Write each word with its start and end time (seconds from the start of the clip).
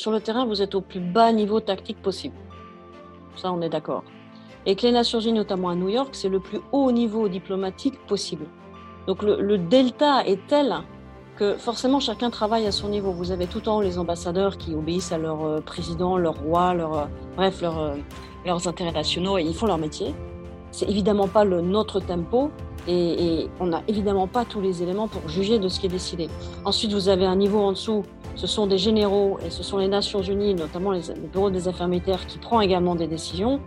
sur 0.00 0.12
le 0.12 0.20
terrain, 0.20 0.46
vous 0.46 0.62
êtes 0.62 0.76
au 0.76 0.80
plus 0.80 1.00
bas 1.00 1.32
niveau 1.32 1.58
tactique 1.58 2.00
possible. 2.00 2.36
Ça, 3.34 3.52
on 3.52 3.60
est 3.62 3.68
d'accord. 3.68 4.04
Et 4.64 4.76
que 4.76 4.82
les 4.82 4.92
Nations 4.92 5.18
Unies, 5.18 5.32
notamment 5.32 5.70
à 5.70 5.74
New 5.74 5.88
York, 5.88 6.10
c'est 6.12 6.28
le 6.28 6.38
plus 6.38 6.60
haut 6.70 6.92
niveau 6.92 7.28
diplomatique 7.28 7.98
possible. 8.06 8.46
Donc 9.08 9.24
le, 9.24 9.58
delta 9.58 10.24
est 10.24 10.38
tel 10.46 10.72
que 11.34 11.56
forcément 11.56 11.98
chacun 11.98 12.30
travaille 12.30 12.64
à 12.66 12.70
son 12.70 12.90
niveau. 12.90 13.10
Vous 13.10 13.32
avez 13.32 13.48
tout 13.48 13.58
le 13.58 13.64
temps 13.64 13.80
les 13.80 13.98
ambassadeurs 13.98 14.56
qui 14.56 14.72
obéissent 14.72 15.10
à 15.10 15.18
leur 15.18 15.44
euh, 15.44 15.60
président, 15.60 16.16
leur 16.16 16.38
roi, 16.38 16.74
leur, 16.74 16.96
euh, 16.96 17.04
bref, 17.34 17.58
euh, 17.64 17.96
leurs 18.46 18.68
intérêts 18.68 18.92
nationaux 18.92 19.36
et 19.36 19.42
ils 19.42 19.54
font 19.54 19.66
leur 19.66 19.78
métier. 19.78 20.14
C'est 20.70 20.88
évidemment 20.88 21.26
pas 21.26 21.42
le, 21.42 21.60
notre 21.60 21.98
tempo 21.98 22.52
et, 22.86 23.40
et 23.40 23.50
on 23.58 23.66
n'a 23.66 23.82
évidemment 23.88 24.28
pas 24.28 24.44
tous 24.44 24.60
les 24.60 24.80
éléments 24.80 25.08
pour 25.08 25.28
juger 25.28 25.58
de 25.58 25.68
ce 25.68 25.80
qui 25.80 25.86
est 25.86 25.90
décidé. 25.90 26.28
Ensuite, 26.64 26.92
vous 26.92 27.08
avez 27.08 27.26
un 27.26 27.34
niveau 27.34 27.58
en 27.58 27.72
dessous, 27.72 28.04
ce 28.38 28.46
sont 28.46 28.68
des 28.68 28.78
généraux 28.78 29.38
et 29.44 29.50
ce 29.50 29.64
sont 29.64 29.78
les 29.78 29.88
Nations 29.88 30.22
Unies, 30.22 30.54
notamment 30.54 30.92
les, 30.92 31.00
le 31.08 31.26
Bureau 31.26 31.50
des 31.50 31.66
Affaires 31.66 31.88
militaires, 31.88 32.24
qui 32.26 32.38
prend 32.38 32.60
également 32.60 32.94
des 32.94 33.08
décisions. 33.08 33.60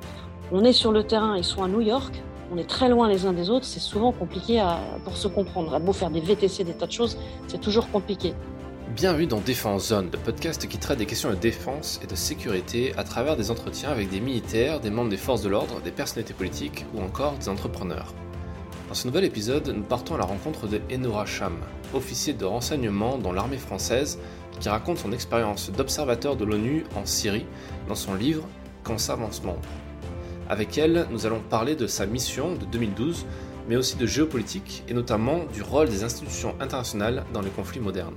On 0.54 0.64
est 0.64 0.72
sur 0.72 0.94
le 0.94 1.04
terrain, 1.04 1.36
ils 1.36 1.44
sont 1.44 1.62
à 1.62 1.68
New 1.68 1.82
York, 1.82 2.24
on 2.54 2.58
est 2.58 2.70
très 2.70 2.88
loin 2.88 3.10
les 3.10 3.26
uns 3.26 3.34
des 3.34 3.50
autres, 3.50 3.66
c'est 3.66 3.82
souvent 3.82 4.14
compliqué 4.14 4.64
pour 5.04 5.18
se 5.18 5.28
comprendre. 5.28 5.74
À 5.76 5.80
beau 5.80 5.92
faire 5.92 6.10
des 6.10 6.22
VTC, 6.22 6.64
des 6.64 6.74
tas 6.74 6.88
de 6.88 6.92
choses, 6.92 7.18
c'est 7.48 7.60
toujours 7.60 7.90
compliqué. 7.92 8.34
Bienvenue 8.96 9.28
dans 9.28 9.40
Défense 9.42 9.90
Zone, 9.90 10.10
le 10.12 10.18
podcast 10.18 10.66
qui 10.66 10.78
traite 10.78 11.00
des 11.00 11.06
questions 11.06 11.30
de 11.32 11.36
défense 11.36 12.00
et 12.02 12.08
de 12.08 12.16
sécurité 12.16 12.94
à 12.98 13.04
travers 13.04 13.36
des 13.36 13.52
entretiens 13.52 13.90
avec 13.90 14.10
des 14.10 14.22
militaires, 14.22 14.80
des 14.80 14.90
membres 14.90 15.10
des 15.10 15.18
forces 15.18 15.42
de 15.42 15.50
l'ordre, 15.50 15.82
des 15.82 15.92
personnalités 15.92 16.34
politiques 16.34 16.86
ou 16.94 17.02
encore 17.02 17.34
des 17.34 17.50
entrepreneurs. 17.50 18.14
Dans 18.88 18.96
ce 18.96 19.08
nouvel 19.08 19.24
épisode, 19.24 19.70
nous 19.70 19.84
partons 19.84 20.16
à 20.16 20.18
la 20.18 20.26
rencontre 20.26 20.68
de 20.68 20.82
Enora 20.94 21.26
Cham, 21.26 21.58
officier 21.94 22.34
de 22.34 22.44
renseignement 22.44 23.18
dans 23.18 23.32
l'armée 23.32 23.58
française, 23.58 24.20
qui 24.62 24.70
raconte 24.70 25.00
son 25.00 25.12
expérience 25.12 25.72
d'observateur 25.72 26.38
de 26.38 26.46
l'ONU 26.46 26.86
en 26.96 27.06
Syrie 27.06 27.46
dans 27.90 27.96
son 27.96 28.14
livre 28.14 28.48
Quand 28.84 28.98
s'avance 28.98 29.44
monde. 29.44 29.66
Avec 30.48 30.78
elle, 30.78 31.08
nous 31.12 31.26
allons 31.26 31.42
parler 31.42 31.76
de 31.76 31.88
sa 31.88 32.06
mission 32.06 32.56
de 32.56 32.66
2012, 32.66 33.26
mais 33.68 33.76
aussi 33.76 33.98
de 33.98 34.06
géopolitique 34.06 34.84
et 34.88 34.94
notamment 34.94 35.46
du 35.54 35.62
rôle 35.62 35.90
des 35.90 36.04
institutions 36.04 36.56
internationales 36.60 37.26
dans 37.34 37.42
les 37.42 37.50
conflits 37.50 37.80
modernes. 37.80 38.16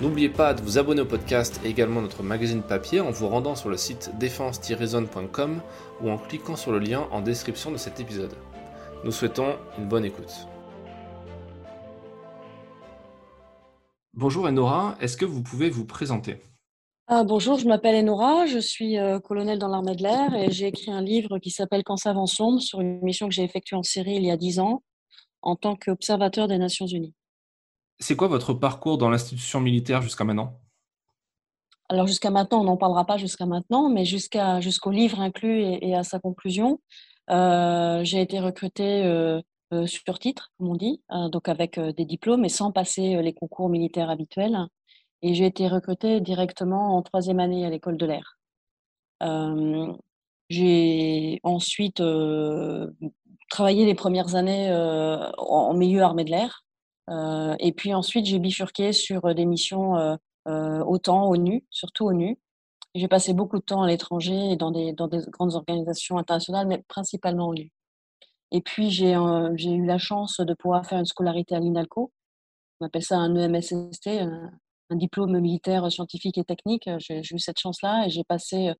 N'oubliez 0.00 0.28
pas 0.28 0.54
de 0.54 0.62
vous 0.62 0.78
abonner 0.78 1.00
au 1.00 1.06
podcast 1.06 1.60
et 1.64 1.68
également 1.68 2.00
notre 2.00 2.22
magazine 2.22 2.62
papier 2.62 3.00
en 3.00 3.10
vous 3.10 3.28
rendant 3.28 3.56
sur 3.56 3.68
le 3.68 3.76
site 3.76 4.12
défense-zone.com 4.18 5.60
ou 6.00 6.10
en 6.10 6.18
cliquant 6.18 6.54
sur 6.54 6.70
le 6.70 6.78
lien 6.78 7.08
en 7.10 7.20
description 7.20 7.72
de 7.72 7.78
cet 7.78 7.98
épisode. 7.98 8.34
Nous 9.04 9.10
souhaitons 9.10 9.56
une 9.76 9.88
bonne 9.88 10.04
écoute. 10.04 10.46
Bonjour 14.14 14.46
Enora, 14.46 14.96
est-ce 15.00 15.16
que 15.16 15.24
vous 15.24 15.42
pouvez 15.42 15.70
vous 15.70 15.84
présenter? 15.84 16.40
Ah, 17.06 17.24
bonjour, 17.24 17.58
je 17.58 17.66
m'appelle 17.66 17.94
Enora, 17.96 18.46
je 18.46 18.58
suis 18.58 18.98
euh, 18.98 19.20
colonel 19.20 19.58
dans 19.58 19.68
l'armée 19.68 19.94
de 19.94 20.02
l'air 20.02 20.34
et 20.34 20.50
j'ai 20.50 20.66
écrit 20.66 20.90
un 20.90 21.00
livre 21.00 21.38
qui 21.38 21.50
s'appelle 21.50 21.82
Quand 21.84 21.96
ça 21.96 22.10
avance 22.10 22.34
sombre 22.34 22.60
sur 22.60 22.80
une 22.80 23.00
mission 23.02 23.28
que 23.28 23.34
j'ai 23.34 23.44
effectuée 23.44 23.76
en 23.76 23.82
Syrie 23.82 24.16
il 24.16 24.24
y 24.24 24.30
a 24.30 24.36
dix 24.36 24.58
ans 24.58 24.82
en 25.42 25.56
tant 25.56 25.76
qu'observateur 25.76 26.48
des 26.48 26.58
Nations 26.58 26.86
Unies. 26.86 27.14
C'est 28.00 28.16
quoi 28.16 28.28
votre 28.28 28.54
parcours 28.54 28.98
dans 28.98 29.10
l'institution 29.10 29.60
militaire 29.60 30.02
jusqu'à 30.02 30.24
maintenant? 30.24 30.60
Alors 31.88 32.06
jusqu'à 32.06 32.30
maintenant, 32.30 32.60
on 32.60 32.64
n'en 32.64 32.76
parlera 32.76 33.06
pas 33.06 33.16
jusqu'à 33.16 33.46
maintenant, 33.46 33.88
mais 33.88 34.04
jusqu'à 34.04 34.60
jusqu'au 34.60 34.90
livre 34.90 35.20
inclus 35.20 35.62
et, 35.62 35.94
à 35.94 36.02
sa 36.02 36.18
conclusion, 36.18 36.80
euh, 37.30 38.04
j'ai 38.04 38.20
été 38.20 38.40
recrutée 38.40 39.04
euh, 39.04 39.40
sur 39.86 40.18
titre, 40.18 40.52
comme 40.58 40.68
on 40.68 40.76
dit, 40.76 41.02
donc 41.30 41.48
avec 41.48 41.78
des 41.78 42.04
diplômes 42.04 42.44
et 42.44 42.48
sans 42.48 42.72
passer 42.72 43.22
les 43.22 43.34
concours 43.34 43.68
militaires 43.68 44.10
habituels. 44.10 44.68
Et 45.22 45.34
j'ai 45.34 45.46
été 45.46 45.68
recrutée 45.68 46.20
directement 46.20 46.96
en 46.96 47.02
troisième 47.02 47.40
année 47.40 47.66
à 47.66 47.70
l'école 47.70 47.96
de 47.96 48.06
l'air. 48.06 48.38
Euh, 49.22 49.92
j'ai 50.48 51.40
ensuite 51.42 52.00
euh, 52.00 52.90
travaillé 53.50 53.84
les 53.84 53.94
premières 53.94 54.34
années 54.36 54.70
euh, 54.70 55.30
en, 55.38 55.74
milieu 55.74 56.02
armée 56.02 56.24
de 56.24 56.30
l'air. 56.30 56.64
et 57.60 57.72
puis 57.72 57.94
ensuite, 57.94 58.26
j'ai 58.26 58.38
bifurqué 58.38 58.92
sur 58.92 59.34
des 59.34 59.46
missions 59.46 60.18
OTAN, 60.46 61.28
ONU, 61.28 61.64
surtout 61.70 62.06
ONU. 62.06 62.38
J'ai 62.94 63.08
passé 63.08 63.34
beaucoup 63.34 63.58
de 63.58 63.64
temps 63.64 63.82
à 63.82 63.88
l'étranger 63.88 64.52
et 64.52 64.56
dans 64.56 64.70
des, 64.70 64.92
dans 64.92 65.08
des 65.08 65.20
grandes 65.28 65.54
organisations 65.54 66.18
internationales, 66.18 66.66
mais 66.66 66.78
principalement 66.88 67.48
ONU. 67.48 67.70
Et 68.50 68.62
puis, 68.62 68.90
j'ai 68.90 69.12
eu 69.12 69.84
la 69.84 69.98
chance 69.98 70.40
de 70.40 70.54
pouvoir 70.54 70.86
faire 70.86 70.98
une 70.98 71.06
scolarité 71.06 71.54
à 71.54 71.60
l'INALCO. 71.60 72.12
On 72.80 72.86
appelle 72.86 73.02
ça 73.02 73.18
un 73.18 73.34
EMSST, 73.34 74.08
un, 74.08 74.50
diplôme 74.92 75.38
militaire 75.38 75.90
scientifique 75.92 76.38
et 76.38 76.44
technique. 76.44 76.88
J'ai 76.98 77.20
eu 77.20 77.38
cette 77.38 77.58
chance-là 77.58 78.06
et 78.06 78.10
j'ai 78.10 78.24
passé 78.24 78.72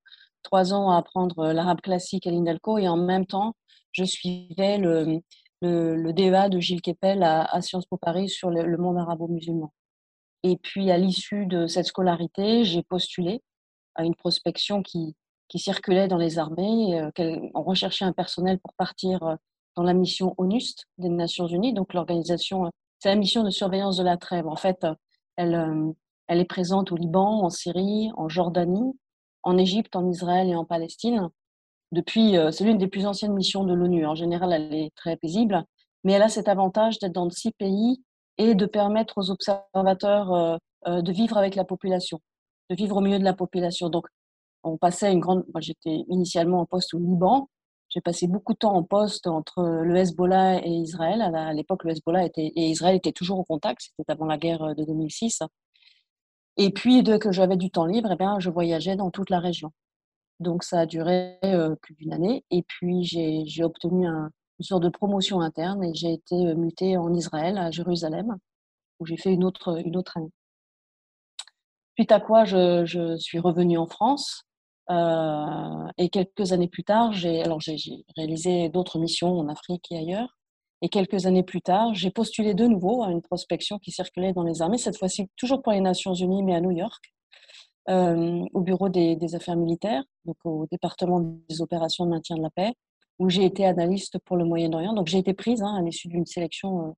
trois 0.43 0.73
ans 0.73 0.91
à 0.91 0.97
apprendre 0.97 1.53
l'arabe 1.53 1.83
classique 1.83 2.27
à 2.27 2.31
l'INALCO 2.31 2.79
et 2.79 2.89
en 2.89 2.97
même 2.97 3.27
temps, 3.27 3.55
je 3.93 4.05
suivais 4.05 4.79
le, 4.79 5.21
le, 5.61 6.13
DEA 6.13 6.49
de 6.49 6.61
Gilles 6.61 6.81
Kepel 6.81 7.23
à, 7.23 7.61
Sciences 7.61 7.87
Po 7.87 7.99
Paris 7.99 8.31
sur 8.31 8.51
le, 8.51 8.77
monde 8.79 8.97
arabo-musulman. 8.97 9.73
Et 10.45 10.57
puis, 10.57 10.91
à 10.91 10.97
l'issue 10.97 11.47
de 11.47 11.67
cette 11.67 11.87
scolarité, 11.87 12.65
j'ai 12.65 12.83
postulé 12.85 13.43
à 13.97 14.05
une 14.05 14.15
prospection 14.15 14.83
qui, 14.83 15.15
qui 15.49 15.59
circulait 15.59 16.09
dans 16.09 16.17
les 16.17 16.39
armées. 16.39 17.03
on 17.55 17.63
recherchait 17.63 18.05
un 18.07 18.13
personnel 18.13 18.59
pour 18.61 18.73
partir 18.75 19.37
dans 19.79 19.85
la 19.85 19.95
mission 19.95 20.35
ONUST 20.39 20.87
des 20.99 21.09
Nations 21.09 21.47
Unies, 21.47 21.73
donc 21.73 21.95
l'organisation, 21.95 22.69
c'est 22.99 23.11
la 23.11 23.15
mission 23.15 23.45
de 23.45 23.51
surveillance 23.51 23.97
de 23.97 24.03
la 24.03 24.17
trêve. 24.17 24.49
En 24.49 24.57
fait, 24.57 24.85
elle, 25.37 25.55
euh, 25.55 25.93
elle 26.27 26.41
est 26.41 26.45
présente 26.45 26.91
au 26.91 26.97
Liban, 26.97 27.45
en 27.45 27.49
Syrie, 27.49 28.11
en 28.17 28.29
Jordanie, 28.29 28.99
en 29.45 29.57
Égypte, 29.57 29.95
en 29.95 30.11
Israël 30.11 30.49
et 30.49 30.57
en 30.57 30.65
Palestine. 30.65 31.29
Depuis, 31.93 32.37
euh, 32.37 32.51
c'est 32.51 32.65
l'une 32.65 32.77
des 32.77 32.89
plus 32.89 33.07
anciennes 33.07 33.35
missions 33.35 33.63
de 33.63 33.73
l'ONU. 33.73 34.05
En 34.05 34.17
général, 34.17 34.53
elle 34.53 34.75
est 34.75 34.93
très 34.97 35.17
paisible, 35.17 35.65
mais 36.03 36.13
elle 36.15 36.23
a 36.23 36.29
cet 36.29 36.49
avantage 36.49 36.99
d'être 36.99 37.13
dans 37.13 37.31
six 37.31 37.53
pays 37.53 38.03
et 38.37 38.57
de 38.57 38.67
permettre 38.67 39.15
aux 39.19 39.31
observateurs 39.31 40.59
euh, 40.89 41.03
de 41.03 41.13
vivre 41.13 41.39
avec 41.39 41.55
la 41.55 41.65
population, 41.65 42.21
de 42.69 42.75
vivre 42.75 42.97
au 42.97 43.01
milieu 43.01 43.21
de 43.21 43.25
la 43.25 43.33
population. 43.33 43.91
Donc, 43.91 44.09
on 44.65 44.77
passait 44.77 45.13
une 45.13 45.21
grande. 45.21 45.45
Moi, 45.55 45.61
j'étais 45.61 46.05
initialement 46.09 46.63
en 46.63 46.67
poste 46.67 46.95
au 46.95 46.99
Liban. 46.99 47.49
J'ai 47.89 48.01
passé 48.03 48.27
beaucoup 48.27 48.53
de 48.53 48.59
temps 48.59 48.75
en 48.75 48.83
poste 48.83 49.27
entre 49.27 49.63
le 49.63 49.97
Hezbollah 49.97 50.65
et 50.65 50.71
Israël. 50.71 51.23
À 51.23 51.53
l'époque, 51.53 51.85
le 51.85 51.93
Hezbollah 51.93 52.25
était, 52.27 52.53
et 52.55 52.69
Israël 52.69 52.97
étaient 52.97 53.13
toujours 53.13 53.39
en 53.39 53.45
contact. 53.45 53.81
C'était 53.97 54.13
avant 54.13 54.27
la 54.27 54.37
guerre 54.37 54.75
de 54.75 54.85
2006. 54.85 55.43
Et 56.59 56.71
puis, 56.71 57.03
dès 57.03 57.19
que 57.19 57.33
j'avais 57.33 57.57
du 57.57 57.71
temps 57.71 57.87
libre, 57.87 58.11
eh 58.13 58.17
bien, 58.17 58.39
je 58.41 58.51
voyageais 58.51 58.97
dans 58.97 59.11
toute 59.11 59.31
la 59.31 59.41
région. 59.41 59.73
Donc, 60.41 60.65
ça 60.65 60.81
a 60.81 60.87
duré 60.87 61.39
euh, 61.45 61.75
plus 61.77 61.95
d'une 61.95 62.13
année. 62.13 62.45
Et 62.51 62.63
puis, 62.63 63.05
j'ai 63.05 63.65
obtenu 63.65 64.07
un, 64.07 64.31
une 64.59 64.65
sorte 64.65 64.83
de 64.83 64.89
promotion 64.89 65.41
interne 65.41 65.85
et 65.85 65.95
j'ai 65.95 66.13
été 66.13 66.35
euh, 66.35 66.55
mutée 66.55 66.97
en 66.97 67.15
Israël, 67.15 67.57
à 67.59 67.71
Jérusalem, 67.71 68.37
où 69.01 69.07
j'ai 69.07 69.17
fait 69.17 69.33
une 69.33 69.45
autre, 69.45 69.81
une 69.85 69.97
autre 69.97 70.17
année. 70.17 70.33
Suite 71.97 72.13
à 72.13 72.21
quoi, 72.21 72.45
je, 72.45 72.85
je 72.85 73.17
suis 73.17 73.39
revenue 73.39 73.79
en 73.79 73.87
France 73.87 74.48
euh, 74.91 75.87
et 75.99 76.09
quelques 76.09 76.53
années 76.53 76.69
plus 76.69 76.85
tard, 76.85 77.13
j'ai 77.13 77.43
alors 77.43 77.61
j'ai 77.61 77.77
réalisé 78.17 78.69
d'autres 78.71 78.99
missions 78.99 79.39
en 79.39 79.49
Afrique 79.49 79.87
et 79.91 79.99
ailleurs. 79.99 80.37
Et 80.81 80.89
quelques 80.89 81.27
années 81.27 81.43
plus 81.43 81.61
tard, 81.61 81.93
j'ai 81.95 82.11
postulé 82.11 82.55
de 82.55 82.67
nouveau 82.67 83.03
à 83.03 83.11
une 83.11 83.21
prospection 83.21 83.79
qui 83.79 83.91
circulait 83.91 84.33
dans 84.33 84.45
les 84.45 84.63
armées, 84.63 84.79
cette 84.79 84.97
fois-ci 84.97 85.29
toujours 85.37 85.61
pour 85.61 85.73
les 85.73 85.81
Nations 85.81 86.15
Unies, 86.15 86.45
mais 86.45 86.55
à 86.55 86.61
New 86.61 86.71
York, 86.71 87.13
euh, 87.91 88.45
au 88.55 88.61
bureau 88.61 88.89
des, 88.89 89.35
affaires 89.35 89.57
militaires, 89.57 90.05
donc 90.25 90.37
au 90.45 90.67
département 90.71 91.21
des 91.21 91.61
opérations 91.61 92.05
de 92.07 92.11
maintien 92.11 92.37
de 92.37 92.43
la 92.43 92.51
paix, 92.51 92.75
où 93.19 93.29
j'ai 93.29 93.45
été 93.45 93.67
analyste 93.67 94.19
pour 94.25 94.37
le 94.37 94.45
Moyen-Orient. 94.45 94.93
Donc 94.95 95.09
j'ai 95.09 95.19
été 95.19 95.35
prise 95.35 95.63
hein, 95.63 95.75
à 95.77 95.83
l'issue 95.83 96.09
d'une 96.09 96.27
sélection 96.27 96.95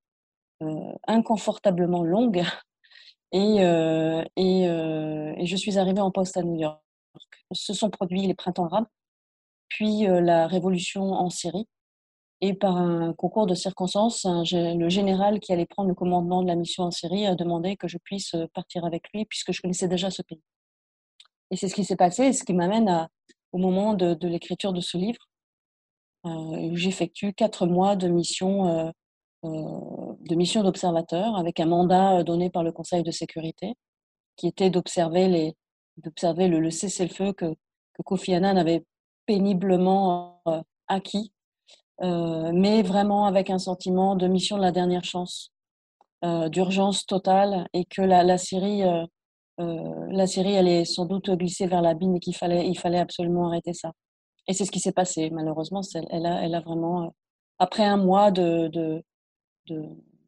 euh, 0.63 0.93
inconfortablement 1.09 2.05
longue, 2.05 2.43
et, 3.33 3.57
et 3.57 5.47
je 5.47 5.57
suis 5.57 5.79
arrivée 5.79 6.03
en 6.03 6.11
poste 6.11 6.37
à 6.37 6.43
New 6.43 6.57
York 6.61 6.83
se 7.53 7.73
sont 7.75 7.91
produits 7.91 8.27
les 8.27 8.35
printemps 8.35 8.67
arabes, 8.67 8.87
puis 9.69 10.07
euh, 10.07 10.21
la 10.21 10.47
révolution 10.47 11.13
en 11.13 11.31
Syrie. 11.31 11.67
Et 12.43 12.55
par 12.55 12.77
un 12.77 13.13
concours 13.13 13.47
de 13.47 13.55
circonstances, 13.55 14.27
le 14.27 14.89
général 14.89 15.41
qui 15.41 15.53
allait 15.53 15.67
prendre 15.67 15.91
le 15.91 15.95
commandement 15.95 16.43
de 16.43 16.47
la 16.47 16.55
mission 16.55 16.85
en 16.85 16.91
Syrie 16.91 17.27
a 17.27 17.35
demandé 17.35 17.77
que 17.77 17.87
je 17.87 17.99
puisse 17.99 18.35
euh, 18.35 18.47
partir 18.55 18.85
avec 18.85 19.05
lui, 19.13 19.27
puisque 19.27 19.53
je 19.53 19.61
connaissais 19.61 19.89
déjà 19.89 20.11
ce 20.11 20.23
pays. 20.23 20.41
Et 21.51 21.57
c'est 21.57 21.69
ce 21.69 21.75
qui 21.75 21.85
s'est 21.85 21.97
passé, 21.97 22.25
et 22.25 22.33
ce 22.33 22.45
qui 22.45 22.55
m'amène 22.55 23.09
au 23.53 23.59
moment 23.59 23.95
de, 23.95 24.17
l'écriture 24.27 24.73
de 24.73 24.81
ce 24.81 24.97
livre, 24.97 25.29
euh, 26.27 26.71
j'effectue 26.75 27.35
quatre 27.35 27.67
mois 27.67 27.97
de 27.97 28.09
mission 28.09 28.93
de 29.43 30.35
mission 30.35 30.63
d'observateur 30.63 31.35
avec 31.37 31.61
un 31.61 31.67
mandat 31.67 32.23
donné 32.25 32.51
par 32.51 32.63
le 32.63 32.73
Conseil 32.73 33.03
de 33.03 33.11
sécurité, 33.11 33.75
qui 34.37 34.47
était 34.47 34.69
d'observer 34.69 35.29
les, 35.29 35.57
d'observer 35.99 36.49
le, 36.49 36.71
cessez-le-feu 36.71 37.33
que, 37.33 37.47
que, 37.95 38.03
Kofi 38.03 38.35
Annan 38.35 38.57
avait 38.57 38.85
péniblement 39.27 40.41
euh, 40.49 40.63
acquis, 40.89 41.33
euh, 42.03 42.51
mais 42.55 42.83
vraiment 42.83 43.27
avec 43.27 43.51
un 43.51 43.59
sentiment 43.59 44.17
de 44.17 44.27
mission 44.27 44.57
de 44.57 44.63
la 44.63 44.73
dernière 44.73 45.05
chance, 45.05 45.53
euh, 46.25 46.49
d'urgence 46.49 47.07
totale, 47.07 47.69
et 47.73 47.85
que 47.85 48.03
la, 48.03 48.39
Syrie 48.39 48.83
la 49.59 50.27
série 50.27 50.57
allait 50.57 50.87
sans 50.87 51.05
doute 51.05 51.31
glisser 51.31 51.67
vers 51.67 51.83
l'abîme 51.83 52.17
et 52.17 52.21
qu'il 52.21 52.35
fallait, 52.35 52.67
il 52.67 52.79
fallait 52.79 52.99
absolument 52.99 53.49
arrêter 53.49 53.75
ça. 53.75 53.93
Et 54.47 54.55
c'est 54.55 54.65
ce 54.65 54.71
qui 54.71 54.81
s'est 54.81 54.93
passé. 54.93 55.29
Malheureusement, 55.31 55.83
elle 56.11 56.25
a, 56.25 56.43
elle 56.43 56.55
a 56.55 56.61
vraiment, 56.61 57.15
après 57.59 57.85
un 57.85 57.99
mois 57.99 58.31
de, 58.31 58.69
de, 58.69 59.05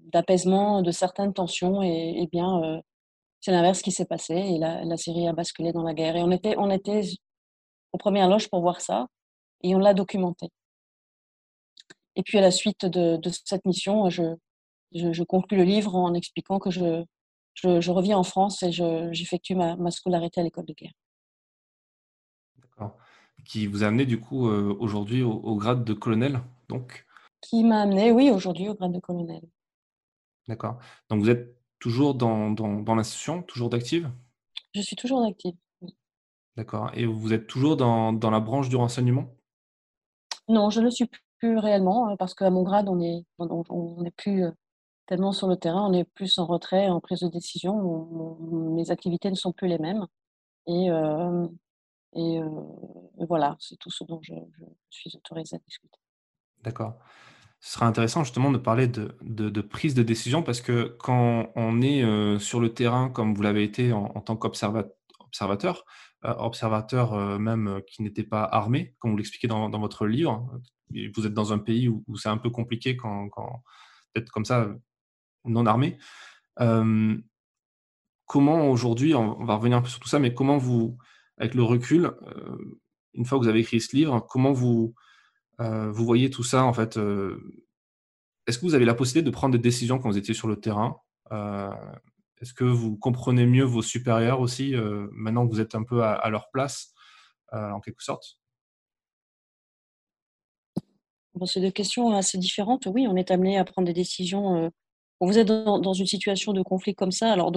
d'apaisement 0.00 0.82
de, 0.82 0.90
certaines 0.90 1.32
tensions, 1.32 1.82
et 1.82 2.28
bien, 2.30 2.82
c'est 3.42 3.50
l'inverse 3.50 3.82
qui 3.82 3.92
s'est 3.92 4.06
passé. 4.06 4.34
Et 4.34 4.58
la, 4.58 4.84
la, 4.84 4.96
série 4.96 5.28
a 5.28 5.32
basculé 5.32 5.72
dans 5.72 5.82
la 5.82 5.92
guerre. 5.92 6.16
Et 6.16 6.22
on 6.22 6.30
était, 6.30 6.56
on 6.56 6.70
était 6.70 7.02
aux 7.92 7.98
premières 7.98 8.28
loges 8.28 8.48
pour 8.48 8.62
voir 8.62 8.80
ça, 8.80 9.08
et 9.62 9.74
on 9.74 9.78
l'a 9.78 9.92
documenté. 9.92 10.48
Et 12.16 12.22
puis 12.22 12.38
à 12.38 12.40
la 12.40 12.50
suite 12.50 12.86
de, 12.86 13.16
de 13.16 13.30
cette 13.44 13.64
mission, 13.66 14.08
je, 14.08 14.22
je, 14.94 15.12
je, 15.12 15.22
conclus 15.24 15.56
le 15.56 15.64
livre 15.64 15.94
en 15.94 16.14
expliquant 16.14 16.58
que 16.58 16.70
je, 16.70 17.04
je, 17.54 17.90
reviens 17.90 18.16
en 18.16 18.22
France 18.22 18.62
et 18.62 18.70
j'effectue 18.72 19.54
ma, 19.54 19.76
ma, 19.76 19.90
scolarité 19.90 20.40
à 20.40 20.44
l'école 20.44 20.66
de 20.66 20.74
guerre. 20.74 20.92
D'accord. 22.58 22.96
Qui 23.44 23.66
vous 23.66 23.82
a 23.82 23.88
amené 23.88 24.06
du 24.06 24.20
coup 24.20 24.48
euh, 24.48 24.76
aujourd'hui 24.78 25.22
au, 25.22 25.56
grade 25.56 25.84
de 25.84 25.94
colonel, 25.94 26.40
donc? 26.68 27.06
Qui 27.40 27.64
m'a 27.64 27.82
amené, 27.82 28.12
oui, 28.12 28.30
aujourd'hui 28.30 28.68
au 28.68 28.74
grade 28.74 28.92
de 28.92 29.00
colonel. 29.00 29.42
D'accord. 30.46 30.78
Donc 31.08 31.20
vous 31.20 31.30
êtes 31.30 31.61
toujours 31.82 32.14
dans, 32.14 32.52
dans, 32.52 32.80
dans 32.80 32.94
l'institution, 32.94 33.42
toujours 33.42 33.68
d'active? 33.68 34.08
Je 34.72 34.80
suis 34.80 34.94
toujours 34.94 35.20
d'active. 35.20 35.54
Oui. 35.80 35.96
D'accord. 36.56 36.92
Et 36.94 37.06
vous 37.06 37.32
êtes 37.32 37.48
toujours 37.48 37.76
dans, 37.76 38.12
dans 38.12 38.30
la 38.30 38.38
branche 38.38 38.68
du 38.68 38.76
renseignement? 38.76 39.34
Non, 40.48 40.70
je 40.70 40.78
ne 40.78 40.84
le 40.84 40.90
suis 40.92 41.10
plus 41.38 41.58
réellement 41.58 42.08
hein, 42.08 42.16
parce 42.16 42.34
qu'à 42.34 42.50
mon 42.50 42.62
grade, 42.62 42.88
on 42.88 42.96
n'est 42.96 43.24
on, 43.38 44.04
plus 44.16 44.44
euh, 44.44 44.52
tellement 45.06 45.32
sur 45.32 45.48
le 45.48 45.56
terrain, 45.56 45.84
on 45.88 45.92
est 45.92 46.04
plus 46.04 46.38
en 46.38 46.46
retrait, 46.46 46.88
en 46.88 47.00
prise 47.00 47.20
de 47.20 47.28
décision. 47.28 48.38
mes 48.76 48.92
activités 48.92 49.30
ne 49.30 49.34
sont 49.34 49.52
plus 49.52 49.66
les 49.66 49.78
mêmes. 49.78 50.06
Et, 50.68 50.88
euh, 50.88 51.48
et 52.14 52.38
euh, 52.38 53.26
voilà, 53.28 53.56
c'est 53.58 53.76
tout 53.76 53.90
ce 53.90 54.04
dont 54.04 54.20
je, 54.22 54.34
je, 54.34 54.64
suis 54.90 55.10
autorisée 55.16 55.56
à 55.56 55.58
discuter. 55.66 55.98
D'accord. 56.62 56.94
Ce 57.64 57.74
sera 57.74 57.86
intéressant 57.86 58.24
justement 58.24 58.50
de 58.50 58.58
parler 58.58 58.88
de, 58.88 59.60
prise 59.60 59.94
de 59.94 60.02
décision 60.02 60.42
parce 60.42 60.60
que 60.60 60.96
quand 60.98 61.52
on 61.54 61.80
est 61.80 62.02
euh, 62.02 62.38
sur 62.38 62.60
le 62.60 62.74
terrain, 62.74 63.08
comme 63.08 63.34
vous 63.34 63.42
l'avez 63.42 63.62
été 63.62 63.92
en, 63.92 64.08
tant 64.20 64.36
qu'observateur, 64.36 65.84
euh, 66.24 66.34
observateur 66.38 67.14
euh, 67.14 67.38
même 67.38 67.80
qui 67.86 68.02
n'était 68.02 68.24
pas 68.24 68.42
armé, 68.42 68.96
comme 68.98 69.12
vous 69.12 69.16
l'expliquez 69.16 69.46
dans, 69.46 69.70
votre 69.78 70.06
livre, 70.06 70.50
vous 71.14 71.26
êtes 71.26 71.34
dans 71.34 71.52
un 71.52 71.58
pays 71.58 71.88
où, 71.88 72.04
c'est 72.16 72.28
un 72.28 72.36
peu 72.36 72.50
compliqué 72.50 72.96
quand, 72.96 73.30
peut-être 74.12 74.30
comme 74.30 74.44
ça 74.44 74.68
non 75.44 75.64
armés. 75.66 75.98
Euh, 76.60 77.16
comment 78.26 78.70
aujourd'hui, 78.70 79.14
on 79.14 79.44
va 79.44 79.56
revenir 79.56 79.78
un 79.78 79.82
peu 79.82 79.88
sur 79.88 80.00
tout 80.00 80.08
ça, 80.08 80.18
mais 80.18 80.34
comment 80.34 80.58
vous, 80.58 80.98
avec 81.38 81.54
le 81.54 81.62
recul, 81.62 82.06
euh, 82.06 82.56
une 83.14 83.24
fois 83.24 83.38
que 83.38 83.44
vous 83.44 83.48
avez 83.48 83.60
écrit 83.60 83.80
ce 83.80 83.94
livre, 83.96 84.20
comment 84.28 84.52
vous, 84.52 84.94
euh, 84.96 85.11
vous 85.58 86.04
voyez 86.04 86.30
tout 86.30 86.42
ça 86.42 86.64
en 86.64 86.72
fait 86.72 86.96
Est-ce 88.46 88.58
que 88.58 88.64
vous 88.64 88.74
avez 88.74 88.84
la 88.84 88.94
possibilité 88.94 89.24
de 89.30 89.34
prendre 89.34 89.52
des 89.52 89.62
décisions 89.62 89.98
quand 89.98 90.10
vous 90.10 90.18
étiez 90.18 90.34
sur 90.34 90.48
le 90.48 90.56
terrain? 90.56 90.98
Est-ce 91.30 92.54
que 92.54 92.64
vous 92.64 92.96
comprenez 92.96 93.46
mieux 93.46 93.64
vos 93.64 93.82
supérieurs 93.82 94.40
aussi, 94.40 94.74
maintenant 95.12 95.46
que 95.46 95.52
vous 95.52 95.60
êtes 95.60 95.74
un 95.74 95.84
peu 95.84 96.02
à, 96.02 96.28
leur 96.30 96.50
place, 96.50 96.92
en 97.52 97.80
quelque 97.80 98.02
sorte? 98.02 98.38
C'est 101.46 101.60
deux 101.60 101.70
questions 101.70 102.14
assez 102.14 102.38
différentes. 102.38 102.86
Oui, 102.86 103.06
on 103.08 103.16
est 103.16 103.30
amené 103.30 103.58
à 103.58 103.64
prendre 103.64 103.86
des 103.86 103.94
décisions 103.94 104.70
vous 105.26 105.38
êtes 105.38 105.46
dans, 105.46 105.92
une 105.92 106.06
situation 106.06 106.52
de 106.52 106.62
conflit 106.62 106.94
comme 106.94 107.12
ça, 107.12 107.32
alors 107.32 107.52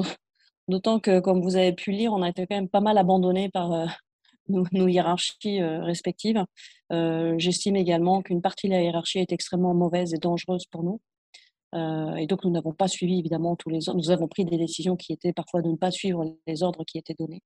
d'autant 0.67 0.99
que, 0.99 1.19
comme 1.19 1.41
vous 1.41 1.55
avez 1.55 1.73
pu 1.73 1.91
lire, 1.91 2.13
on 2.13 2.21
a 2.21 2.29
été 2.29 2.45
quand 2.47 2.55
même 2.55 2.69
pas 2.69 2.81
mal 2.81 2.97
abandonné 2.97 3.49
par 3.49 3.71
euh, 4.51 4.63
nos, 4.71 4.87
hiérarchies 4.87 5.61
euh, 5.61 5.83
respectives. 5.83 6.43
Euh, 6.91 7.35
j'estime 7.37 7.75
également 7.75 8.21
qu'une 8.21 8.41
partie 8.41 8.67
de 8.67 8.73
la 8.73 8.81
hiérarchie 8.81 9.19
est 9.19 9.31
extrêmement 9.31 9.73
mauvaise 9.73 10.13
et 10.13 10.17
dangereuse 10.17 10.65
pour 10.65 10.83
nous. 10.83 10.99
et 12.17 12.27
donc, 12.27 12.43
nous 12.45 12.51
n'avons 12.51 12.73
pas 12.73 12.87
suivi 12.87 13.19
évidemment 13.19 13.55
tous 13.55 13.69
les 13.69 13.89
ordres. 13.89 13.99
Nous 13.99 14.11
avons 14.11 14.27
pris 14.27 14.45
des 14.45 14.57
décisions 14.57 14.95
qui 14.95 15.11
étaient 15.11 15.33
parfois 15.33 15.61
de 15.61 15.69
ne 15.69 15.75
pas 15.75 15.91
suivre 15.91 16.23
les 16.47 16.63
ordres 16.63 16.83
qui 16.85 16.97
étaient 16.97 17.15
donnés. 17.17 17.41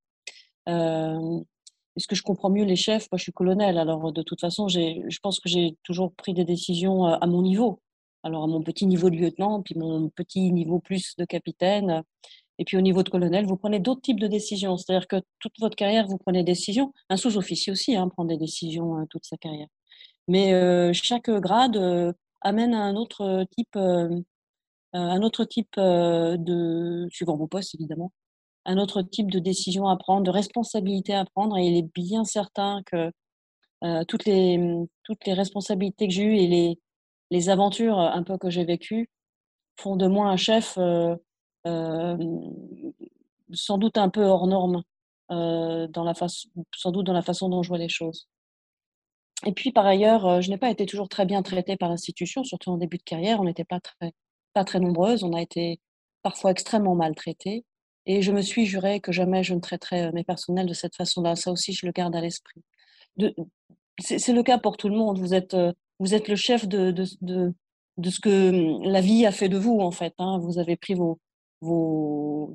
Est-ce 0.68 2.08
que 2.08 2.16
je 2.16 2.22
comprends 2.22 2.52
mieux 2.52 2.64
les 2.64 2.76
chefs 2.76 3.08
Moi, 3.12 3.18
je 3.18 3.24
suis 3.24 3.32
colonel, 3.32 3.80
alors 3.80 4.14
de 4.14 4.22
toute 4.22 4.40
façon, 4.40 4.68
je 4.68 5.20
pense 5.24 5.40
que 5.40 5.50
j'ai 5.50 5.76
toujours 5.84 6.14
pris 6.14 6.34
des 6.36 6.46
décisions 6.46 7.06
à 7.06 7.26
mon 7.26 7.42
niveau 7.42 7.80
alors 8.24 8.44
à 8.44 8.48
mon 8.48 8.62
petit 8.62 8.86
niveau 8.86 9.10
de 9.10 9.16
lieutenant, 9.16 9.62
puis 9.62 9.76
mon 9.76 10.10
petit 10.10 10.52
niveau 10.52 10.80
plus 10.80 11.16
de 11.18 11.26
capitaine, 11.26 12.04
et 12.60 12.66
puis 12.66 12.78
au 12.78 12.82
niveau 12.82 13.04
de 13.04 13.10
colonel, 13.10 13.46
vous 13.46 13.58
prenez 13.58 13.80
d'autres 13.80 14.02
types 14.02 14.20
de 14.20 14.28
décisions. 14.28 14.78
C'est-à-dire 14.78 15.08
que 15.08 15.18
toute 15.40 15.54
votre 15.60 15.76
carrière, 15.76 16.06
vous 16.08 16.18
prenez 16.18 16.40
des 16.44 16.52
décisions. 16.52 16.94
Un 17.10 17.18
sous-officier 17.18 17.72
aussi 17.72 17.96
hein, 17.96 18.08
prend 18.10 18.26
des 18.26 18.38
décisions 18.38 18.96
hein, 18.96 19.08
toute 19.10 19.26
sa 19.26 19.38
carrière. 19.38 19.68
Mais 20.28 20.54
euh, 20.54 20.92
chaque 20.94 21.30
grade 21.30 21.78
euh, 21.78 22.14
amène 22.42 22.74
un 22.76 22.96
autre 22.96 23.46
type, 23.56 23.76
euh, 23.76 24.10
un 24.94 25.22
autre 25.24 25.46
type 25.46 25.76
de, 25.78 27.08
suivant 27.12 27.38
vos 27.38 27.48
postes 27.48 27.74
évidemment, 27.76 28.12
un 28.66 28.78
autre 28.78 29.02
type 29.02 29.32
de 29.32 29.40
décision 29.40 29.88
à 29.88 29.98
prendre, 29.98 30.24
de 30.24 30.32
responsabilité 30.32 31.14
à 31.16 31.26
prendre. 31.26 31.58
Et 31.58 31.66
il 31.68 31.78
est 31.78 31.94
bien 31.96 32.26
certain 32.26 32.84
que 32.86 33.12
toutes 34.08 34.26
les 34.26 34.60
toutes 35.04 35.26
les 35.26 35.34
responsabilités 35.34 36.08
que 36.08 36.14
j'ai 36.14 36.24
eues 36.24 36.36
et 36.36 36.48
les 36.48 36.80
les 37.32 37.50
aventures 37.50 38.00
euh, 38.00 38.10
un 38.10 38.24
peu 38.24 38.38
que 38.38 38.50
j'ai 38.50 38.66
vécues 38.66 39.10
font 39.78 39.96
de 39.96 40.08
moi 40.08 40.28
un 40.28 40.38
chef 40.38 40.78
euh, 40.78 41.16
euh, 41.16 41.16
sans 41.66 42.18
doute 43.78 43.98
un 43.98 44.10
peu 44.10 44.24
hors 44.24 44.48
norme, 44.48 44.84
dans 45.30 46.04
la 46.04 46.14
sans 46.76 46.92
doute 46.92 47.06
dans 47.06 47.14
la 47.14 47.22
façon 47.22 47.50
dont 47.50 47.64
je 47.64 47.70
vois 47.70 47.78
les 47.78 47.90
choses. 47.90 48.28
Et 49.46 49.54
puis 49.54 49.72
par 49.72 49.86
ailleurs, 49.86 50.42
je 50.42 50.50
n'ai 50.50 50.58
pas 50.58 50.70
été 50.70 50.86
toujours 50.86 51.10
très 51.10 51.26
bien 51.26 51.42
traitée 51.42 51.78
par 51.78 51.90
l'institution, 51.90 52.44
surtout 52.44 52.72
en 52.72 52.78
début 52.78 52.98
de 52.98 53.04
carrière. 53.04 53.40
On 53.40 53.46
n'était 53.46 53.64
pas 53.64 53.80
très, 53.80 54.14
pas 54.54 54.66
très 54.66 54.80
nombreuses, 54.80 55.24
on 55.24 55.34
a 55.34 55.42
été 55.42 55.80
parfois 56.24 56.52
extrêmement 56.52 56.96
maltraitées. 56.96 57.66
Et 58.06 58.22
je 58.22 58.32
me 58.32 58.42
suis 58.42 58.66
juré 58.66 59.00
que 59.00 59.12
jamais 59.12 59.44
je 59.44 59.54
ne 59.54 59.60
traiterais 59.60 60.12
mes 60.14 60.24
personnels 60.24 60.66
de 60.66 60.74
cette 60.74 60.96
façon-là. 60.96 61.36
Ça 61.36 61.52
aussi, 61.52 61.74
je 61.74 61.86
le 61.86 61.92
garde 61.92 62.16
à 62.16 62.22
l'esprit. 62.22 62.62
C'est 64.00 64.34
le 64.34 64.44
cas 64.44 64.58
pour 64.58 64.78
tout 64.78 64.90
le 64.90 64.96
monde. 64.96 65.20
Vous 65.20 65.34
êtes 65.34 65.56
vous 66.00 66.14
êtes 66.14 66.28
le 66.28 66.36
chef 66.36 66.68
de, 66.68 66.92
de, 66.92 67.54
de, 67.98 68.10
ce 68.10 68.20
que 68.20 68.50
hum, 68.50 68.84
la 68.84 69.02
vie 69.02 69.26
a 69.26 69.32
fait 69.32 69.50
de 69.50 69.58
vous, 69.58 69.80
en 69.80 69.92
fait. 69.92 70.14
Hein. 70.18 70.40
Vous 70.40 70.58
avez 70.58 70.78
pris 70.78 70.94
vos, 70.94 71.20
vous 71.62 72.52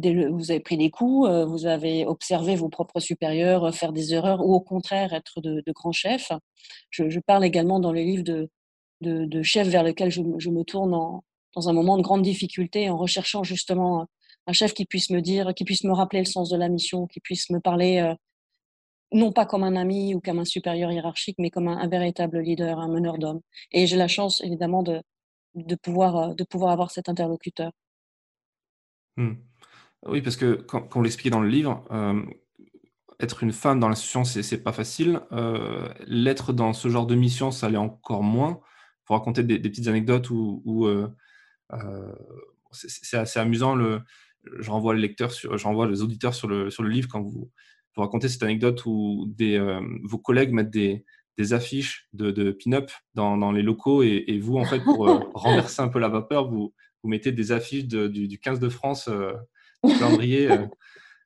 avez 0.49 0.61
pris 0.61 0.77
des 0.77 0.91
coups, 0.91 1.29
euh, 1.29 1.45
vous 1.45 1.67
avez 1.67 2.07
observé 2.07 2.57
vos 2.57 2.69
propres 2.69 3.01
supérieurs 3.01 3.65
euh, 3.65 3.73
faire 3.73 3.93
des 3.93 4.15
erreurs 4.15 4.45
ou 4.45 4.55
au 4.55 4.61
contraire 4.61 5.13
être 5.13 5.41
de, 5.41 5.63
grands 5.73 5.93
chefs. 5.93 6.33
Je, 6.91 7.19
parle 7.21 7.45
également 7.45 7.81
dans 7.81 7.93
les 7.93 8.05
livres 8.05 8.25
de, 9.01 9.43
chefs 9.43 9.69
vers 9.69 9.83
lesquels 9.83 10.11
je, 10.11 10.21
me 10.23 10.63
tourne 10.63 11.21
dans 11.55 11.69
un 11.69 11.73
moment 11.73 11.97
de 11.99 12.03
grande 12.03 12.23
difficulté 12.23 12.89
en 12.89 12.97
recherchant 12.97 13.43
justement 13.43 14.07
un 14.47 14.53
chef 14.53 14.75
qui 14.75 14.87
puisse 14.87 15.11
me 15.11 15.21
dire, 15.21 15.55
qui 15.55 15.65
puisse 15.65 15.85
me 15.85 15.93
rappeler 15.93 16.21
le 16.21 16.27
sens 16.27 16.51
de 16.51 16.57
la 16.57 16.69
mission, 16.69 17.07
qui 17.07 17.21
puisse 17.21 17.51
me 17.51 17.61
parler 17.61 17.99
euh, 17.99 18.15
non 19.13 19.33
pas 19.33 19.47
comme 19.47 19.65
un 19.65 19.77
ami 19.77 20.15
ou 20.15 20.21
comme 20.21 20.39
un 20.39 20.45
supérieur 20.45 20.91
hiérarchique, 20.93 21.37
mais 21.39 21.51
comme 21.51 21.69
un, 21.69 21.89
véritable 21.89 22.41
leader, 22.41 22.79
un 22.79 22.89
meneur 22.89 23.19
d'hommes. 23.19 23.41
Et 23.73 23.87
j'ai 23.87 23.97
la 23.97 24.09
chance, 24.09 24.41
évidemment, 24.43 24.83
de 24.83 25.03
pouvoir 25.77 26.35
avoir 26.71 26.91
cet 26.91 27.09
interlocuteur. 27.09 27.73
Mmh. 29.17 29.33
Oui, 30.07 30.21
parce 30.23 30.37
que, 30.37 30.55
comme 30.55 30.89
on 30.95 31.03
l'expliquait 31.03 31.31
dans 31.31 31.41
le 31.41 31.49
livre, 31.49 31.85
euh, 31.91 32.23
être 33.21 33.43
une 33.43 33.53
femme 33.53 33.81
dans 33.81 33.89
l'institution, 33.89 34.25
c'est 34.25 34.63
pas 34.63 34.73
facile. 34.73 35.21
Euh, 35.33 35.89
L'être 36.07 36.53
dans 36.53 36.73
ce 36.73 36.89
genre 36.89 37.07
de 37.07 37.15
mission, 37.15 37.51
ça 37.51 37.69
l'est 37.71 37.77
encore 37.79 38.23
moins. 38.23 38.61
Pour 39.05 39.17
raconter 39.17 39.43
des, 39.43 39.59
des 39.59 39.71
petites 39.71 39.89
anecdotes 39.89 40.31
où, 40.31 40.63
où 40.65 40.87
euh, 40.87 41.09
c'est 42.73 43.17
assez 43.17 43.39
amusant. 43.39 43.75
Le, 43.75 44.01
je 44.59 44.71
renvoie 44.71 44.95
le 44.95 45.01
lecteur, 45.01 45.33
sur, 45.33 45.57
je 45.57 45.65
renvoie 45.65 45.89
les 45.89 46.03
auditeurs 46.03 46.35
sur 46.35 46.49
le, 46.49 46.71
sur 46.71 46.83
le 46.83 46.91
livre 46.91 47.09
quand 47.09 47.23
vous, 47.23 47.51
vous 47.97 48.03
raconter 48.03 48.29
cette 48.29 48.43
anecdote 48.43 48.85
où 48.85 49.27
des, 49.29 49.59
vos 50.03 50.19
collègues 50.19 50.53
mettent 50.53 50.71
des, 50.71 51.05
des 51.39 51.53
affiches 51.53 52.09
de, 52.13 52.31
de 52.31 52.51
pin-up 52.53 52.91
dans, 53.15 53.37
dans, 53.39 53.53
les 53.53 53.63
locaux 53.63 54.03
et, 54.03 54.25
et, 54.27 54.39
vous, 54.39 54.57
en 54.59 54.65
fait, 54.65 54.81
pour 54.81 55.07
renverser 55.35 55.83
un 55.83 55.89
peu 55.89 55.99
la 55.99 56.09
vapeur, 56.09 56.51
vous, 56.51 56.75
vous 57.05 57.11
mettez 57.11 57.33
des 57.33 57.53
affiches 57.53 57.87
de, 57.87 58.09
du, 58.09 58.27
du, 58.27 58.39
15 58.41 58.59
de 58.59 58.69
France, 58.69 59.09
euh, 59.09 59.35
calendrier, 59.83 60.51
euh, 60.51 60.67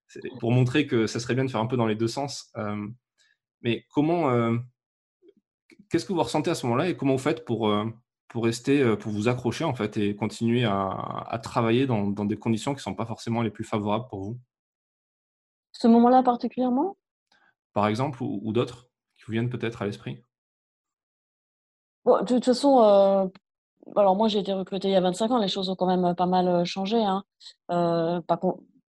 pour 0.40 0.50
montrer 0.50 0.86
que 0.86 1.06
ça 1.06 1.20
serait 1.20 1.34
bien 1.34 1.44
de 1.44 1.50
faire 1.50 1.60
un 1.60 1.66
peu 1.66 1.76
dans 1.76 1.86
les 1.86 1.94
deux 1.94 2.08
sens. 2.08 2.52
mais 3.62 3.86
comment, 3.90 4.58
qu'est-ce 5.88 6.04
que 6.04 6.12
vous 6.12 6.22
ressentez 6.22 6.50
à 6.50 6.54
ce 6.54 6.66
moment-là 6.66 6.88
et 6.88 6.96
comment 6.96 7.12
vous 7.12 7.22
faites 7.22 7.44
pour, 7.44 7.72
pour 8.26 8.44
rester, 8.44 8.96
pour 8.96 9.12
vous 9.12 9.28
accrocher 9.28 9.64
en 9.64 9.74
fait 9.74 9.96
et 9.96 10.16
continuer 10.16 10.64
à, 10.64 10.88
à 11.28 11.38
travailler 11.38 11.86
dans, 11.86 12.08
dans 12.08 12.24
des 12.24 12.36
conditions 12.36 12.72
qui 12.72 12.78
ne 12.78 12.82
sont 12.82 12.94
pas 12.94 13.06
forcément 13.06 13.42
les 13.42 13.50
plus 13.50 13.64
favorables 13.64 14.06
pour 14.08 14.22
vous? 14.22 14.40
Ce 15.72 15.86
moment-là 15.86 16.22
particulièrement? 16.22 16.96
Par 17.72 17.86
exemple, 17.86 18.22
ou, 18.22 18.40
ou 18.42 18.52
d'autres 18.52 18.88
qui 19.16 19.24
vous 19.26 19.32
viennent 19.32 19.50
peut-être 19.50 19.82
à 19.82 19.86
l'esprit? 19.86 20.24
Bon, 22.04 22.20
De 22.20 22.26
toute 22.26 22.44
façon, 22.46 22.82
euh, 22.82 23.26
alors 23.96 24.16
moi 24.16 24.28
j'ai 24.28 24.40
été 24.40 24.52
recrutée 24.52 24.88
il 24.88 24.92
y 24.92 24.96
a 24.96 25.00
25 25.00 25.30
ans, 25.30 25.38
les 25.38 25.48
choses 25.48 25.70
ont 25.70 25.76
quand 25.76 25.86
même 25.86 26.14
pas 26.14 26.26
mal 26.26 26.64
changé. 26.64 26.98
Hein. 26.98 27.24
Euh, 27.70 28.20
pas, 28.22 28.38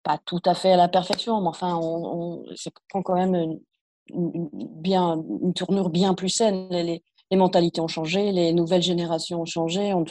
pas 0.03 0.19
tout 0.25 0.41
à 0.45 0.55
fait 0.55 0.73
à 0.73 0.77
la 0.77 0.89
perfection, 0.89 1.41
mais 1.41 1.49
enfin, 1.49 1.77
on, 1.77 2.45
on 2.45 2.45
prend 2.89 3.03
quand 3.03 3.15
même 3.17 3.35
une, 3.35 4.49
bien, 4.53 5.23
une 5.43 5.53
tournure 5.53 5.91
bien 5.91 6.15
plus 6.15 6.29
saine. 6.29 6.69
Les, 6.71 7.03
mentalités 7.33 7.81
ont 7.81 7.89
changé, 7.89 8.31
les 8.31 8.53
nouvelles 8.53 8.83
générations 8.83 9.43
ont 9.43 9.47
changé. 9.47 9.93
On, 9.93 10.05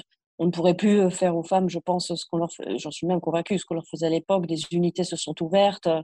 ne 0.46 0.52
pourrait 0.52 0.74
plus 0.74 1.10
faire 1.12 1.38
aux 1.38 1.44
femmes, 1.44 1.70
je 1.70 1.80
pense, 1.80 2.14
ce 2.14 2.26
qu'on 2.30 2.38
leur, 2.38 2.50
j'en 2.76 2.92
suis 2.92 3.08
même 3.08 3.22
convaincue, 3.22 3.58
ce 3.58 3.64
qu'on 3.64 3.76
leur 3.76 3.88
faisait 3.88 4.08
à 4.08 4.10
l'époque. 4.10 4.48
Des 4.48 4.60
unités 4.72 5.06
se 5.06 5.16
sont 5.16 5.42
ouvertes. 5.42 5.88
Euh, 5.88 6.02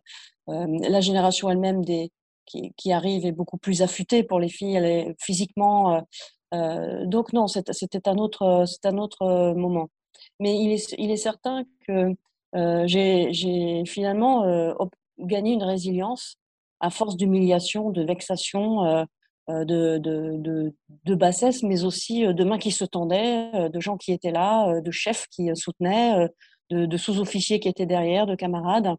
la 0.47 1.01
génération 1.01 1.49
elle-même 1.49 1.83
des, 1.83 2.11
qui, 2.45 2.71
qui, 2.77 2.93
arrive 2.93 3.25
est 3.25 3.33
beaucoup 3.33 3.57
plus 3.57 3.81
affûtée 3.81 4.23
pour 4.23 4.39
les 4.39 4.47
filles, 4.47 4.75
elle 4.75 4.85
est 4.85 5.15
physiquement. 5.19 6.01
Euh, 6.53 6.57
euh 6.57 7.05
donc 7.05 7.33
non, 7.33 7.47
c'était 7.47 8.07
un 8.07 8.17
autre, 8.17 8.65
c'est 8.67 8.85
un 8.85 8.97
autre 8.97 9.53
moment. 9.53 9.89
Mais 10.39 10.57
il 10.57 10.71
est, 11.11 11.17
certain 11.17 11.63
que 11.87 12.15
euh, 12.55 12.83
j'ai 12.87 13.83
finalement 13.85 14.43
euh, 14.43 14.73
gagné 15.19 15.53
une 15.53 15.63
résilience 15.63 16.37
à 16.79 16.89
force 16.89 17.15
d'humiliation, 17.15 17.91
de 17.91 18.03
vexation, 18.03 18.85
euh, 18.85 19.65
de, 19.65 19.97
de, 19.99 21.15
bassesse, 21.15 21.63
mais 21.63 21.83
aussi 21.83 22.21
de 22.25 22.43
mains 22.43 22.57
qui 22.57 22.71
se 22.71 22.85
tendaient, 22.85 23.69
de 23.69 23.79
gens 23.79 23.97
qui 23.97 24.11
étaient 24.11 24.31
là, 24.31 24.81
de 24.81 24.91
chefs 24.91 25.27
qui 25.27 25.49
soutenaient, 25.55 26.27
de 26.69 26.97
sous-officiers 26.97 27.59
qui 27.59 27.67
étaient 27.67 27.85
derrière, 27.85 28.25
de 28.25 28.35
camarades. 28.35 28.95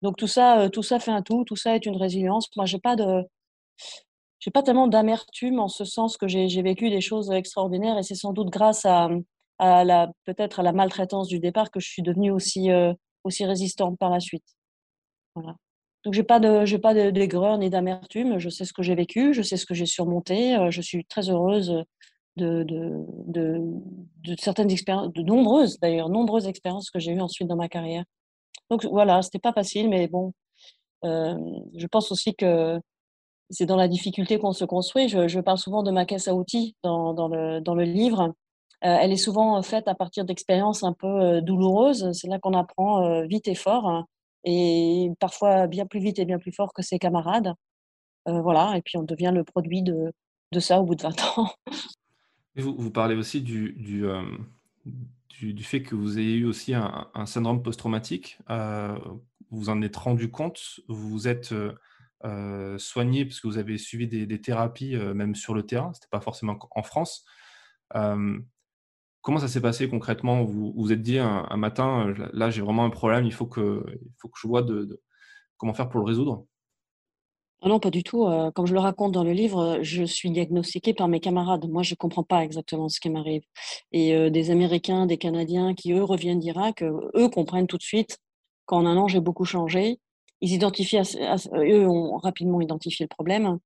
Donc 0.00 0.16
tout 0.16 0.26
ça, 0.26 0.68
tout 0.70 0.82
ça 0.82 0.98
fait 0.98 1.10
un 1.12 1.22
tout, 1.22 1.44
tout 1.44 1.56
ça 1.56 1.76
est 1.76 1.86
une 1.86 1.96
résilience. 1.96 2.48
Moi, 2.56 2.66
j'ai 2.66 2.78
pas 2.78 2.96
de, 2.96 3.22
j'ai 4.42 4.50
pas 4.50 4.64
tellement 4.64 4.88
d'amertume 4.88 5.60
en 5.60 5.68
ce 5.68 5.84
sens 5.84 6.16
que 6.16 6.26
j'ai 6.26 6.62
vécu 6.62 6.90
des 6.90 7.00
choses 7.00 7.30
extraordinaires 7.30 7.96
et 7.96 8.02
c'est 8.02 8.16
sans 8.16 8.32
doute 8.32 8.50
grâce 8.50 8.84
à, 8.84 9.08
la 9.60 10.10
peut-être 10.24 10.58
à 10.58 10.62
la 10.64 10.72
maltraitance 10.72 11.28
du 11.28 11.38
départ 11.38 11.70
que 11.70 11.78
je 11.78 11.88
suis 11.88 12.02
devenue 12.02 12.32
aussi 12.32 12.72
euh, 12.72 12.92
aussi 13.22 13.44
résistante 13.44 13.96
par 14.00 14.10
la 14.10 14.18
suite. 14.18 14.44
Donc 16.04 16.12
j'ai 16.12 16.24
pas 16.24 16.64
j'ai 16.64 16.80
pas 16.80 16.92
d'aigreur 17.12 17.56
ni 17.58 17.70
d'amertume. 17.70 18.40
Je 18.40 18.48
sais 18.48 18.64
ce 18.64 18.72
que 18.72 18.82
j'ai 18.82 18.96
vécu, 18.96 19.32
je 19.32 19.42
sais 19.42 19.56
ce 19.56 19.64
que 19.64 19.74
j'ai 19.74 19.86
surmonté. 19.86 20.56
Euh, 20.56 20.72
je 20.72 20.80
suis 20.80 21.04
très 21.04 21.30
heureuse 21.30 21.84
de 22.36 22.66
certaines 24.40 24.72
expériences, 24.72 25.12
de 25.12 25.22
nombreuses 25.22 25.78
d'ailleurs, 25.78 26.08
nombreuses 26.08 26.48
expériences 26.48 26.90
que 26.90 26.98
j'ai 26.98 27.12
eues 27.12 27.20
ensuite 27.20 27.46
dans 27.46 27.56
ma 27.56 27.68
carrière. 27.68 28.02
Donc 28.70 28.84
voilà, 28.86 29.22
c'était 29.22 29.38
pas 29.38 29.52
facile, 29.52 29.88
mais 29.88 30.08
bon, 30.08 30.32
euh, 31.04 31.36
je 31.76 31.86
pense 31.86 32.10
aussi 32.10 32.34
que 32.34 32.80
c'est 33.52 33.66
dans 33.66 33.76
la 33.76 33.86
difficulté 33.86 34.38
qu'on 34.38 34.52
se 34.52 34.64
construit. 34.64 35.08
Je, 35.08 35.40
parle 35.40 35.58
souvent 35.58 35.82
de 35.82 35.90
ma 35.90 36.06
caisse 36.06 36.26
à 36.26 36.34
outils 36.34 36.74
dans, 36.82 37.28
le, 37.28 37.60
dans 37.60 37.74
le 37.74 37.84
livre. 37.84 38.34
Euh, 38.84 38.98
elle 39.00 39.12
est 39.12 39.16
souvent 39.16 39.58
euh, 39.58 39.62
faite 39.62 39.86
à 39.86 39.94
partir 39.94 40.24
d'expériences 40.24 40.82
un 40.82 40.92
peu 40.92 41.06
euh, 41.06 41.40
douloureuses. 41.40 42.10
C'est 42.12 42.26
là 42.26 42.38
qu'on 42.40 42.54
apprend 42.54 43.26
vite 43.26 43.46
et 43.46 43.54
fort, 43.54 43.86
hein, 43.86 44.06
et 44.44 45.10
parfois 45.20 45.66
bien 45.68 45.86
plus 45.86 46.00
vite 46.00 46.18
et 46.18 46.24
bien 46.24 46.38
plus 46.38 46.52
fort 46.52 46.72
que 46.72 46.82
ses 46.82 46.98
camarades. 46.98 47.54
voilà, 48.26 48.76
et 48.76 48.82
puis 48.82 48.96
on 48.96 49.02
devient 49.02 49.32
le 49.34 49.44
produit 49.44 49.82
de, 49.82 50.12
de 50.52 50.60
ça 50.60 50.80
au 50.80 50.84
bout 50.84 50.94
de 50.94 51.02
20 51.02 51.38
ans. 51.38 51.50
Vous, 52.54 52.74
vous 52.76 52.90
parlez 52.90 53.14
aussi 53.14 53.40
du, 53.40 53.72
du, 53.72 54.04
du, 55.54 55.64
fait 55.64 55.82
que 55.82 55.94
vous 55.94 56.18
ayez 56.18 56.34
eu 56.34 56.44
aussi 56.44 56.74
un, 56.74 57.24
syndrome 57.24 57.62
post-traumatique. 57.62 58.36
vous 59.50 59.70
en 59.70 59.80
êtes 59.80 59.96
rendu 59.96 60.30
compte, 60.30 60.80
vous 60.86 61.08
vous 61.08 61.28
êtes 62.24 62.80
soigné 62.80 63.24
parce 63.24 63.40
que 63.40 63.46
vous 63.46 63.58
avez 63.58 63.78
suivi 63.78 64.08
des, 64.08 64.40
thérapies, 64.40 64.96
même 64.96 65.34
sur 65.34 65.54
le 65.54 65.64
terrain, 65.64 65.92
ce 65.92 65.98
n'était 65.98 66.10
pas 66.10 66.20
forcément 66.20 66.58
en 66.70 66.82
France. 66.82 67.24
Comment 69.22 69.38
ça 69.38 69.46
s'est 69.46 69.60
passé 69.60 69.88
concrètement? 69.88 70.42
Vous 70.42 70.72
vous 70.76 70.92
êtes 70.92 71.00
dit 71.00 71.18
un, 71.18 71.56
matin, 71.56 72.08
euh, 72.08 72.28
là 72.32 72.50
j'ai 72.50 72.60
vraiment 72.60 72.84
un 72.84 72.90
problème, 72.90 73.24
il 73.24 73.32
faut 73.32 73.46
que, 73.46 73.84
il 73.88 74.10
faut 74.20 74.28
que 74.28 74.38
je 74.42 74.48
vois 74.48 74.62
de, 74.62 75.00
comment 75.56 75.74
faire 75.74 75.88
pour 75.88 76.00
le 76.00 76.06
résoudre? 76.06 76.44
Ah 77.64 77.68
non, 77.68 77.78
pas 77.78 77.92
du 77.92 78.02
tout. 78.02 78.26
Euh, 78.26 78.50
comme 78.50 78.66
je 78.66 78.74
le 78.74 78.80
raconte 78.80 79.12
dans 79.12 79.22
le 79.22 79.30
livre, 79.30 79.78
je 79.82 80.02
suis 80.02 80.32
diagnostiquée 80.32 80.94
par 80.94 81.06
mes 81.06 81.20
camarades. 81.20 81.68
Moi, 81.70 81.84
je 81.84 81.92
ne 81.92 81.96
comprends 81.96 82.24
pas 82.24 82.42
exactement 82.42 82.88
ce 82.88 82.98
qui 82.98 83.08
m'arrive. 83.08 83.44
Et 83.92 84.16
euh, 84.16 84.30
des 84.30 84.50
Américains, 84.50 85.06
des 85.06 85.18
Canadiens 85.18 85.72
qui, 85.74 85.92
eux, 85.92 86.02
reviennent 86.02 86.40
d'Irak, 86.40 86.82
eux 86.82 87.28
comprennent 87.28 87.68
tout 87.68 87.78
de 87.78 87.82
suite 87.84 88.18
qu'en 88.66 88.84
un 88.84 88.96
an, 88.96 89.06
j'ai 89.06 89.20
beaucoup 89.20 89.44
changé. 89.44 90.00
Ils 90.42 90.52
identifient, 90.52 91.00
eux 91.54 91.88
ont 91.88 92.18
rapidement 92.18 92.60
identifié 92.60 93.06
le 93.06 93.14
problème. 93.14 93.58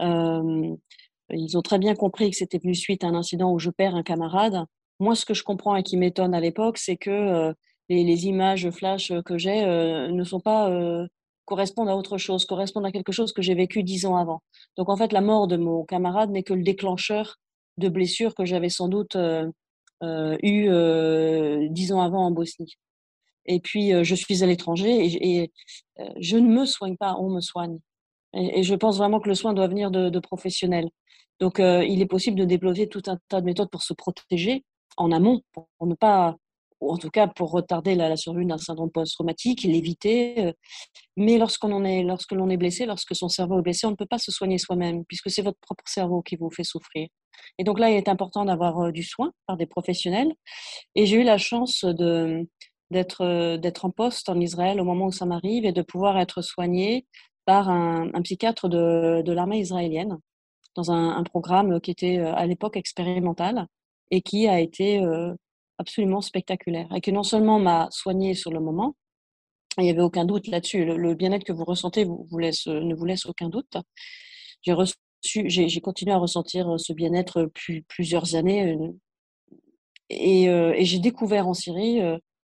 ils 0.00 1.58
ont 1.58 1.62
très 1.62 1.78
bien 1.78 1.94
compris 1.94 2.30
que 2.30 2.36
c'était 2.36 2.58
venu 2.58 2.74
suite 2.74 3.04
à 3.04 3.08
un 3.08 3.14
incident 3.14 3.52
où 3.52 3.58
je 3.58 3.70
perds 3.70 3.96
un 3.96 4.02
camarade. 4.02 4.64
Moi, 5.02 5.16
ce 5.16 5.24
que 5.26 5.34
je 5.34 5.42
comprends 5.42 5.74
et 5.74 5.82
qui 5.82 5.96
m'étonne 5.96 6.32
à 6.32 6.38
l'époque, 6.38 6.78
c'est 6.78 6.96
que 6.96 7.10
euh, 7.10 7.52
les, 7.88 8.26
images 8.26 8.70
flash 8.70 9.12
que 9.24 9.36
j'ai 9.36 9.64
euh, 9.64 10.08
ne 10.12 10.22
sont 10.22 10.38
pas 10.38 10.70
euh, 10.70 11.08
correspondent 11.44 11.88
à 11.88 11.96
autre 11.96 12.18
chose, 12.18 12.44
correspondent 12.46 12.86
à 12.86 12.92
quelque 12.92 13.10
chose 13.10 13.32
que 13.32 13.42
j'ai 13.42 13.56
vécu 13.56 13.82
dix 13.82 14.06
ans 14.06 14.16
avant. 14.16 14.42
Donc 14.76 14.88
en 14.88 14.96
fait, 14.96 15.12
la 15.12 15.20
mort 15.20 15.48
de 15.48 15.56
mon 15.56 15.84
camarade 15.84 16.30
n'est 16.30 16.44
que 16.44 16.54
le 16.54 16.62
déclencheur 16.62 17.38
de 17.78 17.88
blessures 17.88 18.36
que 18.36 18.44
j'avais 18.44 18.68
sans 18.68 18.86
doute 18.86 19.16
eu 20.02 20.68
dix 21.70 21.92
ans 21.92 22.00
avant 22.00 22.26
en 22.26 22.30
Bosnie. 22.30 22.76
Et 23.46 23.60
puis 23.60 23.92
je 24.04 24.14
suis 24.14 24.42
à 24.42 24.46
l'étranger 24.46 25.04
et, 25.04 25.52
je 26.20 26.36
ne 26.36 26.48
me 26.48 26.64
soigne 26.64 26.96
pas, 26.96 27.16
on 27.18 27.30
me 27.30 27.40
soigne. 27.40 27.78
Et, 28.34 28.62
je 28.62 28.74
pense 28.74 28.98
vraiment 28.98 29.20
que 29.20 29.28
le 29.28 29.34
soin 29.34 29.52
doit 29.52 29.68
venir 29.68 29.90
de, 29.90 30.18
professionnels. 30.18 30.90
Donc 31.40 31.58
il 31.58 32.00
est 32.00 32.06
possible 32.06 32.38
de 32.38 32.44
développer 32.44 32.88
tout 32.88 33.02
un 33.06 33.18
tas 33.28 33.40
de 33.40 33.46
méthodes 33.46 33.70
pour 33.70 33.82
se 33.82 33.94
protéger 33.94 34.64
en 34.96 35.12
amont 35.12 35.40
pour 35.52 35.66
ne 35.86 35.94
pas, 35.94 36.36
ou 36.80 36.92
en 36.92 36.98
tout 36.98 37.10
cas 37.10 37.28
pour 37.28 37.50
retarder 37.50 37.94
la, 37.94 38.16
survenue 38.16 38.46
d'un 38.46 38.58
syndrome 38.58 38.90
post-traumatique, 38.90 39.62
l'éviter. 39.62 40.46
Euh. 40.46 40.52
Mais 41.16 41.38
lorsqu'on 41.38 41.84
est, 41.84 42.02
lorsque 42.02 42.32
l'on 42.32 42.50
est 42.50 42.56
blessé, 42.56 42.86
lorsque 42.86 43.14
son 43.14 43.28
cerveau 43.28 43.60
est 43.60 43.62
blessé, 43.62 43.86
on 43.86 43.90
ne 43.90 43.96
peut 43.96 44.06
pas 44.06 44.18
se 44.18 44.32
soigner 44.32 44.58
soi-même 44.58 45.04
puisque 45.04 45.30
c'est 45.30 45.42
votre 45.42 45.58
propre 45.60 45.84
cerveau 45.86 46.22
qui 46.22 46.36
vous 46.36 46.50
fait 46.50 46.64
souffrir. 46.64 47.08
Et 47.58 47.64
donc 47.64 47.78
là, 47.78 47.90
il 47.90 47.96
est 47.96 48.08
important 48.08 48.44
d'avoir 48.44 48.78
euh, 48.80 48.92
du 48.92 49.02
soin 49.02 49.32
par 49.46 49.56
des 49.56 49.66
professionnels. 49.66 50.32
Et 50.94 51.06
j'ai 51.06 51.16
eu 51.16 51.24
la 51.24 51.38
chance 51.38 51.84
de 51.84 52.46
d'être 52.92 53.22
euh, 53.22 53.56
d'être 53.58 53.84
en 53.84 53.90
poste 53.90 54.28
en 54.28 54.38
Israël 54.40 54.80
au 54.80 54.84
moment 54.84 55.06
où 55.06 55.12
ça 55.12 55.26
m'arrive 55.26 55.64
et 55.64 55.72
de 55.72 55.82
pouvoir 55.82 56.18
être 56.18 56.42
soigné 56.42 57.06
par 57.44 57.68
un, 57.68 58.10
psychiatre 58.22 58.68
de, 58.68 59.22
de 59.22 59.32
l'armée 59.32 59.58
israélienne 59.58 60.18
dans 60.76 60.92
un, 60.92 61.22
programme 61.24 61.80
qui 61.80 61.90
était 61.90 62.18
à 62.18 62.46
l'époque 62.46 62.76
expérimental 62.76 63.66
et 64.12 64.22
qui 64.22 64.46
a 64.46 64.60
été 64.60 65.00
euh, 65.00 65.34
absolument 65.78 66.20
spectaculaire. 66.20 66.88
Et 66.94 67.00
que 67.00 67.10
non 67.10 67.24
seulement 67.24 67.58
m'a 67.58 67.88
soigné 67.90 68.34
sur 68.34 68.52
le 68.52 68.60
moment, 68.60 68.94
il 69.78 69.84
n'y 69.84 69.90
avait 69.90 70.02
aucun 70.02 70.24
doute 70.24 70.46
là-dessus, 70.48 70.84
le, 70.84 71.14
bien-être 71.14 71.44
que 71.44 71.52
vous 71.52 71.64
ressentez 71.64 72.04
vous, 72.04 72.26
vous 72.30 72.38
laisse, 72.38 72.66
ne 72.66 72.94
vous 72.94 73.06
laisse 73.06 73.26
aucun 73.26 73.48
doute. 73.48 73.76
J'ai 74.60 74.74
reçu, 74.74 74.96
j'ai 75.22 75.80
continué 75.80 76.12
à 76.12 76.18
ressentir 76.18 76.78
ce 76.78 76.92
bien-être 76.92 77.46
plus, 77.46 77.82
plusieurs 77.82 78.34
années. 78.34 78.74
Euh, 78.74 78.88
euh, 80.12 80.72
et 80.76 80.84
j'ai 80.84 80.98
découvert 80.98 81.48
en 81.48 81.54
Syrie, 81.54 82.00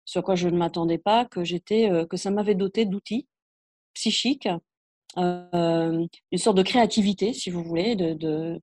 sur 0.05 0.23
quoi 0.23 0.35
je 0.35 0.47
ne 0.47 0.57
m'attendais 0.57 0.97
pas, 0.97 1.25
que, 1.25 1.43
j'étais, 1.43 1.89
que 2.09 2.17
ça 2.17 2.31
m'avait 2.31 2.55
doté 2.55 2.85
d'outils 2.85 3.27
psychiques, 3.93 4.49
une 5.17 6.07
sorte 6.37 6.57
de 6.57 6.63
créativité, 6.63 7.33
si 7.33 7.49
vous 7.49 7.63
voulez, 7.63 7.95
de, 7.95 8.13
de 8.13 8.61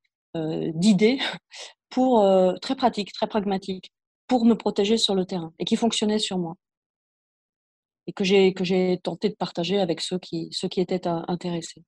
d'idées 0.74 1.18
pour 1.90 2.20
euh, 2.20 2.54
très 2.56 2.76
pratique, 2.76 3.12
très 3.12 3.26
pragmatique, 3.26 3.92
pour 4.26 4.44
me 4.44 4.54
protéger 4.54 4.98
sur 4.98 5.14
le 5.14 5.24
terrain 5.24 5.52
et 5.58 5.64
qui 5.64 5.76
fonctionnait 5.76 6.18
sur 6.18 6.38
moi 6.38 6.54
et 8.06 8.12
que 8.12 8.24
j'ai 8.24 8.54
que 8.54 8.64
j'ai 8.64 8.98
tenté 9.02 9.28
de 9.28 9.34
partager 9.34 9.78
avec 9.78 10.00
ceux 10.00 10.18
qui 10.18 10.48
ceux 10.52 10.68
qui 10.68 10.80
étaient 10.80 11.06
intéressés. 11.06 11.82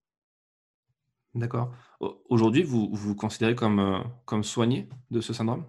D'accord. 1.35 1.73
Aujourd'hui, 2.29 2.63
vous 2.63 2.89
vous 2.93 3.15
considérez 3.15 3.55
comme 3.55 3.79
euh, 3.79 4.01
comme 4.25 4.43
soigné 4.43 4.89
de 5.11 5.21
ce 5.21 5.33
syndrome? 5.33 5.65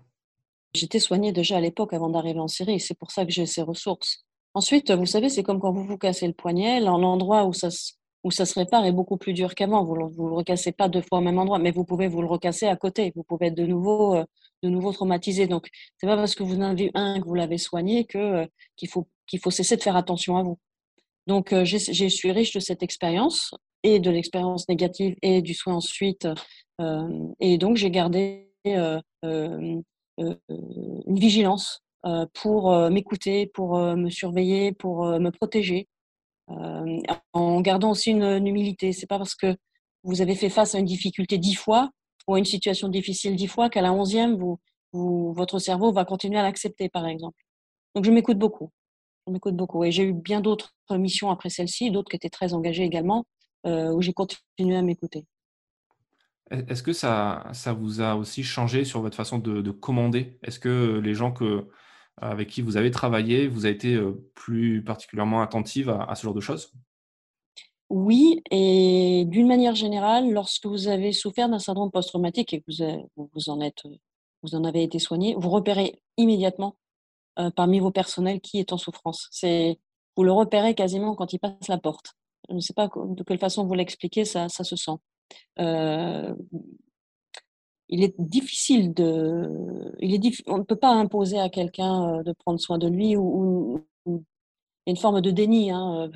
J'étais 0.73 0.99
soignée 0.99 1.31
déjà 1.31 1.57
à 1.57 1.61
l'époque 1.61 1.93
avant 1.93 2.09
d'arriver 2.09 2.39
en 2.39 2.47
Syrie. 2.47 2.79
C'est 2.79 2.97
pour 2.97 3.11
ça 3.11 3.25
que 3.25 3.31
j'ai 3.31 3.45
ces 3.45 3.61
ressources. 3.61 4.25
Ensuite, 4.53 4.91
vous 4.91 5.05
savez, 5.05 5.29
c'est 5.29 5.43
comme 5.43 5.59
quand 5.59 5.71
vous 5.71 5.83
vous 5.83 5.97
cassez 5.97 6.27
le 6.27 6.33
poignet, 6.33 6.79
l'endroit 6.79 7.45
où 7.45 7.53
ça 7.53 7.69
où 8.23 8.31
ça 8.31 8.45
se 8.45 8.57
répare 8.59 8.85
est 8.85 8.91
beaucoup 8.91 9.17
plus 9.17 9.33
dur 9.33 9.55
qu'avant. 9.55 9.83
Vous 9.83 9.95
ne 9.95 10.29
le 10.29 10.35
recassez 10.35 10.71
pas 10.71 10.89
deux 10.89 11.01
fois 11.01 11.19
au 11.19 11.21
même 11.21 11.39
endroit, 11.39 11.59
mais 11.59 11.71
vous 11.71 11.85
pouvez 11.85 12.07
vous 12.07 12.21
le 12.21 12.27
recasser 12.27 12.67
à 12.67 12.75
côté. 12.75 13.11
Vous 13.15 13.23
pouvez 13.23 13.47
être 13.47 13.55
de 13.55 13.65
nouveau, 13.65 14.15
euh, 14.15 14.25
de 14.63 14.69
nouveau 14.69 14.91
traumatisé. 14.91 15.47
Donc, 15.47 15.67
c'est 15.97 16.07
pas 16.07 16.15
parce 16.15 16.35
que 16.35 16.43
vous 16.43 16.57
en 16.57 16.61
avez 16.61 16.91
un 16.93 17.19
que 17.19 17.25
vous 17.25 17.33
l'avez 17.35 17.57
soigné 17.57 18.05
que 18.05 18.17
euh, 18.17 18.45
qu'il 18.75 18.89
faut 18.89 19.07
qu'il 19.27 19.39
faut 19.39 19.51
cesser 19.51 19.77
de 19.77 19.81
faire 19.81 19.95
attention 19.95 20.37
à 20.37 20.43
vous. 20.43 20.59
Donc, 21.27 21.53
euh, 21.53 21.65
je 21.65 21.77
suis 21.77 22.31
riche 22.31 22.53
de 22.53 22.59
cette 22.59 22.83
expérience 22.83 23.53
et 23.83 23.99
de 23.99 24.11
l'expérience 24.11 24.67
négative 24.69 25.15
et 25.21 25.41
du 25.41 25.53
soin 25.53 25.75
ensuite. 25.75 26.27
et 27.39 27.57
donc, 27.57 27.77
j'ai 27.77 27.91
gardé 27.91 28.51
une 30.49 31.19
vigilance 31.19 31.83
pour 32.33 32.71
m'écouter, 32.89 33.47
pour 33.47 33.77
me 33.77 34.09
surveiller, 34.09 34.71
pour 34.71 35.05
me 35.05 35.29
protéger 35.29 35.87
euh, 36.57 36.97
en 37.33 37.61
gardant 37.61 37.91
aussi 37.91 38.11
une, 38.11 38.47
humilité. 38.47 38.91
C'est 38.93 39.07
pas 39.07 39.17
parce 39.17 39.35
que 39.35 39.55
vous 40.03 40.21
avez 40.21 40.35
fait 40.35 40.49
face 40.49 40.75
à 40.75 40.79
une 40.79 40.85
difficulté 40.85 41.37
dix 41.37 41.55
fois 41.55 41.91
ou 42.27 42.35
à 42.35 42.39
une 42.39 42.45
situation 42.45 42.87
difficile 42.87 43.35
dix 43.35 43.47
fois 43.47 43.69
qu'à 43.69 43.81
la 43.81 43.93
onzième, 43.93 44.37
votre 44.93 45.59
cerveau 45.59 45.91
va 45.91 46.05
continuer 46.05 46.39
à 46.39 46.43
l'accepter, 46.43 46.89
par 46.89 47.07
exemple. 47.07 47.37
Donc, 47.95 48.05
je 48.05 48.11
m'écoute 48.11 48.37
beaucoup. 48.37 48.71
M'écoute 49.27 49.55
beaucoup. 49.55 49.83
Et 49.83 49.91
j'ai 49.91 50.03
eu 50.03 50.13
bien 50.13 50.41
d'autres 50.41 50.73
missions 50.91 51.29
après 51.29 51.49
celle-ci, 51.49 51.91
d'autres 51.91 52.09
qui 52.09 52.15
étaient 52.15 52.29
très 52.29 52.53
engagées 52.53 52.83
également, 52.83 53.25
où 53.65 54.01
j'ai 54.01 54.13
continué 54.13 54.75
à 54.75 54.81
m'écouter. 54.81 55.25
Est-ce 56.51 56.83
que 56.83 56.91
ça, 56.91 57.47
ça 57.53 57.71
vous 57.71 58.01
a 58.01 58.15
aussi 58.15 58.43
changé 58.43 58.83
sur 58.83 59.01
votre 59.01 59.15
façon 59.15 59.39
de, 59.39 59.71
commander? 59.71 60.37
Est-ce 60.43 60.59
que 60.59 60.99
les 60.99 61.13
gens 61.13 61.31
que, 61.31 61.67
avec 62.17 62.49
qui 62.49 62.61
vous 62.61 62.75
avez 62.75 62.91
travaillé, 62.91 63.47
vous 63.47 63.65
avez 63.65 63.73
été 63.73 63.99
plus 64.35 64.83
particulièrement 64.83 65.41
attentive 65.41 65.89
à, 65.89 66.13
ce 66.15 66.23
genre 66.23 66.33
de 66.33 66.41
choses? 66.41 66.73
Oui, 67.89 68.41
et 68.51 69.25
d'une 69.27 69.47
manière 69.47 69.75
générale, 69.75 70.29
lorsque 70.31 70.65
vous 70.65 70.87
avez 70.89 71.13
souffert 71.13 71.49
d'un 71.49 71.59
syndrome 71.59 71.91
post-traumatique 71.91 72.53
et 72.53 72.61
que 72.61 72.65
vous, 73.15 73.29
vous, 73.33 73.49
en 73.49 73.61
êtes, 73.61 73.83
vous 74.43 74.55
en 74.55 74.65
avez 74.65 74.83
été 74.83 74.99
soigné, 74.99 75.35
vous 75.37 75.49
repérez 75.49 76.01
immédiatement 76.17 76.75
parmi 77.55 77.79
vos 77.79 77.91
personnels 77.91 78.41
qui 78.41 78.59
est 78.59 78.73
en 78.73 78.77
souffrance. 78.77 79.29
C'est, 79.31 79.79
vous 80.17 80.23
le 80.23 80.33
repérez 80.33 80.75
quasiment 80.75 81.15
quand 81.15 81.31
il 81.31 81.39
passe 81.39 81.69
la 81.69 81.77
porte. 81.77 82.15
Je 82.49 82.55
ne 82.55 82.59
sais 82.59 82.73
pas 82.73 82.89
de 82.93 83.23
quelle 83.23 83.39
façon 83.39 83.65
vous 83.65 83.73
l'expliquez, 83.73 84.25
ça, 84.25 84.49
ça 84.49 84.65
se 84.65 84.75
sent. 84.75 84.97
Euh, 85.59 86.33
il 87.89 88.03
est 88.03 88.15
difficile 88.19 88.93
de, 88.93 89.93
il 89.99 90.13
est 90.15 90.43
on 90.47 90.59
ne 90.59 90.63
peut 90.63 90.77
pas 90.77 90.93
imposer 90.93 91.39
à 91.39 91.49
quelqu'un 91.49 92.19
euh, 92.19 92.23
de 92.23 92.31
prendre 92.31 92.59
soin 92.59 92.77
de 92.77 92.87
lui 92.87 93.15
ou, 93.17 93.85
il 94.07 94.89
y 94.89 94.89
a 94.89 94.91
une 94.91 94.97
forme 94.97 95.21
de 95.21 95.29
déni. 95.29 95.69
Hein. 95.69 96.09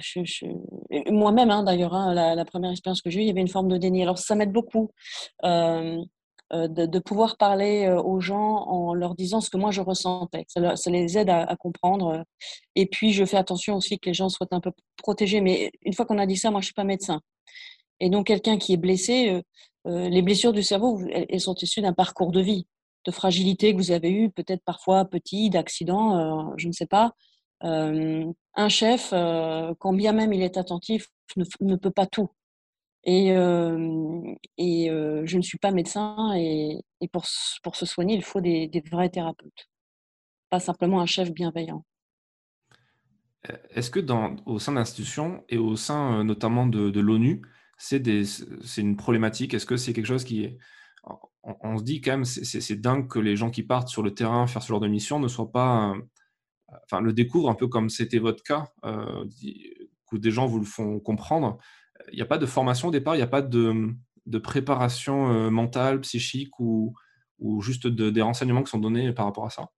Moi-même, 1.12 1.52
hein, 1.52 1.64
d'ailleurs, 1.64 1.94
hein, 1.94 2.16
la, 2.16 2.46
première 2.46 2.72
expérience 2.72 3.02
que 3.02 3.12
j'ai 3.12 3.20
eue, 3.20 3.24
il 3.24 3.28
y 3.28 3.32
avait 3.32 3.42
une 3.42 3.48
forme 3.48 3.68
de 3.68 3.78
déni. 3.78 4.02
Alors, 4.02 4.18
ça 4.18 4.34
m'aide 4.34 4.52
beaucoup 4.52 4.90
euh, 5.44 6.00
de, 6.52 7.00
pouvoir 7.00 7.38
parler 7.38 7.88
aux 8.04 8.20
gens 8.20 8.64
en 8.66 8.96
leur 8.96 9.14
disant 9.14 9.40
ce 9.40 9.52
que 9.52 9.58
moi 9.58 9.70
je 9.70 9.82
ressentais. 9.82 10.46
Ça, 10.48 10.90
les 10.90 11.16
aide 11.16 11.30
à, 11.30 11.44
à, 11.44 11.56
comprendre. 11.56 12.24
Et 12.74 12.88
puis, 12.88 13.14
je 13.14 13.24
fais 13.24 13.38
attention 13.38 13.76
aussi 13.76 14.00
que 14.00 14.10
les 14.10 14.16
gens 14.16 14.30
soient 14.30 14.48
un 14.50 14.62
peu 14.62 14.72
protégés. 14.98 15.42
Mais 15.42 15.72
une 15.84 15.94
fois 15.94 16.08
qu'on 16.08 16.18
a 16.18 16.26
dit 16.26 16.38
ça, 16.38 16.50
moi, 16.50 16.62
je 16.62 16.66
suis 16.66 16.74
pas 16.74 16.84
médecin. 16.84 17.22
Et 18.00 18.10
donc, 18.10 18.28
quelqu'un 18.28 18.58
qui 18.58 18.74
est 18.74 18.78
blessé, 18.78 19.30
euh, 19.30 19.42
euh, 19.88 20.10
les 20.10 20.22
blessures 20.22 20.54
du 20.54 20.64
cerveau, 20.64 21.02
elles, 21.12 21.40
sont 21.40 21.56
issues 21.56 21.82
d'un 21.82 21.94
parcours 21.94 22.32
de 22.32 22.42
vie, 22.42 22.68
de 23.06 23.12
fragilité 23.12 23.72
que 23.72 23.78
vous 23.78 23.92
avez 23.92 24.12
eu, 24.12 24.30
peut-être 24.30 24.64
parfois 24.64 25.06
petit, 25.06 25.50
d'accident, 25.50 26.50
euh, 26.50 26.54
je 26.58 26.68
ne 26.68 26.74
sais 26.74 26.88
pas. 26.88 27.14
un 27.62 28.70
chef, 28.70 29.12
quand 29.12 29.94
bien 29.94 30.12
même 30.12 30.34
il 30.34 30.42
est 30.42 30.58
attentif, 30.58 31.08
ne, 31.62 31.76
peut 31.76 31.92
pas 31.92 32.06
tout. 32.06 32.30
Et, 33.04 33.30
et 33.30 34.88
je 34.90 35.38
ne 35.38 35.42
suis 35.42 35.58
pas 35.58 35.72
médecin 35.72 36.34
et, 36.36 36.84
et, 37.02 37.08
pour, 37.08 37.26
pour 37.64 37.76
se 37.76 37.86
soigner, 37.86 38.16
il 38.16 38.24
faut 38.24 38.42
des, 38.42 38.70
vrais 38.92 39.10
thérapeutes, 39.10 39.70
pas 40.50 40.60
simplement 40.60 41.00
un 41.02 41.06
chef 41.06 41.32
bienveillant. 41.32 41.84
Est-ce 43.70 43.92
que 43.92 44.00
dans, 44.00 44.36
au 44.46 44.60
sein 44.60 44.72
de 44.72 44.78
l'institution 44.78 45.44
et 45.50 45.58
au 45.58 45.76
sein 45.76 46.24
notamment 46.24 46.68
de 46.68 47.00
l'ONU, 47.00 47.42
c'est 47.78 48.02
une 48.78 48.96
problématique 48.96 49.54
Est-ce 49.54 49.66
que 49.66 49.78
c'est 49.78 49.94
quelque 49.94 50.06
chose 50.06 50.24
qui 50.24 50.44
est. 50.44 50.58
On, 51.44 51.78
se 51.78 51.84
dit 51.84 52.02
quand 52.02 52.12
même, 52.12 52.26
c'est 52.26 52.82
dingue 52.82 53.08
que 53.08 53.20
les 53.20 53.36
gens 53.36 53.52
qui 53.52 53.62
partent 53.62 53.90
sur 53.90 54.02
le 54.02 54.16
terrain 54.16 54.48
faire 54.48 54.64
ce 54.64 54.70
genre 54.70 54.80
de 54.80 54.88
mission 54.88 55.20
ne 55.20 55.28
soient 55.28 55.52
pas. 55.52 55.94
enfin, 56.86 57.02
le 57.02 57.14
découvrent 57.14 57.50
un 57.50 57.56
peu 57.56 57.68
comme 57.68 57.90
c'était 57.90 58.18
votre 58.18 58.42
cas, 58.42 58.66
euh, 58.84 59.26
que 60.10 60.18
des 60.18 60.32
gens 60.32 60.48
vous 60.48 60.58
le 60.58 60.66
font 60.66 61.00
comprendre. 61.00 61.60
Il 62.12 62.16
n'y 62.16 62.24
a 62.24 62.26
pas 62.26 62.40
de 62.40 62.48
formation 62.48 62.88
au 62.88 62.92
départ, 62.92 63.14
il 63.16 63.20
n'y 63.20 63.24
a 63.24 63.28
pas 63.28 63.44
de, 63.44 63.96
préparation 64.42 65.32
euh, 65.32 65.50
mentale, 65.52 66.02
psychique 66.02 66.60
ou, 66.60 66.96
juste 67.62 67.86
des 67.86 68.22
renseignements 68.22 68.64
qui 68.64 68.72
sont 68.72 68.80
donnés 68.80 69.14
par 69.14 69.26
rapport 69.26 69.46
à 69.46 69.50
ça? 69.52 69.70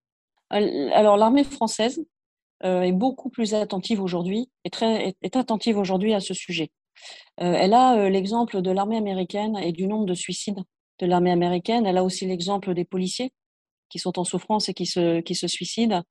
Alors, 0.50 1.18
l'armée 1.18 1.44
française 1.44 2.06
euh, 2.64 2.82
est 2.82 2.92
beaucoup 2.92 3.30
plus 3.30 3.54
attentive 3.54 4.02
aujourd'hui, 4.02 4.50
est, 4.64 5.16
est 5.22 5.36
attentive 5.36 5.78
aujourd'hui 5.78 6.14
à 6.14 6.20
ce 6.20 6.34
sujet. 6.34 6.72
Euh, 7.42 7.54
elle 7.54 7.74
a 7.74 7.98
euh, 7.98 8.10
l'exemple 8.10 8.62
de 8.62 8.72
l'armée 8.72 8.98
américaine 8.98 9.58
et 9.58 9.72
du 9.72 9.88
nombre 9.88 10.06
de 10.06 10.14
suicides 10.14 10.60
de 11.00 11.06
l'armée 11.06 11.32
américaine. 11.32 11.86
Elle 11.86 11.98
a 11.98 12.04
aussi 12.04 12.26
l'exemple 12.26 12.74
des 12.74 12.86
policiers 12.86 13.32
qui 13.90 14.00
sont 14.00 14.20
en 14.20 14.24
souffrance 14.24 14.68
et 14.68 14.74
qui 14.74 14.86
se, 14.86 15.22
qui 15.22 15.36
se 15.36 15.48
suicident. 15.48 16.04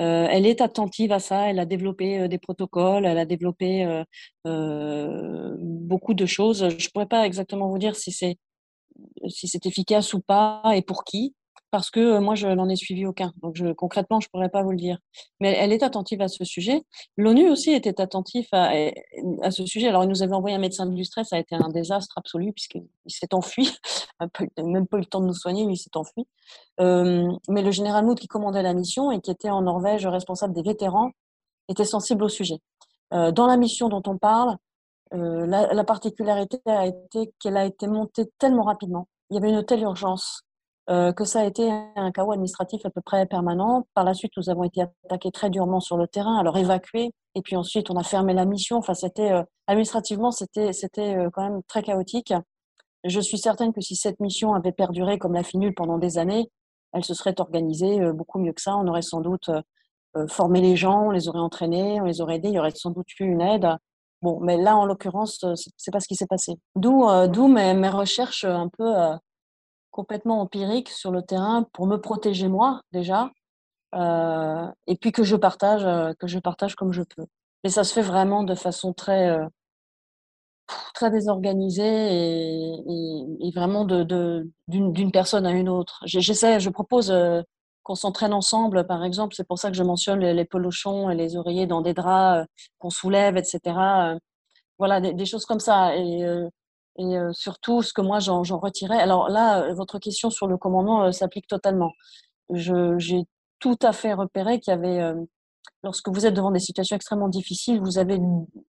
Euh, 0.00 0.26
elle 0.30 0.44
est 0.46 0.60
attentive 0.60 1.12
à 1.12 1.18
ça, 1.18 1.48
elle 1.48 1.58
a 1.58 1.64
développé 1.64 2.28
des 2.28 2.38
protocoles, 2.38 3.06
elle 3.06 3.18
a 3.18 3.24
développé 3.24 4.02
beaucoup 4.44 6.14
de 6.14 6.26
choses. 6.26 6.68
Je 6.68 6.86
ne 6.86 6.90
pourrais 6.90 7.06
pas 7.06 7.24
exactement 7.26 7.68
vous 7.68 7.78
dire 7.78 7.96
si 7.96 8.12
c'est 8.12 8.36
si 9.28 9.48
c'est 9.48 9.64
efficace 9.64 10.12
ou 10.12 10.20
pas 10.20 10.62
et 10.74 10.82
pour 10.82 11.04
qui 11.04 11.34
parce 11.72 11.88
que 11.88 12.18
moi, 12.18 12.34
je 12.34 12.46
n'en 12.46 12.68
ai 12.68 12.76
suivi 12.76 13.06
aucun. 13.06 13.32
Donc, 13.40 13.56
concrètement, 13.76 14.20
je 14.20 14.26
ne 14.28 14.30
pourrais 14.30 14.50
pas 14.50 14.62
vous 14.62 14.72
le 14.72 14.76
dire. 14.76 14.98
Mais 15.40 15.56
elle 15.58 15.72
est 15.72 15.82
attentive 15.82 16.20
à 16.20 16.28
ce 16.28 16.44
sujet. 16.44 16.82
L'ONU 17.16 17.48
aussi 17.48 17.72
était 17.72 17.98
attentif 17.98 18.46
à, 18.52 18.70
ce 19.50 19.64
sujet. 19.64 19.88
Alors, 19.88 20.04
il 20.04 20.10
nous 20.10 20.22
avait 20.22 20.34
envoyé 20.34 20.54
un 20.54 20.58
médecin 20.58 20.86
illustré. 20.92 21.24
Ça 21.24 21.36
a 21.36 21.38
été 21.38 21.54
un 21.54 21.70
désastre 21.70 22.12
absolu 22.18 22.52
puisqu'il 22.52 22.84
s'est 23.06 23.32
enfui. 23.32 23.70
même 24.62 24.86
pas 24.86 24.98
eu 24.98 25.00
le 25.00 25.06
temps 25.06 25.22
de 25.22 25.26
nous 25.26 25.34
soigner, 25.34 25.64
lui, 25.64 25.72
il 25.72 25.78
s'est 25.78 25.96
enfui. 25.96 26.26
Euh, 26.80 27.32
mais 27.48 27.62
le 27.62 27.70
général 27.70 28.04
Mood, 28.04 28.20
qui 28.20 28.28
commandait 28.28 28.62
la 28.62 28.74
mission 28.74 29.10
et 29.10 29.22
qui 29.22 29.30
était 29.30 29.50
en 29.50 29.62
Norvège 29.62 30.06
responsable 30.06 30.52
des 30.52 30.62
vétérans, 30.62 31.12
était 31.70 31.86
sensible 31.86 32.22
au 32.22 32.28
sujet. 32.28 32.58
Euh, 33.14 33.32
dans 33.32 33.46
la 33.46 33.56
mission 33.56 33.88
dont 33.88 34.02
on 34.06 34.18
parle, 34.18 34.58
euh, 35.14 35.46
la 35.46 35.84
particularité 35.84 36.60
a 36.66 36.86
été 36.86 37.32
qu'elle 37.38 37.56
a 37.56 37.64
été 37.64 37.86
montée 37.86 38.30
tellement 38.38 38.64
rapidement. 38.64 39.08
Il 39.30 39.36
y 39.36 39.38
avait 39.38 39.50
une 39.50 39.64
telle 39.64 39.80
urgence 39.80 40.44
euh, 40.90 41.12
que 41.12 41.24
ça 41.24 41.40
a 41.40 41.44
été 41.44 41.70
un 41.94 42.10
chaos 42.10 42.32
administratif 42.32 42.84
à 42.84 42.90
peu 42.90 43.00
près 43.00 43.24
permanent. 43.26 43.86
Par 43.94 44.04
la 44.04 44.14
suite, 44.14 44.32
nous 44.36 44.50
avons 44.50 44.64
été 44.64 44.82
attaqués 45.04 45.30
très 45.30 45.48
durement 45.48 45.78
sur 45.78 45.96
le 45.96 46.08
terrain, 46.08 46.38
alors 46.38 46.58
évacués, 46.58 47.12
et 47.36 47.42
puis 47.42 47.54
ensuite 47.54 47.88
on 47.90 47.96
a 47.96 48.02
fermé 48.02 48.34
la 48.34 48.44
mission. 48.44 48.78
Enfin, 48.78 48.94
c'était 48.94 49.30
euh, 49.30 49.44
administrativement, 49.68 50.32
c'était 50.32 50.72
c'était 50.72 51.16
euh, 51.16 51.30
quand 51.32 51.48
même 51.48 51.62
très 51.68 51.84
chaotique. 51.84 52.34
Je 53.04 53.20
suis 53.20 53.38
certaine 53.38 53.72
que 53.72 53.80
si 53.80 53.94
cette 53.94 54.18
mission 54.18 54.54
avait 54.54 54.72
perduré 54.72 55.18
comme 55.18 55.34
la 55.34 55.44
finule 55.44 55.72
pendant 55.72 55.98
des 55.98 56.18
années, 56.18 56.50
elle 56.92 57.04
se 57.04 57.14
serait 57.14 57.40
organisée 57.40 58.00
beaucoup 58.12 58.38
mieux 58.38 58.52
que 58.52 58.60
ça. 58.60 58.76
On 58.76 58.86
aurait 58.86 59.02
sans 59.02 59.20
doute 59.20 59.50
formé 60.28 60.60
les 60.60 60.76
gens, 60.76 61.06
on 61.06 61.10
les 61.10 61.26
aurait 61.28 61.40
entraînés, 61.40 62.00
on 62.00 62.04
les 62.04 62.20
aurait 62.20 62.36
aidés. 62.36 62.48
Il 62.48 62.54
y 62.54 62.58
aurait 62.60 62.70
sans 62.72 62.90
doute 62.90 63.08
eu 63.18 63.24
une 63.24 63.40
aide. 63.40 63.66
Bon, 64.20 64.38
mais 64.40 64.56
là, 64.56 64.76
en 64.76 64.84
l'occurrence, 64.84 65.44
c'est 65.76 65.90
pas 65.90 65.98
ce 65.98 66.06
qui 66.06 66.14
s'est 66.14 66.26
passé. 66.28 66.54
D'où, 66.76 67.04
d'où 67.28 67.48
mes, 67.48 67.74
mes, 67.74 67.88
recherches 67.88 68.44
un 68.44 68.68
peu 68.68 68.94
complètement 69.92 70.40
empirique 70.40 70.88
sur 70.88 71.12
le 71.12 71.22
terrain 71.22 71.64
pour 71.72 71.86
me 71.86 71.98
protéger 71.98 72.48
moi 72.48 72.80
déjà, 72.90 73.30
euh, 73.94 74.66
et 74.86 74.96
puis 74.96 75.12
que 75.12 75.22
je 75.22 75.36
partage, 75.36 75.84
euh, 75.84 76.12
que 76.18 76.26
je 76.26 76.38
partage 76.38 76.74
comme 76.74 76.92
je 76.92 77.02
peux. 77.02 77.26
Mais 77.62 77.70
ça 77.70 77.84
se 77.84 77.92
fait 77.92 78.02
vraiment 78.02 78.42
de 78.42 78.54
façon 78.54 78.92
très, 78.92 79.28
euh, 79.30 79.46
très 80.94 81.10
désorganisée 81.10 82.82
et, 83.44 83.50
vraiment 83.54 83.84
de, 83.84 84.50
d'une, 84.68 85.12
personne 85.12 85.46
à 85.46 85.50
une 85.52 85.68
autre. 85.68 86.02
J'essaie, 86.06 86.58
je 86.58 86.70
propose 86.70 87.12
qu'on 87.82 87.94
s'entraîne 87.94 88.32
ensemble, 88.32 88.86
par 88.86 89.04
exemple. 89.04 89.34
C'est 89.34 89.46
pour 89.46 89.58
ça 89.58 89.70
que 89.70 89.76
je 89.76 89.82
mentionne 89.82 90.20
les, 90.20 90.32
les 90.34 90.44
polochons 90.46 91.10
et 91.10 91.14
les 91.14 91.36
oreillers 91.36 91.66
dans 91.66 91.82
des 91.82 91.94
draps 91.94 92.46
qu'on 92.78 92.90
soulève, 92.90 93.36
etc. 93.36 94.16
voilà, 94.78 95.00
des, 95.00 95.12
des, 95.12 95.26
choses 95.26 95.44
comme 95.44 95.60
ça. 95.60 95.94
Et 95.96 96.24
et 96.98 97.16
surtout 97.32 97.82
ce 97.82 97.92
que 97.92 98.00
moi 98.00 98.18
j'en 98.18 98.42
retirais. 98.58 98.98
Alors 98.98 99.28
là, 99.28 99.72
votre 99.74 99.98
question 99.98 100.30
sur 100.30 100.46
le 100.46 100.56
commandement 100.56 101.10
s'applique 101.12 101.46
totalement. 101.46 101.92
J'ai 102.50 103.24
tout 103.58 103.78
à 103.82 103.92
fait 103.92 104.12
repéré 104.12 104.60
qu'il 104.60 104.72
y 104.72 104.74
avait, 104.74 105.14
lorsque 105.82 106.08
vous 106.08 106.26
êtes 106.26 106.34
devant 106.34 106.50
des 106.50 106.58
situations 106.58 106.96
extrêmement 106.96 107.28
difficiles, 107.28 107.80
vous 107.80 107.98
avez 107.98 108.18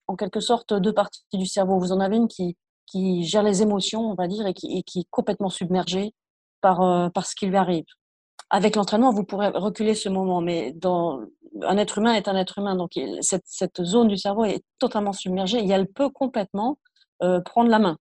en 0.08 0.16
quelque 0.16 0.40
sorte 0.40 0.74
deux 0.74 0.94
parties 0.94 1.24
du 1.34 1.46
cerveau. 1.46 1.80
Vous 1.80 1.92
en 1.92 2.00
avez 2.00 2.16
une 2.16 2.28
qui, 2.28 2.56
qui 2.86 3.24
gère 3.26 3.44
les 3.44 3.62
émotions, 3.62 4.02
on 4.02 4.16
va 4.16 4.28
dire, 4.28 4.48
et 4.48 4.54
qui, 4.54 4.78
et 4.78 4.84
qui 4.84 5.02
est 5.02 5.08
complètement 5.10 5.50
submergée 5.50 6.14
par, 6.62 7.12
par 7.12 7.26
ce 7.26 7.36
qui 7.36 7.48
lui 7.48 7.58
arrive. 7.58 7.86
Avec 8.50 8.76
l'entraînement, 8.76 9.12
vous 9.12 9.24
pourrez 9.24 9.50
reculer 9.50 9.96
ce 9.96 10.10
moment, 10.10 10.40
mais 10.40 10.72
dans, 10.74 11.20
un 11.62 11.78
être 11.78 11.98
humain 11.98 12.14
est 12.14 12.28
un 12.28 12.36
être 12.36 12.60
humain, 12.60 12.76
donc 12.76 12.92
cette, 13.22 13.44
cette 13.46 13.84
zone 13.84 14.08
du 14.08 14.18
cerveau 14.18 14.46
est 14.46 14.64
totalement 14.80 15.14
submergée 15.14 15.60
et 15.60 15.70
elle 15.70 15.88
peut 15.88 16.10
complètement 16.10 16.78
prendre 17.46 17.70
la 17.70 17.80
main. 17.80 17.98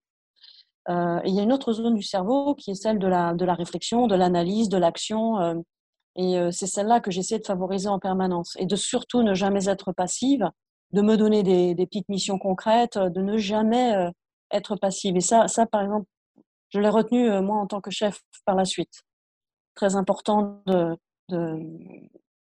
Euh, 0.89 1.21
il 1.25 1.35
y 1.35 1.39
a 1.39 1.43
une 1.43 1.53
autre 1.53 1.73
zone 1.73 1.95
du 1.95 2.03
cerveau 2.03 2.55
qui 2.55 2.73
est 2.73 2.75
celle 2.75 2.99
de 2.99 3.07
la, 3.07 3.35
de 3.35 3.45
la 3.45 3.55
réflexion, 3.55 4.07
de 4.07 4.15
l'analyse, 4.15 4.69
de 4.69 4.79
l'action. 4.79 5.39
Euh, 5.41 5.55
et 6.17 6.39
euh, 6.39 6.51
c'est 6.51 6.67
celle-là 6.67 7.01
que 7.01 7.11
j'essaie 7.11 7.39
de 7.39 7.47
favoriser 7.47 7.89
en 7.89 7.99
permanence. 7.99 8.57
Et 8.59 8.67
de 8.67 8.77
surtout 8.77 9.23
ne 9.23 9.35
jamais 9.35 9.69
être 9.69 9.93
passive, 9.93 10.49
de 10.93 11.03
me 11.03 11.17
donner 11.17 11.43
des, 11.43 11.75
des 11.75 11.87
petites 11.87 12.09
missions 12.09 12.39
concrètes, 12.39 12.99
de 12.99 13.23
ne 13.23 13.39
jamais 13.39 13.95
être 14.51 14.77
passive. 14.77 15.17
Et 15.17 15.21
ça, 15.21 15.49
ça 15.49 15.67
par 15.67 15.83
exemple, 15.83 16.07
je 16.69 16.81
l'ai 16.81 16.89
retenu, 16.89 17.31
moi, 17.41 17.57
en 17.57 17.67
tant 17.67 17.81
que 17.81 17.91
chef, 17.91 18.21
par 18.45 18.57
la 18.57 18.67
suite. 18.67 19.03
Très 19.75 19.97
important 19.97 20.61
de, 20.67 20.95
de 21.31 21.59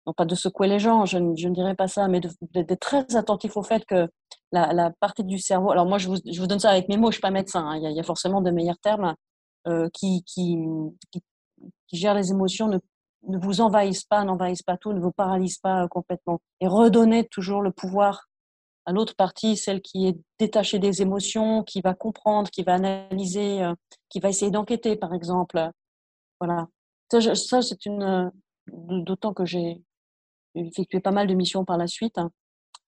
non 0.06 0.14
pas 0.14 0.26
de 0.26 0.36
secouer 0.36 0.68
les 0.68 0.80
gens, 0.80 1.06
je, 1.06 1.18
je 1.36 1.48
ne 1.48 1.54
dirais 1.54 1.76
pas 1.76 1.88
ça, 1.88 2.08
mais 2.08 2.22
d'être 2.42 2.80
très 2.80 3.16
attentif 3.16 3.58
au 3.58 3.64
fait 3.64 3.86
que 3.86 4.08
la, 4.52 4.92
partie 5.00 5.24
du 5.24 5.40
cerveau, 5.40 5.72
alors 5.72 5.86
moi 5.86 5.98
je 5.98 6.08
vous, 6.08 6.18
je 6.26 6.40
vous, 6.40 6.48
donne 6.48 6.60
ça 6.60 6.70
avec 6.70 6.88
mes 6.90 6.98
mots, 6.98 7.08
je 7.08 7.10
ne 7.10 7.14
suis 7.14 7.22
pas 7.22 7.32
médecin, 7.32 7.68
hein, 7.68 7.78
il, 7.78 7.92
y 7.92 8.00
a, 8.00 8.04
forcément 8.04 8.42
de 8.42 8.52
meilleurs 8.52 8.78
termes, 8.80 9.16
euh, 9.68 9.90
qui, 9.94 10.24
qui, 10.24 10.58
qui, 11.12 11.22
gère 11.92 12.14
les 12.14 12.32
émotions, 12.32 12.68
ne, 12.68 12.78
ne 13.28 13.38
vous 13.38 13.62
envahissent 13.62 14.06
pas, 14.06 14.24
n'envahissent 14.24 14.64
pas 14.64 14.78
tout, 14.78 14.94
ne 14.94 15.00
vous 15.00 15.12
paralysent 15.12 15.60
pas 15.60 15.88
complètement. 15.88 16.40
Et 16.62 16.68
redonnez 16.68 17.28
toujours 17.28 17.62
le 17.62 17.72
pouvoir 17.72 18.28
à 18.86 18.92
l'autre 18.92 19.16
partie, 19.16 19.58
celle 19.58 19.82
qui 19.82 20.08
est 20.08 20.18
détachée 20.40 20.80
des 20.80 21.02
émotions, 21.02 21.64
qui 21.64 21.82
va 21.82 21.96
comprendre, 21.96 22.50
qui 22.52 22.64
va 22.64 22.76
analyser, 22.76 23.68
qui 24.10 24.20
va 24.20 24.30
essayer 24.30 24.52
d'enquêter, 24.52 24.96
par 24.96 25.14
exemple. 25.14 25.72
Voilà. 26.40 26.68
Ça, 27.12 27.62
c'est 27.62 27.86
une. 27.86 28.32
D'autant 28.68 29.34
que 29.34 29.46
j'ai 29.46 29.84
effectué 30.56 31.00
pas 31.00 31.12
mal 31.12 31.28
de 31.28 31.34
missions 31.34 31.66
par 31.66 31.78
la 31.78 31.88
suite. 31.88 32.18
Hein. 32.18 32.32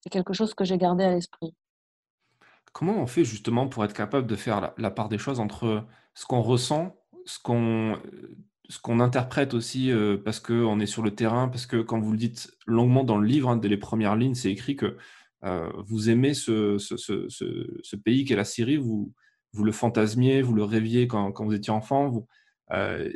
C'est 0.02 0.10
quelque 0.10 0.34
chose 0.34 0.54
que 0.54 0.64
j'ai 0.64 0.78
gardé 0.78 1.04
à 1.04 1.12
l'esprit. 1.12 1.54
Comment 2.74 2.98
on 2.98 3.08
fait 3.08 3.26
justement 3.26 3.68
pour 3.68 3.84
être 3.86 3.94
capable 3.94 4.28
de 4.28 4.36
faire 4.36 4.74
la, 4.78 4.92
part 4.92 5.10
des 5.10 5.18
choses 5.18 5.40
entre 5.40 5.86
ce 6.14 6.26
qu'on 6.26 6.42
ressent, 6.42 6.96
ce 7.26 7.40
qu'on 7.40 8.00
ce 8.70 8.80
qu'on 8.80 9.00
interprète 9.00 9.54
aussi 9.54 9.92
euh, 9.92 10.18
parce 10.18 10.42
qu'on 10.42 10.80
est 10.82 10.86
sur 10.86 11.02
le 11.02 11.16
terrain, 11.16 11.48
parce 11.48 11.66
que 11.66 11.82
quand 11.82 12.02
vous 12.02 12.12
le 12.12 12.18
dites 12.18 12.52
longuement 12.66 13.06
dans 13.06 13.18
le 13.18 13.26
livre, 13.26 13.50
hein, 13.50 13.56
dès 13.56 13.70
les 13.70 13.78
premières 13.78 14.18
lignes, 14.18 14.36
c'est 14.36 14.52
écrit 14.52 14.76
que 14.76 14.98
euh, 15.44 15.70
vous 15.88 16.10
aimez 16.10 16.34
ce, 16.34 16.78
ce, 16.78 16.98
ce, 16.98 17.96
pays 17.96 18.26
qu'est 18.26 18.36
la 18.36 18.44
Syrie, 18.44 18.76
vous, 18.76 19.14
vous 19.54 19.64
le 19.64 19.72
fantasmiez, 19.72 20.42
vous 20.42 20.54
le 20.54 20.64
rêviez 20.64 21.08
quand, 21.08 21.32
quand 21.32 21.46
vous 21.46 21.54
étiez 21.54 21.72
enfant, 21.72 22.28
euh, 22.72 23.10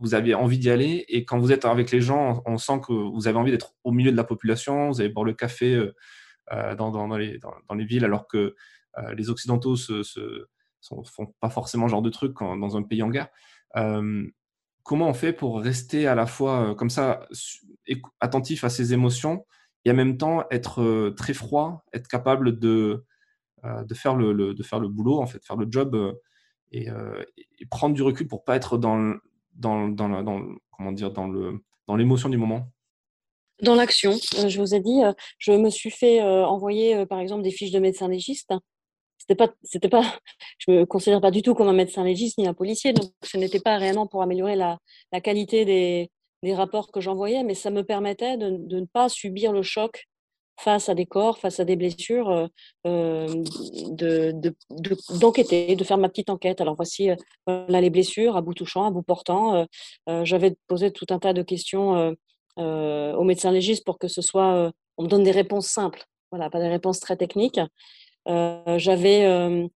vous 0.00 0.14
aviez 0.14 0.34
envie 0.34 0.58
d'y 0.58 0.70
aller, 0.70 1.04
et 1.08 1.24
quand 1.24 1.38
vous 1.38 1.52
êtes 1.52 1.64
avec 1.64 1.90
les 1.90 2.00
gens, 2.00 2.42
on, 2.46 2.58
sent 2.58 2.80
que 2.86 2.92
vous 2.92 3.28
avez 3.28 3.38
envie 3.38 3.52
d'être 3.52 3.74
au 3.84 3.92
milieu 3.92 4.10
de 4.10 4.16
la 4.16 4.24
population, 4.24 4.88
vous 4.88 5.00
allez 5.00 5.10
boire 5.10 5.24
le 5.24 5.34
café 5.34 5.78
euh, 6.52 6.74
dans, 6.74 6.90
dans, 6.90 7.16
les, 7.16 7.38
dans, 7.38 7.74
les, 7.74 7.84
villes, 7.84 8.04
alors 8.04 8.26
que 8.26 8.56
euh, 8.98 9.14
les 9.14 9.30
Occidentaux 9.30 9.76
se, 9.76 10.02
font 10.82 11.32
pas 11.38 11.48
forcément 11.48 11.86
ce 11.86 11.92
genre 11.92 12.02
de 12.02 12.10
trucs 12.10 12.36
dans 12.40 12.76
un 12.76 12.82
pays 12.82 13.04
en 13.04 13.08
guerre. 13.08 13.28
Euh, 13.76 14.26
comment 14.82 15.08
on 15.08 15.14
fait 15.14 15.32
pour 15.32 15.60
rester 15.60 16.08
à 16.08 16.16
la 16.16 16.26
fois 16.26 16.74
comme 16.74 16.90
ça, 16.90 17.28
attentif 18.18 18.64
à 18.64 18.68
ses 18.68 18.92
émotions, 18.92 19.46
et 19.84 19.92
en 19.92 19.94
même 19.94 20.18
temps 20.18 20.44
être 20.50 21.10
très 21.16 21.34
froid, 21.34 21.84
être 21.92 22.08
capable 22.08 22.58
de, 22.58 23.04
de, 23.62 23.94
faire, 23.94 24.16
le, 24.16 24.52
de 24.52 24.62
faire 24.64 24.80
le 24.80 24.88
boulot, 24.88 25.20
en 25.20 25.26
fait, 25.26 25.44
faire 25.44 25.56
le 25.56 25.68
job 25.70 26.18
et, 26.72 26.88
prendre 27.70 27.94
du 27.94 28.02
recul 28.02 28.26
pour 28.26 28.42
pas 28.44 28.56
être 28.56 28.76
dans, 28.76 29.14
dans, 29.60 29.88
dans, 29.88 30.22
dans 30.22 30.42
comment 30.70 30.92
dire, 30.92 31.10
dans 31.12 31.28
le 31.28 31.62
dans 31.86 31.96
l'émotion 31.96 32.28
du 32.28 32.36
moment? 32.36 32.68
Dans 33.62 33.74
l'action. 33.74 34.12
Euh, 34.38 34.48
je 34.48 34.60
vous 34.60 34.74
ai 34.74 34.80
dit, 34.80 35.02
euh, 35.02 35.12
je 35.38 35.52
me 35.52 35.70
suis 35.70 35.90
fait 35.90 36.20
euh, 36.22 36.46
envoyer, 36.46 37.04
par 37.06 37.20
exemple, 37.20 37.42
des 37.42 37.50
fiches 37.50 37.72
de 37.72 37.78
médecin 37.78 38.08
légiste. 38.08 38.52
C'était 39.18 39.34
pas, 39.34 39.48
pas, 39.90 40.18
je 40.58 40.70
me 40.70 40.86
considère 40.86 41.20
pas 41.20 41.30
du 41.30 41.42
tout 41.42 41.54
comme 41.54 41.68
un 41.68 41.74
médecin 41.74 42.04
légiste 42.04 42.38
ni 42.38 42.46
un 42.46 42.54
policier, 42.54 42.92
donc 42.92 43.10
ce 43.22 43.36
n'était 43.36 43.60
pas 43.60 43.76
réellement 43.76 44.06
pour 44.06 44.22
améliorer 44.22 44.56
la, 44.56 44.78
la 45.12 45.20
qualité 45.20 45.64
des, 45.64 46.10
des, 46.42 46.54
rapports 46.54 46.90
que 46.90 47.00
j'envoyais, 47.00 47.44
mais 47.44 47.54
ça 47.54 47.70
me 47.70 47.82
permettait 47.84 48.36
de, 48.38 48.56
de, 48.58 48.80
ne 48.80 48.86
pas 48.86 49.08
subir 49.08 49.52
le 49.52 49.62
choc 49.62 50.06
face 50.62 50.88
à 50.88 50.94
des 50.94 51.06
corps, 51.06 51.38
face 51.38 51.60
à 51.60 51.64
des 51.64 51.76
blessures, 51.76 52.48
euh, 52.86 53.44
d'enquêter, 55.20 55.76
de, 55.76 55.84
faire 55.84 55.98
ma 55.98 56.08
petite 56.08 56.30
enquête. 56.30 56.60
Alors 56.60 56.76
voici 56.76 57.10
voilà 57.46 57.80
les 57.80 57.90
blessures 57.90 58.36
à 58.36 58.40
bout 58.40 58.54
touchant, 58.54 58.86
à 58.86 58.90
bout 58.90 59.02
portant. 59.02 59.66
J'avais 60.22 60.56
posé 60.66 60.92
tout 60.92 61.06
un 61.10 61.18
tas 61.18 61.32
de 61.32 61.42
questions 61.42 62.14
euh, 62.58 63.14
au 63.14 63.24
médecin 63.24 63.52
légiste 63.52 63.84
pour 63.84 63.98
que 63.98 64.08
ce 64.08 64.22
soit, 64.22 64.54
euh, 64.54 64.70
on 64.98 65.04
me 65.04 65.08
donne 65.08 65.22
des 65.22 65.30
réponses 65.30 65.66
simples, 65.66 66.04
voilà, 66.30 66.50
pas 66.50 66.60
des 66.60 66.68
réponses 66.68 67.00
très 67.00 67.16
techniques. 67.16 67.60
Euh, 68.28 68.78
j'avais 68.78 69.70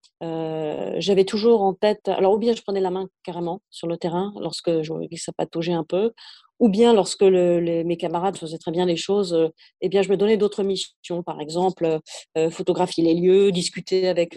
toujours 1.26 1.62
en 1.62 1.74
tête, 1.74 2.08
alors 2.08 2.34
ou 2.34 2.38
bien 2.38 2.54
je 2.54 2.62
prenais 2.62 2.80
la 2.80 2.90
main 2.90 3.08
carrément 3.22 3.60
sur 3.70 3.86
le 3.86 3.96
terrain 3.96 4.32
lorsque 4.40 4.82
je 4.82 4.92
ça 5.16 5.32
pataugeait 5.32 5.72
un 5.72 5.84
peu, 5.84 6.12
ou 6.60 6.68
bien 6.68 6.92
lorsque 6.92 7.22
mes 7.22 7.96
camarades 7.96 8.36
faisaient 8.36 8.58
très 8.58 8.70
bien 8.70 8.84
les 8.84 8.96
choses, 8.96 9.50
eh 9.80 9.88
bien 9.88 10.02
je 10.02 10.10
me 10.10 10.16
donnais 10.16 10.36
d'autres 10.36 10.62
missions, 10.62 11.22
par 11.24 11.40
exemple 11.40 11.98
photographier 12.50 13.02
les 13.02 13.14
lieux, 13.14 13.50
discuter 13.50 14.08
avec 14.08 14.34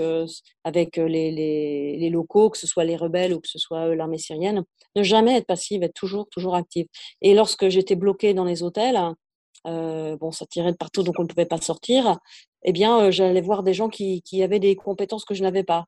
les, 0.98 2.10
locaux, 2.10 2.50
que 2.50 2.58
ce 2.58 2.66
soit 2.66 2.86
les 2.86 2.96
rebelles 2.96 3.34
ou 3.34 3.42
que 3.42 3.50
ce 3.50 3.60
soit 3.60 3.94
l'armée 3.94 4.18
syrienne, 4.18 4.64
ne 4.96 5.04
jamais 5.04 5.36
être 5.36 5.46
passive, 5.46 5.84
être 5.84 5.94
toujours 5.94 6.28
toujours 6.30 6.56
active. 6.56 6.88
Et 7.22 7.34
lorsque 7.34 7.68
j'étais 7.68 7.96
bloquée 7.96 8.34
dans 8.34 8.46
les 8.46 8.64
hôtels, 8.64 9.00
bon 9.66 10.32
ça 10.32 10.46
tirait 10.46 10.72
de 10.72 10.78
partout 10.78 11.04
donc 11.04 11.20
on 11.20 11.24
ne 11.24 11.28
pouvait 11.28 11.46
pas 11.46 11.60
sortir, 11.62 12.20
eh 12.64 12.72
bien 12.72 13.12
j'allais 13.12 13.42
voir 13.42 13.64
des 13.64 13.74
gens 13.74 13.90
qui 13.90 14.24
avaient 14.42 14.60
des 14.60 14.78
compétences 14.78 15.26
que 15.26 15.34
je 15.36 15.44
n'avais 15.44 15.64
pas. 15.64 15.86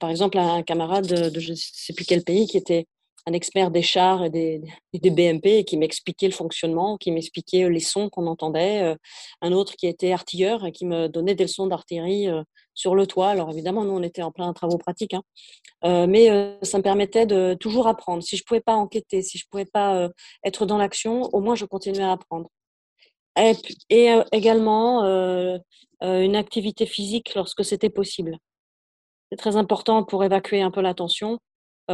par 0.00 0.10
exemple 0.10 0.38
un 0.38 0.62
camarade 0.64 1.06
de 1.06 1.40
je 1.40 1.52
ne 1.52 1.56
sais 1.56 1.92
plus 1.92 2.04
quel 2.04 2.24
pays 2.24 2.48
qui 2.48 2.56
était 2.56 2.86
un 3.26 3.32
expert 3.32 3.70
des 3.70 3.82
chars 3.82 4.24
et 4.24 4.30
des, 4.30 4.62
des 4.92 5.10
BMP 5.10 5.64
qui 5.64 5.76
m'expliquait 5.76 6.26
le 6.26 6.32
fonctionnement, 6.32 6.96
qui 6.96 7.12
m'expliquait 7.12 7.68
les 7.68 7.80
sons 7.80 8.08
qu'on 8.08 8.26
entendait. 8.26 8.82
Euh, 8.82 8.96
un 9.40 9.52
autre 9.52 9.76
qui 9.76 9.86
était 9.86 10.12
artilleur 10.12 10.66
et 10.66 10.72
qui 10.72 10.86
me 10.86 11.08
donnait 11.08 11.34
des 11.34 11.44
leçons 11.44 11.66
d'artillerie 11.66 12.28
euh, 12.28 12.42
sur 12.74 12.94
le 12.94 13.06
toit. 13.06 13.28
Alors 13.28 13.50
évidemment, 13.50 13.84
nous, 13.84 13.92
on 13.92 14.02
était 14.02 14.22
en 14.22 14.32
plein 14.32 14.52
travaux 14.52 14.78
pratiques, 14.78 15.14
hein. 15.14 15.22
euh, 15.84 16.06
mais 16.08 16.28
ça 16.62 16.78
me 16.78 16.82
permettait 16.82 17.26
de 17.26 17.54
toujours 17.54 17.86
apprendre. 17.86 18.22
Si 18.22 18.36
je 18.36 18.42
ne 18.42 18.46
pouvais 18.46 18.60
pas 18.60 18.74
enquêter, 18.74 19.22
si 19.22 19.38
je 19.38 19.44
ne 19.44 19.50
pouvais 19.50 19.70
pas 19.70 20.08
être 20.44 20.66
dans 20.66 20.78
l'action, 20.78 21.22
au 21.32 21.40
moins 21.40 21.54
je 21.54 21.64
continuais 21.64 22.02
à 22.02 22.12
apprendre. 22.12 22.48
Et, 23.38 23.52
et 23.88 24.14
également 24.32 25.04
une 26.00 26.36
activité 26.36 26.86
physique 26.86 27.34
lorsque 27.34 27.64
c'était 27.64 27.90
possible. 27.90 28.38
C'est 29.30 29.36
très 29.36 29.56
important 29.56 30.04
pour 30.04 30.24
évacuer 30.24 30.60
un 30.60 30.70
peu 30.70 30.80
la 30.80 30.94
tension 30.94 31.38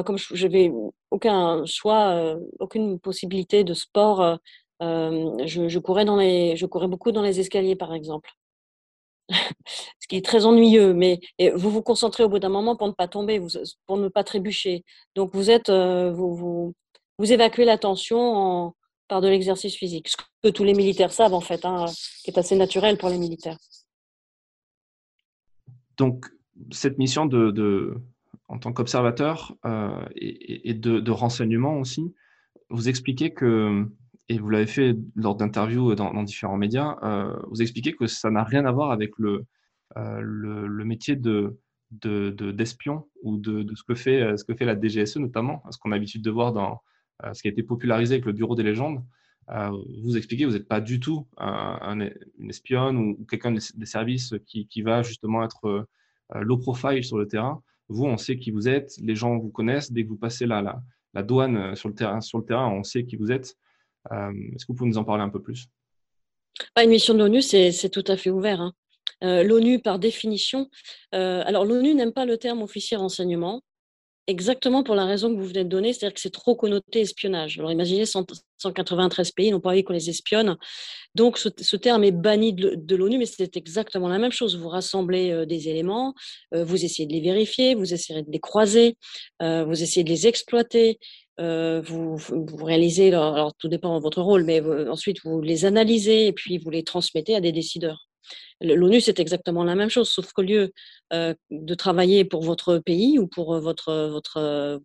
comme 0.04 0.18
je 0.18 0.46
n'avais 0.46 0.72
aucun 1.10 1.64
choix, 1.66 2.36
aucune 2.60 2.98
possibilité 2.98 3.64
de 3.64 3.74
sport, 3.74 4.38
je, 4.80 5.78
courais 5.78 6.04
dans 6.04 6.16
les, 6.16 6.56
je 6.56 6.66
courais 6.66 6.88
beaucoup 6.88 7.12
dans 7.12 7.22
les 7.22 7.40
escaliers, 7.40 7.76
par 7.76 7.94
exemple. 7.94 8.30
Ce 9.28 10.06
qui 10.08 10.16
est 10.16 10.24
très 10.24 10.46
ennuyeux, 10.46 10.94
mais 10.94 11.20
vous 11.54 11.70
vous 11.70 11.82
concentrez 11.82 12.24
au 12.24 12.28
bout 12.28 12.38
d'un 12.38 12.48
moment 12.48 12.76
pour 12.76 12.86
ne 12.86 12.92
pas 12.92 13.08
tomber, 13.08 13.40
pour 13.86 13.98
ne 13.98 14.08
pas 14.08 14.24
trébucher. 14.24 14.84
Donc 15.14 15.34
vous 15.34 15.50
êtes, 15.50 15.70
vous, 15.70 16.34
vous, 16.34 16.74
vous, 17.18 17.32
évacuez 17.32 17.64
la 17.64 17.78
tension 17.78 18.74
par 19.08 19.20
de 19.20 19.28
l'exercice 19.28 19.74
physique, 19.74 20.08
ce 20.08 20.16
que 20.42 20.48
tous 20.48 20.64
les 20.64 20.74
militaires 20.74 21.12
savent 21.12 21.34
en 21.34 21.40
fait, 21.40 21.64
hein, 21.64 21.86
qui 22.24 22.30
est 22.30 22.38
assez 22.38 22.56
naturel 22.56 22.98
pour 22.98 23.08
les 23.08 23.18
militaires. 23.18 23.58
Donc 25.96 26.26
cette 26.70 26.98
mission 26.98 27.26
de 27.26 27.94
en 28.48 28.58
tant 28.58 28.72
qu'observateur 28.72 29.54
euh, 29.66 30.04
et, 30.16 30.74
de, 30.74 31.10
renseignement 31.10 31.78
aussi, 31.78 32.14
vous 32.70 32.88
expliquez 32.88 33.32
que, 33.32 33.86
et 34.28 34.38
vous 34.38 34.48
l'avez 34.48 34.66
fait 34.66 34.96
lors 35.14 35.36
d'interviews 35.36 35.94
dans, 35.94 36.22
différents 36.22 36.56
médias, 36.56 36.96
euh, 37.02 37.36
vous 37.50 37.62
expliquez 37.62 37.92
que 37.92 38.06
ça 38.06 38.30
n'a 38.30 38.44
rien 38.44 38.64
à 38.64 38.72
voir 38.72 38.90
avec 38.90 39.12
le, 39.18 39.44
euh, 39.96 40.84
métier 40.84 41.14
de, 41.14 41.58
d'espion 41.90 43.06
ou 43.22 43.36
de, 43.36 43.66
ce, 43.74 43.82
que 43.82 43.94
fait, 43.94 44.36
ce 44.36 44.44
que 44.44 44.54
fait 44.54 44.64
la 44.64 44.78
DGSE 44.80 45.16
notamment, 45.16 45.62
ce 45.70 45.78
qu'on 45.78 45.92
a 45.92 45.94
l'habitude 45.94 46.22
de 46.22 46.30
voir 46.30 46.52
dans 46.52 46.80
ce 47.32 47.42
qui 47.42 47.48
a 47.48 47.50
été 47.50 47.62
popularisé 47.62 48.14
avec 48.14 48.26
le 48.26 48.32
Bureau 48.32 48.54
des 48.54 48.62
légendes. 48.62 49.02
vous 50.02 50.16
expliquez 50.16 50.44
que 50.44 50.48
vous 50.48 50.56
n'êtes 50.56 50.68
pas 50.68 50.80
du 50.80 51.00
tout 51.00 51.26
un, 51.36 52.10
une 52.38 52.50
espionne 52.50 52.96
ou 52.96 53.26
quelqu'un 53.28 53.52
des, 53.52 53.86
services 53.86 54.34
qui, 54.46 54.66
qui, 54.68 54.82
va 54.82 55.02
justement 55.02 55.42
être 55.42 55.86
low 56.34 56.58
profile 56.58 57.02
sur 57.02 57.18
le 57.18 57.26
terrain, 57.26 57.62
vous, 57.88 58.04
on 58.04 58.16
sait 58.16 58.38
qui 58.38 58.50
vous 58.50 58.68
êtes, 58.68 58.94
les 59.02 59.14
gens 59.14 59.38
vous 59.38 59.50
connaissent. 59.50 59.92
Dès 59.92 60.04
que 60.04 60.08
vous 60.08 60.16
passez 60.16 60.46
la, 60.46 60.82
douane 61.22 61.56
euh, 61.56 61.74
sur 61.74 61.88
le, 61.88 61.94
terrain, 61.94 62.70
on 62.70 62.82
sait 62.82 63.04
qui 63.04 63.16
vous 63.16 63.32
êtes. 63.32 63.54
Euh, 64.12 64.32
est-ce 64.54 64.64
que 64.64 64.72
vous 64.72 64.74
pouvez 64.74 64.90
nous 64.90 64.98
en 64.98 65.04
parler 65.04 65.22
un 65.22 65.28
peu 65.28 65.42
plus? 65.42 65.66
Bah, 66.74 66.84
Une 66.84 66.90
mission 66.90 67.14
de 67.14 67.18
l'ONU, 67.18 67.42
c'est 67.42 67.90
tout 67.90 68.04
à 68.06 68.16
fait 68.16 68.30
ouvert. 68.30 68.60
Hein. 68.60 68.72
Euh, 69.24 69.42
L'ONU, 69.42 69.80
par 69.80 69.98
définition, 69.98 70.68
alors 71.12 71.64
l'ONU 71.64 71.94
n'aime 71.94 72.12
pas 72.12 72.24
le 72.24 72.36
terme 72.36 72.62
officier 72.62 72.96
renseignement 72.96 73.62
exactement 74.28 74.84
pour 74.84 74.94
la 74.94 75.06
raison 75.06 75.34
que 75.34 75.40
vous 75.40 75.46
venez 75.46 75.64
de 75.64 75.68
donner, 75.68 75.92
c'est-à-dire 75.92 76.14
que 76.14 76.20
c'est 76.20 76.30
trop 76.30 76.54
connoté 76.54 77.00
espionnage. 77.00 77.58
Alors 77.58 77.72
imaginez 77.72 78.04
193 78.04 79.32
pays 79.32 79.50
n'ont 79.50 79.58
pas 79.58 79.70
envie 79.70 79.82
qu'on 79.82 79.94
les 79.94 80.10
espionne. 80.10 80.56
Donc 81.14 81.38
ce, 81.38 81.76
terme 81.76 82.04
est 82.04 82.12
banni 82.12 82.52
de, 82.52 82.96
l'ONU, 82.96 83.18
mais 83.18 83.26
c'est 83.26 83.56
exactement 83.56 84.08
la 84.08 84.18
même 84.18 84.30
chose. 84.30 84.56
Vous 84.56 84.68
rassemblez 84.68 85.30
euh, 85.32 85.46
des 85.46 85.68
éléments, 85.68 86.14
euh, 86.54 86.62
vous 86.62 86.84
essayez 86.84 87.06
de 87.06 87.12
les 87.12 87.20
vérifier, 87.20 87.74
vous 87.74 87.92
essayez 87.94 88.22
de 88.22 88.30
les 88.30 88.38
croiser, 88.38 88.96
euh, 89.42 89.64
vous 89.64 89.82
essayez 89.82 90.04
de 90.04 90.10
les 90.10 90.26
exploiter. 90.26 90.98
Vous, 91.40 92.16
vous, 92.16 92.64
réalisez, 92.64 93.14
alors, 93.14 93.54
tout 93.54 93.68
dépend 93.68 93.96
de 93.96 94.02
votre 94.02 94.20
rôle, 94.20 94.42
mais 94.42 94.60
ensuite 94.88 95.18
vous 95.22 95.40
les 95.40 95.64
analysez 95.64 96.26
et 96.26 96.32
puis 96.32 96.58
vous 96.58 96.70
les 96.70 96.82
transmettez 96.82 97.36
à 97.36 97.40
des 97.40 97.52
décideurs. 97.52 98.07
L'ONU, 98.60 99.00
c'est 99.00 99.20
exactement 99.20 99.62
la 99.62 99.76
même 99.76 99.88
chose, 99.88 100.08
sauf 100.08 100.32
qu'au 100.32 100.42
lieu 100.42 100.72
euh, 101.12 101.32
de 101.50 101.74
travailler 101.74 102.24
pour 102.24 102.42
votre 102.42 102.78
pays 102.78 103.18
ou 103.18 103.28
pour 103.28 103.54
euh, 103.54 103.60
votre, 103.60 104.08
votre, 104.10 104.38
euh, 104.38 104.78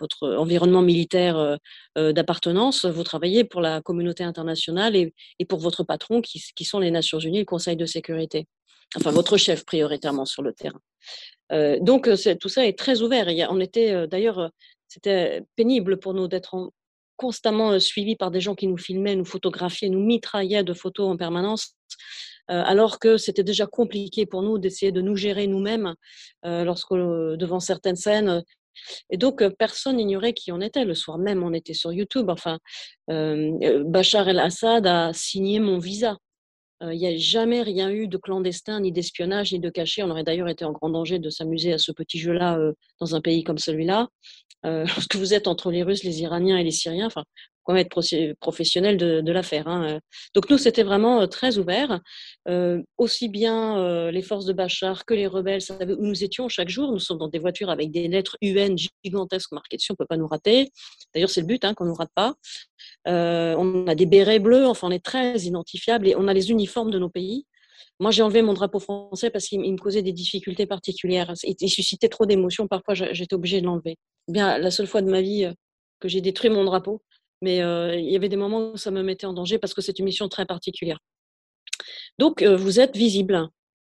votre 0.00 0.28
environnement 0.36 0.80
militaire 0.82 1.58
d'appartenance, 1.96 2.86
vous 2.86 3.04
travaillez 3.04 3.44
pour 3.44 3.60
la 3.60 3.82
communauté 3.82 4.24
internationale 4.24 4.96
et, 4.96 5.12
pour 5.46 5.58
votre 5.58 5.84
patron, 5.84 6.22
qui, 6.22 6.42
qui, 6.54 6.64
sont 6.64 6.78
les 6.78 6.90
Nations 6.90 7.18
Unies, 7.18 7.40
le 7.40 7.44
Conseil 7.44 7.76
de 7.76 7.86
sécurité. 7.86 8.46
Enfin, 8.96 9.10
votre 9.10 9.36
chef 9.36 9.64
prioritairement 9.64 10.24
sur 10.24 10.42
le 10.42 10.52
terrain. 10.52 10.80
donc, 11.80 12.08
tout 12.40 12.48
ça 12.48 12.66
est 12.66 12.78
très 12.78 13.02
ouvert. 13.02 13.26
on 13.50 13.60
était 13.60 14.06
d'ailleurs, 14.06 14.50
c'était 14.88 15.42
pénible 15.56 15.98
pour 15.98 16.14
nous 16.14 16.28
d'être 16.28 16.72
constamment 17.16 17.78
suivis 17.78 18.16
par 18.16 18.30
des 18.30 18.40
gens 18.40 18.54
qui 18.54 18.66
nous 18.66 18.78
filmaient, 18.78 19.16
nous 19.16 19.24
photographiaient, 19.24 19.88
nous 19.88 20.04
mitraillaient 20.04 20.64
de 20.64 20.74
photos 20.74 21.08
en 21.08 21.16
permanence. 21.16 21.76
Alors 22.48 22.98
que 22.98 23.16
c'était 23.16 23.44
déjà 23.44 23.66
compliqué 23.66 24.26
pour 24.26 24.42
nous 24.42 24.58
d'essayer 24.58 24.92
de 24.92 25.00
nous 25.00 25.16
gérer 25.16 25.46
nous-mêmes 25.46 25.94
lorsque 26.44 26.92
devant 26.92 27.60
certaines 27.60 27.96
scènes, 27.96 28.42
et 29.10 29.16
donc, 29.16 29.46
personne 29.58 29.96
n'ignorait 29.96 30.32
qui 30.32 30.52
on 30.52 30.60
était. 30.60 30.84
Le 30.84 30.94
soir 30.94 31.18
même, 31.18 31.42
on 31.42 31.52
était 31.52 31.74
sur 31.74 31.92
YouTube. 31.92 32.30
Enfin, 32.30 32.58
Bachar 33.08 34.28
el-Assad 34.28 34.86
a 34.86 35.12
signé 35.12 35.60
mon 35.60 35.78
visa. 35.78 36.18
Il 36.80 36.98
n'y 36.98 37.06
a 37.06 37.16
jamais 37.16 37.62
rien 37.62 37.90
eu 37.90 38.08
de 38.08 38.16
clandestin, 38.16 38.80
ni 38.80 38.90
d'espionnage, 38.90 39.52
ni 39.52 39.60
de 39.60 39.70
cachet. 39.70 40.02
On 40.02 40.10
aurait 40.10 40.24
d'ailleurs 40.24 40.48
été 40.48 40.64
en 40.64 40.72
grand 40.72 40.90
danger 40.90 41.20
de 41.20 41.30
s'amuser 41.30 41.72
à 41.72 41.78
ce 41.78 41.92
petit 41.92 42.18
jeu-là 42.18 42.58
dans 42.98 43.14
un 43.14 43.20
pays 43.20 43.44
comme 43.44 43.58
celui-là. 43.58 44.08
lorsque 44.64 45.16
vous 45.16 45.34
êtes 45.34 45.48
entre 45.48 45.70
les 45.70 45.82
Russes, 45.82 46.04
les 46.04 46.22
Iraniens 46.22 46.56
et 46.56 46.64
les 46.64 46.70
Syriens, 46.70 47.06
enfin, 47.06 47.24
même 47.68 47.78
être 47.78 48.34
professionnel 48.40 48.96
de, 48.96 49.20
de 49.20 49.32
l'affaire. 49.32 49.68
Hein. 49.68 50.00
Donc 50.34 50.50
nous, 50.50 50.58
c'était 50.58 50.82
vraiment 50.82 51.26
très 51.28 51.58
ouvert. 51.58 52.00
Euh, 52.48 52.82
aussi 52.98 53.28
bien 53.28 54.10
les 54.10 54.22
forces 54.22 54.46
de 54.46 54.52
Bachar 54.52 55.04
que 55.04 55.14
les 55.14 55.26
rebelles 55.26 55.62
où 55.98 56.06
nous 56.06 56.24
étions 56.24 56.48
chaque 56.48 56.68
jour. 56.68 56.92
Nous 56.92 56.98
sommes 56.98 57.18
dans 57.18 57.28
des 57.28 57.38
voitures 57.38 57.70
avec 57.70 57.90
des 57.90 58.08
lettres 58.08 58.36
UN 58.42 58.76
gigantesques 59.04 59.52
marquées 59.52 59.76
dessus, 59.76 59.92
on 59.92 59.94
ne 59.94 59.98
peut 59.98 60.06
pas 60.06 60.16
nous 60.16 60.26
rater. 60.26 60.70
D'ailleurs, 61.14 61.30
c'est 61.30 61.40
le 61.40 61.46
but, 61.46 61.64
hein, 61.64 61.74
qu'on 61.74 61.84
ne 61.84 61.90
nous 61.90 61.94
rate 61.94 62.10
pas. 62.14 62.34
on 63.06 63.86
a 63.86 63.94
des 63.94 64.06
bérets 64.06 64.38
bleus, 64.38 64.66
enfin, 64.66 64.88
on 64.88 64.90
est 64.90 65.04
très 65.04 65.38
identifiables 65.40 66.08
et 66.08 66.16
on 66.16 66.28
a 66.28 66.34
les 66.34 66.50
uniformes 66.50 66.90
de 66.90 66.98
nos 66.98 67.10
pays. 67.10 67.46
Moi, 68.00 68.10
j'ai 68.10 68.22
enlevé 68.22 68.42
mon 68.42 68.54
drapeau 68.54 68.80
français 68.80 69.30
parce 69.30 69.46
qu'il 69.46 69.60
me 69.60 69.76
causait 69.76 70.02
des 70.02 70.12
difficultés 70.12 70.66
particulières. 70.66 71.34
Il, 71.44 71.70
suscitait 71.70 72.08
trop 72.08 72.26
d'émotions. 72.26 72.66
Parfois, 72.66 72.94
j'étais 72.94 73.34
obligée 73.34 73.60
de 73.60 73.66
l'enlever. 73.66 73.96
Bien, 74.28 74.58
la 74.58 74.70
seule 74.70 74.86
fois 74.86 75.02
de 75.02 75.10
ma 75.10 75.20
vie 75.20 75.48
que 76.00 76.08
j'ai 76.08 76.20
détruit 76.20 76.50
mon 76.50 76.64
drapeau, 76.64 77.02
mais 77.42 77.58
il 77.58 78.10
y 78.10 78.16
avait 78.16 78.28
des 78.28 78.36
moments 78.36 78.72
où 78.72 78.76
ça 78.76 78.90
me 78.90 79.02
mettait 79.02 79.26
en 79.26 79.32
danger 79.32 79.58
parce 79.58 79.74
que 79.74 79.82
c'est 79.82 79.98
une 79.98 80.06
mission 80.06 80.28
très 80.28 80.46
particulière. 80.46 80.98
Donc, 82.18 82.42
vous 82.42 82.80
êtes 82.80 82.96
visible. 82.96 83.48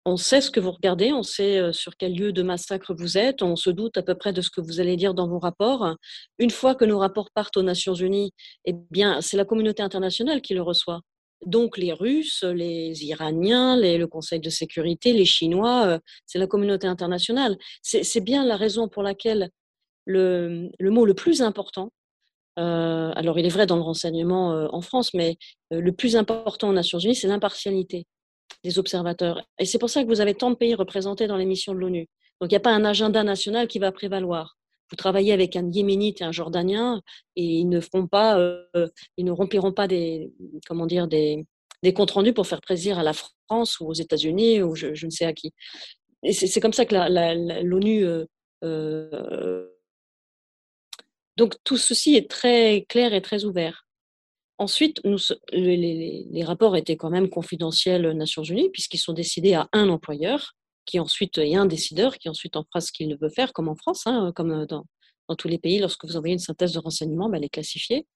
On 0.06 0.16
sait 0.16 0.40
ce 0.40 0.50
que 0.50 0.60
vous 0.60 0.70
regardez, 0.70 1.12
on 1.12 1.22
sait 1.22 1.72
sur 1.72 1.96
quel 1.96 2.14
lieu 2.14 2.32
de 2.32 2.42
massacre 2.42 2.94
vous 2.94 3.18
êtes, 3.18 3.42
on 3.42 3.54
se 3.54 3.68
doute 3.68 3.98
à 3.98 4.02
peu 4.02 4.14
près 4.14 4.32
de 4.32 4.40
ce 4.40 4.48
que 4.48 4.62
vous 4.62 4.80
allez 4.80 4.96
dire 4.96 5.12
dans 5.12 5.28
vos 5.28 5.38
rapports. 5.38 5.94
Une 6.38 6.50
fois 6.50 6.74
que 6.74 6.86
nos 6.86 6.98
rapports 6.98 7.30
partent 7.34 7.58
aux 7.58 7.62
Nations 7.62 7.94
Unies, 7.94 8.32
eh 8.64 8.72
bien, 8.90 9.20
c'est 9.20 9.36
la 9.36 9.44
communauté 9.44 9.82
internationale 9.82 10.40
qui 10.40 10.54
le 10.54 10.62
reçoit. 10.62 11.02
Donc 11.46 11.78
les 11.78 11.92
Russes, 11.92 12.44
les 12.44 13.04
Iraniens, 13.04 13.76
le 13.76 14.06
Conseil 14.06 14.40
de 14.40 14.50
sécurité, 14.50 15.12
les 15.12 15.24
Chinois, 15.24 15.98
c'est 16.26 16.38
la 16.38 16.46
communauté 16.46 16.86
internationale. 16.86 17.56
C'est 17.82 18.20
bien 18.20 18.44
la 18.44 18.56
raison 18.56 18.88
pour 18.88 19.02
laquelle 19.02 19.50
le, 20.04 20.70
mot 20.80 21.06
le 21.06 21.14
plus 21.14 21.42
important, 21.42 21.92
euh, 22.60 23.10
alors 23.14 23.38
il 23.38 23.46
est 23.46 23.50
vrai 23.50 23.66
dans 23.66 23.76
le 23.76 23.82
renseignement 23.82 24.52
euh, 24.52 24.68
en 24.70 24.82
France, 24.82 25.14
mais 25.14 25.36
euh, 25.72 25.80
le 25.80 25.92
plus 25.92 26.16
important 26.16 26.68
aux 26.68 26.72
Nations 26.72 26.98
Unies, 26.98 27.14
c'est 27.14 27.28
l'impartialité 27.28 28.06
des 28.64 28.78
observateurs. 28.78 29.42
Et 29.58 29.64
c'est 29.64 29.78
pour 29.78 29.88
ça 29.88 30.02
que 30.02 30.08
vous 30.08 30.20
avez 30.20 30.34
tant 30.34 30.50
de 30.50 30.56
pays 30.56 30.74
représentés 30.74 31.26
dans 31.26 31.36
les 31.36 31.46
missions 31.46 31.72
de 31.72 31.78
l'ONU. 31.78 32.08
Donc 32.40 32.50
il 32.50 32.54
n'y 32.54 32.58
a 32.58 32.60
pas 32.60 32.72
un 32.72 32.84
agenda 32.84 33.24
national 33.24 33.68
qui 33.68 33.78
va 33.78 33.92
prévaloir. 33.92 34.56
Vous 34.90 34.96
travaillez 34.96 35.32
avec 35.32 35.56
un 35.56 35.70
Yéménite 35.70 36.20
et 36.20 36.24
un 36.24 36.32
Jordanien, 36.32 37.00
et 37.36 37.44
ils 37.44 37.68
ne 37.68 37.80
feront 37.80 38.08
pas, 38.08 38.36
ils 39.16 39.24
ne 39.24 39.30
rempliront 39.30 39.72
pas 39.72 39.86
des, 39.86 40.32
comment 40.66 40.86
dire, 40.86 41.06
des, 41.06 41.46
des 41.84 41.92
comptes 41.92 42.10
rendus 42.10 42.32
pour 42.32 42.48
faire 42.48 42.60
plaisir 42.60 42.98
à 42.98 43.04
la 43.04 43.12
France 43.12 43.78
ou 43.78 43.86
aux 43.86 43.94
États-Unis 43.94 44.62
ou 44.62 44.74
je, 44.74 44.88
ne 44.88 45.10
sais 45.10 45.26
à 45.26 45.32
qui. 45.32 45.52
Et 46.24 46.32
c'est 46.32 46.60
comme 46.60 46.72
ça 46.72 46.86
que 46.86 47.62
l'ONU 47.62 48.04
donc 51.40 51.54
tout 51.64 51.78
ceci 51.78 52.16
est 52.16 52.30
très 52.30 52.84
clair 52.90 53.14
et 53.14 53.22
très 53.22 53.46
ouvert. 53.46 53.86
Ensuite, 54.58 55.00
les, 55.54 56.44
rapports 56.44 56.76
étaient 56.76 56.98
quand 56.98 57.08
même 57.08 57.30
confidentiels 57.30 58.04
aux 58.04 58.12
Nations 58.12 58.42
Unies, 58.42 58.68
puisqu'ils 58.68 58.98
sont 58.98 59.14
décidés 59.14 59.54
à 59.54 59.66
un 59.72 59.88
employeur, 59.88 60.52
qui 60.84 61.00
ensuite 61.00 61.38
est 61.38 61.56
un 61.56 61.64
décideur, 61.64 62.18
qui 62.18 62.28
ensuite 62.28 62.56
en 62.56 62.64
fera 62.64 62.82
ce 62.82 62.92
qu'il 62.92 63.16
veut 63.16 63.30
faire, 63.30 63.54
comme 63.54 63.68
en 63.68 63.74
France, 63.74 64.06
hein, 64.06 64.32
comme 64.36 64.66
dans, 64.66 64.84
tous 65.38 65.48
les 65.48 65.56
pays. 65.58 65.78
Lorsque 65.78 66.04
vous 66.04 66.18
envoyez 66.18 66.34
une 66.34 66.40
synthèse 66.40 66.72
de 66.72 66.78
renseignement, 66.78 67.30
ben, 67.30 67.38
elle 67.38 67.44
est 67.44 67.48
classifiée. 67.48 68.06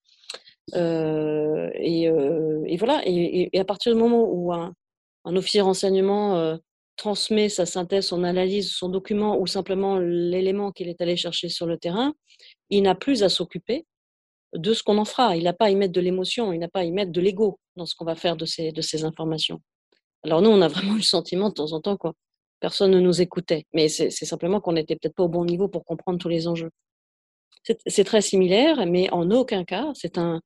Euh, 0.75 1.71
euh, 1.81 2.63
et, 2.67 2.77
voilà. 2.77 3.01
Et, 3.07 3.59
à 3.59 3.65
partir 3.65 3.95
du 3.95 3.99
moment 3.99 4.29
où 4.31 4.53
un, 4.53 4.75
officier 5.25 5.61
de 5.61 5.65
renseignement 5.65 6.37
euh, 6.37 6.59
transmet 6.97 7.49
sa 7.49 7.67
synthèse, 7.67 8.07
son 8.07 8.25
analyse, 8.25 8.71
son 8.71 8.89
document 8.89 9.39
ou 9.39 9.47
simplement 9.47 9.99
l'élément 9.99 10.73
qu'il 10.73 10.89
est 10.89 11.01
allé 11.01 11.17
chercher 11.17 11.49
sur 11.49 11.67
le 11.67 11.79
terrain, 11.79 12.15
il 12.71 12.83
n'a 12.83 12.95
plus 12.95 13.23
à 13.23 13.29
s'occuper 13.29 13.87
de 14.55 14.73
ce 14.73 14.83
qu'on 14.83 14.99
en 14.99 15.05
fera. 15.05 15.37
Il 15.37 15.45
n'a 15.45 15.53
pas 15.53 15.67
à 15.67 15.71
y 15.71 15.77
mettre 15.77 15.93
de 15.93 16.01
l'émotion, 16.01 16.53
il 16.53 16.59
n'a 16.59 16.69
pas 16.69 16.81
à 16.81 16.85
y 16.85 16.93
mettre 16.93 17.13
de 17.13 17.21
l'ego 17.21 17.59
dans 17.77 17.87
ce 17.87 17.95
qu'on 17.95 18.05
va 18.05 18.15
faire 18.15 18.37
de 18.37 18.45
ces, 18.45 18.73
de 18.73 18.81
ces 18.81 19.05
informations. 19.05 19.61
Alors 20.23 20.43
nous, 20.43 20.51
on 20.51 20.63
a 20.63 20.69
vraiment 20.75 20.95
eu 20.95 20.99
le 20.99 21.03
sentiment 21.03 21.49
de 21.49 21.55
temps 21.55 21.73
en 21.73 21.81
temps 21.81 21.97
quoi, 21.97 22.15
personne 22.61 22.93
ne 22.93 23.01
nous 23.01 23.21
écoutait, 23.21 23.67
mais 23.73 23.89
c'est 23.89 24.11
simplement 24.11 24.61
qu'on 24.61 24.73
n'était 24.73 24.97
peut-être 24.97 25.15
pas 25.15 25.25
au 25.25 25.29
bon 25.29 25.45
niveau 25.45 25.69
pour 25.69 25.85
comprendre 25.85 26.19
tous 26.19 26.29
les 26.29 26.49
enjeux. 26.49 26.71
C'est 27.87 28.05
très 28.05 28.21
similaire, 28.21 28.85
mais 28.87 29.11
en 29.11 29.31
aucun 29.31 29.65
cas, 29.65 29.91
c'est 29.95 30.19
un, 30.19 30.41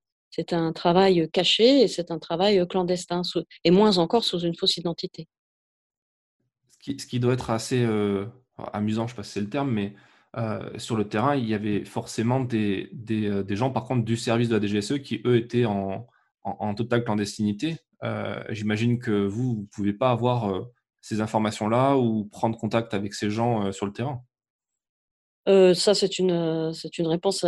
un 0.53 0.73
travail 0.73 1.29
caché 1.33 1.83
et 1.83 1.89
c'est 1.89 2.13
un 2.13 2.21
travail 2.21 2.65
clandestin, 2.69 3.23
et 3.65 3.73
moins 3.73 3.99
encore 3.99 4.25
sous 4.25 4.39
une 4.39 4.55
fausse 4.55 4.77
identité 4.77 5.27
ce 6.83 7.07
qui 7.07 7.21
doit 7.21 7.35
être 7.35 7.51
assez 7.51 7.85
euh, 7.85 8.27
amusant, 8.73 9.07
je 9.07 9.13
ne 9.13 9.17
sais 9.17 9.17
pas 9.17 9.23
si 9.23 9.33
c'est 9.33 9.41
le 9.41 9.51
terme, 9.51 9.71
mais 9.71 9.95
euh, 10.37 10.71
sur 10.79 10.97
le 10.97 11.09
terrain, 11.09 11.37
il 11.37 11.49
y 11.49 11.55
avait 11.55 11.85
forcément 11.85 12.41
des, 12.41 12.91
euh, 13.11 13.43
des, 13.43 13.57
gens, 13.57 13.71
par 13.71 13.85
contre, 13.85 14.05
du 14.05 14.17
service 14.17 14.49
de 14.49 14.57
la 14.57 14.67
DGSE 14.67 14.99
qui, 15.03 15.21
eux, 15.25 15.37
étaient 15.37 15.65
en, 15.65 16.07
en, 16.43 16.75
totale 16.75 17.05
clandestinité. 17.05 17.77
J'imagine 18.51 18.99
que 18.99 19.27
vous, 19.27 19.55
vous 19.55 19.61
ne 19.63 19.67
pouvez 19.67 19.93
pas 19.93 20.11
avoir 20.11 20.67
ces 21.01 21.21
informations-là 21.21 21.97
ou 21.97 22.27
prendre 22.27 22.57
contact 22.57 22.95
avec 22.95 23.15
ces 23.15 23.29
gens 23.29 23.73
sur 23.73 23.87
le 23.87 23.93
terrain. 23.93 24.23
ça, 25.75 25.95
c'est 25.95 26.19
une, 26.21 26.31
réponse 27.01 27.45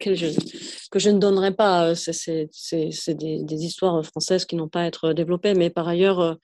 que 0.00 0.14
je 0.14 1.10
ne 1.10 1.18
donnerai 1.18 1.52
pas. 1.54 1.94
C'est 1.94 2.48
des, 3.14 3.64
histoires 3.64 4.02
françaises 4.06 4.46
qui 4.46 4.56
n'ont 4.56 4.68
pas 4.68 4.82
à 4.82 4.86
être 4.86 5.12
développées, 5.12 5.52
mais 5.52 5.68
par 5.68 5.88
ailleurs, 5.88 6.38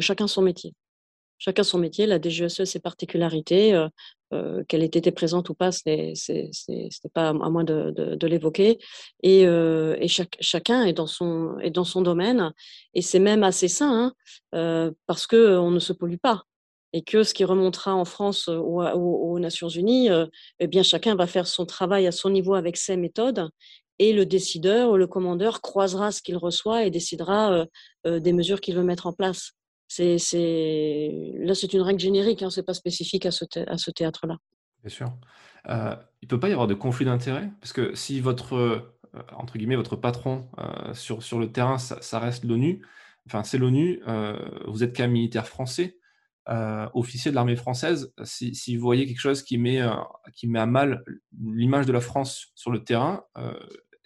chacun 0.00 0.26
son 0.26 0.42
métier 0.42 0.74
chacun 1.38 1.62
son 1.62 1.78
métier. 1.78 2.06
La 2.06 2.20
DGSE, 2.20 2.64
ses 2.64 2.80
particularités, 2.80 3.74
euh, 3.74 3.88
euh, 4.32 4.64
qu'elle 4.64 4.82
ait 4.82 4.86
été 4.86 5.12
présente 5.12 5.50
ou 5.50 5.54
pas, 5.54 5.70
ce 5.70 5.82
n'est 5.88 7.10
pas 7.14 7.28
à 7.28 7.32
moi 7.32 7.64
de, 7.64 8.26
l'évoquer. 8.26 8.78
Et, 9.22 9.46
euh, 9.46 9.96
chacun 10.40 10.84
est 10.84 10.92
dans, 10.92 11.06
son, 11.06 11.58
est 11.60 11.70
dans 11.70 11.84
son 11.84 12.02
domaine. 12.02 12.52
Et 12.94 13.02
c'est 13.02 13.20
même 13.20 13.44
assez 13.44 13.68
sain, 13.68 14.12
hein, 14.52 14.92
parce 15.06 15.26
qu'on 15.26 15.70
ne 15.70 15.78
se 15.78 15.92
pollue 15.92 16.18
pas. 16.20 16.42
Et 16.92 17.02
que 17.02 17.24
ce 17.24 17.34
qui 17.34 17.44
remontera 17.44 17.94
en 17.94 18.04
France 18.04 18.48
ou 18.48 18.80
aux, 18.82 19.38
Nations 19.38 19.68
Unies, 19.68 20.08
eh 20.60 20.66
bien, 20.66 20.82
chacun 20.82 21.14
va 21.14 21.26
faire 21.26 21.46
son 21.46 21.66
travail 21.66 22.06
à 22.06 22.12
son 22.12 22.30
niveau 22.30 22.54
avec 22.54 22.76
ses 22.76 22.96
méthodes. 22.96 23.50
Et 23.98 24.12
le 24.12 24.24
décideur 24.24 24.90
ou 24.90 24.96
le 24.96 25.06
commandeur 25.06 25.60
croisera 25.60 26.10
ce 26.10 26.22
qu'il 26.22 26.36
reçoit 26.36 26.84
et 26.84 26.90
décidera 26.90 27.66
des 28.04 28.32
mesures 28.32 28.60
qu'il 28.60 28.76
veut 28.76 28.82
mettre 28.82 29.06
en 29.06 29.12
place. 29.12 29.55
C'est, 29.88 30.16
Là, 31.38 31.54
c'est 31.54 31.72
une 31.72 31.82
règle 31.82 32.00
générique, 32.00 32.42
hein, 32.42 32.50
ce 32.50 32.60
n'est 32.60 32.64
pas 32.64 32.74
spécifique 32.74 33.26
à 33.26 33.30
ce, 33.30 33.44
théâtre-là. 33.90 34.36
Bien 34.82 34.90
sûr. 34.90 35.12
Euh, 35.68 35.96
il 36.22 36.26
ne 36.26 36.28
peut 36.28 36.40
pas 36.40 36.48
y 36.48 36.52
avoir 36.52 36.66
de 36.66 36.74
conflit 36.74 37.04
d'intérêts? 37.04 37.50
Parce 37.60 37.72
que 37.72 37.94
si 37.94 38.20
votre, 38.20 38.54
euh, 38.56 38.96
entre 39.32 39.58
guillemets, 39.58 39.76
votre 39.76 39.96
patron 39.96 40.48
euh, 40.58 40.94
sur, 40.94 41.22
sur 41.22 41.38
le 41.38 41.52
terrain, 41.52 41.78
ça, 41.78 42.18
reste 42.18 42.44
l'ONU, 42.44 42.84
enfin 43.26 43.42
c'est 43.42 43.58
l'ONU, 43.58 44.02
vous 44.66 44.84
êtes 44.84 44.92
qu'un 44.92 45.08
militaire 45.08 45.46
français, 45.46 45.98
officier 46.94 47.30
de 47.30 47.34
l'armée 47.34 47.56
française, 47.56 48.12
si, 48.22 48.54
si, 48.54 48.76
vous 48.76 48.82
voyez 48.82 49.06
quelque 49.06 49.20
chose 49.20 49.42
qui 49.42 49.58
met, 49.58 49.80
qui 50.34 50.46
met 50.46 50.60
à 50.60 50.66
mal 50.66 51.02
l'image 51.40 51.86
de 51.86 51.92
la 51.92 52.00
France 52.00 52.52
sur 52.54 52.70
le 52.70 52.84
terrain, 52.84 53.24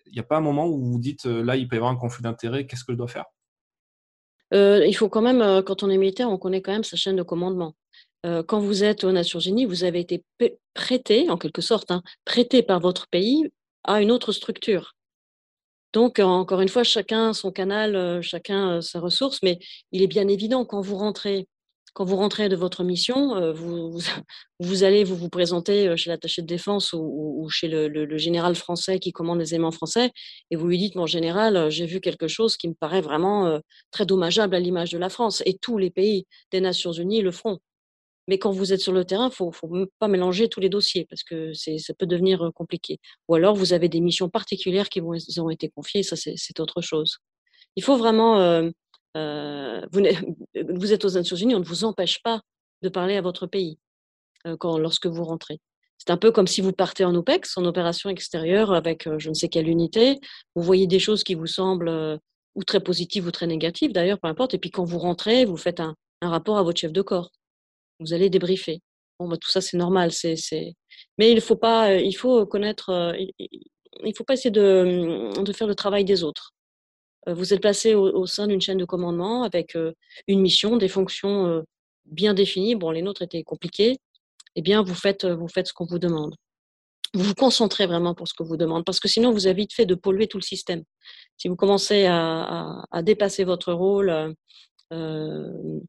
il 0.06 0.12
n'y 0.12 0.20
a 0.20 0.24
pas 0.24 0.38
un 0.38 0.40
moment 0.40 0.66
où 0.66 0.82
vous 0.82 0.98
dites, 0.98 1.26
là, 1.26 1.56
il 1.56 1.68
peut 1.68 1.76
y 1.76 1.78
avoir 1.78 1.92
un 1.92 1.96
conflit 1.96 2.22
d'intérêts, 2.22 2.66
qu'est-ce 2.66 2.84
que 2.84 2.92
je 2.92 2.98
dois 2.98 3.08
faire? 3.08 3.26
Euh, 4.52 4.84
il 4.86 4.94
faut 4.94 5.08
quand 5.08 5.22
même, 5.22 5.42
euh, 5.42 5.62
quand 5.62 5.82
on 5.82 5.90
est 5.90 5.98
militaire, 5.98 6.30
on 6.30 6.38
connaît 6.38 6.62
quand 6.62 6.72
même 6.72 6.84
sa 6.84 6.96
chaîne 6.96 7.16
de 7.16 7.22
commandement. 7.22 7.74
Euh, 8.26 8.42
quand 8.42 8.60
vous 8.60 8.84
êtes 8.84 9.04
aux 9.04 9.12
Nations 9.12 9.40
Unies, 9.40 9.64
vous 9.64 9.84
avez 9.84 10.00
été 10.00 10.24
prêté, 10.74 11.30
en 11.30 11.38
quelque 11.38 11.62
sorte, 11.62 11.90
hein, 11.90 12.02
prêté 12.24 12.62
par 12.62 12.80
votre 12.80 13.08
pays 13.08 13.50
à 13.84 14.02
une 14.02 14.10
autre 14.10 14.32
structure. 14.32 14.94
Donc, 15.92 16.20
encore 16.20 16.60
une 16.60 16.68
fois, 16.68 16.84
chacun 16.84 17.32
son 17.32 17.50
canal, 17.50 18.22
chacun 18.22 18.80
sa 18.80 19.00
ressource, 19.00 19.40
mais 19.42 19.58
il 19.90 20.02
est 20.02 20.06
bien 20.06 20.28
évident 20.28 20.64
quand 20.64 20.80
vous 20.80 20.96
rentrez 20.96 21.48
quand 21.92 22.04
vous 22.04 22.16
rentrez 22.16 22.48
de 22.48 22.56
votre 22.56 22.84
mission, 22.84 23.36
euh, 23.36 23.52
vous, 24.60 24.84
allez 24.84 25.04
vous, 25.04 25.16
vous 25.16 25.28
présenter 25.28 25.88
euh, 25.88 25.96
chez 25.96 26.10
l'attaché 26.10 26.42
de 26.42 26.46
défense 26.46 26.92
ou, 26.92 27.46
chez 27.50 27.68
le, 27.68 28.18
général 28.18 28.54
français 28.54 28.98
qui 28.98 29.12
commande 29.12 29.38
les 29.38 29.54
aimants 29.54 29.70
français 29.70 30.10
et 30.50 30.56
vous 30.56 30.66
lui 30.66 30.78
dites, 30.78 30.94
mon 30.94 31.06
général, 31.06 31.56
euh, 31.56 31.70
j'ai 31.70 31.86
vu 31.86 32.00
quelque 32.00 32.28
chose 32.28 32.56
qui 32.56 32.68
me 32.68 32.74
paraît 32.74 33.00
vraiment 33.00 33.60
très 33.90 34.06
dommageable 34.06 34.54
à 34.54 34.60
l'image 34.60 34.90
de 34.90 34.98
la 34.98 35.08
France. 35.08 35.42
Et 35.46 35.56
tous 35.58 35.78
les 35.78 35.90
pays 35.90 36.26
des 36.52 36.60
Nations 36.60 36.92
Unies 36.92 37.22
le 37.22 37.30
feront. 37.30 37.58
Mais 38.28 38.38
quand 38.38 38.52
vous 38.52 38.72
êtes 38.72 38.80
sur 38.80 38.92
le 38.92 39.04
terrain, 39.04 39.28
il 39.28 39.34
faut, 39.34 39.50
faut 39.50 39.68
pas 39.98 40.08
mélanger 40.08 40.48
tous 40.48 40.60
les 40.60 40.68
dossiers 40.68 41.06
parce 41.08 41.24
que 41.24 41.52
ça 41.52 41.94
peut 41.94 42.06
devenir 42.06 42.50
compliqué. 42.54 42.98
Ou 43.28 43.34
alors, 43.34 43.56
vous 43.56 43.72
avez 43.72 43.88
des 43.88 44.00
missions 44.00 44.28
particulières 44.28 44.88
qui 44.88 45.00
vous 45.00 45.16
ont 45.38 45.50
été 45.50 45.68
confiées, 45.68 46.02
ça 46.02 46.16
c'est 46.16 46.60
autre 46.60 46.80
chose. 46.80 47.18
Il 47.76 47.82
faut 47.82 47.96
vraiment, 47.96 48.62
euh, 49.16 49.80
vous, 49.92 50.92
êtes 50.92 51.04
aux 51.04 51.10
Nations 51.10 51.36
Unies, 51.36 51.54
on 51.54 51.60
ne 51.60 51.64
vous 51.64 51.84
empêche 51.84 52.22
pas 52.22 52.40
de 52.82 52.88
parler 52.88 53.16
à 53.16 53.22
votre 53.22 53.46
pays 53.46 53.78
quand, 54.58 54.78
lorsque 54.78 55.06
vous 55.06 55.24
rentrez. 55.24 55.60
C'est 55.98 56.10
un 56.10 56.16
peu 56.16 56.32
comme 56.32 56.46
si 56.46 56.62
vous 56.62 56.72
partez 56.72 57.04
en 57.04 57.14
OPEX, 57.14 57.58
en 57.58 57.64
opération 57.66 58.08
extérieure, 58.08 58.72
avec 58.72 59.06
je 59.18 59.28
ne 59.28 59.34
sais 59.34 59.48
quelle 59.48 59.68
unité. 59.68 60.18
Vous 60.54 60.62
voyez 60.62 60.86
des 60.86 60.98
choses 60.98 61.22
qui 61.22 61.34
vous 61.34 61.46
semblent 61.46 62.18
ou 62.54 62.64
très 62.64 62.80
positives 62.80 63.26
ou 63.26 63.30
très 63.30 63.46
négatives, 63.46 63.92
d'ailleurs, 63.92 64.18
peu 64.18 64.28
importe. 64.28 64.54
Et 64.54 64.58
puis 64.58 64.70
quand 64.70 64.84
vous 64.84 64.98
rentrez, 64.98 65.44
vous 65.44 65.58
faites 65.58 65.80
un, 65.80 65.94
rapport 66.22 66.56
à 66.56 66.62
votre 66.62 66.80
chef 66.80 66.92
de 66.92 67.02
corps 67.02 67.30
vous 68.00 68.12
allez 68.12 68.30
débriefer. 68.30 68.80
Bon, 69.18 69.28
bah, 69.28 69.36
tout 69.36 69.50
ça, 69.50 69.60
c'est 69.60 69.76
normal. 69.76 70.12
C'est. 70.12 70.34
Mais 71.18 71.30
il 71.30 71.40
faut 71.40 71.56
pas, 71.56 71.94
il 71.94 72.12
faut 72.14 72.46
connaître, 72.46 72.90
euh, 72.90 73.12
il 73.38 74.16
faut 74.16 74.24
pas 74.24 74.34
essayer 74.34 74.50
de, 74.50 75.40
de 75.40 75.52
faire 75.52 75.66
le 75.66 75.74
travail 75.74 76.04
des 76.04 76.24
autres. 76.24 76.52
Euh, 77.28 77.34
vous 77.34 77.52
êtes 77.52 77.60
placé 77.60 77.94
au, 77.94 78.26
sein 78.26 78.46
d'une 78.46 78.60
chaîne 78.60 78.78
de 78.78 78.84
commandement 78.84 79.42
avec 79.42 79.76
euh, 79.76 79.92
une 80.26 80.40
mission, 80.40 80.76
des 80.76 80.88
fonctions 80.88 81.64
bien 82.06 82.34
définies. 82.34 82.74
Bon, 82.74 82.90
les 82.90 83.02
nôtres 83.02 83.22
étaient 83.22 83.42
compliquées. 83.42 83.98
Eh 84.56 84.62
bien, 84.62 84.82
vous 84.82 84.94
faites, 84.94 85.24
vous 85.24 85.48
faites 85.48 85.68
ce 85.68 85.72
qu'on 85.72 85.86
vous 85.86 85.98
demande. 85.98 86.34
Vous 87.14 87.24
vous 87.24 87.34
concentrez 87.34 87.86
vraiment 87.86 88.14
pour 88.14 88.28
ce 88.28 88.34
que 88.34 88.42
vous 88.42 88.56
demande, 88.56 88.84
parce 88.84 89.00
que 89.00 89.08
sinon, 89.08 89.32
vous 89.32 89.46
avez 89.46 89.62
vite 89.62 89.72
fait 89.72 89.86
de 89.86 89.96
polluer 89.96 90.28
tout 90.28 90.38
le 90.38 90.42
système. 90.42 90.84
Si 91.36 91.48
vous 91.48 91.56
commencez 91.56 92.06
à, 92.06 92.84
dépasser 93.02 93.44
votre 93.44 93.72
rôle, 93.72 94.34
euh, 94.92 95.80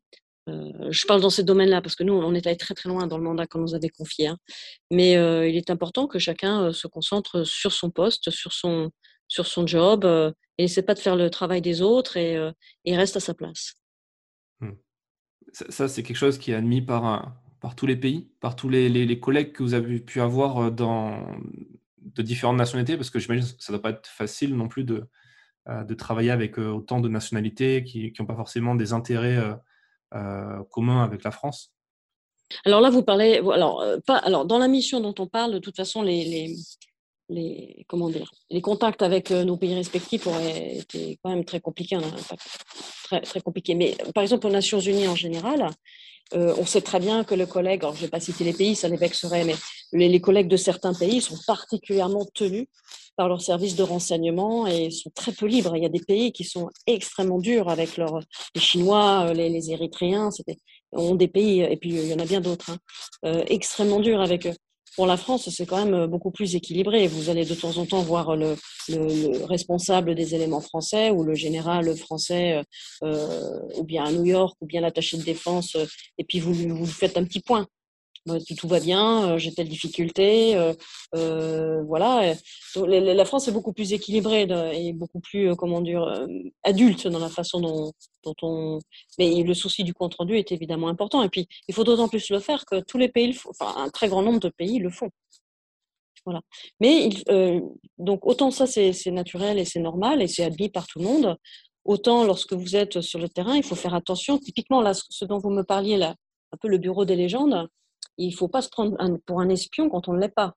euh, 0.50 0.72
je 0.90 1.06
parle 1.06 1.22
dans 1.22 1.30
ces 1.30 1.44
domaines-là 1.44 1.82
parce 1.82 1.96
que 1.96 2.04
nous, 2.04 2.14
on 2.14 2.34
est 2.34 2.48
allé 2.48 2.58
très 2.58 2.74
très 2.74 2.90
loin 2.90 3.08
dans 3.08 3.18
le 3.18 3.24
mandat 3.24 3.48
qu'on 3.48 3.60
nous 3.60 3.76
avait 3.76 3.90
confié. 3.90 4.28
Hein. 4.28 4.38
Mais 4.90 5.18
euh, 5.18 5.48
il 5.48 5.56
est 5.56 5.70
important 5.70 6.08
que 6.08 6.20
chacun 6.20 6.64
euh, 6.64 6.74
se 6.74 6.88
concentre 6.88 7.44
sur 7.44 7.72
son 7.72 7.92
poste, 7.92 8.32
sur 8.32 8.54
son, 8.54 8.92
sur 9.28 9.48
son 9.48 9.68
job, 9.68 10.06
et 10.62 10.66
n'essaie 10.66 10.84
pas 10.84 10.94
de 10.94 11.00
faire 11.00 11.16
le 11.16 11.30
travail 11.30 11.62
des 11.62 11.82
autres 11.82 12.18
et, 12.18 12.38
et 12.86 12.96
reste 12.96 13.18
à 13.18 13.20
sa 13.20 13.34
place. 13.34 13.76
Mmh. 14.60 14.72
Ça, 15.52 15.88
c'est 15.88 16.04
quelque 16.04 16.18
chose 16.18 16.38
qui 16.38 16.52
est 16.52 16.56
admis 16.56 16.82
par, 16.82 17.34
par 17.60 17.76
tous 17.76 17.88
les 17.88 17.96
pays, 17.96 18.30
par 18.40 18.56
tous 18.56 18.70
les, 18.70 18.90
les, 18.90 19.20
collègues 19.20 19.52
que 19.52 19.64
vous 19.64 19.74
avez 19.74 20.00
pu 20.00 20.22
avoir 20.22 20.72
dans, 20.72 21.36
de 21.98 22.22
différentes 22.22 22.58
nationalités, 22.58 22.96
parce 22.96 23.10
que 23.10 23.20
j'imagine 23.20 23.46
que 23.46 23.64
ça 23.64 23.74
ne 23.74 23.78
doit 23.78 23.82
pas 23.82 23.98
être 23.98 24.08
facile 24.08 24.56
non 24.56 24.68
plus 24.68 24.84
de, 24.84 25.08
de 25.68 25.94
travailler 25.94 26.32
avec 26.32 26.58
autant 26.58 27.02
de 27.02 27.10
nationalités 27.10 27.84
qui 27.84 28.14
n'ont 28.20 28.26
pas 28.26 28.36
forcément 28.36 28.76
des 28.76 28.94
intérêts 28.94 29.58
euh, 30.14 30.62
commun 30.72 31.06
avec 31.06 31.24
la 31.24 31.32
France 31.32 31.74
Alors 32.66 32.82
là, 32.82 32.90
vous 32.90 33.02
parlez, 33.02 33.38
alors, 33.38 33.80
euh, 33.80 33.98
pas, 34.06 34.18
alors 34.18 34.46
dans 34.46 34.58
la 34.58 34.68
mission 34.68 35.00
dont 35.00 35.16
on 35.20 35.26
parle, 35.26 35.54
de 35.54 35.60
toute 35.60 35.78
façon, 35.78 36.02
les, 36.02 36.26
les, 36.26 36.56
les 37.32 37.86
comment 37.88 38.10
dire, 38.10 38.32
les 38.50 38.62
contacts 38.62 39.02
avec 39.02 39.32
euh, 39.32 39.44
nos 39.44 39.58
pays 39.58 39.74
respectifs 39.74 40.28
auraient 40.28 40.78
été 40.78 41.18
quand 41.24 41.30
même 41.30 41.46
très 41.46 41.60
compliqués, 41.60 41.96
hein, 41.96 42.02
très. 43.04 43.20
Mais 43.76 43.98
par 44.14 44.24
exemple, 44.24 44.48
aux 44.48 44.52
Nations 44.52 44.80
Unies 44.80 45.08
en 45.08 45.16
général, 45.16 45.70
on 46.34 46.66
sait 46.66 46.80
très 46.80 47.02
bien 47.02 47.26
que 47.26 47.36
le 47.36 47.46
collègue, 47.46 47.82
alors 47.82 47.94
je 47.94 48.00
ne 48.00 48.06
vais 48.06 48.10
pas 48.10 48.22
citer 48.22 48.46
les 48.46 48.54
pays, 48.54 48.74
ça 48.74 48.88
les 48.88 48.96
vexerait, 48.96 49.44
mais 49.44 49.56
les, 49.92 50.08
les, 50.08 50.22
collègues 50.22 50.48
de 50.48 50.56
certains 50.56 50.94
pays 50.94 51.20
sont 51.20 51.38
particulièrement 51.46 52.26
tenus 52.34 52.68
par 53.18 53.28
leurs 53.28 53.42
services 53.42 53.76
de 53.76 53.84
renseignement 53.84 54.68
et 54.68 54.90
sont 54.90 55.12
très 55.14 55.32
peu 55.32 55.46
libres. 55.46 55.76
Il 55.76 55.84
y 55.84 55.86
a 55.86 55.90
des 55.90 56.00
pays 56.00 56.32
qui 56.32 56.44
sont 56.44 56.70
extrêmement 56.88 57.40
durs 57.40 57.70
avec 57.70 57.98
leurs, 57.98 58.20
les 58.56 58.62
Chinois, 58.62 59.28
euh, 59.28 59.34
les, 59.34 59.72
Érythréens, 59.72 60.30
ont 60.92 61.16
des 61.16 61.28
pays, 61.28 61.62
et 61.62 61.78
puis 61.78 61.90
il 61.90 62.08
y 62.08 62.14
en 62.14 62.20
a 62.20 62.26
bien 62.26 62.42
d'autres, 62.42 62.72
hein, 62.72 62.78
euh, 63.26 63.44
extrêmement 63.48 64.00
durs 64.00 64.22
avec 64.22 64.48
eux. 64.48 64.56
Pour 64.96 65.06
la 65.06 65.18
France, 65.18 65.50
c'est 65.50 65.66
quand 65.66 65.86
même 65.86 66.06
beaucoup 66.08 66.32
plus 66.32 66.56
équilibré. 66.56 67.08
Vous 67.08 67.30
allez 67.30 67.46
de 67.46 67.56
temps 67.56 67.78
en 67.78 67.86
temps 67.86 68.02
voir 68.02 68.36
le, 68.36 68.56
le, 68.90 69.46
responsable 69.46 70.16
des 70.16 70.36
éléments 70.36 70.62
français 70.62 71.12
ou 71.12 71.24
le 71.24 71.34
général 71.34 71.96
français, 71.96 72.62
euh, 73.04 73.60
ou 73.78 73.84
bien 73.84 74.04
à 74.04 74.12
New 74.12 74.26
York, 74.26 74.58
ou 74.62 74.66
bien 74.66 74.82
l'attaché 74.82 75.18
de 75.18 75.24
défense, 75.24 75.78
et 76.18 76.24
puis 76.24 76.40
vous, 76.40 76.54
vous 76.54 76.86
faites 76.86 77.18
un 77.18 77.24
petit 77.24 77.40
point. 77.40 77.68
Bah, 78.28 78.36
tout, 78.56 78.68
va 78.68 78.80
bien, 78.80 79.32
euh, 79.32 79.38
j'ai 79.40 79.52
telle 79.52 79.68
difficulté, 79.68 80.56
euh, 80.56 80.74
euh, 81.16 81.82
voilà. 81.86 82.36
la 82.76 83.26
France 83.26 83.48
est 83.48 83.52
beaucoup 83.52 83.74
plus 83.74 83.94
équilibrée 83.94 84.48
et 84.74 84.94
beaucoup 84.94 85.20
plus, 85.20 85.56
comment 85.56 85.82
dire, 85.82 86.28
adulte 86.64 87.08
dans 87.08 87.18
la 87.18 87.30
façon 87.30 87.60
dont, 87.62 87.94
on. 88.44 88.78
Mais 89.18 89.42
le 89.42 89.54
souci 89.56 89.84
du 89.84 89.96
compte 89.96 90.14
rendu 90.16 90.36
est 90.38 90.52
évidemment 90.52 90.88
important. 90.88 91.24
Et 91.24 91.30
puis, 91.30 91.48
il 91.68 91.74
faut 91.74 91.84
d'autant 91.84 92.08
plus 92.08 92.30
le 92.30 92.40
faire 92.40 92.66
que 92.66 92.82
tous 92.82 93.00
les 93.00 93.10
pays, 93.10 93.36
enfin, 93.50 93.74
un 93.78 93.90
très 93.90 94.08
grand 94.08 94.22
nombre 94.22 94.40
de 94.40 94.50
pays 94.50 94.78
le 94.78 94.92
font. 94.92 95.10
Voilà. 96.26 96.42
Mais 96.80 97.10
donc 97.98 98.28
autant 98.28 98.52
ça 98.52 98.68
c'est 98.68 98.94
naturel 99.08 99.58
et 99.58 99.66
c'est 99.66 99.80
normal 99.80 100.22
et 100.22 100.28
c'est 100.28 100.44
admis 100.44 100.70
par 100.70 100.86
tout 100.88 101.00
le 101.00 101.06
monde. 101.06 101.38
Autant 101.86 102.24
lorsque 102.26 102.54
vous 102.54 102.76
êtes 102.76 103.02
sur 103.02 103.20
le 103.20 103.30
terrain, 103.30 103.56
il 103.56 103.64
faut 103.64 103.76
faire 103.76 103.96
attention. 103.96 104.38
Typiquement 104.38 104.82
là, 104.82 104.94
ce 104.94 105.26
dont 105.26 105.40
vous 105.40 105.50
me 105.50 105.64
parliez 105.64 105.98
là, 105.98 106.16
un 106.54 106.58
peu 106.58 106.68
le 106.68 106.78
bureau 106.78 107.06
des 107.06 107.16
légendes 107.16 107.68
il 108.18 108.30
ne 108.30 108.36
faut 108.36 108.48
pas 108.48 108.62
se 108.62 108.70
prendre 108.70 108.98
pour 109.26 109.40
un 109.40 109.50
espion 109.50 109.90
quand 109.90 110.08
on 110.08 110.14
ne 110.14 110.20
l'est 110.20 110.30
pas. 110.30 110.56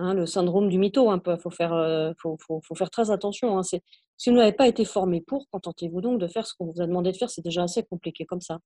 Hein, 0.00 0.14
le 0.14 0.26
syndrome 0.26 0.68
du 0.68 0.78
mytho, 0.78 1.10
un 1.10 1.18
peu. 1.18 1.34
Il 1.34 1.40
faut 1.40 1.50
faire, 1.50 2.14
faut, 2.18 2.38
faire 2.76 2.90
très 2.90 3.10
attention. 3.10 3.58
Hein. 3.58 3.62
Si 3.62 4.30
vous 4.30 4.36
n'avez 4.36 4.52
pas 4.52 4.68
été 4.68 4.84
formé 4.84 5.20
pour, 5.20 5.48
contentez-vous 5.50 6.00
donc 6.00 6.20
de 6.20 6.28
faire 6.28 6.46
ce 6.46 6.54
qu'on 6.54 6.66
vous 6.66 6.80
a 6.80 6.86
demandé 6.86 7.12
de 7.12 7.16
faire. 7.16 7.30
C'est 7.30 7.42
déjà 7.42 7.64
assez 7.64 7.82
compliqué 7.84 8.24
comme 8.24 8.40
ça. 8.40 8.58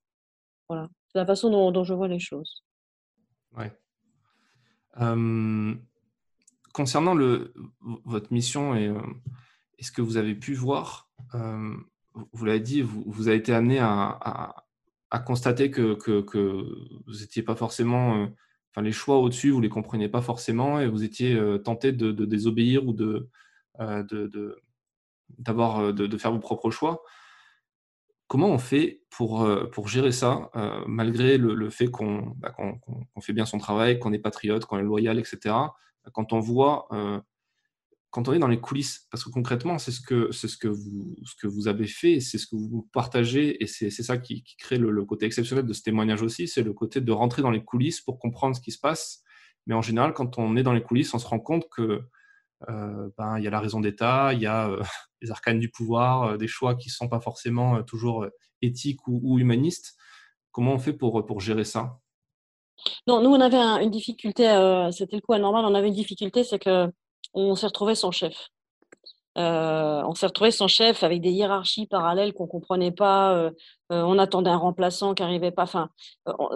Voilà. 0.69 0.89
C'est 1.09 1.19
la 1.19 1.27
façon 1.27 1.51
dont, 1.71 1.85
je 1.85 1.95
vois 1.95 2.09
les 2.09 2.19
choses. 2.19 2.65
Concernant 6.73 7.17
votre 7.81 8.33
mission 8.33 8.75
et, 8.75 8.89
euh, 8.89 9.01
ce 9.81 9.91
que 9.91 10.01
vous 10.01 10.17
avez 10.17 10.35
pu 10.35 10.55
voir, 10.55 11.11
vous 11.33 12.45
l'avez 12.45 12.61
dit, 12.61 12.83
vous, 12.83 13.27
avez 13.29 13.39
été 13.39 13.53
amené 13.53 13.79
à 13.81 14.62
constater 15.19 15.71
que, 15.71 15.97
vous 17.07 17.21
n'étiez 17.21 17.43
pas 17.43 17.55
forcément, 17.55 18.17
euh, 18.17 18.27
enfin 18.71 18.83
les 18.83 18.93
choix 18.93 19.19
au-dessus, 19.19 19.51
vous 19.51 19.61
les 19.61 19.69
compreniez 19.69 20.09
pas 20.09 20.23
forcément 20.23 20.81
et 20.81 20.89
vous 20.89 21.05
étiez 21.05 21.35
euh, 21.35 21.59
tenté 21.59 21.93
de, 21.93 22.13
désobéir 22.25 22.87
ou 22.87 22.93
de, 22.93 23.29
euh, 23.81 24.03
d'avoir, 25.39 25.93
de, 25.93 26.19
faire 26.19 26.33
vos 26.33 26.39
propres 26.39 26.71
choix. 26.71 27.03
Comment 28.29 28.49
on 28.49 28.59
fait 28.59 29.03
pour, 29.11 29.47
pour 29.73 29.89
gérer 29.89 30.13
ça, 30.13 30.51
malgré 30.87 31.37
le, 31.37 31.69
fait 31.69 31.89
bah, 32.39 32.51
qu'on, 32.51 32.79
qu'on, 32.79 33.21
fait 33.21 33.35
bien 33.35 33.45
son 33.45 33.59
travail, 33.59 33.99
qu'on 33.99 34.15
est 34.15 34.19
patriote, 34.19 34.65
qu'on 34.65 34.79
est 34.79 34.83
loyal, 34.83 35.19
etc. 35.19 35.55
Quand 36.15 36.33
on 36.33 36.41
voit 36.41 36.89
quand 38.13 38.29
on 38.29 38.35
est 38.35 38.39
dans 38.39 38.47
les 38.47 38.61
coulisses, 38.61 39.09
parce 39.11 39.25
que 39.25 39.31
concrètement, 39.31 39.79
c'est 39.79 39.91
ce 39.91 40.03
que, 40.03 40.31
c'est 40.33 40.47
ce 40.47 40.59
que, 40.59 40.69
vous, 40.69 41.17
ce 41.25 41.35
que 41.35 41.47
vous 41.47 41.67
avez 41.67 41.87
fait, 41.87 42.21
c'est 42.21 42.37
ce 42.37 42.47
que 42.47 42.57
vous 42.57 42.87
partagez, 42.93 43.63
et 43.63 43.67
c'est, 43.67 43.91
ça 43.91 44.19
qui, 44.19 44.45
crée 44.59 44.77
le, 44.77 45.05
côté 45.07 45.25
exceptionnel 45.25 45.65
de 45.65 45.73
ce 45.73 45.81
témoignage 45.81 46.21
aussi, 46.21 46.47
c'est 46.47 46.63
le 46.63 46.75
côté 46.75 47.01
de 47.01 47.11
rentrer 47.11 47.41
dans 47.41 47.51
les 47.51 47.65
coulisses 47.65 48.03
pour 48.03 48.19
comprendre 48.19 48.55
ce 48.55 48.61
qui 48.61 48.71
se 48.71 48.79
passe. 48.79 49.23
Mais 49.67 49.75
en 49.75 49.81
général, 49.81 50.13
quand 50.13 50.39
on 50.39 50.57
est 50.57 50.63
dans 50.63 50.75
les 50.75 50.83
coulisses, 50.83 51.15
on 51.15 51.19
se 51.19 51.27
rend 51.27 51.41
compte 51.41 51.65
que 51.71 52.03
euh, 52.69 53.09
ben, 53.17 53.39
il 53.39 53.45
y 53.45 53.47
a 53.47 53.51
la 53.51 53.61
raison 53.61 53.81
d'État, 53.81 54.35
il 54.35 54.41
y 54.41 54.47
a 54.47 54.69
euh, 54.69 54.83
les 55.23 55.31
arcanes 55.31 55.59
du 55.59 55.71
pouvoir, 55.71 56.25
euh, 56.25 56.37
des 56.37 56.49
choix 56.49 56.75
qui 56.75 56.91
ne 56.91 56.93
sont 56.93 57.09
pas 57.09 57.21
forcément 57.21 57.83
toujours 57.83 58.27
éthiques 58.61 59.09
ou, 59.09 59.39
humanistes. 59.39 59.97
Comment 60.51 60.75
on 60.75 60.79
fait 60.79 60.93
pour, 60.93 61.25
pour 61.25 61.41
gérer 61.41 61.65
ça? 61.65 61.99
Non, 63.07 63.23
nous, 63.23 63.31
on 63.31 63.41
avait 63.41 63.83
une 63.83 63.91
difficulté, 63.91 64.45
c'était 64.93 65.17
le 65.17 65.23
coup 65.23 65.33
anormal, 65.33 65.65
on 65.65 65.75
avait 65.75 65.89
une 65.89 65.95
difficulté, 65.95 66.45
c'est 66.45 66.59
que 66.59 66.93
on 67.35 67.55
s'est 67.55 67.67
retrouvé 67.67 67.95
sans 67.95 68.11
chef. 68.11 68.51
Euh, 69.39 70.03
on 70.05 70.15
s'est 70.15 70.27
retrouvé 70.27 70.51
sans 70.51 70.69
chef 70.69 71.03
avec 71.03 71.23
des 71.23 71.31
hiérarchies 71.31 71.87
parallèles 71.87 72.35
qu'on 72.35 72.47
comprenait 72.47 72.93
pas. 72.93 73.35
Euh, 73.35 73.51
euh, 73.91 74.03
on 74.03 74.19
attendait 74.19 74.51
un 74.51 74.57
remplaçant 74.57 75.15
qui 75.15 75.23
arrivait 75.23 75.51
pas. 75.51 75.63
Enfin, 75.63 75.89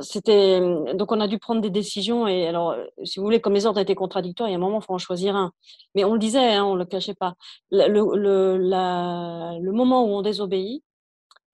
c'était 0.03 0.61
donc 0.95 1.11
on 1.13 1.21
a 1.21 1.29
dû 1.29 1.39
prendre 1.39 1.61
des 1.63 1.71
décisions. 1.71 2.27
Et 2.27 2.47
alors, 2.47 2.77
si 3.05 3.19
vous 3.19 3.25
voulez, 3.25 3.41
comme 3.41 3.55
les 3.55 3.67
ordres 3.67 3.81
étaient 3.81 3.95
contradictoires, 3.95 4.49
il 4.49 4.53
y 4.53 4.55
a 4.55 4.59
un 4.59 4.61
moment, 4.61 4.81
il 4.81 4.85
faut 4.85 4.95
en 4.95 4.99
choisir 4.99 5.37
un. 5.37 5.53
Mais 5.95 6.05
on 6.05 6.13
le 6.13 6.19
disait, 6.19 6.55
hein, 6.55 6.65
on 6.65 6.75
le 6.75 6.85
cachait 6.85 7.15
pas. 7.15 7.35
Le, 7.71 7.89
le, 7.89 9.73
moment 9.73 10.05
où 10.05 10.09
on 10.09 10.23
désobéit, 10.23 10.83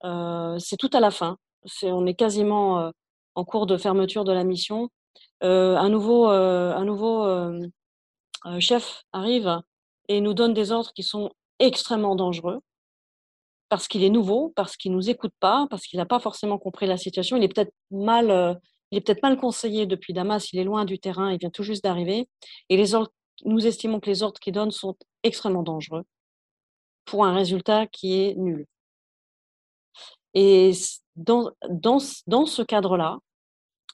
c'est 0.03 0.77
tout 0.77 0.89
à 0.93 0.99
la 0.99 1.11
fin. 1.11 1.37
on 1.83 2.05
est 2.05 2.15
quasiment 2.15 2.91
en 3.35 3.45
cours 3.45 3.65
de 3.65 3.77
fermeture 3.77 4.25
de 4.25 4.33
la 4.33 4.43
mission. 4.43 4.89
nouveau, 5.41 6.27
un 6.27 6.85
nouveau 6.85 7.25
chef 8.59 9.03
arrive 9.13 9.61
et 10.07 10.21
nous 10.21 10.33
donne 10.33 10.53
des 10.53 10.71
ordres 10.71 10.91
qui 10.93 11.03
sont 11.03 11.31
extrêmement 11.59 12.15
dangereux 12.15 12.59
parce 13.69 13.87
qu'il 13.87 14.03
est 14.03 14.09
nouveau, 14.09 14.53
parce 14.55 14.77
qu'il 14.77 14.91
nous 14.91 15.09
écoute 15.09 15.33
pas, 15.39 15.65
parce 15.69 15.87
qu'il 15.87 15.97
n'a 15.97 16.05
pas 16.05 16.19
forcément 16.19 16.59
compris 16.59 16.85
la 16.85 16.97
situation. 16.97 17.37
Il 17.37 17.43
est 17.43 17.47
peut-être 17.47 17.73
mal, 17.89 18.29
euh, 18.29 18.53
peut-être 18.91 19.23
mal 19.23 19.35
conseillé 19.35 19.87
depuis 19.87 20.13
Damas. 20.13 20.53
Il 20.53 20.59
est 20.59 20.63
loin 20.63 20.85
du 20.85 20.99
terrain, 20.99 21.31
il 21.31 21.39
vient 21.39 21.49
tout 21.49 21.63
juste 21.63 21.83
d'arriver. 21.83 22.29
Et 22.69 22.77
les 22.77 22.93
ordres, 22.93 23.11
nous 23.45 23.65
estimons 23.65 23.99
que 23.99 24.09
les 24.11 24.21
ordres 24.21 24.39
qu'il 24.39 24.53
donne 24.53 24.69
sont 24.69 24.95
extrêmement 25.23 25.63
dangereux 25.63 26.03
pour 27.05 27.25
un 27.25 27.33
résultat 27.33 27.87
qui 27.87 28.21
est 28.21 28.35
nul. 28.35 28.67
Et 30.35 30.71
dans, 31.15 31.49
dans, 31.67 31.97
dans 32.27 32.45
ce 32.45 32.61
cadre-là, 32.61 33.17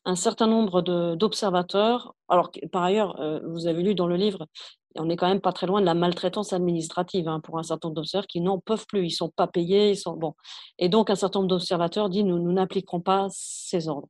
un 0.06 0.16
certain 0.16 0.47
nombre 0.47 0.82
d'observateurs. 1.16 2.16
Alors, 2.28 2.52
par 2.72 2.84
ailleurs, 2.84 3.20
euh, 3.20 3.39
vous 3.47 3.68
avez 3.68 3.84
lu 3.84 3.95
dans 3.95 4.08
le 4.08 4.16
livre, 4.16 4.47
on 4.95 5.06
n'est 5.06 5.16
quand 5.16 5.28
même 5.28 5.41
pas 5.41 5.54
très 5.54 5.68
loin 5.68 5.82
de 5.82 5.86
la 5.86 5.93
maltraitance 5.93 6.54
administrative 6.54 7.28
hein, 7.28 7.39
pour 7.39 7.60
un 7.60 7.64
certain 7.64 7.89
nombre 7.89 7.97
d'observateurs 7.97 8.28
qui 8.28 8.41
n'en 8.41 8.60
peuvent 8.60 8.86
plus, 8.88 9.02
ils 9.02 9.06
ne 9.06 9.10
sont 9.10 9.30
pas 9.30 9.47
payés, 9.47 9.91
ils 9.91 9.97
sont 9.97 10.16
bon. 10.16 10.34
Et 10.78 10.89
donc, 10.89 11.10
un 11.10 11.16
certain 11.16 11.39
nombre 11.39 11.50
d'observateurs 11.50 12.10
disent 12.10 12.24
nous, 12.24 12.52
n'appliquerons 12.52 13.02
pas 13.02 13.28
ces 13.30 13.88
ordres. 13.88 14.08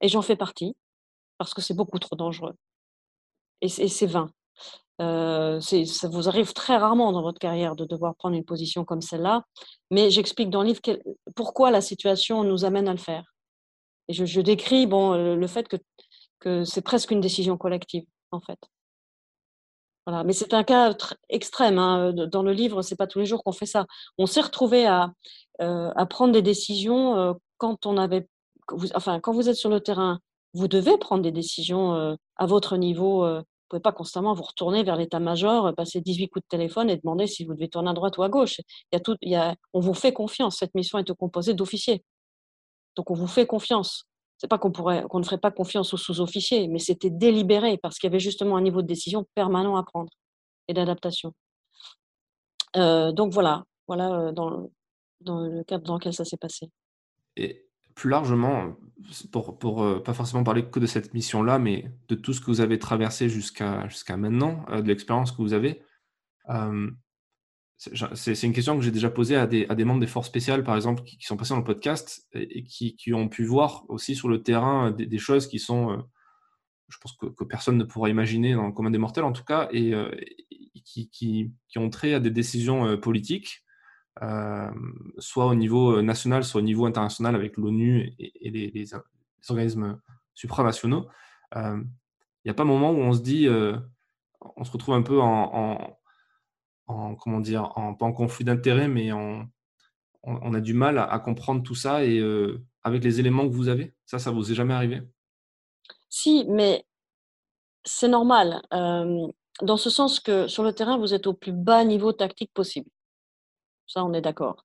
Et 0.00 0.08
j'en 0.08 0.22
fais 0.22 0.36
partie 0.36 0.76
parce 1.38 1.54
que 1.54 1.60
c'est 1.60 1.74
beaucoup 1.74 1.98
trop 1.98 2.16
dangereux. 2.16 2.54
Et 3.60 3.68
c'est 3.68 4.06
vain. 4.06 4.30
Euh, 5.00 5.60
ça 5.60 6.08
vous 6.08 6.28
arrive 6.28 6.52
très 6.52 6.76
rarement 6.76 7.12
dans 7.12 7.22
votre 7.22 7.38
carrière 7.38 7.74
de 7.76 7.84
devoir 7.84 8.14
prendre 8.16 8.36
une 8.36 8.44
position 8.44 8.84
comme 8.84 9.00
celle-là, 9.00 9.44
mais 9.90 10.10
j'explique 10.10 10.50
dans 10.50 10.62
le 10.62 10.68
livre 10.68 10.80
pourquoi 11.34 11.70
la 11.70 11.80
situation 11.80 12.44
nous 12.44 12.64
amène 12.64 12.88
à 12.88 12.92
le 12.92 12.98
faire. 12.98 13.31
Et 14.08 14.12
je, 14.12 14.40
décris 14.40 14.86
le, 14.86 15.46
fait 15.46 15.68
que, 16.40 16.64
c'est 16.64 16.82
presque 16.82 17.10
une 17.10 17.20
décision 17.20 17.56
collective, 17.56 18.04
en 18.30 18.40
fait. 18.40 18.58
Mais 20.24 20.32
c'est 20.32 20.52
un 20.52 20.64
cas 20.64 20.94
extrême. 21.28 21.78
Hein. 21.78 22.12
Dans 22.12 22.42
le 22.42 22.52
livre, 22.52 22.82
c'est 22.82 22.96
pas 22.96 23.06
tous 23.06 23.20
les 23.20 23.26
jours 23.26 23.44
qu'on 23.44 23.52
fait 23.52 23.66
ça. 23.66 23.86
On 24.18 24.26
s'est 24.26 24.40
retrouvé 24.40 24.84
à, 24.86 25.12
euh, 25.60 25.92
à, 25.94 26.06
prendre 26.06 26.32
des 26.32 26.42
décisions 26.42 27.16
euh, 27.16 27.34
quand 27.58 27.86
on 27.86 27.96
avait, 27.96 28.28
enfin, 28.94 29.20
quand 29.20 29.32
vous 29.32 29.48
êtes 29.48 29.56
sur 29.56 29.70
le 29.70 29.80
terrain, 29.80 30.18
vous 30.54 30.66
devez 30.66 30.98
prendre 30.98 31.22
des 31.22 31.30
décisions 31.30 31.94
euh, 31.94 32.14
à 32.36 32.46
votre 32.46 32.76
niveau. 32.76 33.24
vous 33.24 33.44
pouvez 33.68 33.80
pas 33.80 33.92
constamment 33.92 34.34
vous 34.34 34.42
retourner 34.42 34.82
vers 34.82 34.96
l'état-major, 34.96 35.72
passer 35.76 36.00
18 36.00 36.28
coups 36.28 36.44
de 36.44 36.48
téléphone 36.48 36.90
et 36.90 36.96
demander 36.96 37.26
si 37.28 37.44
vous 37.44 37.54
devez 37.54 37.68
tourner 37.68 37.90
à 37.90 37.92
droite 37.94 38.18
ou 38.18 38.24
à 38.24 38.28
gauche. 38.28 38.60
On 39.72 39.80
vous 39.80 39.94
fait 39.94 40.12
confiance. 40.12 40.56
Cette 40.58 40.74
mission 40.74 40.98
est 40.98 41.12
composée 41.14 41.54
d'officiers. 41.54 42.04
Donc 42.96 43.10
on 43.10 43.14
vous 43.14 43.26
fait 43.26 43.46
confiance. 43.46 44.06
C'est 44.38 44.48
pas 44.48 44.58
qu'on 44.58 44.72
pourrait, 44.72 45.04
ne 45.12 45.22
ferait 45.22 45.38
pas 45.38 45.52
confiance 45.52 45.94
aux 45.94 45.96
sous-officiers, 45.96 46.66
mais 46.68 46.80
c'était 46.80 47.10
délibéré 47.10 47.78
parce 47.78 47.98
qu'il 47.98 48.08
y 48.08 48.12
avait 48.12 48.20
justement 48.20 48.56
un 48.56 48.60
niveau 48.60 48.82
de 48.82 48.86
décision 48.86 49.24
permanent 49.34 49.76
à 49.76 49.84
prendre 49.84 50.10
et 50.68 50.74
d'adaptation. 50.74 51.32
Euh, 52.76 53.12
donc 53.12 53.32
voilà, 53.32 53.64
voilà 53.86 54.12
euh, 54.12 54.32
dans, 54.32 54.68
le 55.26 55.62
cadre 55.64 55.84
dans 55.84 55.94
lequel 55.94 56.12
ça 56.12 56.24
s'est 56.24 56.36
passé. 56.36 56.70
Et 57.36 57.68
plus 57.94 58.10
largement, 58.10 58.74
pour, 59.30 59.58
pour 59.58 59.82
euh, 59.82 60.02
pas 60.02 60.14
forcément 60.14 60.42
parler 60.42 60.64
que 60.64 60.80
de 60.80 60.86
cette 60.86 61.14
mission-là, 61.14 61.58
mais 61.58 61.92
de 62.08 62.14
tout 62.14 62.32
ce 62.32 62.40
que 62.40 62.46
vous 62.46 62.60
avez 62.60 62.78
traversé 62.78 63.28
jusqu'à 63.28 64.16
maintenant, 64.16 64.64
de 64.70 64.88
l'expérience 64.88 65.30
que 65.30 65.42
vous 65.42 65.52
avez, 65.52 65.82
c'est 68.14 68.42
une 68.44 68.52
question 68.52 68.76
que 68.76 68.84
j'ai 68.84 68.92
déjà 68.92 69.10
posée 69.10 69.36
à 69.36 69.46
des, 69.46 69.84
membres 69.84 70.00
des 70.00 70.06
forces 70.06 70.28
spéciales, 70.28 70.62
par 70.62 70.76
exemple, 70.76 71.02
qui, 71.02 71.24
sont 71.24 71.36
passés 71.36 71.50
dans 71.50 71.58
le 71.58 71.64
podcast 71.64 72.28
et, 72.32 72.62
qui, 72.62 73.12
ont 73.12 73.28
pu 73.28 73.44
voir 73.44 73.84
aussi 73.88 74.14
sur 74.14 74.28
le 74.28 74.42
terrain 74.42 74.90
euh, 74.90 74.92
des, 74.92 75.18
choses 75.18 75.48
qui 75.48 75.58
sont, 75.58 75.90
euh, 75.90 75.96
je 76.88 76.98
pense 76.98 77.16
que, 77.16 77.44
personne 77.44 77.76
ne 77.76 77.84
pourra 77.84 78.08
imaginer 78.08 78.54
dans 78.54 78.66
le 78.66 78.72
commun 78.72 78.90
des 78.90 78.98
mortels 78.98 79.24
en 79.24 79.32
tout 79.32 79.42
cas, 79.42 79.68
et, 79.72 79.94
euh, 79.94 80.10
qui, 80.84 81.52
ont 81.76 81.90
trait 81.90 82.14
à 82.14 82.20
des 82.20 82.30
décisions 82.30 82.96
politiques, 82.98 83.64
soit 85.18 85.46
au 85.46 85.54
niveau 85.54 86.02
national, 86.02 86.44
soit 86.44 86.60
au 86.60 86.64
niveau 86.64 86.86
international 86.86 87.34
avec 87.34 87.56
l'ONU 87.56 88.14
et, 88.18 88.50
les, 88.50 88.94
organismes 89.48 90.00
supranationaux. 90.34 91.08
Il 91.56 91.84
n'y 92.44 92.50
a 92.50 92.54
pas 92.54 92.62
un 92.62 92.66
moment 92.66 92.92
où 92.92 92.98
on 92.98 93.12
se 93.12 93.22
dit, 93.22 93.48
on 93.48 94.64
se 94.64 94.70
retrouve 94.70 94.94
un 94.94 95.02
peu 95.02 95.20
en 95.20 95.54
en 95.54 95.96
comment 97.20 97.40
dire, 97.40 97.72
en, 97.76 97.94
pas 97.94 98.06
en 98.06 98.12
conflit 98.12 98.44
d'intérêt, 98.44 98.88
mais 98.88 99.12
en, 99.12 99.46
on, 100.22 100.54
a 100.54 100.60
du 100.60 100.74
mal 100.74 100.98
à, 100.98 101.18
comprendre 101.18 101.62
tout 101.62 101.74
ça 101.74 102.04
et 102.04 102.18
euh, 102.18 102.62
avec 102.82 103.02
les 103.02 103.20
éléments 103.20 103.48
que 103.48 103.54
vous 103.54 103.68
avez, 103.68 103.94
ça, 104.06 104.18
ça 104.18 104.30
vous 104.30 104.50
est 104.50 104.54
jamais 104.54 104.74
arrivé? 104.74 105.02
Si, 106.08 106.44
mais 106.48 106.84
c'est 107.84 108.08
normal, 108.08 108.62
dans 108.70 109.76
ce 109.76 109.90
sens 109.90 110.20
que 110.20 110.46
sur 110.46 110.62
le 110.62 110.72
terrain, 110.72 110.98
vous 110.98 111.14
êtes 111.14 111.26
au 111.26 111.34
plus 111.34 111.52
bas 111.52 111.84
niveau 111.84 112.12
tactique 112.12 112.52
possible. 112.52 112.88
Ça, 113.86 114.04
on 114.04 114.12
est 114.12 114.20
d'accord. 114.20 114.64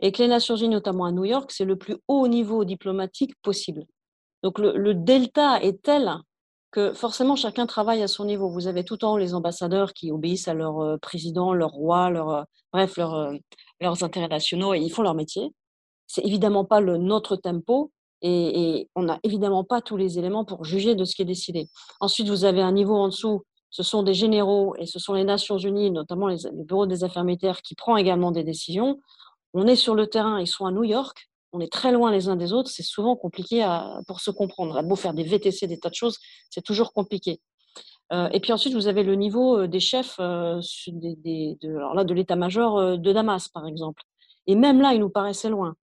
Et 0.00 0.12
que 0.12 0.22
les 0.22 0.28
Nations 0.28 0.56
Unies, 0.56 0.68
notamment 0.68 1.04
à 1.04 1.12
New 1.12 1.24
York, 1.24 1.50
c'est 1.52 1.64
le 1.64 1.76
plus 1.76 1.96
haut 2.08 2.28
niveau 2.28 2.64
diplomatique 2.64 3.34
possible. 3.42 3.84
Donc 4.42 4.58
le 4.58 4.94
delta 4.94 5.60
est 5.62 5.82
tel 5.82 6.20
que 6.70 6.92
forcément 6.92 7.36
chacun 7.36 7.66
travaille 7.66 8.02
à 8.02 8.08
son 8.08 8.24
niveau. 8.24 8.48
Vous 8.48 8.66
avez 8.66 8.84
tout 8.84 8.94
le 8.94 8.98
temps 8.98 9.16
les 9.16 9.34
ambassadeurs 9.34 9.92
qui 9.92 10.10
obéissent 10.10 10.48
à 10.48 10.54
leur 10.54 10.80
euh, 10.80 10.98
président, 10.98 11.52
leur 11.54 11.70
roi, 11.70 12.10
leur, 12.10 12.30
euh, 12.30 12.42
bref, 12.72 12.98
euh, 12.98 13.36
leurs 13.80 14.02
intérêts 14.02 14.28
nationaux 14.28 14.74
et 14.74 14.80
ils 14.80 14.90
font 14.90 15.02
leur 15.02 15.14
métier. 15.14 15.52
C'est 16.06 16.24
évidemment 16.24 16.64
pas 16.64 16.80
le 16.80 16.98
notre 16.98 17.36
tempo 17.36 17.90
et, 18.22 18.88
on 18.94 19.02
n'a 19.02 19.20
évidemment 19.22 19.64
pas 19.64 19.80
tous 19.80 19.96
les 19.96 20.18
éléments 20.18 20.44
pour 20.44 20.64
juger 20.64 20.94
de 20.94 21.04
ce 21.04 21.14
qui 21.14 21.22
est 21.22 21.26
décidé. 21.26 21.68
Ensuite, 22.00 22.28
vous 22.28 22.44
avez 22.44 22.62
un 22.62 22.72
niveau 22.72 22.94
en 22.94 23.08
dessous. 23.08 23.42
Ce 23.70 23.82
sont 23.82 24.02
des 24.02 24.14
généraux 24.14 24.74
et 24.78 24.86
ce 24.86 24.98
sont 24.98 25.12
les 25.14 25.24
Nations 25.24 25.58
Unies, 25.58 25.90
notamment 25.90 26.28
les, 26.28 26.38
les 26.52 26.64
bureaux 26.64 26.86
des 26.86 27.04
affaires 27.04 27.24
militaires, 27.24 27.60
qui 27.62 27.74
prend 27.74 27.96
également 27.96 28.30
des 28.30 28.42
décisions. 28.42 29.00
On 29.52 29.66
est 29.66 29.76
sur 29.76 29.94
le 29.94 30.06
terrain, 30.06 30.40
ils 30.40 30.46
sont 30.46 30.66
à 30.66 30.72
New 30.72 30.84
York 30.84 31.28
on 31.52 31.60
est 31.60 31.72
très 31.72 31.92
loin 31.92 32.10
les 32.10 32.28
uns 32.28 32.36
des 32.36 32.52
autres, 32.52 32.70
c'est 32.70 32.82
souvent 32.82 33.16
compliqué 33.16 33.66
pour 34.06 34.20
se 34.20 34.30
comprendre. 34.30 34.76
A 34.76 34.82
beau 34.82 34.96
faire 34.96 35.14
des 35.14 35.24
VTC, 35.24 35.66
des 35.66 35.78
tas 35.78 35.90
de 35.90 35.94
choses, 35.94 36.18
c'est 36.50 36.62
toujours 36.62 36.92
compliqué. 36.92 37.40
Euh, 38.12 38.28
et 38.32 38.40
puis 38.40 38.52
ensuite, 38.52 38.74
vous 38.74 38.86
avez 38.86 39.02
le 39.02 39.14
niveau 39.14 39.58
euh, 39.58 39.66
des 39.66 39.80
chefs 39.80 40.16
euh, 40.20 40.60
de, 40.86 42.04
de 42.04 42.14
l'état-major 42.14 42.98
de 42.98 43.12
Damas, 43.12 43.48
par 43.48 43.66
exemple. 43.66 44.02
Et 44.46 44.54
même 44.54 44.80
là, 44.80 44.94
il 44.94 45.00
nous 45.00 45.10
paraissait 45.10 45.48
loin. 45.48 45.74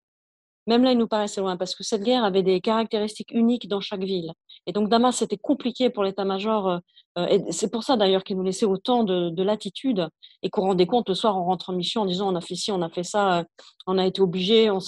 Même 0.69 0.85
là, 0.85 0.93
il 0.93 0.99
nous 0.99 1.09
paraissait 1.09 1.41
loin 1.41 1.57
parce 1.57 1.75
que 1.75 1.83
cette 1.83 2.05
guerre 2.05 2.23
avait 2.23 2.45
des 2.45 2.61
caractéristiques 2.61 3.33
uniques 3.33 3.67
dans 3.67 3.81
chaque 3.81 4.05
ville. 4.05 4.33
Et 4.67 4.73
donc 4.73 4.89
Damas, 4.89 5.17
c'était 5.17 5.37
compliqué 5.37 5.91
pour 5.91 6.05
l'état-major. 6.05 6.79
et 7.19 7.51
c'est 7.51 7.69
pour 7.69 7.83
ça 7.83 7.97
d'ailleurs 7.97 8.23
qu'il 8.23 8.37
nous 8.37 8.45
laissait 8.45 8.65
autant 8.65 9.03
de, 9.03 9.43
latitude 9.43 10.09
et 10.45 10.51
qu'on 10.51 10.63
rendait 10.63 10.87
compte 10.87 11.09
le 11.09 11.17
soir, 11.17 11.37
on 11.37 11.45
rentre 11.45 11.71
en 11.71 11.73
mission 11.73 12.03
en 12.03 12.07
disant 12.07 12.33
on 12.33 12.37
a 12.37 12.41
fait 12.41 12.55
ci, 12.55 12.71
on 12.71 12.81
a 12.81 12.89
fait 12.89 13.03
ça, 13.03 13.45
on 13.89 13.99
a 13.99 14.07
été 14.07 14.21
obligé, 14.23 14.71
on, 14.71 14.79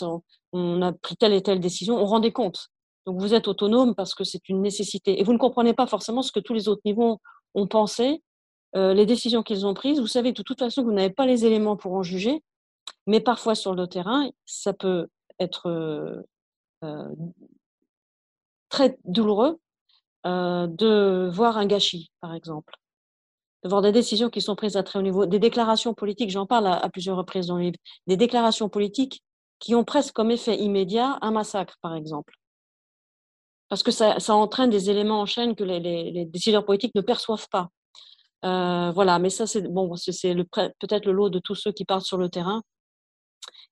on 0.55 0.81
a 0.83 0.93
pris 0.93 1.17
telle 1.17 1.33
et 1.33 1.43
telle 1.43 1.61
décision, 1.61 1.97
on 1.97 2.07
rendait 2.07 2.33
compte. 2.33 2.69
Donc 3.07 3.21
vous 3.21 3.35
êtes 3.35 3.49
autonome 3.49 3.95
parce 3.95 4.15
que 4.15 4.25
c'est 4.25 4.49
une 4.49 4.63
nécessité. 4.63 5.21
Et 5.21 5.25
vous 5.25 5.33
ne 5.33 5.39
comprenez 5.39 5.75
pas 5.75 5.87
forcément 5.87 6.23
ce 6.23 6.33
que 6.33 6.41
tous 6.41 6.55
les 6.55 6.69
autres 6.69 6.81
niveaux 6.85 7.21
ont 7.55 7.67
pensé, 7.67 8.23
euh, 8.77 8.95
les 8.95 9.05
décisions 9.05 9.43
qu'ils 9.43 9.67
ont 9.67 9.75
prises. 9.75 10.01
Vous 10.01 10.07
savez 10.07 10.33
de 10.33 10.43
toute 10.43 10.61
façon 10.61 10.83
que 10.83 10.87
vous 10.87 10.95
n'avez 10.95 11.13
pas 11.13 11.27
les 11.27 11.45
éléments 11.45 11.77
pour 11.77 11.93
en 11.95 12.03
juger, 12.03 12.43
mais 13.07 13.21
parfois 13.21 13.57
sur 13.57 13.75
le 13.75 13.87
terrain, 13.89 14.31
ça 14.47 14.73
peut 14.73 15.09
être 15.41 15.69
euh, 15.69 16.23
euh, 16.85 17.15
très 18.69 18.97
douloureux 19.05 19.59
de 20.25 21.29
voir 21.31 21.59
un 21.59 21.67
gâchis, 21.67 22.11
par 22.23 22.35
exemple. 22.35 22.75
De 23.63 23.69
voir 23.69 23.83
des 23.83 23.93
décisions 23.93 24.31
qui 24.31 24.41
sont 24.41 24.57
prises 24.57 24.77
à 24.79 24.83
très 24.83 24.99
haut 24.99 25.03
niveau, 25.03 25.27
des 25.27 25.39
déclarations 25.39 25.93
politiques, 25.93 26.31
j'en 26.31 26.47
parle 26.47 26.67
à, 26.67 26.77
à 26.77 26.89
plusieurs 26.89 27.19
reprises 27.19 27.49
dans 27.49 27.57
le 27.57 27.65
livre, 27.65 27.77
des 28.07 28.17
déclarations 28.17 28.71
politiques 28.71 29.23
qui 29.65 29.75
ont 29.75 29.85
presque 29.85 30.13
comme 30.13 30.31
effet 30.31 30.59
immédiat 30.59 31.19
un 31.23 31.31
massacre, 31.31 31.79
par 31.81 31.95
exemple. 31.95 32.35
Parce 33.71 33.83
que 33.83 33.91
ça, 33.91 34.19
entraîne 34.35 34.69
des 34.69 34.91
éléments 34.91 35.23
en 35.23 35.27
chaîne 35.27 35.57
que 35.57 35.65
les, 35.65 36.27
décideurs 36.27 36.67
politiques 36.67 36.95
ne 36.95 37.01
perçoivent 37.01 37.49
pas. 37.51 37.69
Euh, 38.45 38.93
voilà, 38.93 39.19
mais 39.19 39.31
ça, 39.31 39.47
c'est 39.47 39.63
bon, 39.63 39.89
peut-être 39.89 41.07
le 41.07 41.13
lot 41.13 41.31
de 41.31 41.39
tous 41.39 41.55
ceux 41.55 41.73
qui 41.73 41.87
partent 41.87 42.05
sur 42.05 42.19
le 42.19 42.29
terrain 42.29 42.63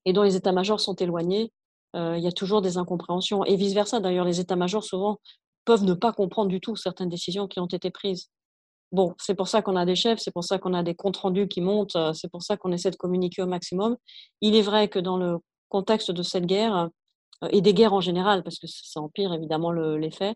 et 0.07 0.14
dont 0.14 0.22
les 0.22 0.34
états-majors 0.34 0.80
sont 0.80 0.95
éloignés. 0.95 1.53
Euh, 1.95 2.16
il 2.16 2.24
y 2.24 2.26
a 2.26 2.32
toujours 2.32 2.62
des 2.62 2.78
incompréhensions 2.78 3.45
et 3.45 3.57
vice-versa. 3.57 4.01
D'ailleurs, 4.01 4.24
les 4.24 4.40
états-majors, 4.40 4.82
souvent, 4.82 5.18
peuvent 5.66 5.84
ne 5.84 5.93
pas 5.93 6.14
comprendre 6.14 6.49
du 6.49 6.59
tout 6.59 6.74
certaines 6.74 7.11
décisions 7.11 7.49
qui 7.49 7.61
ont 7.61 7.66
été 7.66 7.90
prises. 7.90 8.30
Bon, 8.93 9.14
c'est 9.18 9.34
pour 9.34 9.49
ça 9.49 9.61
qu'on 9.61 9.76
a 9.76 9.84
des 9.84 9.95
chefs, 9.95 10.20
c'est 10.20 10.32
pour 10.32 10.45
ça 10.45 10.59
qu'on 10.59 10.72
a 10.72 10.82
des 10.82 10.95
comptes 10.95 11.18
rendus 11.18 11.49
qui 11.49 11.61
montent, 11.61 11.97
euh, 11.97 12.14
c'est 12.14 12.30
pour 12.30 12.43
ça 12.43 12.57
qu'on 12.57 12.72
essaie 12.72 12.90
de 12.90 12.97
communiquer 12.97 13.43
au 13.43 13.47
maximum. 13.47 13.97
Il 14.40 14.57
est 14.57 14.62
vrai 14.62 14.88
que 14.88 14.99
dans 14.99 15.18
le 15.18 15.36
contexte 15.73 16.11
de 16.11 16.23
cette 16.23 16.45
guerre 16.45 16.91
euh, 17.43 17.49
et 17.51 17.62
des 17.62 17.73
guerres 17.73 17.95
en 17.95 18.03
général, 18.03 18.43
parce 18.43 18.59
que 18.59 18.66
ça 18.66 19.01
empire 19.01 19.33
évidemment 19.33 19.73
l'effet, 19.73 20.35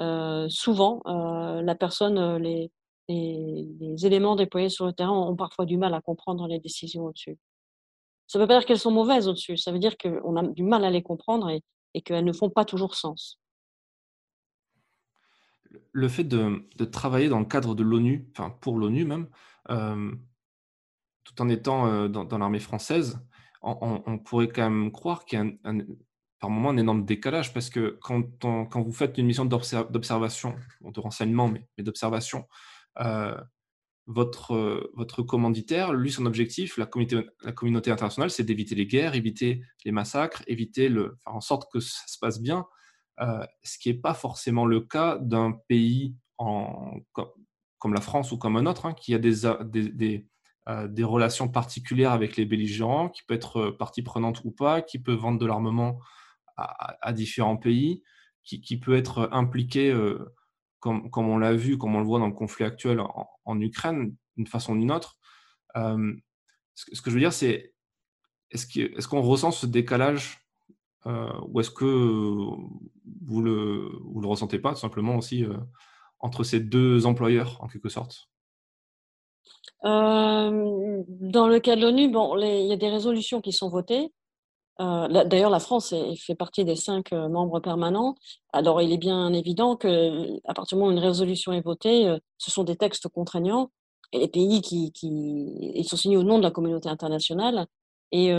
euh, 0.00 0.48
souvent 0.48 1.00
euh, 1.06 1.62
la 1.62 1.74
personne, 1.76 2.36
les, 2.38 2.70
éléments 3.08 4.36
déployés 4.36 4.70
sur 4.70 4.86
le 4.86 4.92
terrain 4.92 5.12
ont 5.12 5.36
parfois 5.36 5.66
du 5.66 5.76
mal 5.76 5.92
à 5.94 6.00
comprendre 6.00 6.48
les 6.48 6.58
décisions 6.58 7.04
au-dessus. 7.04 7.38
Ça 8.26 8.38
ne 8.38 8.42
veut 8.42 8.48
pas 8.48 8.58
dire 8.58 8.66
qu'elles 8.66 8.78
sont 8.78 8.90
mauvaises 8.90 9.28
au-dessus, 9.28 9.56
ça 9.56 9.70
veut 9.70 9.78
dire 9.78 9.96
qu'on 9.98 10.36
a 10.36 10.42
du 10.42 10.62
mal 10.62 10.84
à 10.84 10.90
les 10.90 11.02
comprendre 11.02 11.50
et, 11.50 11.62
qu'elles 12.02 12.24
ne 12.24 12.32
font 12.32 12.48
pas 12.48 12.64
toujours 12.64 12.94
sens. 12.94 13.38
Le 15.92 16.08
fait 16.08 16.24
de, 16.24 16.84
travailler 16.86 17.28
dans 17.28 17.40
le 17.40 17.44
cadre 17.44 17.74
de 17.74 17.82
l'ONU, 17.82 18.26
enfin 18.32 18.50
pour 18.62 18.78
l'ONU 18.78 19.04
même, 19.04 19.28
tout 21.24 21.42
en 21.42 21.48
étant 21.50 22.08
dans 22.08 22.38
l'armée 22.38 22.60
française, 22.60 23.20
on, 23.62 24.18
pourrait 24.18 24.48
quand 24.48 24.68
même 24.68 24.90
croire 24.90 25.24
qu'il 25.24 25.38
y 25.38 25.42
a 25.42 25.72
par 26.40 26.50
moment 26.50 26.70
un 26.70 26.76
énorme 26.76 27.04
décalage 27.04 27.54
parce 27.54 27.70
que 27.70 27.96
quand, 28.02 28.24
quand 28.40 28.82
vous 28.82 28.92
faites 28.92 29.16
une 29.16 29.26
mission 29.26 29.44
d'observation, 29.44 30.56
de 30.80 31.00
renseignement, 31.00 31.48
mais, 31.48 31.64
d'observation, 31.78 32.48
euh, 32.98 33.36
votre, 34.06 34.90
votre 34.94 35.22
commanditaire, 35.22 35.92
lui, 35.92 36.10
son 36.10 36.26
objectif, 36.26 36.76
la 36.76 36.86
communauté, 36.86 37.90
internationale, 37.92 38.30
c'est 38.30 38.42
d'éviter 38.42 38.74
les 38.74 38.86
guerres, 38.86 39.14
éviter 39.14 39.62
les 39.84 39.92
massacres, 39.92 40.42
éviter 40.48 40.88
le, 40.88 41.16
faire 41.22 41.36
en 41.36 41.40
sorte 41.40 41.70
que 41.72 41.78
ça 41.78 42.06
se 42.08 42.18
passe 42.18 42.40
bien. 42.40 42.66
ce 43.62 43.78
qui 43.78 43.90
n'est 43.90 44.00
pas 44.00 44.14
forcément 44.14 44.66
le 44.66 44.80
cas 44.80 45.18
d'un 45.18 45.52
pays 45.68 46.16
comme, 47.12 47.94
la 47.94 48.00
France 48.00 48.32
ou 48.32 48.38
comme 48.38 48.56
un 48.56 48.66
autre, 48.66 48.86
hein, 48.86 48.94
qui 48.94 49.14
a 49.14 49.18
des, 49.18 50.26
relations 50.66 51.48
particulières 51.48 52.12
avec 52.12 52.36
les 52.36 52.44
belligérants, 52.44 53.08
qui 53.08 53.22
peut 53.24 53.34
être 53.34 53.70
partie 53.70 54.02
prenante 54.02 54.42
ou 54.44 54.50
pas, 54.50 54.82
qui 54.82 54.98
peut 54.98 55.14
vendre 55.14 55.38
de 55.38 55.46
l'armement 55.46 55.98
à, 56.56 57.12
différents 57.12 57.56
pays, 57.56 58.02
qui, 58.44 58.78
peut 58.78 58.94
être 58.94 59.28
impliqué, 59.32 59.92
comme, 60.80 61.10
on 61.16 61.38
l'a 61.38 61.54
vu, 61.54 61.78
comme 61.78 61.96
on 61.96 61.98
le 61.98 62.04
voit 62.04 62.20
dans 62.20 62.28
le 62.28 62.34
conflit 62.34 62.64
actuel 62.64 63.00
en, 63.44 63.60
Ukraine, 63.60 64.14
d'une 64.36 64.46
façon 64.46 64.74
ou 64.74 64.78
d'une 64.78 64.92
autre. 64.92 65.18
ce, 65.74 67.00
que 67.02 67.10
je 67.10 67.14
veux 67.14 67.20
dire, 67.20 67.32
c'est 67.32 67.72
est-ce 68.50 69.08
qu'on 69.08 69.22
ressent 69.22 69.50
ce 69.50 69.66
décalage 69.66 70.42
euh, 71.06 71.32
ou 71.48 71.60
est-ce 71.60 71.70
que 71.70 71.84
vous 71.84 73.42
le, 73.42 73.90
vous 74.04 74.20
le 74.20 74.28
ressentez 74.28 74.58
pas, 74.58 74.72
tout 74.72 74.80
simplement 74.80 75.16
aussi, 75.16 75.44
euh, 75.44 75.56
entre 76.20 76.44
ces 76.44 76.60
deux 76.60 77.06
employeurs, 77.06 77.62
en 77.62 77.68
quelque 77.68 77.88
sorte? 77.88 78.28
Euh, 79.84 81.02
Dans 81.06 81.48
le 81.48 81.58
cas 81.60 81.76
de 81.76 81.82
l'ONU, 81.82 82.08
bon, 82.10 82.36
il 82.38 82.66
y 82.66 82.72
a 82.72 82.76
des 82.76 82.90
résolutions 82.90 83.40
qui 83.40 83.52
sont 83.52 83.68
votées. 83.68 84.12
D'ailleurs, 84.78 85.50
la 85.50 85.60
France 85.60 85.94
fait 86.26 86.34
partie 86.34 86.64
des 86.64 86.74
cinq 86.74 87.12
membres 87.12 87.60
permanents. 87.60 88.16
Alors, 88.52 88.82
il 88.82 88.90
est 88.90 88.98
bien 88.98 89.32
évident 89.32 89.76
que 89.76 90.40
à 90.48 90.54
partir 90.54 90.76
du 90.76 90.80
moment 90.82 90.92
où 90.92 90.98
une 90.98 91.04
résolution 91.04 91.52
est 91.52 91.60
votée, 91.60 92.16
ce 92.38 92.50
sont 92.50 92.64
des 92.64 92.74
textes 92.74 93.06
contraignants 93.06 93.70
et 94.10 94.18
les 94.18 94.28
pays 94.28 94.60
qui, 94.60 94.90
qui 94.90 95.52
ils 95.76 95.84
sont 95.84 95.96
signés 95.96 96.16
au 96.16 96.24
nom 96.24 96.38
de 96.38 96.42
la 96.42 96.50
communauté 96.50 96.88
internationale 96.88 97.66
et 98.10 98.32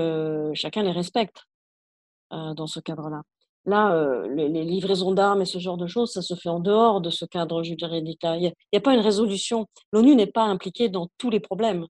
chacun 0.53 0.83
les 0.83 0.91
respecte. 0.91 1.45
Euh, 2.33 2.53
dans 2.55 2.65
ce 2.65 2.79
cadre-là. 2.79 3.21
Là, 3.65 3.93
euh, 3.93 4.27
les, 4.35 4.65
livraisons 4.65 5.13
d'armes 5.13 5.41
et 5.41 5.45
ce 5.45 5.57
genre 5.57 5.77
de 5.77 5.87
choses, 5.87 6.11
ça 6.11 6.21
se 6.21 6.35
fait 6.35 6.49
en 6.49 6.59
dehors 6.59 6.99
de 6.99 7.09
ce 7.09 7.23
cadre 7.23 7.63
juridique 7.63 8.19
Il 8.23 8.51
n'y 8.73 8.77
a, 8.77 8.81
pas 8.81 8.93
une 8.93 8.99
résolution. 8.99 9.67
L'ONU 9.93 10.15
n'est 10.15 10.27
pas 10.27 10.43
impliquée 10.43 10.89
dans 10.89 11.07
tous 11.17 11.29
les 11.29 11.39
problèmes. 11.39 11.85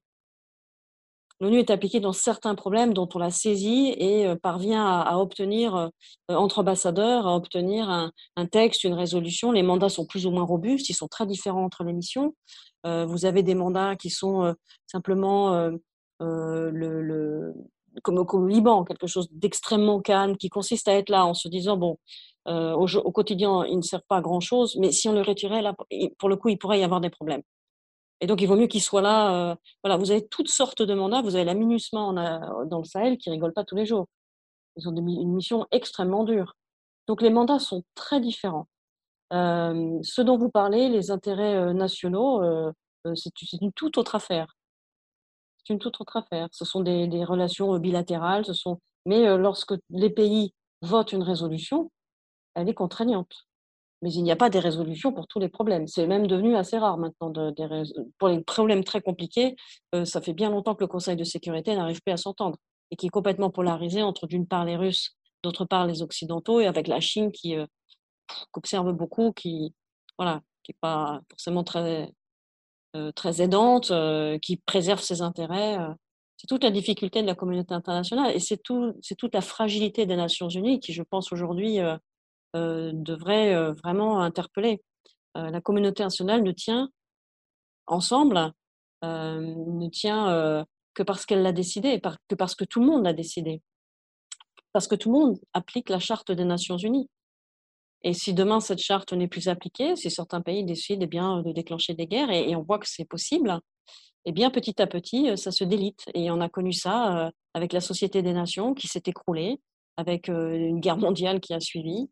L'ONU 1.40 1.58
est 1.58 1.72
impliquée 1.72 1.98
dans 1.98 2.12
certains 2.12 2.54
problèmes 2.54 2.94
dont 2.94 3.08
on 3.12 3.18
la 3.18 3.32
saisit 3.32 3.92
et 3.98 4.24
euh, 4.24 4.36
parvient 4.36 4.86
à, 4.86 5.18
obtenir, 5.18 5.90
entre 6.28 6.60
ambassadeurs, 6.60 7.26
à 7.26 7.34
obtenir 7.34 7.90
un, 7.90 8.46
texte, 8.46 8.84
une 8.84 8.94
résolution. 8.94 9.50
Les 9.50 9.64
mandats 9.64 9.88
sont 9.88 10.06
plus 10.06 10.26
ou 10.26 10.30
moins 10.30 10.44
robustes, 10.44 10.88
ils 10.88 10.94
sont 10.94 11.08
très 11.08 11.26
différents 11.26 11.64
entre 11.64 11.82
les 11.82 11.92
missions. 11.92 12.34
vous 12.84 13.24
avez 13.24 13.42
des 13.42 13.56
mandats 13.56 13.96
qui 13.96 14.10
sont 14.10 14.54
simplement 14.86 15.70
le, 16.20 17.52
comme, 18.02 18.18
au 18.18 18.46
Liban, 18.46 18.84
quelque 18.84 19.06
chose 19.06 19.28
d'extrêmement 19.30 20.00
calme, 20.00 20.36
qui 20.36 20.48
consiste 20.48 20.88
à 20.88 20.94
être 20.94 21.10
là 21.10 21.26
en 21.26 21.34
se 21.34 21.48
disant, 21.48 21.76
bon, 21.76 21.98
euh, 22.48 22.72
au, 22.72 23.12
quotidien, 23.12 23.64
il 23.66 23.76
ne 23.76 23.82
sert 23.82 24.02
pas 24.04 24.18
à 24.18 24.20
grand-chose, 24.20 24.76
mais 24.78 24.92
si 24.92 25.08
on 25.08 25.12
le 25.12 25.22
retirait, 25.22 25.62
là, 25.62 25.74
pour 26.18 26.28
le 26.28 26.36
coup, 26.36 26.48
il 26.48 26.58
pourrait 26.58 26.80
y 26.80 26.84
avoir 26.84 27.00
des 27.00 27.10
problèmes. 27.10 27.42
Et 28.20 28.26
donc, 28.26 28.40
il 28.40 28.46
vaut 28.46 28.56
mieux 28.56 28.66
qu'il 28.66 28.82
soit 28.82 29.02
là. 29.02 29.50
Euh, 29.52 29.56
voilà, 29.82 29.96
vous 29.96 30.10
avez 30.10 30.26
toutes 30.26 30.48
sortes 30.48 30.82
de 30.82 30.94
mandats. 30.94 31.22
Vous 31.22 31.36
avez 31.36 31.44
la 31.44 31.54
MINUSMA 31.54 32.66
dans 32.66 32.78
le 32.78 32.84
Sahel 32.84 33.18
qui 33.18 33.30
rigole 33.30 33.52
pas 33.52 33.64
tous 33.64 33.76
les 33.76 33.86
jours. 33.86 34.06
Ils 34.76 34.88
ont 34.88 34.94
une 34.94 35.34
mission 35.34 35.66
extrêmement 35.72 36.24
dure. 36.24 36.54
Donc, 37.06 37.22
les 37.22 37.30
mandats 37.30 37.58
sont 37.58 37.82
très 37.94 38.20
différents. 38.20 38.68
Euh, 39.32 39.98
ce 40.02 40.22
dont 40.22 40.38
vous 40.38 40.50
parlez, 40.50 40.88
les 40.88 41.10
intérêts 41.10 41.74
nationaux, 41.74 42.40
c'est 43.14 43.52
une 43.60 43.72
toute 43.72 43.98
autre 43.98 44.14
affaire 44.14 44.54
c'est 45.64 45.72
une 45.72 45.78
toute 45.78 46.00
autre 46.00 46.16
affaire. 46.16 46.48
Ce 46.52 46.64
sont 46.64 46.80
des, 46.80 47.24
relations 47.24 47.78
bilatérales, 47.78 48.44
ce 48.44 48.52
sont... 48.52 48.80
mais 49.06 49.36
lorsque 49.36 49.74
les 49.90 50.10
pays 50.10 50.54
votent 50.82 51.12
une 51.12 51.22
résolution, 51.22 51.90
elle 52.54 52.68
est 52.68 52.74
contraignante. 52.74 53.46
Mais 54.02 54.12
il 54.12 54.22
n'y 54.22 54.32
a 54.32 54.36
pas 54.36 54.50
des 54.50 54.58
résolutions 54.58 55.12
pour 55.12 55.26
tous 55.26 55.38
les 55.38 55.48
problèmes. 55.48 55.86
C'est 55.86 56.06
même 56.06 56.26
devenu 56.26 56.56
assez 56.56 56.76
rare 56.76 56.98
maintenant. 56.98 57.32
Pour 58.18 58.28
les 58.28 58.40
problèmes 58.42 58.84
très 58.84 59.00
compliqués, 59.00 59.56
ça 60.04 60.20
fait 60.20 60.34
bien 60.34 60.50
longtemps 60.50 60.74
que 60.74 60.82
le 60.82 60.88
Conseil 60.88 61.16
de 61.16 61.24
sécurité 61.24 61.74
n'arrive 61.74 62.02
plus 62.02 62.12
à 62.12 62.18
s'entendre 62.18 62.58
et 62.90 62.96
qui 62.96 63.06
est 63.06 63.10
complètement 63.10 63.50
polarisé 63.50 64.02
entre 64.02 64.26
d'une 64.26 64.46
part 64.46 64.64
les 64.66 64.76
Russes, 64.76 65.16
d'autre 65.42 65.64
part 65.64 65.86
les 65.86 66.02
Occidentaux, 66.02 66.60
et 66.60 66.66
avec 66.66 66.86
la 66.86 67.00
Chine 67.00 67.32
qui, 67.32 67.56
observe 68.52 68.92
beaucoup, 68.92 69.32
qui 69.32 69.74
voilà, 70.18 70.42
qui 70.62 70.72
n'est 70.72 70.78
pas 70.80 71.20
forcément 71.30 71.64
très 71.64 72.04
euh, 72.04 72.12
très 73.14 73.42
aidante, 73.42 73.90
euh, 73.90 74.38
qui 74.38 74.56
préserve 74.56 75.00
ses 75.00 75.22
intérêts. 75.22 75.78
Euh. 75.78 75.92
C'est 76.36 76.46
toute 76.46 76.64
la 76.64 76.70
difficulté 76.70 77.22
de 77.22 77.26
la 77.26 77.34
communauté 77.34 77.74
internationale 77.74 78.34
et 78.34 78.40
c'est 78.40 78.58
tout, 78.58 78.94
toute 79.18 79.34
la 79.34 79.40
fragilité 79.40 80.04
des 80.04 80.16
Nations 80.16 80.48
Unies 80.48 80.80
qui, 80.80 80.92
je 80.92 81.02
pense, 81.02 81.32
aujourd'hui 81.32 81.78
devrait 82.52 83.72
vraiment 83.72 84.20
interpeller. 84.20 84.82
la 85.36 85.60
communauté 85.62 86.02
internationale 86.02 86.42
ne 86.42 86.52
tient 86.52 86.90
ensemble, 87.86 88.52
ne 89.02 89.88
tient 89.88 90.66
que 90.92 91.02
parce 91.02 91.24
qu'elle 91.24 91.42
l'a 91.42 91.52
décidé, 91.52 92.00
que 92.28 92.34
parce 92.34 92.54
que 92.54 92.64
tout 92.64 92.80
le 92.80 92.86
monde 92.86 93.04
l'a 93.04 93.14
décidé. 93.14 93.62
Parce 94.72 94.88
que 94.88 94.96
tout 94.96 95.10
le 95.10 95.18
monde 95.18 95.38
applique 95.52 95.88
la 95.88 96.00
charte 96.00 96.32
des 96.32 96.44
Nations 96.44 96.76
Unies. 96.76 97.08
Et 98.04 98.12
si 98.12 98.34
demain 98.34 98.60
cette 98.60 98.80
charte 98.80 99.14
n'est 99.14 99.28
plus 99.28 99.48
appliquée, 99.48 99.96
si 99.96 100.10
certains 100.10 100.42
pays 100.42 100.62
décident 100.62 101.00
eh 101.02 101.06
bien, 101.06 101.40
de 101.40 101.52
déclencher 101.52 101.94
des 101.94 102.06
guerres, 102.06 102.30
et, 102.30 102.54
on 102.54 102.62
voit 102.62 102.78
que 102.78 102.86
c'est 102.86 103.06
possible, 103.06 103.58
eh 104.26 104.32
bien 104.32 104.50
petit 104.50 104.80
à 104.80 104.86
petit, 104.86 105.30
euh, 105.30 105.36
ça 105.36 105.50
se 105.50 105.64
délite. 105.64 106.04
Et 106.14 106.30
on 106.30 106.40
a 106.42 106.50
connu 106.50 106.72
ça 106.72 107.26
euh, 107.26 107.30
avec 107.54 107.72
la 107.72 107.80
Société 107.80 108.22
des 108.22 108.34
Nations 108.34 108.74
qui 108.74 108.88
s'est 108.88 109.02
écroulée, 109.06 109.58
avec 109.96 110.28
euh, 110.28 110.54
une 110.54 110.80
guerre 110.80 110.98
mondiale 110.98 111.40
qui 111.40 111.54
a 111.54 111.60
suivi. 111.60 112.08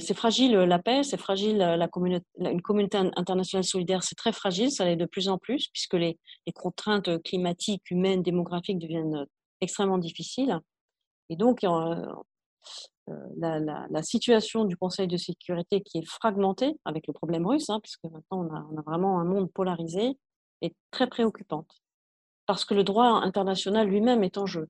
c'est 0.00 0.14
fragile 0.14 0.52
la 0.52 0.80
paix, 0.80 1.04
c'est 1.04 1.16
fragile 1.16 1.58
la 1.58 1.88
communauté, 1.88 2.26
une 2.40 2.60
communauté 2.60 2.98
internationale 2.98 3.62
solidaire, 3.62 4.02
c'est 4.02 4.16
très 4.16 4.32
fragile, 4.32 4.72
ça 4.72 4.84
l'est 4.84 4.96
de 4.96 5.06
plus 5.06 5.28
en 5.28 5.38
plus, 5.38 5.68
puisque 5.72 5.94
les, 5.94 6.18
les 6.46 6.52
contraintes 6.52 7.22
climatiques, 7.22 7.88
humaines, 7.92 8.22
démographiques 8.22 8.80
deviennent 8.80 9.26
extrêmement 9.60 9.98
difficiles. 9.98 10.58
Et 11.28 11.36
donc, 11.36 11.62
euh, 13.10 13.86
la, 13.90 14.02
situation 14.02 14.64
du 14.64 14.76
Conseil 14.76 15.06
de 15.06 15.16
sécurité 15.16 15.82
qui 15.82 15.98
est 15.98 16.06
fragmentée 16.06 16.78
avec 16.84 17.06
le 17.06 17.12
problème 17.12 17.46
russe, 17.46 17.68
hein, 17.70 17.80
puisque 17.80 18.04
maintenant 18.04 18.46
on 18.46 18.78
a, 18.78 18.82
vraiment 18.82 19.20
un 19.20 19.24
monde 19.24 19.50
polarisé, 19.52 20.18
est 20.62 20.74
très 20.90 21.08
préoccupante. 21.08 21.70
Parce 22.46 22.64
que 22.64 22.74
le 22.74 22.84
droit 22.84 23.20
international 23.22 23.88
lui-même 23.88 24.24
est 24.24 24.38
en 24.38 24.46
jeu. 24.46 24.68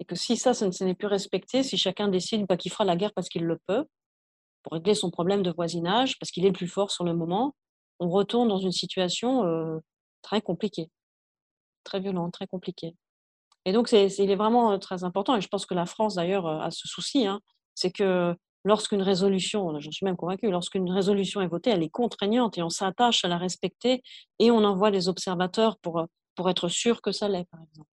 Et 0.00 0.04
que 0.04 0.16
si 0.16 0.36
ça, 0.36 0.54
ce 0.54 0.84
n'est 0.84 0.94
plus 0.94 1.06
respecté, 1.06 1.62
si 1.62 1.76
chacun 1.76 2.08
décide 2.08 2.46
bah, 2.46 2.56
qu'il 2.56 2.72
fera 2.72 2.84
la 2.84 2.96
guerre 2.96 3.12
parce 3.14 3.28
qu'il 3.28 3.44
le 3.44 3.58
peut, 3.66 3.86
pour 4.62 4.72
régler 4.72 4.94
son 4.94 5.10
problème 5.10 5.42
de 5.42 5.50
voisinage, 5.50 6.18
parce 6.18 6.30
qu'il 6.30 6.44
est 6.44 6.48
le 6.48 6.54
plus 6.54 6.68
fort 6.68 6.90
sur 6.90 7.04
le 7.04 7.14
moment, 7.14 7.54
on 8.00 8.08
retourne 8.08 8.48
dans 8.48 8.58
une 8.58 8.72
situation 8.72 9.44
euh, 9.44 9.78
très 10.22 10.40
compliquée, 10.40 10.90
très 11.84 12.00
violente, 12.00 12.32
très 12.32 12.46
compliquée. 12.46 12.96
Et 13.64 13.72
donc, 13.72 13.88
c'est, 13.88 14.06
il 14.18 14.30
est 14.30 14.36
vraiment 14.36 14.78
très 14.78 15.04
important, 15.04 15.36
et 15.36 15.40
je 15.40 15.48
pense 15.48 15.66
que 15.66 15.74
la 15.74 15.86
France, 15.86 16.16
d'ailleurs, 16.16 16.46
a 16.46 16.70
ce 16.70 16.88
souci, 16.88 17.26
hein, 17.26 17.40
c'est 17.74 17.92
que 17.92 18.34
lorsqu'une 18.64 19.02
résolution, 19.02 19.78
j'en 19.80 19.90
suis 19.90 20.04
même 20.04 20.16
convaincue, 20.16 20.50
lorsqu'une 20.50 20.90
résolution 20.90 21.40
est 21.40 21.48
votée, 21.48 21.70
elle 21.70 21.82
est 21.82 21.90
contraignante 21.90 22.58
et 22.58 22.62
on 22.62 22.70
s'attache 22.70 23.24
à 23.24 23.28
la 23.28 23.38
respecter 23.38 24.02
et 24.38 24.50
on 24.50 24.64
envoie 24.64 24.90
des 24.90 25.08
observateurs 25.08 25.78
pour, 25.78 26.06
pour 26.34 26.50
être 26.50 26.68
sûr 26.68 27.02
que 27.02 27.12
ça 27.12 27.28
l'est, 27.28 27.48
par 27.50 27.60
exemple. 27.62 27.88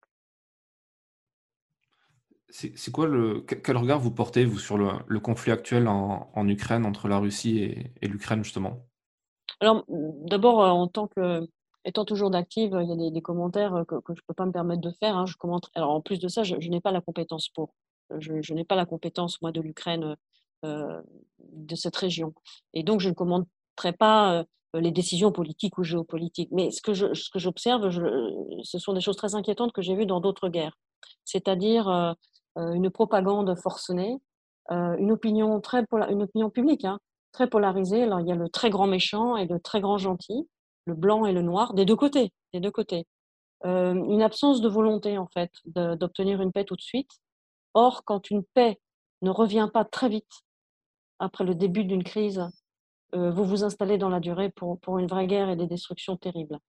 C'est, 2.51 2.91
quoi 2.91 3.05
le 3.05 3.41
quel 3.41 3.77
regard 3.77 3.99
vous 3.99 4.09
portez 4.09 4.43
vous 4.43 4.57
sur 4.57 4.75
le, 4.75 5.19
conflit 5.19 5.51
actuel 5.51 5.87
en, 5.87 6.31
en, 6.33 6.47
Ukraine 6.47 6.83
entre 6.83 7.07
la 7.07 7.19
Russie 7.19 7.59
et, 7.59 7.93
et 8.01 8.07
l'Ukraine 8.07 8.43
justement? 8.43 8.87
Alors 9.59 9.85
d'abord 9.87 10.59
en 10.59 10.87
tant 10.87 11.07
que 11.07 11.47
étant 11.89 12.05
toujours 12.05 12.29
d'active, 12.29 12.77
il 12.81 12.89
y 12.89 13.07
a 13.07 13.11
des, 13.11 13.21
commentaires 13.21 13.83
que, 13.87 13.95
je 14.07 14.13
ne 14.13 14.25
peux 14.27 14.33
pas 14.33 14.45
me 14.45 14.51
permettre 14.51 14.81
de 14.81 14.91
faire. 14.91 15.17
Hein. 15.17 15.25
Je 15.25 15.35
commente. 15.35 15.69
Alors, 15.75 15.91
en 15.91 16.01
plus 16.01 16.19
de 16.19 16.27
ça, 16.27 16.43
je, 16.43 16.55
n'ai 16.55 16.79
pas 16.79 16.91
la 16.91 17.01
compétence 17.01 17.49
pour. 17.49 17.73
Je, 18.17 18.53
n'ai 18.53 18.63
pas 18.63 18.75
la 18.75 18.85
compétence, 18.85 19.41
moi, 19.41 19.51
de 19.51 19.61
l'Ukraine, 19.61 20.15
euh, 20.65 21.01
de 21.39 21.75
cette 21.75 21.95
région. 21.95 22.33
Et 22.73 22.83
donc, 22.83 23.01
je 23.01 23.09
ne 23.09 23.13
commenterai 23.13 23.93
pas 23.97 24.39
euh, 24.39 24.43
les 24.79 24.91
décisions 24.91 25.31
politiques 25.31 25.77
ou 25.77 25.83
géopolitiques. 25.83 26.49
Mais 26.51 26.71
ce 26.71 26.81
que, 26.81 26.93
j'observe, 26.93 27.89
ce 28.63 28.79
sont 28.79 28.93
des 28.93 29.01
choses 29.01 29.17
très 29.17 29.35
inquiétantes 29.35 29.73
que 29.73 29.81
j'ai 29.81 29.95
vues 29.95 30.05
dans 30.05 30.21
d'autres 30.21 30.49
guerres. 30.49 30.77
C'est-à-dire 31.25 31.87
euh, 31.87 32.13
une 32.55 32.89
propagande 32.89 33.55
forcenée, 33.59 34.17
une, 34.69 35.11
opinion 35.11 35.59
très 35.61 35.83
une 36.09 36.21
opinion 36.21 36.51
publique 36.51 36.85
hein, 36.85 36.99
très 37.31 37.47
polarisée. 37.49 38.03
Alors, 38.03 38.19
il 38.19 38.27
y 38.27 38.31
a 38.31 38.35
le 38.35 38.49
très 38.49 38.69
grand 38.69 38.85
méchant 38.85 39.35
et 39.35 39.45
le 39.45 39.59
très 39.59 39.81
grand 39.81 39.97
gentil 39.97 40.47
le 40.85 40.93
blanc 40.93 41.25
et 41.25 41.31
le 41.31 41.41
noir, 41.41 41.73
des 41.73 41.85
deux 41.85 41.95
côtés, 41.95 42.31
des 42.53 42.59
deux 42.59 42.71
côtés. 42.71 43.05
Euh, 43.65 43.93
une 43.93 44.21
absence 44.21 44.61
de 44.61 44.69
volonté, 44.69 45.17
en 45.17 45.27
fait, 45.27 45.51
d'obtenir 45.65 46.41
une 46.41 46.51
paix 46.51 46.65
tout 46.65 46.75
de 46.75 46.81
suite. 46.81 47.11
Or, 47.73 48.03
quand 48.05 48.29
une 48.29 48.43
paix 48.53 48.79
ne 49.21 49.29
revient 49.29 49.69
pas 49.71 49.85
très 49.85 50.09
vite 50.09 50.43
après 51.19 51.43
le 51.43 51.55
début 51.55 51.83
d'une 51.83 52.03
crise, 52.03 52.49
euh, 53.15 53.31
vous 53.31 53.43
vous 53.43 53.63
installez 53.63 53.97
dans 53.97 54.09
la 54.09 54.19
durée 54.19 54.49
pour, 54.49 54.79
pour, 54.79 54.97
une 54.99 55.07
vraie 55.07 55.27
guerre 55.27 55.49
et 55.49 55.55
des 55.55 55.67
destructions 55.67 56.15
terribles. 56.15 56.59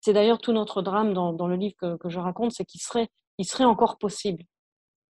C'est 0.00 0.12
d'ailleurs 0.12 0.40
tout 0.40 0.52
notre 0.52 0.82
drame 0.82 1.14
dans, 1.14 1.32
dans 1.32 1.46
le 1.46 1.56
livre 1.56 1.76
que, 1.78 1.96
que 1.96 2.08
je 2.08 2.18
raconte, 2.18 2.52
c'est 2.52 2.64
qu'il 2.64 2.80
serait, 2.80 3.08
il 3.38 3.44
serait 3.44 3.64
encore 3.64 3.98
possible 3.98 4.44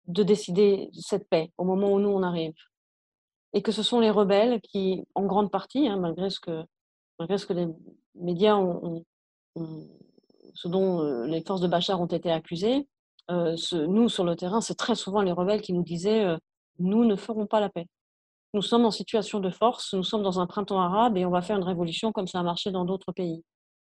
de 0.06 0.22
décider 0.22 0.90
cette 0.92 1.28
paix 1.28 1.52
au 1.58 1.64
moment 1.64 1.92
où 1.92 2.00
nous 2.00 2.08
on 2.08 2.22
arrive. 2.22 2.54
et 3.52 3.62
que 3.62 3.72
ce 3.72 3.82
sont 3.82 4.00
les 4.00 4.10
rebelles 4.10 4.60
qui, 4.60 5.04
en 5.14 5.24
grande 5.24 5.50
partie, 5.50 5.88
hein, 5.88 5.98
malgré, 5.98 6.30
ce 6.30 6.40
que, 6.40 6.64
malgré 7.18 7.38
ce 7.38 7.46
que 7.46 7.52
les 7.52 7.68
médias 8.14 8.56
ce 10.58 10.66
dont 10.66 11.00
euh, 11.00 11.26
les 11.26 11.42
forces 11.42 11.60
de 11.60 11.68
Bachar 11.68 12.00
ont 12.00 12.06
été 12.06 12.30
accusées, 12.30 12.88
euh, 13.30 13.56
nous, 13.72 14.08
sur 14.08 14.24
le 14.24 14.34
terrain, 14.34 14.60
c'est 14.60 14.74
très 14.74 14.96
souvent 14.96 15.22
les 15.22 15.30
rebelles 15.30 15.60
qui 15.60 15.72
nous 15.72 15.84
disaient 15.84 16.24
euh, 16.24 16.36
nous 16.78 17.04
ne 17.04 17.14
ferons 17.14 17.46
pas 17.46 17.60
la 17.60 17.68
paix. 17.68 17.86
Nous 18.54 18.62
sommes 18.62 18.84
en 18.84 18.90
situation 18.90 19.38
de 19.40 19.50
force, 19.50 19.94
nous 19.94 20.02
sommes 20.02 20.22
dans 20.22 20.40
un 20.40 20.46
printemps 20.46 20.80
arabe 20.80 21.16
et 21.16 21.26
on 21.26 21.30
va 21.30 21.42
faire 21.42 21.56
une 21.56 21.64
révolution 21.64 22.12
comme 22.12 22.26
ça 22.26 22.40
a 22.40 22.42
marché 22.42 22.70
dans 22.70 22.84
d'autres 22.84 23.12
pays. 23.12 23.44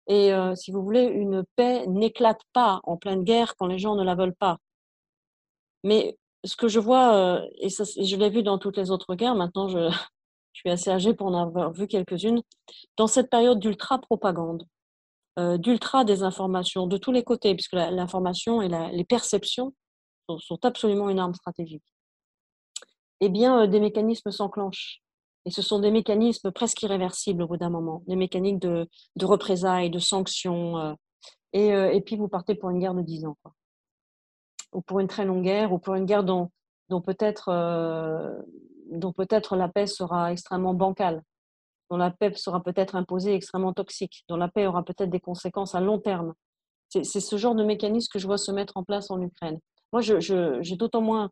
Et 0.07 0.31
si 0.55 0.71
vous 0.71 0.81
voulez, 0.81 1.03
une 1.03 1.43
paix 1.55 1.85
n'éclate 1.85 2.41
pas 2.51 2.79
en 2.83 2.97
pleine 2.97 3.23
guerre 3.23 3.55
quand 3.57 3.67
les 3.67 3.77
gens 3.77 3.93
ne 3.93 4.03
la 4.03 4.15
veulent 4.15 4.33
pas. 4.33 4.57
Mais 5.83 6.17
ce 6.43 6.55
que 6.55 6.67
je 6.67 6.79
vois, 6.79 7.43
et, 7.59 7.69
je 7.69 8.15
l'ai 8.15 8.31
vu 8.31 8.41
dans 8.41 8.57
toutes 8.57 8.77
les 8.77 8.89
autres 8.89 9.13
guerres, 9.13 9.35
maintenant 9.35 9.67
je, 9.69 9.91
je 10.53 10.61
suis 10.61 10.69
assez 10.69 10.89
âgée 10.89 11.13
pour 11.13 11.27
en 11.27 11.41
avoir 11.41 11.71
vu 11.71 11.87
quelques-unes, 11.87 12.41
dans 12.97 13.07
cette 13.07 13.29
période 13.29 13.59
d'ultra-propagande, 13.59 14.65
d'ultra-désinformation, 15.37 16.85
de 16.85 16.97
tous 16.97 17.13
les 17.13 17.23
côtés, 17.23 17.55
puisque 17.55 17.73
l'information 17.73 18.61
et 18.61 18.67
les 18.91 19.05
perceptions 19.05 19.73
sont, 20.27 20.65
absolument 20.65 21.09
une 21.09 21.19
arme 21.19 21.33
stratégique, 21.33 21.83
eh 23.21 23.29
bien, 23.29 23.65
des 23.67 23.79
mécanismes 23.79 24.31
s'enclenchent. 24.31 25.01
Et 25.45 25.51
ce 25.51 25.61
sont 25.61 25.79
des 25.79 25.91
mécanismes 25.91 26.51
presque 26.51 26.81
irréversibles 26.81 27.43
au 27.43 27.47
bout 27.47 27.57
d'un 27.57 27.69
moment, 27.69 28.03
des 28.07 28.17
mécaniques 28.17 28.59
de, 28.59 28.87
représailles, 29.21 29.89
de 29.89 29.99
sanctions. 29.99 30.97
et, 31.53 31.67
et, 31.67 32.01
puis, 32.01 32.17
vous 32.17 32.27
partez 32.27 32.55
pour 32.55 32.69
une 32.69 32.79
guerre 32.79 32.93
de 32.93 33.01
10 33.01 33.25
ans. 33.25 33.37
Ou 34.73 34.81
pour 34.81 34.99
une 34.99 35.07
très 35.07 35.23
longue 35.23 35.43
guerre, 35.43 35.71
ou 35.71 35.79
pour 35.79 35.95
une 35.95 36.05
guerre 36.05 36.25
dont, 36.25 36.51
dont 36.89 37.01
peut-être 37.01 37.49
euh, 37.49 38.41
dont 38.91 39.13
peut-être 39.13 39.55
la 39.55 39.69
paix 39.69 39.87
sera 39.87 40.31
extrêmement 40.31 40.73
bancale, 40.73 41.23
dont 41.89 41.97
la 41.97 42.11
paix 42.11 42.33
sera 42.35 42.61
peut-être 42.61 42.95
imposée 42.95 43.33
extrêmement 43.33 43.73
toxique, 43.73 44.23
dont 44.27 44.37
la 44.37 44.47
paix 44.47 44.65
aura 44.67 44.83
peut-être 44.83 45.09
des 45.09 45.19
conséquences 45.19 45.75
à 45.75 45.81
long 45.81 45.99
terme. 45.99 46.33
C'est 46.89 47.03
ce 47.03 47.37
genre 47.37 47.55
de 47.55 47.63
mécanisme 47.63 48.07
que 48.11 48.19
je 48.19 48.25
vois 48.25 48.37
se 48.37 48.51
mettre 48.51 48.77
en 48.77 48.83
place 48.83 49.11
en 49.11 49.21
Ukraine. 49.21 49.59
Moi, 49.91 50.01
j'ai 50.01 50.75
d'autant 50.75 51.01
moins 51.01 51.29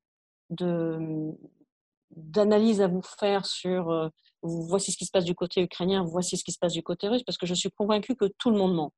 d'analyse 2.11 2.81
à 2.81 2.87
vous 2.87 3.01
faire 3.01 3.45
sur 3.45 3.89
euh, 3.89 4.07
voici 4.41 4.91
ce 4.91 4.97
qui 4.97 5.05
se 5.05 5.11
passe 5.11 5.25
du 5.25 5.35
côté 5.35 5.61
ukrainien, 5.61 6.03
voici 6.03 6.37
ce 6.37 6.43
qui 6.43 6.51
se 6.51 6.59
passe 6.59 6.73
du 6.73 6.83
côté 6.83 7.07
russe, 7.07 7.23
parce 7.23 7.37
que 7.37 7.45
je 7.45 7.53
suis 7.53 7.71
convaincue 7.71 8.15
que 8.15 8.25
tout 8.37 8.49
le 8.49 8.57
monde 8.57 8.75
ment. 8.75 8.93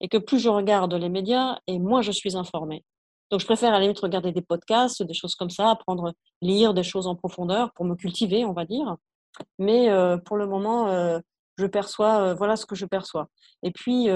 Et 0.00 0.08
que 0.08 0.18
plus 0.18 0.38
je 0.38 0.48
regarde 0.48 0.94
les 0.94 1.08
médias, 1.08 1.58
et 1.66 1.78
moins 1.78 2.02
je 2.02 2.12
suis 2.12 2.36
informée. 2.36 2.84
Donc, 3.30 3.40
je 3.40 3.46
préfère 3.46 3.70
à 3.70 3.72
la 3.72 3.80
limite 3.80 3.98
regarder 3.98 4.32
des 4.32 4.42
podcasts, 4.42 5.02
des 5.02 5.14
choses 5.14 5.34
comme 5.34 5.50
ça, 5.50 5.70
apprendre, 5.70 6.12
lire 6.42 6.74
des 6.74 6.84
choses 6.84 7.06
en 7.06 7.16
profondeur 7.16 7.72
pour 7.74 7.84
me 7.84 7.96
cultiver, 7.96 8.44
on 8.44 8.52
va 8.52 8.64
dire. 8.64 8.96
Mais 9.58 9.90
euh, 9.90 10.16
pour 10.16 10.36
le 10.36 10.46
moment, 10.46 10.88
euh, 10.88 11.18
je 11.58 11.66
perçois, 11.66 12.20
euh, 12.20 12.34
voilà 12.34 12.56
ce 12.56 12.66
que 12.66 12.74
je 12.76 12.86
perçois. 12.86 13.28
Et 13.62 13.70
puis, 13.70 14.08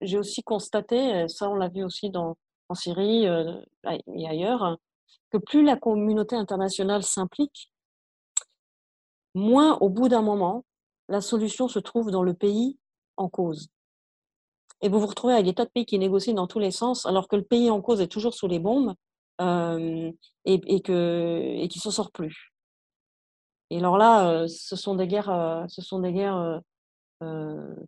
j'ai 0.00 0.18
aussi 0.18 0.42
constaté, 0.42 1.28
ça 1.28 1.50
on 1.50 1.54
l'a 1.54 1.68
vu 1.68 1.84
aussi 1.84 2.12
en 2.14 2.74
Syrie 2.74 3.24
et 3.24 4.28
ailleurs, 4.28 4.78
que 5.30 5.38
plus 5.38 5.64
la 5.64 5.76
communauté 5.76 6.36
internationale 6.36 7.02
s'implique, 7.02 7.70
moins 9.34 9.76
au 9.78 9.88
bout 9.88 10.08
d'un 10.08 10.22
moment, 10.22 10.64
la 11.08 11.20
solution 11.20 11.68
se 11.68 11.78
trouve 11.78 12.10
dans 12.10 12.22
le 12.22 12.34
pays 12.34 12.78
en 13.16 13.28
cause. 13.28 13.68
Et 14.82 14.88
vous 14.88 15.00
vous 15.00 15.06
retrouvez 15.06 15.34
avec 15.34 15.46
des 15.46 15.54
tas 15.54 15.64
de 15.64 15.70
pays 15.70 15.86
qui 15.86 15.98
négocient 15.98 16.34
dans 16.34 16.46
tous 16.46 16.58
les 16.58 16.70
sens, 16.70 17.06
alors 17.06 17.28
que 17.28 17.36
le 17.36 17.44
pays 17.44 17.70
en 17.70 17.80
cause 17.80 18.00
est 18.00 18.08
toujours 18.08 18.34
sous 18.34 18.46
les 18.46 18.58
bombes 18.58 18.94
euh, 19.40 20.12
et, 20.44 20.60
et, 20.66 21.68
qui 21.68 21.78
s'en 21.78 21.90
sort 21.90 22.10
plus. 22.10 22.52
Et 23.70 23.78
alors 23.78 23.96
là, 23.98 24.28
euh, 24.28 24.48
ce 24.48 24.76
sont 24.76 24.94
des 24.94 25.06
guerres, 25.06 25.30
euh, 25.30 25.64
ce 25.68 25.82
sont 25.82 26.00
des 26.00 26.12
guerres 26.12 26.60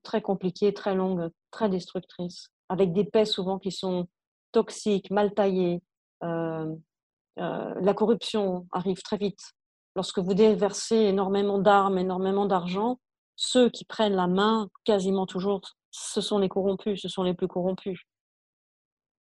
très 0.03 0.23
compliquées, 0.23 0.73
très 0.73 0.95
longues, 0.95 1.31
très 1.51 1.69
destructrices, 1.69 2.49
avec 2.71 2.93
des 2.93 3.05
paix 3.05 3.27
souvent 3.27 3.59
qui 3.59 3.71
sont 3.71 4.09
toxiques, 4.53 5.11
mal 5.11 5.35
taillées. 5.35 5.83
la 6.23 7.95
corruption 7.95 8.67
arrive 8.73 9.03
très 9.03 9.19
vite. 9.19 9.53
Lorsque 9.95 10.19
vous 10.19 10.33
déversez 10.33 10.97
énormément 10.97 11.59
d'armes, 11.59 11.99
énormément 11.99 12.47
d'argent, 12.47 12.99
ceux 13.37 13.69
qui 13.69 13.85
prennent 13.85 14.17
la 14.17 14.27
main 14.27 14.69
quasiment 14.85 15.27
toujours 15.27 15.61
ce 15.91 16.21
sont 16.21 16.39
les 16.39 16.49
corrompus, 16.49 17.01
ce 17.03 17.09
sont 17.09 17.23
les 17.23 17.35
plus 17.35 17.49
corrompus. 17.49 18.01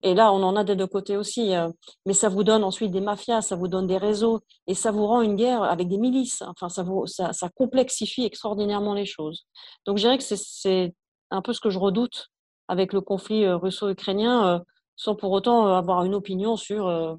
Et 0.02 0.14
là, 0.14 0.32
on 0.32 0.42
en 0.42 0.54
a 0.54 0.62
des 0.64 0.76
deux 0.76 0.86
côtés 0.86 1.16
aussi. 1.16 1.54
Euh, 1.54 1.68
mais 2.06 2.12
ça 2.12 2.28
vous 2.28 2.44
donne 2.44 2.62
ensuite 2.62 2.92
des 2.92 3.00
mafias, 3.00 3.42
ça 3.42 3.56
vous 3.56 3.68
donne 3.68 3.86
des 3.86 3.96
réseaux, 3.96 4.40
et 4.66 4.74
ça 4.74 4.92
vous 4.92 5.06
rend 5.06 5.22
une 5.22 5.36
guerre 5.36 5.62
avec 5.62 5.88
des 5.88 5.98
milices. 5.98 6.42
Enfin, 6.42 6.68
ça, 6.68 6.84
ça, 7.32 7.48
complexifie 7.50 8.24
extraordinairement 8.24 8.94
les 8.94 9.06
choses. 9.06 9.46
Donc, 9.86 9.98
je 9.98 10.02
dirais 10.02 10.18
que 10.18 10.24
c'est 10.24 10.94
un 11.30 11.42
peu 11.42 11.52
ce 11.52 11.60
que 11.60 11.70
je 11.70 11.78
redoute 11.78 12.28
avec 12.68 12.92
le 12.92 13.00
conflit 13.00 13.44
euh, 13.44 13.56
russo-ukrainien, 13.56 14.46
euh, 14.46 14.58
sans 14.96 15.16
pour 15.16 15.32
autant 15.32 15.66
avoir 15.68 16.04
une 16.04 16.14
opinion 16.14 16.56
sur, 16.56 17.18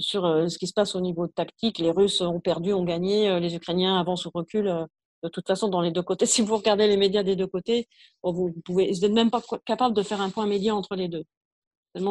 sur 0.00 0.22
ce 0.50 0.58
qui 0.58 0.66
se 0.66 0.72
passe 0.72 0.96
au 0.96 1.00
niveau 1.00 1.28
tactique. 1.28 1.78
Les 1.78 1.92
Russes 1.92 2.20
ont 2.22 2.40
perdu, 2.40 2.72
ont 2.72 2.82
gagné, 2.82 3.38
les 3.38 3.54
Ukrainiens 3.54 4.00
avancent 4.00 4.26
ou 4.26 4.32
reculent 4.34 4.88
de 5.22 5.28
toute 5.28 5.46
façon, 5.46 5.68
dans 5.68 5.80
les 5.80 5.90
deux 5.90 6.02
côtés, 6.02 6.26
si 6.26 6.42
vous 6.42 6.56
regardez 6.56 6.86
les 6.86 6.96
médias 6.96 7.22
des 7.22 7.36
deux 7.36 7.46
côtés, 7.46 7.88
vous 8.22 8.52
pouvez, 8.64 8.92
vous 8.92 9.00
n'êtes 9.00 9.12
même 9.12 9.30
pas 9.30 9.42
capable 9.64 9.94
de 9.94 10.02
faire 10.02 10.20
un 10.20 10.30
point 10.30 10.46
média 10.46 10.74
entre 10.74 10.96
les 10.96 11.08
deux. 11.08 11.24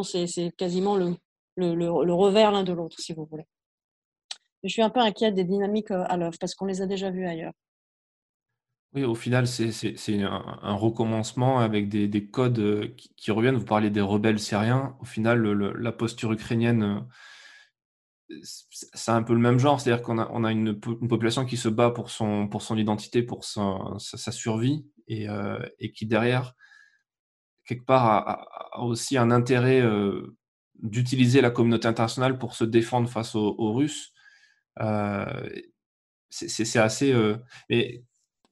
C'est 0.03 0.51
quasiment 0.57 0.97
le, 0.97 1.15
revers 2.13 2.51
l'un 2.51 2.63
de 2.63 2.73
l'autre, 2.73 2.99
si 2.99 3.13
vous 3.13 3.25
voulez. 3.25 3.45
Je 4.63 4.69
suis 4.69 4.81
un 4.81 4.89
peu 4.89 4.99
inquiète 4.99 5.35
des 5.35 5.45
dynamiques 5.45 5.91
euh, 5.91 6.03
à 6.09 6.17
l'œuvre 6.17 6.35
parce 6.37 6.53
qu'on 6.53 6.65
les 6.65 6.81
a 6.81 6.85
déjà 6.85 7.09
vues 7.11 7.25
ailleurs. 7.25 7.53
Oui, 8.93 9.05
au 9.05 9.15
final, 9.15 9.47
c'est 9.47 10.23
un, 10.23 10.73
recommencement 10.73 11.59
avec 11.59 11.87
des, 11.87 12.07
des 12.07 12.25
codes 12.25 12.59
euh, 12.59 12.87
qui, 12.97 13.13
qui, 13.15 13.31
reviennent. 13.31 13.55
Vous 13.55 13.63
parlez 13.63 13.89
des 13.89 14.01
rebelles 14.01 14.39
syriens. 14.39 14.97
Au 14.99 15.05
final, 15.05 15.41
la 15.47 15.91
posture 15.93 16.33
ukrainienne 16.33 16.83
euh, 16.83 16.99
c'est 18.41 19.11
un 19.11 19.23
peu 19.23 19.33
le 19.33 19.39
même 19.39 19.59
genre, 19.59 19.79
c'est-à-dire 19.79 20.03
qu'on 20.03 20.43
a, 20.43 20.51
une, 20.51 20.79
population 20.79 21.45
qui 21.45 21.57
se 21.57 21.69
bat 21.69 21.91
pour 21.91 22.09
son, 22.09 22.47
pour 22.47 22.61
son 22.61 22.77
identité, 22.77 23.23
pour 23.23 23.43
sa, 23.43 23.97
survie, 24.31 24.85
euh, 25.09 25.59
et, 25.79 25.91
qui 25.91 26.05
derrière, 26.05 26.55
quelque 27.65 27.85
part, 27.85 28.05
a, 28.27 28.81
aussi 28.81 29.17
un 29.17 29.31
intérêt 29.31 29.81
euh, 29.81 30.35
d'utiliser 30.81 31.41
la 31.41 31.49
communauté 31.49 31.87
internationale 31.87 32.37
pour 32.37 32.55
se 32.55 32.63
défendre 32.63 33.09
face 33.09 33.35
aux, 33.35 33.73
Russes. 33.73 34.13
Euh, 34.79 35.49
c'est 36.29 36.79
assez... 36.79 37.13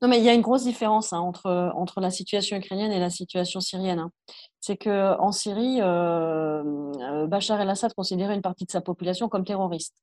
non, 0.01 0.07
mais 0.07 0.19
il 0.19 0.23
y 0.23 0.29
a 0.29 0.33
une 0.33 0.41
grosse 0.41 0.63
différence 0.63 1.11
hein, 1.11 1.19
entre, 1.19 1.71
entre 1.75 2.01
la 2.01 2.11
situation 2.11 2.55
ukrainienne 2.55 2.91
et 2.91 2.99
la 2.99 3.09
situation 3.09 3.59
syrienne. 3.59 3.97
Hein. 3.99 4.11
C'est 4.59 4.77
qu'en 4.77 5.31
Syrie, 5.31 5.81
euh, 5.81 6.63
euh, 7.01 7.25
Bachar 7.27 7.59
el-Assad 7.59 7.93
considérait 7.95 8.35
une 8.35 8.43
partie 8.43 8.65
de 8.65 8.71
sa 8.71 8.81
population 8.81 9.27
comme 9.27 9.43
terroriste. 9.43 9.95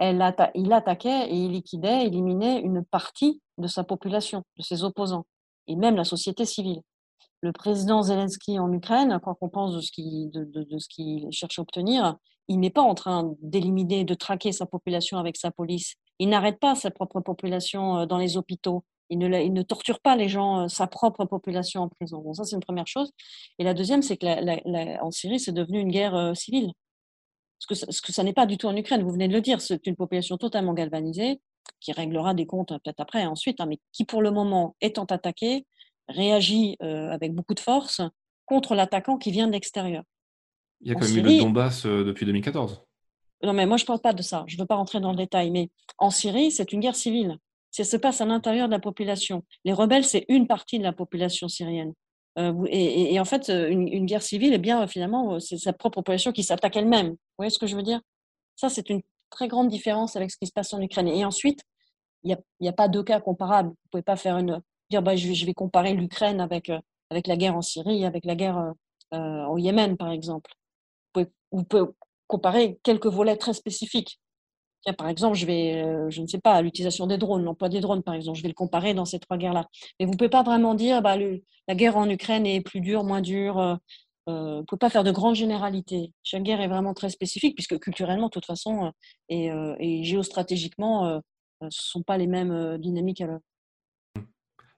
Il 0.00 0.72
attaquait 0.72 1.28
et 1.30 1.36
il 1.36 1.52
liquidait, 1.52 2.06
éliminait 2.06 2.60
une 2.60 2.84
partie 2.84 3.40
de 3.58 3.66
sa 3.66 3.84
population, 3.84 4.42
de 4.56 4.62
ses 4.62 4.84
opposants, 4.84 5.26
et 5.68 5.76
même 5.76 5.96
la 5.96 6.04
société 6.04 6.44
civile. 6.44 6.80
Le 7.42 7.52
président 7.52 8.02
Zelensky 8.02 8.58
en 8.58 8.72
Ukraine, 8.72 9.18
quand 9.22 9.36
on 9.40 9.48
pense 9.48 9.74
de 9.74 9.80
ce 9.80 9.90
qu'il 9.90 10.30
de, 10.30 10.44
de, 10.44 10.76
qu'il 10.88 11.26
cherche 11.30 11.58
à 11.58 11.62
obtenir, 11.62 12.16
il 12.48 12.60
n'est 12.60 12.70
pas 12.70 12.82
en 12.82 12.94
train 12.94 13.34
d'éliminer, 13.40 14.04
de 14.04 14.14
traquer 14.14 14.52
sa 14.52 14.66
population 14.66 15.18
avec 15.18 15.36
sa 15.36 15.50
police. 15.50 15.96
Il 16.18 16.28
n'arrête 16.28 16.58
pas 16.58 16.74
sa 16.74 16.90
propre 16.90 17.20
population 17.20 17.98
euh, 17.98 18.06
dans 18.06 18.18
les 18.18 18.36
hôpitaux. 18.36 18.84
Il 19.08 19.18
ne, 19.18 19.40
il 19.40 19.52
ne, 19.52 19.62
torture 19.62 20.00
pas 20.00 20.16
les 20.16 20.28
gens, 20.28 20.64
euh, 20.64 20.68
sa 20.68 20.86
propre 20.86 21.24
population 21.24 21.82
en 21.82 21.88
prison. 21.88 22.20
Bon, 22.20 22.32
ça, 22.32 22.44
c'est 22.44 22.56
une 22.56 22.62
première 22.62 22.86
chose. 22.86 23.12
Et 23.58 23.64
la 23.64 23.74
deuxième, 23.74 24.02
c'est 24.02 24.16
que 24.16 24.26
la, 24.26 25.04
en 25.04 25.10
Syrie, 25.10 25.38
c'est 25.38 25.52
devenu 25.52 25.80
une 25.80 25.90
guerre 25.90 26.14
euh, 26.14 26.34
civile. 26.34 26.72
Ce 27.58 27.66
que, 27.66 27.74
ça, 27.74 27.86
ce 27.90 28.02
que 28.02 28.12
ça 28.12 28.22
n'est 28.22 28.34
pas 28.34 28.46
du 28.46 28.58
tout 28.58 28.66
en 28.66 28.76
Ukraine. 28.76 29.02
Vous 29.02 29.12
venez 29.12 29.28
de 29.28 29.32
le 29.32 29.40
dire, 29.40 29.60
c'est 29.60 29.86
une 29.86 29.96
population 29.96 30.36
totalement 30.36 30.74
galvanisée, 30.74 31.40
qui 31.80 31.92
réglera 31.92 32.34
des 32.34 32.46
comptes 32.46 32.68
peut-être 32.68 33.00
après, 33.00 33.24
ensuite, 33.26 33.60
hein, 33.60 33.66
mais 33.66 33.78
qui, 33.92 34.04
pour 34.04 34.22
le 34.22 34.30
moment, 34.30 34.76
étant 34.80 35.04
attaquée, 35.04 35.66
réagit 36.08 36.76
avec 36.80 37.34
beaucoup 37.34 37.54
de 37.54 37.60
force 37.60 38.00
contre 38.44 38.74
l'attaquant 38.76 39.18
qui 39.18 39.32
vient 39.32 39.48
de 39.48 39.52
l'extérieur. 39.52 40.04
Il 40.80 40.88
y 40.88 40.90
a 40.92 40.94
quand 40.94 41.08
même 41.08 41.18
eu 41.18 41.22
le 41.22 41.38
Donbass 41.38 41.86
euh, 41.86 42.04
depuis 42.04 42.26
2014. 42.26 42.82
Non, 43.42 43.52
mais 43.52 43.66
moi, 43.66 43.76
je 43.76 43.84
ne 43.84 43.86
parle 43.86 44.00
pas 44.00 44.12
de 44.12 44.22
ça. 44.22 44.44
Je 44.46 44.56
ne 44.56 44.62
veux 44.62 44.66
pas 44.66 44.76
rentrer 44.76 45.00
dans 45.00 45.10
le 45.10 45.16
détail. 45.16 45.50
Mais 45.50 45.70
en 45.98 46.10
Syrie, 46.10 46.50
c'est 46.50 46.72
une 46.72 46.80
guerre 46.80 46.96
civile. 46.96 47.38
Ça 47.70 47.84
se 47.84 47.96
passe 47.96 48.20
à 48.20 48.24
l'intérieur 48.24 48.68
de 48.68 48.72
la 48.72 48.78
population. 48.78 49.44
Les 49.64 49.72
rebelles, 49.72 50.04
c'est 50.04 50.24
une 50.28 50.46
partie 50.46 50.78
de 50.78 50.84
la 50.84 50.92
population 50.92 51.48
syrienne. 51.48 51.92
Euh, 52.38 52.64
et, 52.68 53.18
en 53.20 53.24
fait, 53.24 53.48
une, 53.48 54.06
guerre 54.06 54.22
civile, 54.22 54.54
eh 54.54 54.58
bien, 54.58 54.86
finalement, 54.86 55.38
c'est 55.40 55.58
sa 55.58 55.72
propre 55.72 55.96
population 55.96 56.32
qui 56.32 56.42
s'attaque 56.42 56.76
elle-même. 56.76 57.10
Vous 57.10 57.16
voyez 57.38 57.50
ce 57.50 57.58
que 57.58 57.66
je 57.66 57.76
veux 57.76 57.82
dire? 57.82 58.00
Ça, 58.56 58.68
c'est 58.68 58.88
une 58.88 59.02
très 59.30 59.48
grande 59.48 59.68
différence 59.68 60.16
avec 60.16 60.30
ce 60.30 60.38
qui 60.38 60.46
se 60.46 60.52
passe 60.52 60.72
en 60.72 60.80
Ukraine. 60.80 61.08
Et 61.08 61.24
ensuite, 61.24 61.60
il 62.24 62.36
n'y 62.60 62.68
a, 62.68 62.70
a, 62.70 62.74
pas 62.74 62.88
deux 62.88 63.02
cas 63.02 63.20
comparables. 63.20 63.68
Vous 63.68 63.74
ne 63.86 63.90
pouvez 63.90 64.02
pas 64.02 64.16
faire 64.16 64.38
une, 64.38 64.60
dire 64.90 65.02
bah, 65.02 65.16
je, 65.16 65.46
vais 65.46 65.54
comparer 65.54 65.92
l'Ukraine 65.92 66.40
avec, 66.40 66.70
euh, 66.70 66.80
avec 67.10 67.26
la 67.26 67.36
guerre 67.36 67.56
en 67.56 67.62
Syrie, 67.62 68.04
avec 68.06 68.24
la 68.24 68.34
guerre 68.34 68.72
au 69.12 69.56
Yémen, 69.56 69.96
par 69.96 70.10
exemple 70.10 70.50
vous 71.52 71.64
pouvez 71.64 71.84
comparer 72.26 72.78
quelques 72.82 73.06
volets 73.06 73.36
très 73.36 73.54
spécifiques. 73.54 74.20
par 74.98 75.08
exemple, 75.08 75.36
je 75.36 75.46
vais, 75.46 75.82
euh, 75.82 76.10
je 76.10 76.22
ne 76.22 76.26
sais 76.26 76.40
pas, 76.40 76.62
l'utilisation 76.62 77.06
des 77.06 77.18
drones, 77.18 77.44
l'emploi 77.44 77.68
des 77.68 77.80
drones, 77.80 78.02
par 78.02 78.14
exemple, 78.14 78.38
je 78.38 78.42
vais 78.42 78.48
le 78.48 78.54
comparer 78.54 78.94
dans 78.94 79.04
ces 79.04 79.18
trois 79.18 79.36
guerres-là. 79.36 79.66
Mais 79.98 80.06
vous 80.06 80.12
ne 80.12 80.16
pouvez 80.16 80.30
pas 80.30 80.42
vraiment 80.42 80.74
dire, 80.74 81.02
bah, 81.02 81.16
la 81.16 81.74
guerre 81.74 81.96
en 81.96 82.08
Ukraine 82.08 82.46
est 82.46 82.60
plus 82.60 82.80
dure, 82.80 83.04
moins 83.04 83.20
dure. 83.20 83.58
Euh, 83.58 83.74
euh, 84.28 84.54
vous 84.56 84.60
ne 84.60 84.62
pouvez 84.62 84.78
pas 84.78 84.90
faire 84.90 85.04
de 85.04 85.12
grandes 85.12 85.36
généralités. 85.36 86.12
Chaque 86.22 86.42
guerre 86.42 86.60
est 86.60 86.68
vraiment 86.68 86.94
très 86.94 87.10
spécifique, 87.10 87.54
puisque 87.54 87.78
culturellement, 87.78 88.26
de 88.26 88.32
toute 88.32 88.46
façon, 88.46 88.92
et, 89.28 89.50
et 89.78 90.02
géostratégiquement, 90.02 91.20
ce 91.60 91.64
ne 91.64 91.70
sont 91.70 92.02
pas 92.02 92.18
les 92.18 92.26
mêmes 92.26 92.76
dynamiques. 92.78 93.22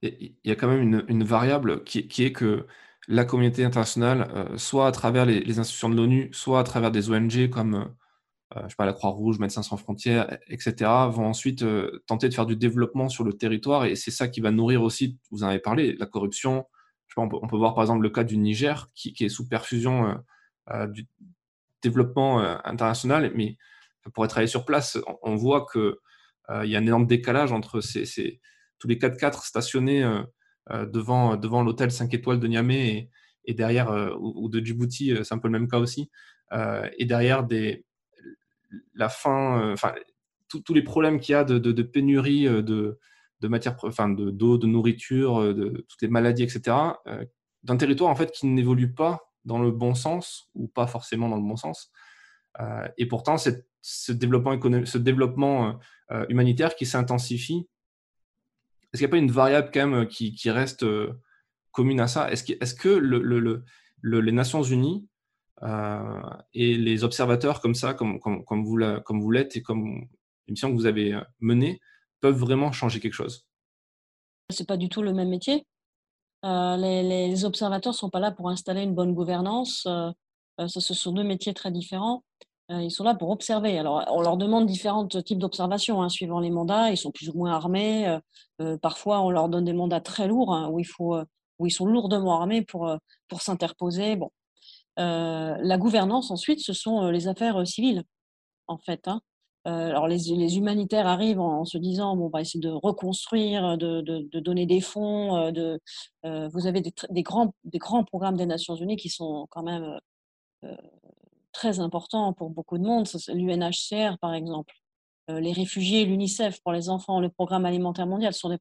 Il 0.03 0.35
y 0.45 0.51
a 0.51 0.55
quand 0.55 0.69
même 0.69 1.05
une, 1.09 1.25
variable 1.25 1.83
qui, 1.85 2.23
est 2.23 2.33
que 2.33 2.67
la 3.09 3.25
communauté 3.25 3.65
internationale, 3.65 4.49
soit 4.57 4.87
à 4.87 4.93
travers 4.93 5.27
les, 5.27 5.59
institutions 5.59 5.89
de 5.89 5.97
l'ONU, 5.97 6.29
soit 6.33 6.61
à 6.61 6.63
travers 6.63 6.91
des 6.91 7.11
ONG 7.11 7.49
comme 7.51 7.89
euh, 8.57 8.63
je 8.65 8.69
sais 8.71 8.77
pas, 8.77 8.87
la 8.87 8.95
Croix-Rouge, 8.95 9.39
Médecins 9.39 9.63
sans 9.63 9.77
frontières, 9.77 10.39
etc., 10.49 10.91
vont 11.11 11.27
ensuite 11.27 11.63
euh, 11.63 12.03
tenter 12.07 12.31
de 12.31 12.35
faire 12.35 12.47
du 12.47 12.57
développement 12.57 13.11
sur 13.11 13.23
le 13.23 13.35
territoire 13.35 13.85
et 13.85 13.95
c'est 13.95 14.11
ça 14.11 14.27
qui 14.27 14.41
va 14.41 14.51
nourrir 14.51 14.83
aussi, 14.83 15.19
vous 15.31 15.45
en 15.45 15.49
avez 15.49 15.59
parlé, 15.59 15.97
la 15.99 16.07
corruption. 16.07 16.67
On, 17.17 17.29
peut, 17.29 17.57
voir 17.57 17.75
par 17.75 17.83
exemple 17.83 18.03
le 18.03 18.11
cas 18.11 18.23
du 18.23 18.37
Niger 18.37 18.91
qui, 18.95 19.13
est 19.19 19.29
sous 19.29 19.49
perfusion 19.49 20.23
euh, 20.71 20.87
du 20.87 21.09
développement 21.83 22.39
international, 22.65 23.33
mais 23.35 23.57
pour 24.15 24.25
être 24.25 24.31
travailler 24.31 24.47
sur 24.47 24.65
place, 24.65 24.99
on, 25.23 25.35
voit 25.35 25.67
qu'il 25.73 25.95
il 26.63 26.71
y 26.71 26.77
a 26.77 26.79
un 26.79 26.83
énorme 26.83 27.07
décalage 27.07 27.51
entre 27.51 27.81
tous 27.81 28.89
les 28.89 28.97
4x4 28.97 29.45
stationnés 29.45 30.05
devant, 30.71 31.37
devant 31.37 31.63
l'hôtel 31.63 31.91
5 31.91 32.13
étoiles 32.15 32.41
de 32.41 32.47
Niamey 32.47 33.11
et, 33.45 33.55
derrière, 33.55 34.17
ou, 34.21 34.49
de 34.49 34.61
Djibouti, 34.61 35.15
c'est 35.23 35.35
un 35.35 35.39
peu 35.39 35.49
le 35.49 35.59
même 35.59 35.69
cas 35.69 35.79
aussi, 35.79 36.11
et 36.53 37.05
derrière 37.05 37.47
la 38.95 39.09
fin, 39.09 39.63
euh, 39.63 39.73
enfin, 39.73 39.95
tous 40.49 40.75
les 40.75 40.83
problèmes 40.83 41.21
qu'il 41.21 41.33
y 41.33 41.37
a 41.37 41.45
de, 41.45 41.83
pénurie 41.83 42.47
euh, 42.47 42.63
de, 42.63 42.99
de 43.41 43.49
matières, 43.49 43.77
enfin, 43.83 44.09
d'eau, 44.09 44.59
de, 44.59 44.67
nourriture, 44.67 45.41
euh, 45.41 45.55
de 45.55 45.87
toutes 45.89 46.03
les 46.03 46.09
maladies, 46.09 46.43
etc., 46.43 46.77
d'un 47.65 47.77
territoire 47.77 48.11
en 48.11 48.15
fait 48.15 48.31
qui 48.31 48.47
n'évolue 48.47 48.95
pas 48.95 49.33
dans 49.45 49.59
le 49.59 49.73
bon 49.73 49.95
sens 49.95 50.49
ou 50.55 50.69
pas 50.69 50.87
forcément 50.87 51.29
dans 51.29 51.37
le 51.37 51.43
bon 51.43 51.57
sens. 51.57 51.91
et 52.97 53.07
pourtant, 53.07 53.37
ce 53.37 54.13
développement, 54.13 54.59
ce 54.85 54.99
développement 54.99 55.79
humanitaire 56.29 56.77
qui 56.77 56.87
s'intensifie, 56.87 57.67
est-ce 58.93 59.01
qu'il 59.03 59.07
n'y 59.07 59.11
a 59.11 59.17
pas 59.17 59.23
une 59.23 59.31
variable 59.31 59.71
quand 59.73 59.87
même 59.87 60.07
qui, 60.09 60.51
reste 60.51 60.85
commune 61.73 62.01
à 62.01 62.09
ça? 62.09 62.31
Est-ce 62.31 62.75
que, 62.75 63.63
les 64.03 64.33
Nations 64.33 64.63
Unies 64.63 65.07
euh, 65.63 66.21
et 66.55 66.77
les 66.77 67.05
observateurs 67.05 67.61
comme 67.61 67.75
ça, 67.75 67.95
comme, 67.95 68.21
comme, 68.21 68.65
vous, 68.65 69.31
l'êtes 69.31 69.57
et 69.57 69.63
comme 69.63 70.07
l'émission 70.47 70.71
que 70.71 70.77
vous 70.77 70.87
avez 70.87 71.15
euh, 71.15 71.21
menée, 71.41 71.81
peuvent 72.21 72.37
vraiment 72.37 72.73
changer 72.73 73.01
quelque 73.01 73.15
chose? 73.15 73.47
C'est 74.51 74.67
pas 74.67 74.77
du 74.77 74.89
tout 74.89 75.03
le 75.03 75.13
même 75.13 75.29
métier. 75.29 75.67
Euh, 76.45 76.77
les, 76.77 77.03
les, 77.03 77.45
observateurs 77.45 77.95
sont 77.95 78.11
pas 78.11 78.21
là 78.21 78.31
pour 78.31 78.49
installer 78.49 78.83
une 78.83 78.95
bonne 78.95 79.13
gouvernance. 79.13 79.87
Euh, 79.87 80.67
ce 80.67 80.95
sont 80.95 81.13
deux 81.13 81.25
métiers 81.25 81.55
très 81.55 81.71
différents. 81.71 82.25
Ils 82.71 82.91
sont 82.91 83.05
là 83.05 83.15
pour 83.15 83.31
observer. 83.31 83.79
Alors, 83.79 84.05
on 84.09 84.21
leur 84.21 84.37
demande 84.37 84.67
différents 84.67 85.07
types 85.07 85.39
d'observations 85.39 86.03
hein, 86.03 86.09
suivant 86.09 86.41
les 86.41 86.51
mandats. 86.51 86.91
Ils 86.91 86.99
sont 86.99 87.11
plus 87.11 87.31
ou 87.31 87.39
moins 87.39 87.53
armés. 87.53 88.19
parfois, 88.83 89.21
on 89.21 89.31
leur 89.31 89.49
donne 89.49 89.65
des 89.65 89.73
mandats 89.73 90.01
très 90.01 90.29
lourds 90.29 90.53
hein, 90.53 90.69
où, 90.71 90.79
il 90.79 90.87
faut, 90.87 91.17
où 91.59 91.67
ils 91.67 91.71
sont 91.71 91.87
lourdement 91.87 92.41
armés 92.41 92.63
pour, 92.63 92.95
pour 93.29 93.41
s'interposer. 93.41 94.17
Bon, 94.17 94.31
euh, 94.99 95.57
la 95.61 95.79
gouvernance, 95.79 96.31
ensuite, 96.31 96.61
ce 96.61 96.73
sont 96.73 97.05
euh, 97.05 97.13
les 97.13 97.29
affaires 97.29 97.57
euh, 97.61 97.65
civiles, 97.65 98.03
en 98.67 98.79
fait. 98.79 99.07
Hein. 99.07 99.21
alors, 99.65 100.09
les, 100.09 100.57
humanitaires 100.57 101.07
arrivent 101.07 101.41
en, 101.41 101.65
se 101.65 101.79
disant 101.79 102.17
bon, 102.17 102.27
on 102.27 102.29
va 102.31 102.41
essayer 102.41 102.61
de 102.61 102.71
reconstruire, 102.71 103.77
de, 103.79 104.41
donner 104.41 104.67
des 104.67 104.81
fonds. 104.81 105.53
De, 105.53 105.79
vous 106.25 106.67
avez 106.67 106.81
des, 106.81 107.23
grands, 107.23 107.53
des 107.65 107.79
grands 107.79 108.05
programmes 108.05 108.37
des 108.37 108.47
Nations 108.47 108.77
Unies 108.77 108.97
qui 108.97 109.11
sont 109.11 109.47
quand 109.51 109.63
même 109.63 109.99
très 111.53 111.81
importants 111.81 112.33
pour 112.33 112.51
beaucoup 112.51 112.79
de 112.79 112.85
monde. 112.85 113.07
L'UNHCR, 113.29 114.19
par 114.21 114.35
exemple. 114.35 114.75
les 115.29 115.53
réfugiés, 115.53 116.05
l'UNICEF 116.07 116.61
pour 116.63 116.73
les 116.73 116.89
enfants, 116.89 117.21
le 117.21 117.29
programme 117.29 117.67
alimentaire 117.67 118.07
mondial 118.07 118.33
sont 118.33 118.49
des, 118.49 118.59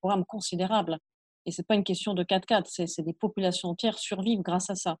programmes 0.00 0.24
considérables. 0.24 0.98
Et 1.46 1.52
ce 1.52 1.60
n'est 1.60 1.64
pas 1.64 1.76
une 1.76 1.84
question 1.84 2.14
de 2.14 2.24
4-4, 2.24 2.86
c'est 2.86 3.02
des 3.02 3.12
populations 3.12 3.70
entières 3.70 3.98
survivent 3.98 4.42
grâce 4.42 4.68
à 4.70 4.74
ça. 4.74 4.96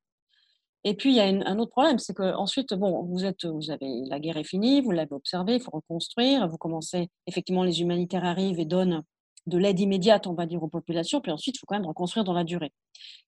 Et 0.84 0.94
puis, 0.94 1.10
il 1.10 1.16
y 1.16 1.20
a 1.20 1.24
un 1.24 1.58
autre 1.58 1.72
problème, 1.72 1.98
c'est 1.98 2.14
qu'ensuite, 2.14 2.72
bon, 2.72 3.02
vous 3.02 3.24
avez, 3.24 4.02
la 4.06 4.20
guerre 4.20 4.36
est 4.36 4.44
finie, 4.44 4.80
vous 4.80 4.92
l'avez 4.92 5.12
observé, 5.12 5.56
il 5.56 5.60
faut 5.60 5.72
reconstruire, 5.72 6.46
vous 6.48 6.56
commencez, 6.56 7.10
effectivement, 7.26 7.64
les 7.64 7.80
humanitaires 7.80 8.24
arrivent 8.24 8.60
et 8.60 8.64
donnent 8.64 9.02
de 9.46 9.58
l'aide 9.58 9.80
immédiate, 9.80 10.26
on 10.26 10.34
va 10.34 10.46
dire, 10.46 10.62
aux 10.62 10.68
populations, 10.68 11.20
puis 11.20 11.32
ensuite, 11.32 11.56
il 11.56 11.58
faut 11.58 11.66
quand 11.66 11.76
même 11.76 11.86
reconstruire 11.86 12.24
dans 12.24 12.32
la 12.32 12.44
durée. 12.44 12.72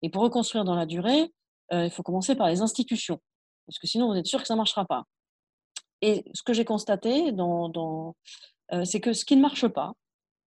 Et 0.02 0.10
pour 0.10 0.22
reconstruire 0.22 0.64
dans 0.64 0.76
la 0.76 0.86
durée, 0.86 1.32
euh, 1.72 1.86
il 1.86 1.90
faut 1.90 2.02
commencer 2.02 2.36
par 2.36 2.48
les 2.48 2.60
institutions, 2.60 3.20
parce 3.70 3.78
que 3.78 3.86
sinon, 3.86 4.08
vous 4.08 4.18
êtes 4.18 4.26
sûr 4.26 4.40
que 4.40 4.48
ça 4.48 4.54
ne 4.54 4.58
marchera 4.58 4.84
pas. 4.84 5.04
Et 6.02 6.24
ce 6.34 6.42
que 6.42 6.52
j'ai 6.52 6.64
constaté, 6.64 7.32
euh, 7.32 8.84
c'est 8.84 9.00
que 9.00 9.12
ce 9.12 9.24
qui 9.24 9.36
ne 9.36 9.42
marche 9.42 9.68
pas 9.68 9.92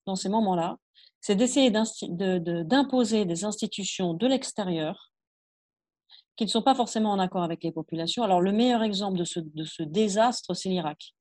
dans 0.05 0.17
ces 0.17 0.27
moments-là, 0.27 0.77
c'est 1.21 1.35
d'essayer 1.35 1.71
d'imposer 1.71 3.23
des 3.23 3.45
institutions 3.45 4.13
de 4.13 4.27
l'extérieur 4.27 5.13
qui 6.35 6.43
ne 6.43 6.49
sont 6.49 6.63
pas 6.63 6.75
forcément 6.75 7.11
en 7.11 7.19
accord 7.19 7.43
avec 7.43 7.63
les 7.63 7.71
populations. 7.71 8.23
Alors, 8.23 8.41
le 8.41 8.51
meilleur 8.51 8.83
exemple 8.83 9.17
de 9.17 9.23
ce, 9.23 9.39
de 9.39 9.63
ce 9.63 9.83
désastre, 9.83 10.53
c'est 10.53 10.67
l'Irak, 10.67 11.13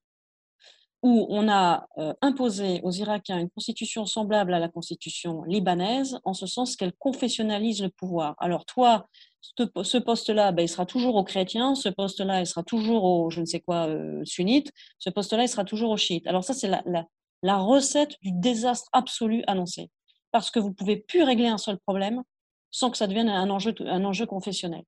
où 1.03 1.27
on 1.29 1.49
a 1.49 1.87
euh, 1.99 2.15
imposé 2.21 2.81
aux 2.83 2.91
Irakiens 2.91 3.39
une 3.39 3.51
constitution 3.51 4.07
semblable 4.07 4.55
à 4.55 4.59
la 4.59 4.69
constitution 4.69 5.45
libanaise, 5.45 6.19
en 6.25 6.35
ce 6.35 6.47
sens 6.47 6.75
qu'elle 6.75 6.95
confessionnalise 6.95 7.81
le 7.81 7.91
pouvoir. 7.91 8.35
Alors, 8.39 8.65
toi, 8.65 9.07
ce 9.43 9.99
poste-là, 9.99 10.53
ben, 10.53 10.63
il 10.63 10.69
sera 10.69 10.87
toujours 10.87 11.17
aux 11.17 11.25
chrétiens, 11.25 11.75
ce 11.75 11.89
poste-là, 11.89 12.41
il 12.41 12.47
sera 12.47 12.63
toujours 12.63 13.05
aux, 13.05 13.31
je 13.31 13.41
ne 13.41 13.45
sais 13.45 13.61
quoi, 13.61 13.89
euh, 13.89 14.25
sunnites, 14.25 14.71
ce 14.99 15.11
poste-là, 15.11 15.43
il 15.43 15.49
sera 15.49 15.65
toujours 15.65 15.91
aux 15.91 15.97
chiites. 15.97 16.27
Alors, 16.27 16.45
ça, 16.45 16.55
c'est 16.55 16.69
la, 16.69 17.57
recette 17.59 18.17
du 18.23 18.31
désastre 18.33 18.89
absolu 18.93 19.43
annoncé. 19.47 19.91
Parce 20.31 20.51
que 20.51 20.61
vous 20.61 20.73
pouvez 20.73 20.97
plus 20.97 21.23
régler 21.23 21.49
un 21.49 21.59
seul 21.59 21.79
problème 21.79 22.23
sans 22.71 22.91
que 22.91 22.97
ça 22.97 23.07
devienne 23.07 23.29
un 23.29 23.51
enjeu, 23.51 24.27
confessionnel. 24.27 24.85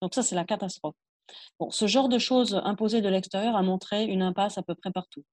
Donc 0.00 0.14
ça, 0.14 0.22
c'est 0.22 0.36
la 0.36 0.44
catastrophe. 0.44 0.94
Bon, 1.58 1.70
ce 1.70 1.86
genre 1.86 2.08
de 2.08 2.18
choses 2.18 2.60
imposées 2.64 3.00
de 3.00 3.08
l'extérieur 3.08 3.56
a 3.56 3.62
montré 3.62 4.04
une 4.04 4.22
impasse 4.22 4.58
à 4.58 4.62
peu 4.62 4.74
près 4.74 4.92
partout. 4.92 5.24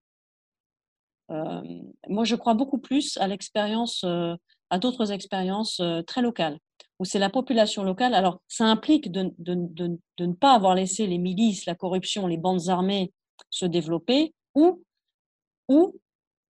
Euh, 1.30 1.62
moi, 2.08 2.24
je 2.24 2.34
crois 2.34 2.54
beaucoup 2.54 2.78
plus 2.78 3.16
à 3.18 3.28
l'expérience, 3.28 4.02
euh, 4.04 4.34
à 4.70 4.78
d'autres 4.78 5.12
expériences 5.12 5.80
très 6.06 6.22
locales, 6.22 6.58
où 6.98 7.04
c'est 7.04 7.18
la 7.18 7.30
population 7.30 7.82
locale. 7.82 8.14
Alors, 8.14 8.40
ça 8.48 8.64
implique 8.64 9.10
de, 9.10 9.32
ne 9.38 10.32
pas 10.32 10.54
avoir 10.54 10.74
laissé 10.74 11.06
les 11.06 11.18
milices, 11.18 11.66
la 11.66 11.74
corruption, 11.74 12.26
les 12.26 12.38
bandes 12.38 12.68
armées 12.68 13.12
se 13.50 13.66
développer, 13.66 14.34
ou, 14.54 14.82
ou, 15.68 15.98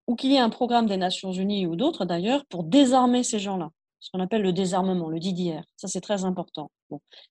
ou 0.06 0.16
qu'il 0.16 0.32
y 0.32 0.36
ait 0.36 0.40
un 0.40 0.50
programme 0.50 0.86
des 0.86 0.96
Nations 0.96 1.32
Unies 1.32 1.66
ou 1.66 1.76
d'autres 1.76 2.04
d'ailleurs 2.04 2.44
pour 2.46 2.64
désarmer 2.64 3.22
ces 3.22 3.38
gens-là 3.38 3.70
ce 4.02 4.10
qu'on 4.10 4.20
appelle 4.20 4.42
le 4.42 4.52
désarmement, 4.52 5.08
le 5.08 5.20
DDR. 5.20 5.62
Ça, 5.76 5.86
c'est 5.86 6.00
très 6.00 6.24
important. 6.24 6.72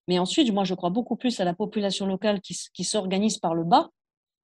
Mais 0.07 0.19
ensuite, 0.19 0.51
moi, 0.53 0.63
je 0.63 0.73
crois 0.73 0.89
beaucoup 0.89 1.17
plus 1.17 1.39
à 1.41 1.43
la 1.43 1.53
population 1.53 2.05
locale 2.05 2.39
qui, 2.39 2.83
s'organise 2.85 3.39
par 3.39 3.53
le 3.53 3.65
bas, 3.65 3.89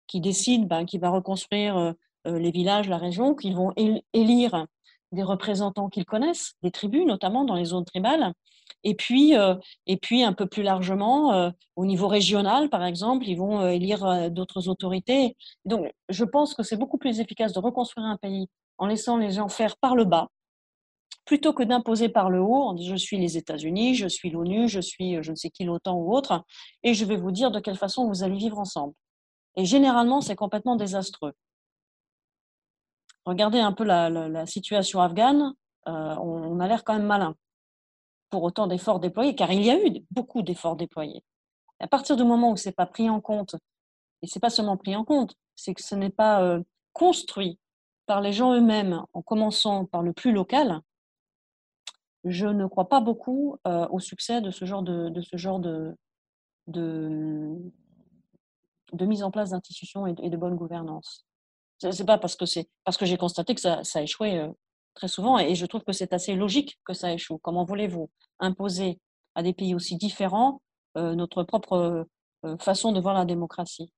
qui 0.08 0.20
décide 0.20 0.66
ben, 0.66 0.84
qui 0.84 0.98
va 0.98 1.10
reconstruire 1.10 1.76
euh, 1.76 1.92
euh, 2.26 2.38
les 2.40 2.50
villages, 2.50 2.88
la 2.88 2.98
région, 2.98 3.36
qu'ils 3.36 3.54
vont 3.54 3.72
élire 4.12 4.66
des 5.12 5.22
représentants 5.22 5.88
qu'ils 5.88 6.04
connaissent, 6.04 6.54
des 6.62 6.70
tribus 6.70 7.06
notamment 7.06 7.44
dans 7.44 7.54
les 7.54 7.66
zones 7.66 7.84
tribales, 7.84 8.32
et 8.84 8.94
puis, 8.94 9.36
euh, 9.36 9.54
et 9.86 9.96
puis 9.96 10.22
un 10.22 10.32
peu 10.32 10.46
plus 10.46 10.62
largement, 10.62 11.52
au 11.76 11.86
niveau 11.86 12.08
régional, 12.08 12.68
par 12.68 12.84
exemple, 12.84 13.26
ils 13.26 13.36
vont 13.36 13.66
élire 13.66 14.30
d'autres 14.30 14.68
autorités. 14.68 15.36
Donc, 15.64 15.90
je 16.08 16.24
pense 16.24 16.54
que 16.54 16.62
c'est 16.62 16.76
beaucoup 16.76 16.98
plus 16.98 17.20
efficace 17.20 17.52
de 17.52 17.58
reconstruire 17.58 18.06
un 18.06 18.16
pays 18.16 18.48
en 18.78 18.86
laissant 18.86 19.16
les 19.16 19.32
gens 19.32 19.48
faire 19.48 19.76
par 19.76 19.96
le 19.96 20.04
bas, 20.04 20.28
plutôt 21.26 21.52
que 21.52 21.64
d'imposer 21.64 22.08
par 22.08 22.30
le 22.30 22.40
haut, 22.40 22.76
je 22.80 22.94
suis 22.94 23.18
les 23.18 23.36
États-Unis, 23.36 23.94
je 23.96 24.06
suis 24.06 24.30
l'ONU, 24.30 24.68
je 24.68 24.80
suis 24.80 25.22
je 25.22 25.30
ne 25.32 25.36
sais 25.36 25.50
qui 25.50 25.64
l'OTAN 25.64 25.96
ou 25.96 26.14
autre, 26.14 26.44
et 26.82 26.94
je 26.94 27.04
vais 27.04 27.16
vous 27.16 27.32
dire 27.32 27.50
de 27.50 27.60
quelle 27.60 27.76
façon 27.76 28.08
vous 28.08 28.22
allez 28.22 28.36
vivre 28.36 28.58
ensemble. 28.58 28.94
Et 29.56 29.64
généralement, 29.64 30.20
c'est 30.20 30.36
complètement 30.36 30.76
désastreux. 30.76 31.32
Regardez 33.26 33.58
un 33.58 33.72
peu 33.72 33.84
la, 33.84 34.46
situation 34.46 35.00
afghane, 35.00 35.52
euh, 35.88 36.14
on, 36.16 36.60
a 36.60 36.68
l'air 36.68 36.84
quand 36.84 36.94
même 36.94 37.06
malin 37.06 37.34
pour 38.30 38.42
autant 38.44 38.66
d'efforts 38.66 39.00
déployés, 39.00 39.34
car 39.34 39.52
il 39.52 39.62
y 39.62 39.70
a 39.70 39.84
eu 39.84 40.04
beaucoup 40.10 40.42
d'efforts 40.42 40.76
déployés. 40.76 41.22
À 41.80 41.88
partir 41.88 42.16
du 42.16 42.24
moment 42.24 42.52
où 42.52 42.56
ce 42.56 42.68
n'est 42.68 42.74
pas 42.74 42.86
pris 42.86 43.10
en 43.10 43.20
compte, 43.20 43.56
et 44.22 44.26
ce 44.26 44.38
n'est 44.38 44.40
pas 44.40 44.50
seulement 44.50 44.76
pris 44.76 44.96
en 44.96 45.04
compte, 45.04 45.34
c'est 45.56 45.74
que 45.74 45.82
ce 45.82 45.94
n'est 45.94 46.10
pas 46.10 46.42
euh, 46.42 46.62
construit 46.92 47.58
par 48.06 48.20
les 48.20 48.32
gens 48.32 48.54
eux-mêmes, 48.54 49.02
en 49.12 49.22
commençant 49.22 49.84
par 49.84 50.02
le 50.02 50.12
plus 50.12 50.32
local, 50.32 50.80
je 52.24 52.46
ne 52.46 52.66
crois 52.66 52.88
pas 52.88 53.00
beaucoup 53.00 53.56
euh, 53.66 53.86
au 53.88 53.98
succès 54.00 54.40
de 54.40 54.50
ce 54.50 54.64
genre 54.64 54.82
de, 54.82 55.94
mise 59.00 59.22
en 59.22 59.30
place 59.30 59.50
d'institutions 59.50 60.06
et, 60.06 60.30
de 60.30 60.36
bonne 60.36 60.56
gouvernance. 60.56 61.25
C'est 61.78 62.06
pas 62.06 62.18
parce 62.18 62.36
que 62.36 62.46
c'est 62.46 62.68
parce 62.84 62.96
que 62.96 63.04
j'ai 63.04 63.18
constaté 63.18 63.54
que 63.54 63.60
ça, 63.60 63.84
ça 63.84 63.98
a 63.98 64.02
échoué 64.02 64.38
euh, 64.38 64.48
très 64.94 65.08
souvent 65.08 65.38
et 65.38 65.54
je 65.54 65.66
trouve 65.66 65.84
que 65.84 65.92
c'est 65.92 66.12
assez 66.12 66.34
logique 66.34 66.78
que 66.84 66.94
ça 66.94 67.12
échoue. 67.12 67.38
Comment 67.38 67.64
voulez-vous 67.64 68.10
imposer 68.40 68.98
à 69.34 69.42
des 69.42 69.52
pays 69.52 69.74
aussi 69.74 69.96
différents 69.96 70.62
euh, 70.96 71.14
notre 71.14 71.42
propre 71.42 72.06
euh, 72.44 72.56
façon 72.58 72.92
de 72.92 73.00
voir 73.00 73.14
la 73.14 73.26
démocratie? 73.26 73.92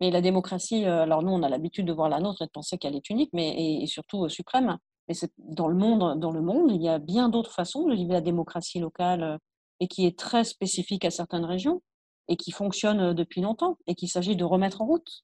Mais 0.00 0.10
la 0.10 0.20
démocratie, 0.20 0.84
alors 0.84 1.22
nous 1.22 1.30
on 1.30 1.44
a 1.44 1.48
l'habitude 1.48 1.86
de 1.86 1.92
voir 1.92 2.08
la 2.08 2.18
nôtre 2.18 2.42
et 2.42 2.46
de 2.46 2.50
penser 2.50 2.76
qu'elle 2.76 2.96
est 2.96 3.08
unique, 3.08 3.30
mais 3.32 3.82
et, 3.82 3.86
surtout 3.86 4.28
suprême. 4.28 4.76
Mais 5.06 5.14
dans 5.38 5.68
le 5.68 5.76
monde, 5.76 6.18
dans 6.18 6.32
le 6.32 6.42
monde, 6.42 6.72
il 6.72 6.82
y 6.82 6.88
a 6.88 6.98
bien 6.98 7.28
d'autres 7.28 7.52
façons 7.52 7.86
de 7.86 7.94
vivre 7.94 8.12
la 8.12 8.20
démocratie 8.20 8.80
locale 8.80 9.38
et 9.78 9.86
qui 9.86 10.04
est 10.04 10.18
très 10.18 10.42
spécifique 10.42 11.04
à 11.04 11.10
certaines 11.10 11.44
régions 11.44 11.82
et 12.26 12.36
qui 12.36 12.50
fonctionne 12.50 13.14
depuis 13.14 13.42
longtemps 13.42 13.78
et 13.86 13.94
qu'il 13.94 14.08
s'agit 14.08 14.34
de 14.34 14.44
remettre 14.44 14.82
en 14.82 14.86
route. 14.86 15.22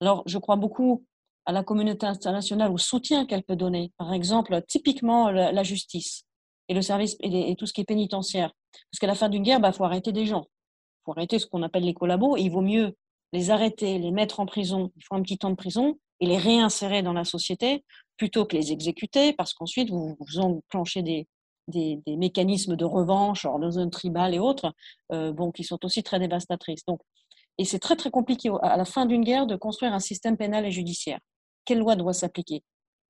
Alors, 0.00 0.22
je 0.26 0.38
crois 0.38 0.56
beaucoup 0.56 1.04
à 1.46 1.52
la 1.52 1.62
communauté 1.62 2.06
internationale, 2.06 2.70
au 2.70 2.78
soutien 2.78 3.26
qu'elle 3.26 3.42
peut 3.42 3.56
donner. 3.56 3.92
Par 3.96 4.12
exemple, 4.12 4.62
typiquement 4.68 5.30
la, 5.30 5.62
justice 5.62 6.24
et 6.68 6.74
le 6.74 6.82
service 6.82 7.16
et, 7.20 7.54
tout 7.56 7.66
ce 7.66 7.72
qui 7.72 7.80
est 7.80 7.84
pénitentiaire. 7.84 8.52
Parce 8.72 9.00
qu'à 9.00 9.06
la 9.06 9.14
fin 9.14 9.28
d'une 9.28 9.42
guerre, 9.42 9.58
il 9.58 9.62
bah, 9.62 9.72
faut 9.72 9.84
arrêter 9.84 10.12
des 10.12 10.26
gens. 10.26 10.46
Il 10.48 11.02
faut 11.06 11.12
arrêter 11.12 11.38
ce 11.38 11.46
qu'on 11.46 11.62
appelle 11.62 11.84
les 11.84 11.94
collabos 11.94 12.36
il 12.36 12.50
vaut 12.50 12.60
mieux 12.60 12.94
les 13.32 13.50
arrêter, 13.50 13.98
les 13.98 14.10
mettre 14.10 14.40
en 14.40 14.46
prison, 14.46 14.90
il 14.96 15.04
faut 15.04 15.14
un 15.14 15.22
petit 15.22 15.38
temps 15.38 15.50
de 15.50 15.54
prison 15.54 15.98
et 16.18 16.26
les 16.26 16.38
réinsérer 16.38 17.02
dans 17.02 17.12
la 17.12 17.24
société 17.24 17.84
plutôt 18.16 18.44
que 18.44 18.56
les 18.56 18.72
exécuter 18.72 19.32
parce 19.32 19.54
qu'ensuite 19.54 19.90
vous, 19.90 20.16
vous 20.18 20.38
enclenchez 20.38 21.02
des, 21.02 21.28
des, 21.68 22.16
mécanismes 22.16 22.76
de 22.76 22.84
revanche, 22.84 23.42
genre 23.42 23.58
dans 23.58 23.70
zone 23.70 23.90
tribale 23.90 24.34
et 24.34 24.38
autres, 24.38 24.72
euh, 25.12 25.32
bon, 25.32 25.52
qui 25.52 25.64
sont 25.64 25.84
aussi 25.84 26.02
très 26.02 26.18
dévastatrices. 26.18 26.84
Donc, 26.84 27.00
et 27.60 27.64
c'est 27.66 27.78
très 27.78 27.94
très 27.94 28.10
compliqué 28.10 28.50
à 28.62 28.78
la 28.78 28.86
fin 28.86 29.04
d'une 29.04 29.22
guerre 29.22 29.46
de 29.46 29.54
construire 29.54 29.92
un 29.92 29.98
système 30.00 30.38
pénal 30.38 30.64
et 30.64 30.70
judiciaire. 30.70 31.20
Quelle 31.66 31.80
loi 31.80 31.94
doit 31.94 32.14
s'appliquer? 32.14 32.62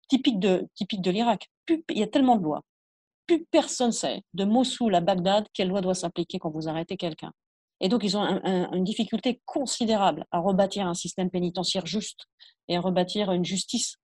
Typique 0.09 0.41
de, 0.41 0.67
typique 0.75 1.03
de 1.03 1.13
l'Irak. 1.13 1.49
Il 1.69 1.99
y 1.99 2.03
a 2.03 2.09
tellement 2.09 2.35
de 2.35 2.43
lois. 2.43 2.63
Plus 3.29 3.45
personne 3.45 3.93
sait, 3.93 4.23
de 4.35 4.45
Mossoul 4.45 4.93
à 4.97 5.01
Bagdad, 5.01 5.47
quelle 5.55 5.69
loi 5.69 5.81
doit 5.81 5.95
s'appliquer 5.95 6.41
quand 6.41 6.51
vous 6.51 6.69
arrêtez 6.69 6.97
quelqu'un. 6.97 7.31
Et 7.79 7.89
donc, 7.89 8.03
ils 8.03 8.17
ont 8.17 8.25
une 8.25 8.83
difficulté 8.83 9.41
considérable 9.47 10.27
à 10.33 10.41
rebâtir 10.41 10.89
un 10.89 10.95
système 10.95 11.31
pénitentiaire 11.31 11.87
juste 11.87 12.25
et 12.67 12.77
à 12.77 12.81
rebâtir 12.81 13.31
une 13.31 13.45
justice. 13.45 13.99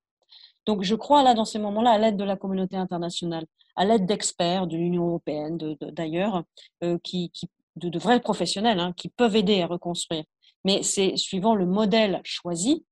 Donc, 0.65 0.85
je 0.85 0.95
crois 0.95 1.25
là, 1.25 1.35
dans 1.35 1.45
ces 1.45 1.59
moments-là, 1.59 1.91
à 1.91 1.99
l'aide 1.99 2.17
de 2.17 2.25
la 2.25 2.37
communauté 2.37 2.77
internationale, 2.77 3.47
à 3.75 3.85
l'aide 3.85 4.07
d'experts 4.07 4.69
de 4.69 4.77
l'Union 4.77 5.09
européenne, 5.09 5.59
d'ailleurs, 5.81 6.45
euh, 6.85 6.99
qui, 7.03 7.33
de, 7.77 7.99
vrais 7.99 8.21
professionnels 8.21 8.81
hein, 8.81 8.93
qui 8.97 9.09
peuvent 9.09 9.37
aider 9.37 9.63
à 9.63 9.67
reconstruire. 9.67 10.25
Mais 10.67 10.83
c'est 10.83 11.17
suivant 11.17 11.55
le 11.55 11.65
modèle 11.65 12.21
choisi 12.25 12.85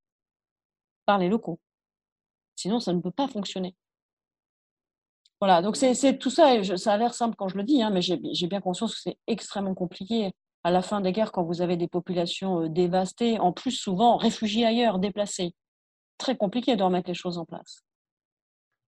par 1.06 1.18
les 1.18 1.28
locaux. 1.28 1.58
Sinon, 2.54 2.78
ça 2.78 2.92
ne 2.92 3.00
peut 3.00 3.10
pas 3.10 3.26
fonctionner. 3.26 3.74
Voilà, 5.40 5.60
donc 5.60 5.76
c'est 5.76 6.18
tout 6.18 6.30
ça, 6.30 6.54
et 6.54 6.76
ça 6.76 6.92
a 6.92 6.96
l'air 6.96 7.14
simple 7.14 7.34
quand 7.36 7.48
je 7.48 7.56
le 7.56 7.64
dis, 7.64 7.82
hein, 7.82 7.90
mais 7.90 8.00
j'ai 8.00 8.46
bien 8.46 8.60
conscience 8.60 8.94
que 8.94 9.00
c'est 9.00 9.18
extrêmement 9.26 9.74
compliqué 9.74 10.30
à 10.62 10.70
la 10.70 10.82
fin 10.82 11.00
des 11.00 11.10
guerres 11.10 11.32
quand 11.32 11.42
vous 11.42 11.62
avez 11.62 11.76
des 11.76 11.88
populations 11.88 12.62
euh, 12.62 12.68
dévastées, 12.68 13.40
en 13.40 13.52
plus 13.52 13.72
souvent 13.72 14.18
réfugiées 14.18 14.64
ailleurs, 14.64 15.00
déplacées. 15.00 15.52
Très 16.16 16.36
compliqué 16.36 16.76
de 16.76 16.82
remettre 16.84 17.08
les 17.08 17.14
choses 17.14 17.38
en 17.38 17.44
place. 17.44 17.82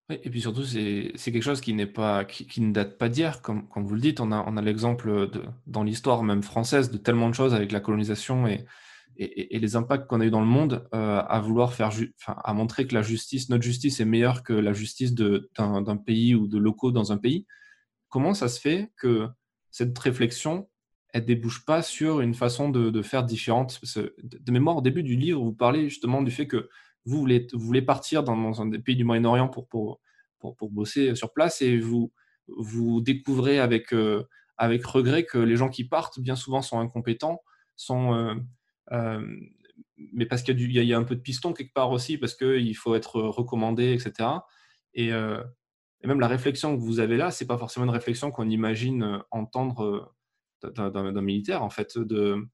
Et 0.09 0.30
puis 0.30 0.40
surtout, 0.40 0.62
c'est 0.62 1.12
quelque 1.16 1.42
chose 1.42 1.61
qui 1.61 1.74
pas 1.86 2.24
qui, 2.24 2.61
ne 2.61 2.72
date 2.72 2.96
pas 2.96 3.09
d'hier, 3.09 3.42
comme, 3.42 3.68
comme 3.68 3.84
vous 3.84 3.94
le 3.96 4.00
dites. 4.00 4.20
On 4.20 4.30
a, 4.30 4.44
on 4.46 4.57
a 4.57 4.62
l'exemple 4.62 5.28
dans 5.66 5.82
l'histoire 5.82 6.22
même 6.22 6.44
française 6.44 6.92
de 6.92 6.96
tellement 6.96 7.28
de 7.28 7.34
choses 7.34 7.54
avec 7.54 7.72
la 7.72 7.80
colonisation 7.80 8.46
et, 8.46 8.64
les 9.18 9.76
impacts 9.76 10.07
qu'on 10.07 10.20
a 10.20 10.26
eu 10.26 10.30
dans 10.30 10.42
le 10.42 10.46
monde 10.46 10.86
euh, 10.94 11.22
à 11.26 11.40
vouloir 11.40 11.72
faire, 11.72 11.90
à 12.26 12.52
montrer 12.52 12.86
que 12.86 12.94
la 12.94 13.00
justice, 13.00 13.48
notre 13.48 13.64
justice 13.64 13.98
est 13.98 14.04
meilleure 14.04 14.42
que 14.42 14.52
la 14.52 14.74
justice 14.74 15.14
d'un 15.14 15.96
pays 15.96 16.34
ou 16.34 16.46
de 16.46 16.59
locaux 16.59 16.92
dans 16.92 17.12
un 17.12 17.16
pays. 17.16 17.46
Comment 18.11 18.34
ça 18.34 18.48
se 18.48 18.61
fait 18.61 18.92
que 18.98 19.26
cette 19.70 19.98
réflexion, 19.98 20.68
elle 21.14 21.24
débouche 21.24 21.64
pas 21.64 21.80
sur 21.80 22.20
une 22.20 22.34
façon 22.34 22.68
de 22.68 23.02
faire 23.02 23.24
différente? 23.24 23.80
De 24.22 24.52
mémoire, 24.52 24.76
au 24.76 24.82
début 24.82 25.02
du 25.02 25.16
livre, 25.16 25.42
vous 25.42 25.54
parlez 25.54 25.88
justement 25.88 26.20
du 26.20 26.30
fait 26.30 26.46
que 26.46 26.68
vous 27.07 27.18
voulez, 27.18 27.82
partir 27.82 28.24
dans, 28.24 28.61
un 28.61 28.66
des 28.66 28.80
pays 28.80 28.96
du 28.96 29.04
Moyen-Orient 29.04 29.48
pour, 29.48 29.68
pour, 29.68 30.00
pour, 30.38 30.70
bosser 30.70 31.14
sur 31.14 31.32
place 31.32 31.62
et 31.62 31.78
vous, 31.78 32.12
vous 32.48 33.00
découvrez 33.00 33.61
avec, 33.61 33.92
euh, 33.92 34.24
avec 34.57 34.84
regret 34.84 35.24
que 35.24 35.38
les 35.38 35.57
gens 35.57 35.68
qui 35.68 35.84
partent, 35.84 36.18
bien 36.20 36.36
souvent, 36.36 36.62
sont 36.62 36.80
incompétents, 36.80 37.42
sont, 37.76 38.14
euh, 38.14 38.34
euh, 38.92 39.24
mais 40.12 40.26
parce 40.26 40.42
qu'il 40.42 40.61
y, 40.61 40.84
y, 40.84 40.94
a 40.94 40.98
un 40.98 41.04
peu 41.04 41.14
de 41.14 41.20
piston 41.20 41.52
quelque 41.52 41.72
part 41.72 41.92
aussi, 41.92 42.18
parce 42.18 42.34
qu'il 42.34 42.76
faut 42.76 42.94
être 42.96 43.20
recommandé, 43.20 43.92
etc. 43.92 44.28
Et, 44.94 45.09
et, 45.09 46.07
même 46.07 46.20
la 46.20 46.28
réflexion 46.28 46.76
que 46.76 46.82
vous 46.82 47.00
avez 47.00 47.16
là, 47.16 47.30
c'est 47.30 47.46
pas 47.46 47.59
forcément 47.59 47.86
une 47.86 47.92
réflexion 47.92 48.30
qu'on 48.30 48.48
imagine 48.48 49.22
entendre 49.30 50.14
d'un 50.62 51.22
militaire, 51.22 51.62
en 51.62 51.70
fait, 51.70 51.98
de 51.98 52.46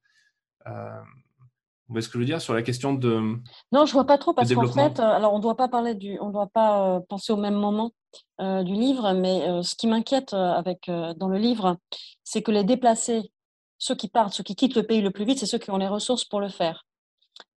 est-ce 1.97 2.09
que 2.09 2.15
je 2.15 2.19
veux 2.19 2.25
dire 2.25 2.41
sur 2.41 2.55
la 2.55 2.63
question 2.63 2.95
de 2.95 3.37
Non, 3.73 3.87
je 3.87 3.93
vois 3.93 4.07
pas 4.07 4.19
trop 4.19 4.33
parce 4.33 4.53
qu'en 4.53 4.67
fait, 4.67 5.01
euh, 5.01 5.03
alors 5.03 5.35
on 5.35 5.39
doit 5.39 5.57
pas 5.57 5.69
parler 5.69 5.95
du, 5.95 6.19
on 6.21 6.31
doit 6.31 6.49
pas 6.53 6.97
euh, 6.97 7.01
penser 7.09 7.33
au 7.33 7.37
même 7.37 7.55
moment 7.55 7.93
euh, 8.41 8.63
du 8.63 8.75
livre, 8.75 9.13
mais 9.13 9.63
ce 9.63 9.75
qui 9.75 9.87
m'inquiète 9.87 10.35
avec 10.35 10.91
dans 11.17 11.29
le 11.29 11.39
livre, 11.39 11.77
c'est 12.25 12.43
que 12.43 12.51
les 12.51 12.65
déplacés, 12.65 13.33
ceux 13.79 13.95
qui 13.95 14.09
partent, 14.09 14.35
ceux 14.35 14.45
qui 14.45 14.55
quittent 14.55 14.77
le 14.77 14.85
pays 14.85 15.01
le 15.01 15.11
plus 15.11 15.25
vite, 15.25 15.39
c'est 15.39 15.47
ceux 15.47 15.59
qui 15.59 15.71
ont 15.71 15.79
les 15.79 15.89
ressources 15.89 16.25
pour 16.25 16.41
le 16.41 16.49
faire. 16.49 16.85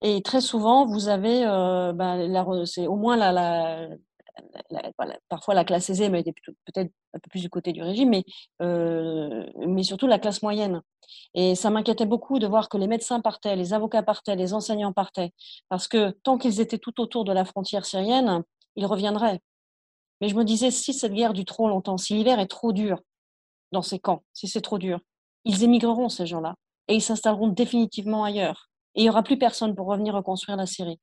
Et 0.01 0.21
très 0.21 0.41
souvent, 0.41 0.85
vous 0.85 1.09
avez, 1.09 1.43
ben, 1.93 2.65
c'est 2.65 2.87
au 2.87 2.95
moins 2.95 3.17
la, 3.17 3.31
la, 3.31 3.87
parfois 5.29 5.53
la 5.53 5.63
classe 5.63 5.89
aisée, 5.89 6.09
mais 6.09 6.23
peut-être 6.23 6.91
un 7.13 7.19
peu 7.19 7.29
plus 7.29 7.41
du 7.41 7.49
côté 7.49 7.71
du 7.73 7.81
régime, 7.81 8.09
mais, 8.09 8.23
euh, 8.61 9.45
mais 9.67 9.83
surtout 9.83 10.07
la 10.07 10.19
classe 10.19 10.41
moyenne. 10.41 10.81
Et 11.33 11.55
ça 11.55 11.69
m'inquiétait 11.69 12.05
beaucoup 12.05 12.39
de 12.39 12.47
voir 12.47 12.69
que 12.69 12.77
les 12.77 12.87
médecins 12.87 13.21
partaient, 13.21 13.55
les 13.55 13.73
avocats 13.73 14.03
partaient, 14.03 14.35
les 14.35 14.53
enseignants 14.53 14.93
partaient, 14.93 15.31
parce 15.69 15.87
que 15.87 16.11
tant 16.23 16.37
qu'ils 16.37 16.59
étaient 16.61 16.79
tout 16.79 16.99
autour 17.01 17.25
de 17.25 17.31
la 17.31 17.45
frontière 17.45 17.85
syrienne, 17.85 18.43
ils 18.75 18.85
reviendraient. 18.85 19.39
Mais 20.21 20.29
je 20.29 20.35
me 20.35 20.43
disais, 20.43 20.71
si 20.71 20.93
cette 20.93 21.13
guerre 21.13 21.33
dure 21.33 21.45
trop 21.45 21.67
longtemps, 21.67 21.97
si 21.97 22.13
l'hiver 22.13 22.39
est 22.39 22.47
trop 22.47 22.71
dur 22.71 22.99
dans 23.71 23.81
ces 23.81 23.99
camps, 23.99 24.23
si 24.33 24.47
c'est 24.47 24.61
trop 24.61 24.77
dur, 24.77 24.99
ils 25.43 25.63
émigreront, 25.63 26.09
ces 26.09 26.25
gens-là, 26.25 26.55
et 26.87 26.95
ils 26.95 27.01
s'installeront 27.01 27.49
définitivement 27.49 28.23
ailleurs. 28.23 28.69
Et 28.95 29.01
il 29.01 29.03
n'y 29.03 29.09
aura 29.09 29.23
plus 29.23 29.37
personne 29.37 29.75
pour 29.75 29.87
revenir 29.87 30.13
reconstruire 30.13 30.57
la 30.57 30.65
Syrie. 30.65 30.99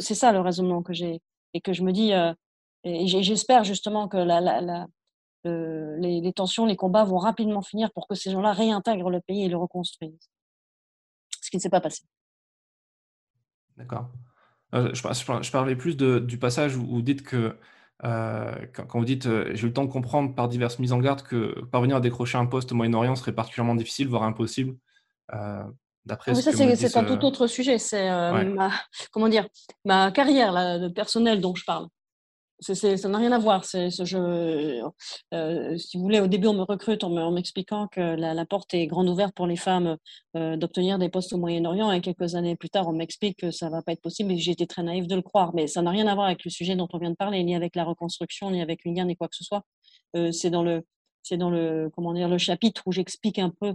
C'est 0.00 0.14
ça 0.14 0.32
le 0.32 0.40
raisonnement 0.40 0.82
que 0.82 0.92
j'ai 0.92 1.22
et 1.54 1.60
que 1.60 1.72
je 1.72 1.82
me 1.82 1.92
dis, 1.92 2.12
euh, 2.12 2.32
et 2.84 3.06
j'espère 3.06 3.64
justement 3.64 4.08
que 4.08 4.16
la, 4.16 4.40
la, 4.40 4.86
les, 5.44 6.32
tensions, 6.32 6.66
les 6.66 6.76
combats 6.76 7.04
vont 7.04 7.18
rapidement 7.18 7.62
finir 7.62 7.90
pour 7.92 8.06
que 8.06 8.14
ces 8.14 8.30
gens-là 8.30 8.52
réintègrent 8.52 9.10
le 9.10 9.20
pays 9.20 9.44
et 9.44 9.48
le 9.48 9.56
reconstruisent. 9.56 10.30
Ce 11.40 11.50
qui 11.50 11.56
ne 11.56 11.62
s'est 11.62 11.70
pas 11.70 11.80
passé. 11.80 12.02
D'accord. 13.76 14.08
Euh, 14.74 14.90
je, 14.94 15.02
je, 15.02 15.50
parlais 15.50 15.76
plus 15.76 15.96
de, 15.96 16.18
du 16.18 16.38
passage 16.38 16.76
où 16.76 16.86
vous 16.86 17.02
dites 17.02 17.22
que, 17.22 17.56
euh, 18.04 18.54
quand, 18.72 18.98
vous 18.98 19.04
dites 19.04 19.26
euh, 19.26 19.50
j'ai 19.54 19.64
eu 19.64 19.66
le 19.66 19.72
temps 19.72 19.84
de 19.84 19.90
comprendre 19.90 20.34
par 20.34 20.48
diverses 20.48 20.78
mises 20.78 20.92
en 20.92 20.98
garde 20.98 21.22
que 21.22 21.60
parvenir 21.66 21.96
à 21.96 22.00
décrocher 22.00 22.38
un 22.38 22.46
poste 22.46 22.72
au 22.72 22.74
Moyen-Orient 22.74 23.14
serait 23.16 23.34
particulièrement 23.34 23.74
difficile, 23.74 24.08
voire 24.08 24.22
impossible. 24.22 24.76
D'après 26.04 26.34
ça, 26.34 26.52
c'est 26.52 26.96
un 26.96 27.04
tout 27.04 27.24
autre 27.24 27.46
sujet. 27.46 27.78
C'est 27.78 28.08
ma, 28.08 28.70
comment 29.12 29.28
dire, 29.28 29.46
ma 29.84 30.10
carrière 30.10 30.52
là, 30.52 30.90
personnelle 30.90 31.40
dont 31.40 31.54
je 31.54 31.64
parle 31.64 31.88
ça 32.62 33.08
n'a 33.08 33.18
rien 33.18 33.32
à 33.32 33.38
voir. 33.38 33.64
Euh, 33.74 33.90
si 35.76 35.96
vous 35.96 36.02
voulez, 36.02 36.20
au 36.20 36.26
début, 36.28 36.46
on 36.46 36.54
me 36.54 36.62
recrute 36.62 37.02
en 37.02 37.30
m'expliquant 37.32 37.88
que 37.88 38.00
la, 38.00 38.46
porte 38.46 38.72
est 38.74 38.86
grande 38.86 39.08
ouverte 39.08 39.34
pour 39.34 39.46
les 39.46 39.56
femmes 39.56 39.96
euh, 40.36 40.56
d'obtenir 40.56 40.98
des 40.98 41.08
postes 41.08 41.32
au 41.32 41.38
Moyen-Orient. 41.38 41.90
Et 41.92 42.00
quelques 42.00 42.34
années 42.34 42.56
plus 42.56 42.70
tard, 42.70 42.88
on 42.88 42.92
m'explique 42.92 43.38
que 43.38 43.50
ça 43.50 43.66
ne 43.66 43.72
va 43.72 43.82
pas 43.82 43.92
être 43.92 44.00
possible. 44.00 44.32
Et 44.32 44.38
j'ai 44.38 44.52
été 44.52 44.66
très 44.66 44.82
naïve 44.82 45.06
de 45.06 45.16
le 45.16 45.22
croire. 45.22 45.54
Mais 45.54 45.66
ça 45.66 45.82
n'a 45.82 45.90
rien 45.90 46.06
à 46.06 46.14
voir 46.14 46.26
avec 46.26 46.44
le 46.44 46.50
sujet 46.50 46.76
dont 46.76 46.88
on 46.92 46.98
vient 46.98 47.10
de 47.10 47.16
parler, 47.16 47.42
ni 47.42 47.54
avec 47.56 47.74
la 47.74 47.84
reconstruction, 47.84 48.50
ni 48.50 48.62
avec 48.62 48.84
une 48.84 48.94
guerre, 48.94 49.06
ni 49.06 49.16
quoi 49.16 49.28
que 49.28 49.36
ce 49.36 49.44
soit. 49.44 49.64
Euh, 50.16 50.30
c'est 50.30 50.50
dans 50.50 50.62
le, 50.62 50.84
dans 51.32 51.50
le, 51.50 51.90
comment 51.94 52.14
dire, 52.14 52.28
le 52.28 52.38
chapitre 52.38 52.82
où 52.86 52.92
j'explique 52.92 53.38
un 53.38 53.50
peu 53.50 53.74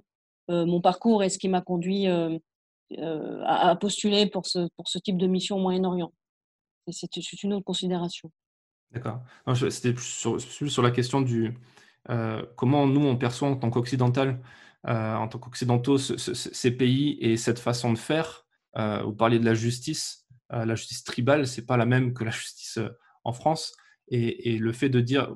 mon 0.49 0.79
parcours 0.79 1.23
et 1.25 1.29
ce 1.29 1.37
qui 1.37 1.49
m'a 1.49 1.59
conduit 1.59 2.07
à, 2.07 3.75
postuler 3.75 4.27
pour 4.27 4.45
ce 4.45 4.97
type 5.03 5.17
de 5.17 5.27
mission 5.27 5.57
au 5.57 5.59
Moyen-Orient. 5.59 6.13
C'est 6.89 7.43
une 7.43 7.53
autre 7.53 7.65
considération. 7.65 8.31
D'accord. 8.93 9.21
C'était 9.69 9.93
plus 9.93 10.05
sur, 10.05 10.81
la 10.81 10.91
question 10.91 11.21
du 11.21 11.53
euh, 12.09 12.41
comment 12.55 12.87
nous 12.87 13.05
on 13.05 13.17
perçoit 13.17 13.49
en 13.49 13.55
tant 13.55 13.69
qu'occidental, 13.69 14.39
euh, 14.87 15.15
en 15.15 15.27
tant 15.27 15.39
qu'occidentaux, 15.39 15.97
ces 15.97 16.71
pays 16.71 17.17
et 17.19 17.37
cette 17.37 17.59
façon 17.59 17.91
de 17.91 17.97
faire. 17.97 18.45
Euh, 18.77 19.01
vous 19.03 19.13
parliez 19.13 19.39
de 19.39 19.45
la 19.45 19.53
justice. 19.53 20.25
la 20.49 20.75
justice 20.75 21.03
tribale, 21.03 21.47
c'est 21.47 21.65
pas 21.65 21.77
la 21.77 21.85
même 21.85 22.13
que 22.13 22.23
la 22.23 22.31
justice 22.31 22.79
en 23.23 23.33
France. 23.33 23.75
Et, 24.09 24.57
le 24.57 24.71
fait 24.71 24.89
de 24.89 25.01
dire, 25.01 25.35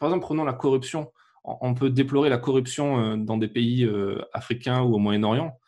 par 0.00 0.08
exemple, 0.08 0.24
prenons 0.24 0.44
la 0.44 0.54
corruption. 0.54 1.12
On 1.44 1.74
peut 1.74 1.90
déplorer 1.90 2.30
la 2.30 2.38
corruption 2.38 3.18
dans 3.18 3.36
des 3.36 3.48
pays 3.48 3.86
africains 4.32 4.80
ou 4.80 4.94
au 4.94 4.98
Moyen-Orient. 4.98 5.58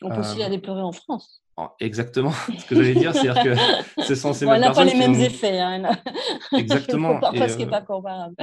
On 0.00 0.08
peut 0.08 0.20
aussi 0.20 0.38
la 0.38 0.48
déplorer 0.48 0.80
en 0.80 0.92
France. 0.92 1.43
Exactement 1.80 2.32
ce 2.58 2.66
que 2.66 2.74
j'allais 2.74 2.94
dire, 2.94 3.14
c'est-à-dire 3.14 3.42
que 3.42 4.04
c'est 4.14 4.44
bon, 4.44 4.58
n'a 4.58 4.72
pas 4.72 4.84
les 4.84 4.94
mêmes 4.94 5.14
effets. 5.14 5.60
Hein, 5.60 5.82
exactement. 6.52 7.20
Parce 7.20 7.56
n'est 7.56 7.66
pas 7.66 7.82
comparable. 7.82 8.34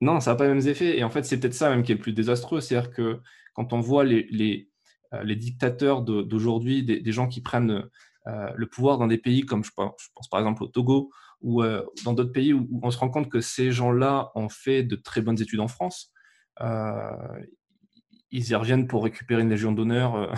Non, 0.00 0.20
ça 0.20 0.32
n'a 0.32 0.36
pas 0.36 0.44
les 0.44 0.54
mêmes 0.54 0.66
effets. 0.66 0.98
Et 0.98 1.04
en 1.04 1.10
fait, 1.10 1.24
c'est 1.24 1.38
peut-être 1.38 1.54
ça 1.54 1.70
même 1.70 1.82
qui 1.82 1.92
est 1.92 1.96
le 1.96 2.00
plus 2.00 2.12
désastreux. 2.12 2.60
C'est-à-dire 2.60 2.90
que 2.90 3.20
quand 3.54 3.72
on 3.72 3.80
voit 3.80 4.04
les, 4.04 4.26
les, 4.30 4.68
euh, 5.14 5.22
les 5.22 5.36
dictateurs 5.36 6.02
d'aujourd'hui, 6.02 6.82
des, 6.82 7.12
gens 7.12 7.28
qui 7.28 7.40
prennent 7.40 7.88
euh, 8.26 8.50
le 8.54 8.66
pouvoir 8.66 8.98
dans 8.98 9.06
des 9.06 9.18
pays 9.18 9.42
comme 9.42 9.64
je 9.64 9.70
pense, 9.74 9.92
je 9.98 10.08
pense 10.14 10.28
par 10.28 10.40
exemple 10.40 10.64
au 10.64 10.66
Togo 10.66 11.10
ou 11.40 11.62
euh, 11.62 11.84
dans 12.04 12.12
d'autres 12.12 12.32
pays 12.32 12.52
où, 12.52 12.68
on 12.82 12.90
se 12.90 12.98
rend 12.98 13.08
compte 13.08 13.30
que 13.30 13.40
ces 13.40 13.70
gens-là 13.70 14.32
ont 14.34 14.48
fait 14.48 14.82
de 14.82 14.96
très 14.96 15.20
bonnes 15.20 15.40
études 15.40 15.60
en 15.60 15.68
France, 15.68 16.12
ils 18.30 18.50
y 18.50 18.54
reviennent 18.54 18.88
pour 18.88 19.04
récupérer 19.04 19.42
une 19.42 19.50
légion 19.50 19.72
d'honneur 19.72 20.32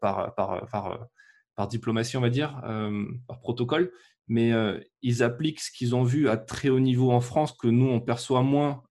par, 0.00 0.34
par, 0.34 0.68
par, 0.70 1.08
par, 1.56 1.68
diplomatie, 1.68 2.16
on 2.16 2.20
va 2.20 2.30
dire, 2.30 2.60
par 3.26 3.40
protocole 3.40 3.92
mais 4.28 4.52
ils 5.02 5.22
appliquent 5.22 5.60
ce 5.60 5.70
qu'ils 5.70 5.94
ont 5.94 6.02
vu 6.02 6.28
à 6.28 6.36
très 6.36 6.68
haut 6.68 6.80
niveau 6.80 7.12
en 7.12 7.20
France 7.20 7.52
que 7.52 7.68
nous, 7.68 7.86
on 7.86 8.00
perçoit 8.00 8.42
moins 8.42 8.82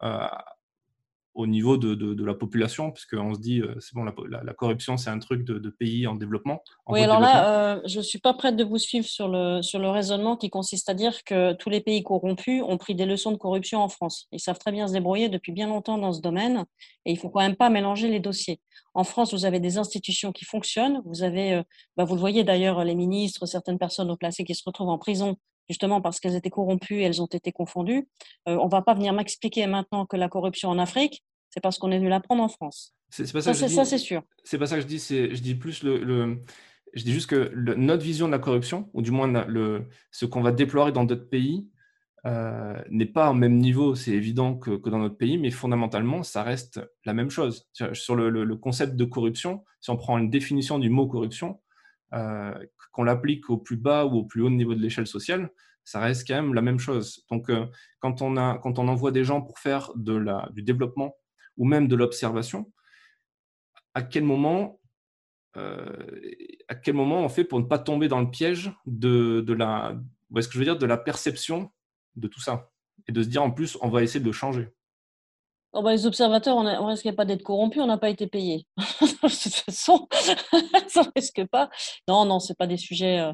au 1.35 1.47
niveau 1.47 1.77
de, 1.77 1.93
de, 1.93 2.25
la 2.25 2.33
population, 2.33 2.91
puisqu'on 2.91 3.33
se 3.33 3.39
dit, 3.39 3.61
c'est 3.79 3.93
bon, 3.93 4.05
la, 4.05 4.43
la, 4.43 4.53
corruption, 4.53 4.95
c'est 4.95 5.09
un 5.09 5.19
truc 5.19 5.43
de, 5.43 5.69
pays 5.69 6.07
en 6.07 6.15
développement. 6.15 6.63
oui, 6.87 7.01
alors 7.01 7.19
là, 7.19 7.81
je 7.85 7.97
ne 7.97 8.03
suis 8.03 8.19
pas 8.19 8.33
prête 8.33 8.55
de 8.55 8.63
vous 8.63 8.77
suivre 8.77 9.05
sur 9.05 9.27
le, 9.27 9.61
sur 9.61 9.79
le 9.79 9.89
raisonnement 9.89 10.37
qui 10.37 10.49
consiste 10.49 10.89
à 10.89 10.93
dire 10.93 11.23
que 11.25 11.53
tous 11.53 11.69
les 11.69 11.81
pays 11.81 12.03
corrompus 12.03 12.63
ont 12.65 12.77
pris 12.77 12.95
des 12.95 13.05
leçons 13.05 13.31
de 13.31 13.37
corruption 13.37 13.81
en 13.81 13.89
France. 13.89 14.27
Ils 14.31 14.39
savent 14.39 14.59
très 14.59 14.71
bien 14.71 14.87
se 14.87 14.93
débrouiller 14.93 15.27
depuis 15.27 15.51
bien 15.51 15.67
longtemps 15.67 15.97
dans 15.97 16.13
ce 16.13 16.21
domaine, 16.21 16.63
et 17.05 17.11
il 17.11 17.15
ne 17.15 17.19
faut 17.19 17.29
quand 17.29 17.41
même 17.41 17.57
pas 17.57 17.69
mélanger 17.69 18.07
les 18.07 18.21
dossiers. 18.21 18.61
En 18.93 19.03
France, 19.03 19.33
vous 19.33 19.43
avez 19.43 19.59
des 19.59 19.77
institutions 19.77 20.31
qui 20.31 20.45
fonctionnent. 20.45 21.01
Vous 21.05 21.23
avez, 21.23 21.61
bah, 21.97 22.05
vous 22.05 22.15
le 22.15 22.21
voyez 22.21 22.45
d'ailleurs, 22.45 22.83
les 22.85 22.95
ministres, 22.95 23.45
certaines 23.45 23.77
personnes 23.77 24.09
au 24.09 24.15
placé 24.15 24.45
qui 24.45 24.55
se 24.55 24.63
retrouvent 24.65 24.89
en 24.89 24.97
prison 24.97 25.35
justement 25.69 26.01
parce 26.01 26.19
qu'elles 26.19 26.35
étaient 26.35 26.49
corrompues 26.49 26.99
et 26.99 27.03
elles 27.03 27.21
ont 27.21 27.27
été 27.27 27.51
confondues. 27.51 28.07
On 28.45 28.65
on 28.65 28.67
va 28.67 28.81
pas 28.81 28.93
venir 28.93 29.13
m'expliquer 29.13 29.67
maintenant 29.67 30.05
que 30.05 30.17
la 30.17 30.27
corruption 30.27 30.69
en 30.69 30.79
Afrique, 30.79 31.23
c'est 31.49 31.61
parce 31.61 31.77
qu'on 31.77 31.91
est 31.91 31.97
venu 31.97 32.09
l'apprendre 32.09 32.43
en 32.43 32.49
France. 32.49 32.95
C'est 33.09 33.31
pas 33.31 33.41
ça, 33.41 33.53
ça 33.53 33.85
c'est 33.85 33.97
sûr. 33.97 34.23
C'est 34.43 34.57
pas 34.57 34.65
ça 34.65 34.75
que 34.75 34.81
je 34.81 34.87
dis. 34.87 34.99
Je 34.99 35.41
dis 35.41 35.55
plus 35.55 35.83
le, 35.83 36.41
je 36.93 37.03
dis 37.03 37.13
juste 37.13 37.29
que 37.29 37.53
notre 37.75 38.03
vision 38.03 38.27
de 38.27 38.31
la 38.31 38.39
corruption, 38.39 38.89
ou 38.93 39.01
du 39.01 39.11
moins 39.11 39.27
le, 39.47 39.87
ce 40.11 40.25
qu'on 40.25 40.41
va 40.41 40.51
déplorer 40.51 40.91
dans 40.91 41.03
d'autres 41.03 41.29
pays, 41.29 41.69
euh, 42.25 42.81
n'est 42.89 43.05
pas 43.05 43.29
au 43.29 43.33
même 43.33 43.57
niveau, 43.57 43.93
c'est 43.93 44.11
évident 44.11 44.55
que, 44.55 44.71
dans 44.89 44.97
notre 44.97 45.17
pays, 45.17 45.37
mais 45.37 45.51
fondamentalement, 45.51 46.23
ça 46.23 46.41
reste 46.41 46.81
la 47.05 47.13
même 47.13 47.29
chose. 47.29 47.67
Sur 47.93 48.15
le, 48.15 48.55
concept 48.55 48.95
de 48.95 49.05
corruption, 49.05 49.63
si 49.79 49.91
on 49.91 49.97
prend 49.97 50.17
une 50.17 50.29
définition 50.29 50.79
du 50.79 50.89
mot 50.89 51.07
corruption, 51.07 51.49
euh, 51.49 51.64
qu'on 52.91 53.03
l'applique 53.03 53.49
au 53.49 53.57
plus 53.57 53.77
bas 53.77 54.05
ou 54.05 54.17
au 54.19 54.23
plus 54.23 54.41
haut 54.41 54.49
niveau 54.49 54.73
de 54.73 54.81
l'échelle 54.81 55.07
sociale, 55.07 55.49
ça 55.83 55.99
reste 55.99 56.27
quand 56.27 56.35
même 56.35 56.53
la 56.53 56.61
même 56.61 56.79
chose. 56.79 57.25
Donc, 57.29 57.49
euh, 57.49 57.67
quand, 57.99 58.21
on 58.21 58.37
a, 58.37 58.57
quand 58.57 58.79
on 58.79 58.87
envoie 58.87 59.11
des 59.11 59.23
gens 59.23 59.41
pour 59.41 59.59
faire 59.59 59.91
du 59.95 60.63
développement 60.63 61.15
ou 61.57 61.65
même 61.65 61.87
de 61.87 61.95
l'observation, 61.95 62.71
à 63.93 64.01
quel 64.01 64.23
moment 64.23 64.79
à 66.67 66.75
quel 66.75 66.95
moment 66.95 67.23
on 67.23 67.29
fait 67.29 67.45
pour 67.45 67.61
ne 67.61 67.65
pas 67.65 67.79
tomber 67.79 68.09
dans 68.09 68.19
le 68.19 68.29
piège 68.29 68.73
de, 68.85 69.39
de 69.39 69.53
la, 69.53 69.97
ce 70.37 70.47
que 70.47 70.53
je 70.53 70.59
veux 70.59 70.65
dire, 70.65 70.77
de 70.77 70.85
la 70.85 70.97
perception 70.97 71.71
de 72.15 72.27
tout 72.27 72.41
ça. 72.41 72.71
Et 73.07 73.11
de 73.11 73.23
se 73.23 73.29
dire 73.29 73.41
en 73.41 73.51
plus, 73.51 73.77
on 73.81 73.89
va 73.89 74.03
essayer 74.03 74.23
de 74.23 74.31
changer? 74.31 74.74
Oh 75.77 75.81
bah, 75.81 75.91
les 75.91 76.05
observateurs, 76.05 76.55
on 76.55 76.63
ne 76.63 76.89
risque 76.89 77.11
pas 77.15 77.25
d'être 77.25 77.43
corrompus, 77.43 77.81
on 77.81 77.87
n'a 77.87 77.97
pas 77.97 78.09
été 78.09 78.27
payés. 78.27 78.65
de 78.77 79.07
toute 79.21 79.53
façon, 79.53 80.07
ça 80.87 81.01
ne 81.01 81.11
risque 81.15 81.45
pas. 81.47 81.69
Non, 82.07 82.23
non, 82.23 82.39
ce 82.39 82.51
n'est 82.51 82.55
pas 82.55 82.65
des 82.65 82.77
sujets. 82.77 83.19
Euh, 83.19 83.33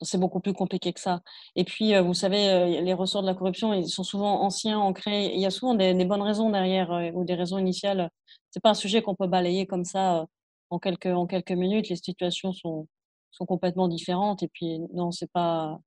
c'est 0.00 0.18
beaucoup 0.18 0.40
plus 0.40 0.54
compliqué 0.54 0.94
que 0.94 1.00
ça. 1.00 1.20
Et 1.54 1.64
puis, 1.64 1.94
euh, 1.94 2.00
vous 2.00 2.14
savez, 2.14 2.48
euh, 2.48 2.80
les 2.80 2.94
ressorts 2.94 3.20
de 3.20 3.26
la 3.26 3.34
corruption, 3.34 3.74
ils 3.74 3.88
sont 3.90 4.04
souvent 4.04 4.40
anciens, 4.40 4.78
ancrés. 4.78 5.34
Il 5.34 5.40
y 5.40 5.44
a 5.44 5.50
souvent 5.50 5.74
des, 5.74 5.92
bonnes 6.06 6.22
raisons 6.22 6.48
derrière 6.48 6.90
ou 7.14 7.24
des 7.24 7.34
raisons 7.34 7.58
initiales. 7.58 8.10
Ce 8.50 8.58
n'est 8.58 8.62
pas 8.62 8.70
un 8.70 8.74
sujet 8.74 9.02
qu'on 9.02 9.14
peut 9.14 9.26
balayer 9.26 9.66
comme 9.66 9.84
ça 9.84 10.26
en, 10.70 10.78
quelques, 10.78 11.06
minutes. 11.50 11.90
Les 11.90 11.96
situations 11.96 12.54
sont, 12.54 12.88
sont 13.32 13.44
complètement 13.46 13.88
différentes. 13.88 14.42
Et 14.42 14.48
puis, 14.48 14.80
non, 14.94 15.10
c'est 15.12 15.30
pas 15.30 15.78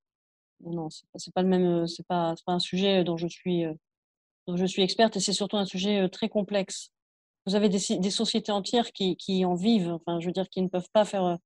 non, 0.61 0.89
c'est 0.89 1.33
pas, 1.33 1.41
le 1.41 1.49
même, 1.49 1.85
pas, 2.07 2.35
pas 2.45 2.53
un 2.53 2.59
sujet 2.59 3.03
dont 3.03 3.17
je 3.17 3.27
suis, 3.27 3.65
je 4.53 4.65
suis 4.65 4.81
experte 4.81 5.17
et 5.17 5.19
c'est 5.19 5.33
surtout 5.33 5.57
un 5.57 5.65
sujet 5.65 6.01
euh, 6.01 6.07
très 6.07 6.29
complexe. 6.29 6.89
Vous 7.45 7.55
avez 7.55 7.69
des, 7.69 7.79
sociétés 8.09 8.51
entières 8.51 8.91
qui, 8.91 9.45
en 9.45 9.53
vivent, 9.53 9.91
enfin, 9.91 10.19
je 10.19 10.25
veux 10.25 10.31
dire, 10.31 10.49
qui 10.49 10.63
ne 10.63 10.67
peuvent 10.67 10.89
pas 10.91 11.05
faire, 11.05 11.37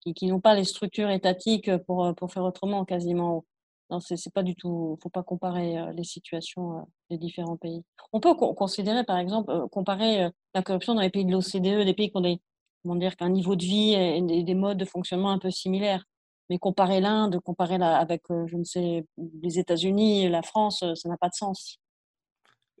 qui, 0.00 0.12
qui 0.12 0.26
n'ont 0.26 0.40
pas 0.40 0.56
les 0.56 0.64
structures 0.64 1.10
étatiques 1.10 1.70
pour, 1.86 2.12
pour 2.16 2.32
faire 2.32 2.42
autrement 2.42 2.84
quasiment. 2.84 3.44
Non, 3.90 4.00
c'est 4.00 4.16
faut 4.20 5.08
pas 5.12 5.22
comparer 5.22 5.76
les 5.94 6.02
situations 6.02 6.84
des 7.10 7.16
différents 7.16 7.56
pays. 7.56 7.84
On 8.12 8.18
peut 8.18 8.34
considérer, 8.34 9.04
par 9.04 9.18
exemple, 9.18 9.68
comparer 9.70 10.28
la 10.52 10.62
corruption 10.62 10.96
dans 10.96 11.00
les 11.00 11.10
pays 11.10 11.24
de 11.24 11.30
l'OCDE, 11.30 11.84
des 11.84 11.94
pays 11.94 12.10
qui 12.10 12.16
ont 12.16 12.98
qu'un 12.98 13.30
niveau 13.30 13.54
de 13.54 13.64
vie 13.64 13.94
et 13.94 14.42
des 14.42 14.54
modes 14.54 14.78
de 14.78 14.84
fonctionnement 14.84 15.30
un 15.30 15.38
peu 15.38 15.52
similaires. 15.52 16.04
Mais 16.50 16.58
comparer 16.58 17.00
l'Inde, 17.00 17.40
comparer 17.40 17.76
avec, 17.76 18.22
je 18.46 18.56
ne 18.56 18.64
sais, 18.64 19.06
les 19.42 19.58
États-Unis, 19.58 20.28
la 20.28 20.42
France, 20.42 20.84
ça 20.94 21.08
n'a 21.08 21.16
pas 21.16 21.28
de 21.28 21.34
sens. 21.34 21.78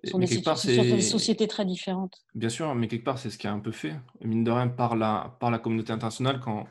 Ce 0.04 0.10
sont, 0.10 0.18
des, 0.18 1.00
sociétés 1.00 1.48
très 1.48 1.64
différentes. 1.64 2.24
Bien 2.34 2.48
sûr, 2.48 2.72
mais 2.74 2.86
quelque 2.86 3.04
part, 3.04 3.18
c'est 3.18 3.30
ce 3.30 3.38
qui 3.38 3.48
a 3.48 3.52
un 3.52 3.58
peu 3.58 3.72
fait, 3.72 3.96
mine 4.20 4.44
de 4.44 4.50
rien, 4.50 4.68
par 4.68 4.94
la, 4.94 5.36
par 5.40 5.50
la 5.50 5.58
communauté 5.58 5.92
internationale, 5.92 6.40
quand, 6.40 6.66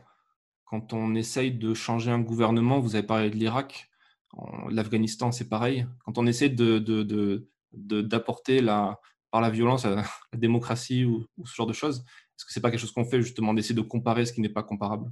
quand 0.64 0.93
on 0.93 1.14
essaye 1.14 1.52
de 1.52 1.74
changer 1.74 2.10
un 2.10 2.22
gouvernement, 2.22 2.80
vous 2.80 2.95
avez 2.95 3.06
parlé 3.06 3.30
de 3.30 3.36
l'Irak, 3.36 3.89
l'Afghanistan, 4.70 5.32
c'est 5.32 5.50
pareil. 5.50 5.86
Quand 6.06 6.18
on 6.18 6.26
essaie 6.28 6.50
de, 6.50 7.48
d'apporter 7.74 8.62
la, 8.62 9.00
par 9.32 9.41
la 9.41 9.50
violence 9.50 9.86
la, 9.86 10.04
démocratie 10.36 11.06
ou, 11.06 11.26
ou, 11.38 11.45
ce 11.45 11.56
genre 11.56 11.68
de 11.68 11.74
choses, 11.74 12.00
est-ce 12.00 12.45
que 12.45 12.54
c'est 12.54 12.62
pas 12.62 12.70
quelque 12.70 12.80
chose 12.80 12.91
qu'on 12.91 13.06
fait 13.06 13.22
justement 13.22 13.54
d'essayer 13.54 13.76
de 13.76 13.82
comparer 13.82 14.26
ce 14.26 14.34
qui 14.34 14.41
n'est 14.41 14.50
pas 14.50 14.64
comparable? 14.64 15.12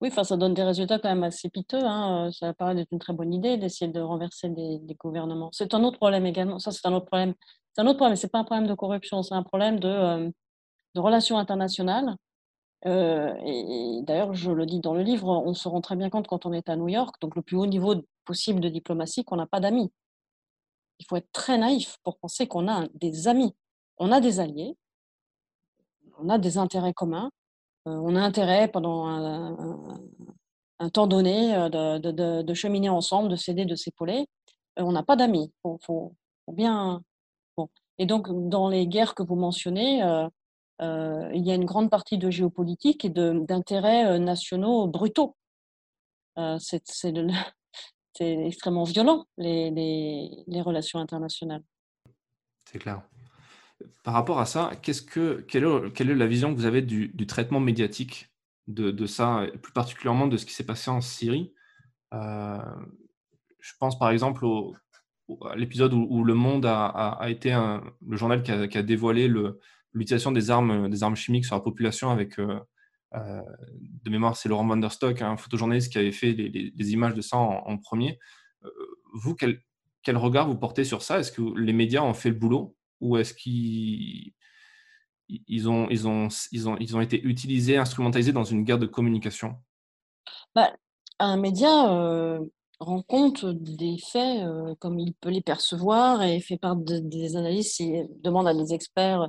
Oui, 0.00 0.08
enfin, 0.12 0.22
ça 0.22 0.36
donne 0.36 0.54
des 0.54 0.62
résultats 0.62 0.98
quand 0.98 1.08
même 1.08 1.24
assez 1.24 1.50
piteux. 1.50 1.80
Hein. 1.82 2.30
Ça 2.32 2.54
paraît 2.54 2.78
être 2.78 2.92
une 2.92 3.00
très 3.00 3.12
bonne 3.12 3.34
idée 3.34 3.56
d'essayer 3.56 3.90
de 3.90 4.00
renverser 4.00 4.48
des, 4.48 4.80
gouvernements. 4.98 5.50
C'est 5.52 5.74
un 5.74 5.82
autre 5.82 5.98
problème 5.98 6.24
également. 6.24 6.58
Ça, 6.60 6.70
c'est 6.70 6.86
un 6.86 6.92
autre 6.92 7.06
problème. 7.06 7.34
C'est 7.72 7.82
un 7.82 7.86
autre 7.86 7.96
problème. 7.98 8.16
C'est 8.16 8.30
pas 8.30 8.38
un 8.38 8.44
problème 8.44 8.68
de 8.68 8.74
corruption. 8.74 9.22
C'est 9.24 9.34
un 9.34 9.42
problème 9.42 9.80
de, 9.80 10.32
de 10.94 11.00
relations 11.00 11.38
internationales. 11.38 12.14
et, 12.84 14.00
d'ailleurs, 14.04 14.34
je 14.34 14.50
le 14.52 14.66
dis 14.66 14.80
dans 14.80 14.94
le 14.94 15.02
livre, 15.02 15.28
on 15.28 15.54
se 15.54 15.68
rend 15.68 15.80
très 15.80 15.96
bien 15.96 16.10
compte 16.10 16.28
quand 16.28 16.46
on 16.46 16.52
est 16.52 16.68
à 16.68 16.76
New 16.76 16.88
York, 16.88 17.16
donc 17.20 17.34
le 17.36 17.42
plus 17.42 17.56
haut 17.56 17.66
niveau 17.66 17.94
possible 18.24 18.60
de 18.60 18.68
diplomatie, 18.68 19.24
qu'on 19.24 19.36
n'a 19.36 19.46
pas 19.46 19.60
d'amis. 19.60 19.90
Il 21.00 21.06
faut 21.06 21.16
être 21.16 21.30
très 21.32 21.58
naïf 21.58 21.96
pour 22.04 22.18
penser 22.18 22.46
qu'on 22.46 22.68
a 22.68 22.86
des 22.94 23.28
amis. 23.28 23.54
On 23.98 24.12
a 24.12 24.20
des 24.20 24.40
alliés, 24.40 24.76
on 26.18 26.28
a 26.28 26.38
des 26.38 26.58
intérêts 26.58 26.92
communs, 26.92 27.30
euh, 27.30 27.37
on 27.84 28.16
a 28.16 28.20
intérêt 28.20 28.68
pendant 28.68 29.06
un, 29.06 30.90
temps 30.90 31.06
donné 31.06 31.54
euh, 31.54 31.98
de, 31.98 32.54
cheminer 32.54 32.88
ensemble, 32.88 33.28
de 33.28 33.36
s'aider, 33.36 33.64
de 33.64 33.74
s'épauler. 33.74 34.26
Euh, 34.78 34.82
on 34.82 34.92
n'a 34.92 35.02
pas 35.02 35.16
d'amis. 35.16 35.52
Faut, 35.62 36.14
bien. 36.48 37.02
Et 37.98 38.06
donc, 38.06 38.28
dans 38.48 38.68
les 38.68 38.86
guerres 38.86 39.14
que 39.14 39.22
vous 39.22 39.34
mentionnez, 39.34 40.00
il 40.80 41.46
y 41.46 41.50
a 41.50 41.54
une 41.54 41.64
grande 41.64 41.90
partie 41.90 42.18
de 42.18 42.30
géopolitique 42.30 43.04
et 43.04 43.10
d'intérêts 43.10 44.18
nationaux 44.18 44.86
brutaux. 44.86 45.36
c'est 46.58 48.46
extrêmement 48.46 48.84
violent, 48.84 49.26
les 49.36 50.62
relations 50.64 51.00
internationales. 51.00 51.64
C'est 52.70 52.78
clair. 52.78 53.02
Par 54.02 54.14
rapport 54.14 54.40
à 54.40 54.46
ça, 54.46 54.72
que, 54.82 55.40
quelle, 55.42 55.64
est, 56.10 56.14
la 56.14 56.26
vision 56.26 56.52
que 56.52 56.58
vous 56.58 56.66
avez 56.66 56.82
du, 56.82 57.26
traitement 57.26 57.60
médiatique 57.60 58.30
de, 58.66 59.06
ça, 59.06 59.46
plus 59.62 59.72
particulièrement 59.72 60.26
de 60.26 60.36
ce 60.36 60.46
qui 60.46 60.54
s'est 60.54 60.66
passé 60.66 60.90
en 60.90 61.00
Syrie? 61.00 61.52
Euh, 62.14 62.58
Je 63.60 63.72
pense 63.78 63.98
par 63.98 64.10
exemple 64.10 64.46
à 65.48 65.56
l'épisode 65.56 65.92
où, 65.92 66.24
Le 66.24 66.34
Monde 66.34 66.66
a, 66.66 67.26
été 67.28 67.50
le 68.06 68.16
journal 68.16 68.42
qui 68.42 68.50
a, 68.50 68.82
dévoilé 68.82 69.28
l'utilisation 69.92 70.32
des 70.32 70.50
armes, 70.50 71.14
chimiques 71.14 71.44
sur 71.44 71.54
la 71.54 71.60
population 71.62 72.10
avec, 72.10 72.38
euh, 72.38 72.58
euh, 73.14 73.42
de 73.80 74.10
mémoire, 74.10 74.36
c'est 74.36 74.48
Laurent 74.48 74.66
Van 74.66 74.76
der 74.76 74.92
Stock, 74.92 75.22
un 75.22 75.36
photojournaliste 75.36 75.92
qui 75.92 75.98
avait 75.98 76.12
fait 76.12 76.32
les, 76.32 76.92
images 76.92 77.14
de 77.14 77.20
ça 77.20 77.36
en, 77.36 77.78
premier. 77.78 78.18
vous, 79.14 79.36
quel 79.36 80.16
regard 80.16 80.48
vous 80.48 80.56
portez 80.56 80.84
sur 80.84 81.02
ça? 81.02 81.20
Est-ce 81.20 81.30
que 81.30 81.42
les 81.58 81.72
médias 81.72 82.02
ont 82.02 82.14
fait 82.14 82.30
le 82.30 82.34
boulot? 82.34 82.74
Ou 83.00 83.16
est-ce 83.16 83.34
qu'ils 83.34 84.32
ils 85.28 85.68
ont, 85.68 85.88
ils, 85.90 86.08
ont, 86.08 86.28
ils, 86.52 86.68
ont, 86.68 86.76
ils 86.78 86.96
ont 86.96 87.00
été 87.00 87.22
utilisés, 87.22 87.76
instrumentalisés 87.76 88.32
dans 88.32 88.44
une 88.44 88.64
guerre 88.64 88.78
de 88.78 88.86
communication? 88.86 89.56
Bah, 90.54 90.72
Un 91.18 91.36
média 91.36 91.92
euh, 91.92 92.40
rend 92.80 93.02
compte 93.02 93.44
des 93.44 93.98
faits 93.98 94.42
euh, 94.42 94.74
comme 94.78 94.98
il 94.98 95.14
peut 95.14 95.30
les 95.30 95.42
percevoir 95.42 96.22
et 96.22 96.40
fait 96.40 96.56
part 96.56 96.76
des 96.76 97.36
analyses, 97.36 97.78
il 97.80 98.08
demande 98.22 98.48
à 98.48 98.54
des 98.54 98.72
experts. 98.72 99.28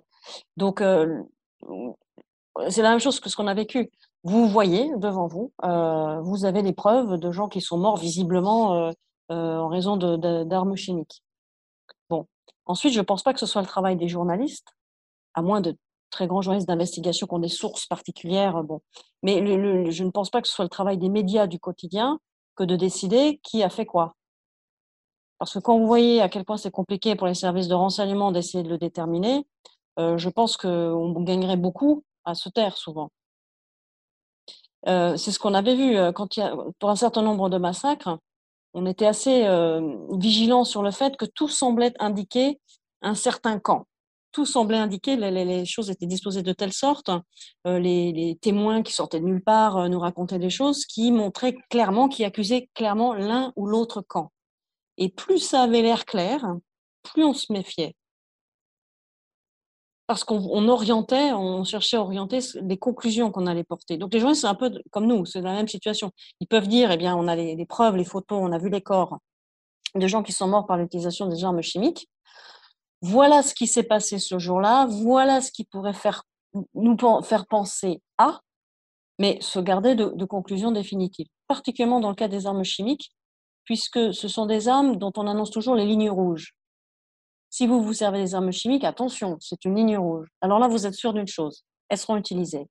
Donc, 0.58 0.82
euh, 0.82 1.22
c'est 2.70 2.82
la 2.82 2.92
même 2.92 3.00
chose 3.00 3.20
que 3.20 3.30
ce 3.30 3.36
qu'on 3.36 3.48
a 3.48 3.54
vécu. 3.54 3.90
Vous 4.24 4.48
voyez 4.50 4.92
devant 4.98 5.28
vous, 5.28 5.54
vous 6.24 6.46
avez 6.46 6.62
des 6.62 6.74
preuves 6.74 7.18
de 7.18 7.32
gens 7.32 7.48
qui 7.48 7.62
sont 7.62 7.78
morts 7.78 7.96
visiblement 7.96 8.92
en 9.30 9.68
raison 9.70 9.96
d'armes 9.96 10.76
chimiques. 10.76 11.24
Ensuite, 12.70 12.94
je 12.94 13.00
ne 13.00 13.04
pense 13.04 13.24
pas 13.24 13.34
que 13.34 13.40
ce 13.40 13.48
soit 13.48 13.62
le 13.62 13.68
travail 13.68 13.98
des 13.98 14.08
journalistes, 14.08 14.76
à 15.34 15.42
moins 15.42 15.60
de 15.60 15.76
très 16.12 16.28
grands 16.28 16.44
journalistes 16.44 16.68
d'investigation 16.68 17.26
qui 17.26 17.34
ont 17.34 17.40
des 17.40 17.50
sources 17.50 17.88
particulières. 17.88 18.64
Bon. 18.64 18.80
Mais 19.24 19.40
je 19.92 20.04
ne 20.04 20.12
pense 20.12 20.30
pas 20.30 20.40
que 20.40 20.48
ce 20.48 20.54
soit 20.54 20.66
le 20.66 20.70
travail 20.70 21.00
des 21.00 21.10
médias 21.10 21.48
du 21.48 21.60
quotidien 21.60 22.20
que 22.56 22.64
de 22.64 22.76
décider 22.76 23.40
qui 23.42 23.64
a 23.64 23.70
fait 23.70 23.88
quoi. 23.88 24.16
Parce 25.40 25.54
que 25.54 25.60
quand 25.60 25.80
vous 25.80 25.88
voyez 25.88 26.22
à 26.22 26.30
quel 26.30 26.46
point 26.46 26.58
c'est 26.58 26.70
compliqué 26.70 27.16
pour 27.16 27.26
les 27.26 27.34
services 27.34 27.68
de 27.68 27.74
renseignement 27.74 28.32
d'essayer 28.32 28.64
de 28.64 28.70
le 28.70 28.78
déterminer, 28.78 29.48
je 29.98 30.30
pense 30.30 30.56
qu'on 30.56 31.22
gagnerait 31.24 31.58
beaucoup 31.58 32.04
à 32.24 32.36
se 32.36 32.50
taire 32.50 32.78
souvent. 32.78 33.10
c'est 34.86 35.18
ce 35.32 35.40
qu'on 35.40 35.56
avait 35.56 35.76
vu 35.76 35.98
quand 36.14 36.40
pour 36.78 36.92
un 36.92 36.96
certain 36.96 37.24
nombre 37.24 37.50
de 37.50 37.58
massacres. 37.58 38.20
On 38.74 38.86
était 38.86 39.06
assez 39.06 39.48
vigilant 40.12 40.64
sur 40.64 40.84
le 40.84 40.92
fait 40.92 41.18
que 41.18 41.26
tout 41.26 41.48
semblait 41.48 41.94
indiquer 42.00 42.60
un 43.02 43.16
certain 43.16 43.60
camp. 43.60 43.86
Tout 44.32 44.46
semblait 44.46 44.78
indiquer, 44.78 45.16
les, 45.16 45.66
choses 45.66 45.90
étaient 45.90 46.06
disposées 46.06 46.44
de 46.44 46.54
telle 46.54 46.72
sorte, 46.72 47.10
les, 47.66 48.12
les, 48.12 48.38
témoins 48.40 48.84
qui 48.84 48.94
sortaient 48.94 49.20
de 49.20 49.26
nulle 49.26 49.44
part 49.44 49.90
nous 49.90 50.00
racontaient 50.00 50.38
des 50.38 50.52
choses 50.52 50.86
qui 50.86 51.12
montraient 51.12 51.56
clairement, 51.72 52.08
qui 52.08 52.24
accusaient 52.24 52.70
clairement 52.76 53.16
l'un 53.16 53.52
ou 53.56 53.66
l'autre 53.66 54.02
camp. 54.02 54.32
Et 54.98 55.10
plus 55.10 55.40
ça 55.40 55.64
avait 55.64 55.82
l'air 55.82 56.06
clair, 56.06 56.46
plus 57.02 57.24
on 57.24 57.34
se 57.34 57.52
méfiait 57.52 57.96
parce 60.10 60.24
qu'on 60.24 60.68
orientait, 60.70 61.34
on 61.34 61.64
cherchait 61.64 61.98
à 61.98 62.02
orienter 62.02 62.40
les 62.64 62.80
conclusions 62.80 63.30
qu'on 63.30 63.46
allait 63.46 63.64
porter. 63.64 64.00
Donc 64.00 64.12
les 64.12 64.20
gens, 64.20 64.34
c'est 64.34 64.48
un 64.48 64.56
peu 64.56 64.72
comme 64.90 65.06
nous, 65.06 65.24
c'est 65.24 65.40
la 65.40 65.54
même 65.54 65.68
situation. 65.68 66.10
Ils 66.40 66.48
peuvent 66.48 66.68
dire, 66.68 66.90
eh 66.90 66.98
bien, 66.98 67.16
on 67.16 67.28
a 67.28 67.36
les, 67.36 67.66
preuves, 67.68 67.96
les 67.96 68.06
photos, 68.06 68.40
on 68.42 68.52
a 68.52 68.58
vu 68.58 68.72
les 68.72 68.82
corps 68.82 69.20
de 69.94 70.08
gens 70.08 70.24
qui 70.24 70.32
sont 70.32 70.48
morts 70.48 70.66
par 70.66 70.78
l'utilisation 70.78 71.28
des 71.28 71.44
armes 71.44 71.62
chimiques. 71.62 72.10
Voilà 73.04 73.44
ce 73.44 73.54
qui 73.54 73.68
s'est 73.68 73.84
passé 73.84 74.18
ce 74.18 74.40
jour-là, 74.40 74.88
voilà 74.88 75.42
ce 75.42 75.52
qui 75.52 75.64
pourrait 75.64 75.94
faire, 75.94 76.24
nous 76.74 76.98
faire 77.22 77.46
penser 77.46 78.02
à, 78.18 78.40
mais 79.20 79.38
se 79.42 79.60
garder 79.60 79.94
de, 79.94 80.06
de 80.06 80.26
conclusions 80.26 80.72
définitives, 80.72 81.28
particulièrement 81.48 82.00
dans 82.00 82.10
le 82.10 82.16
cas 82.16 82.28
des 82.28 82.48
armes 82.48 82.64
chimiques, 82.64 83.12
puisque 83.64 84.12
ce 84.12 84.28
sont 84.28 84.48
des 84.48 84.70
armes 84.70 84.96
dont 84.96 85.14
on 85.18 85.28
annonce 85.28 85.52
toujours 85.52 85.76
les 85.76 85.86
lignes 85.86 86.10
rouges. 86.10 86.56
Si 87.50 87.66
vous 87.66 87.82
vous 87.82 87.94
servez 87.94 88.20
des 88.20 88.36
armes 88.36 88.52
chimiques, 88.52 88.84
attention, 88.84 89.38
c'est 89.40 89.66
une 89.66 89.76
ligne 89.76 89.98
rouge. 89.98 90.28
Alors 90.42 90.60
là, 90.60 90.68
vous 90.68 90.86
êtes 90.86 90.94
sûr 90.94 91.14
d'une 91.14 91.28
chose, 91.28 91.64
elles 91.90 91.98
seront 91.98 92.18
utilisées. 92.18 92.68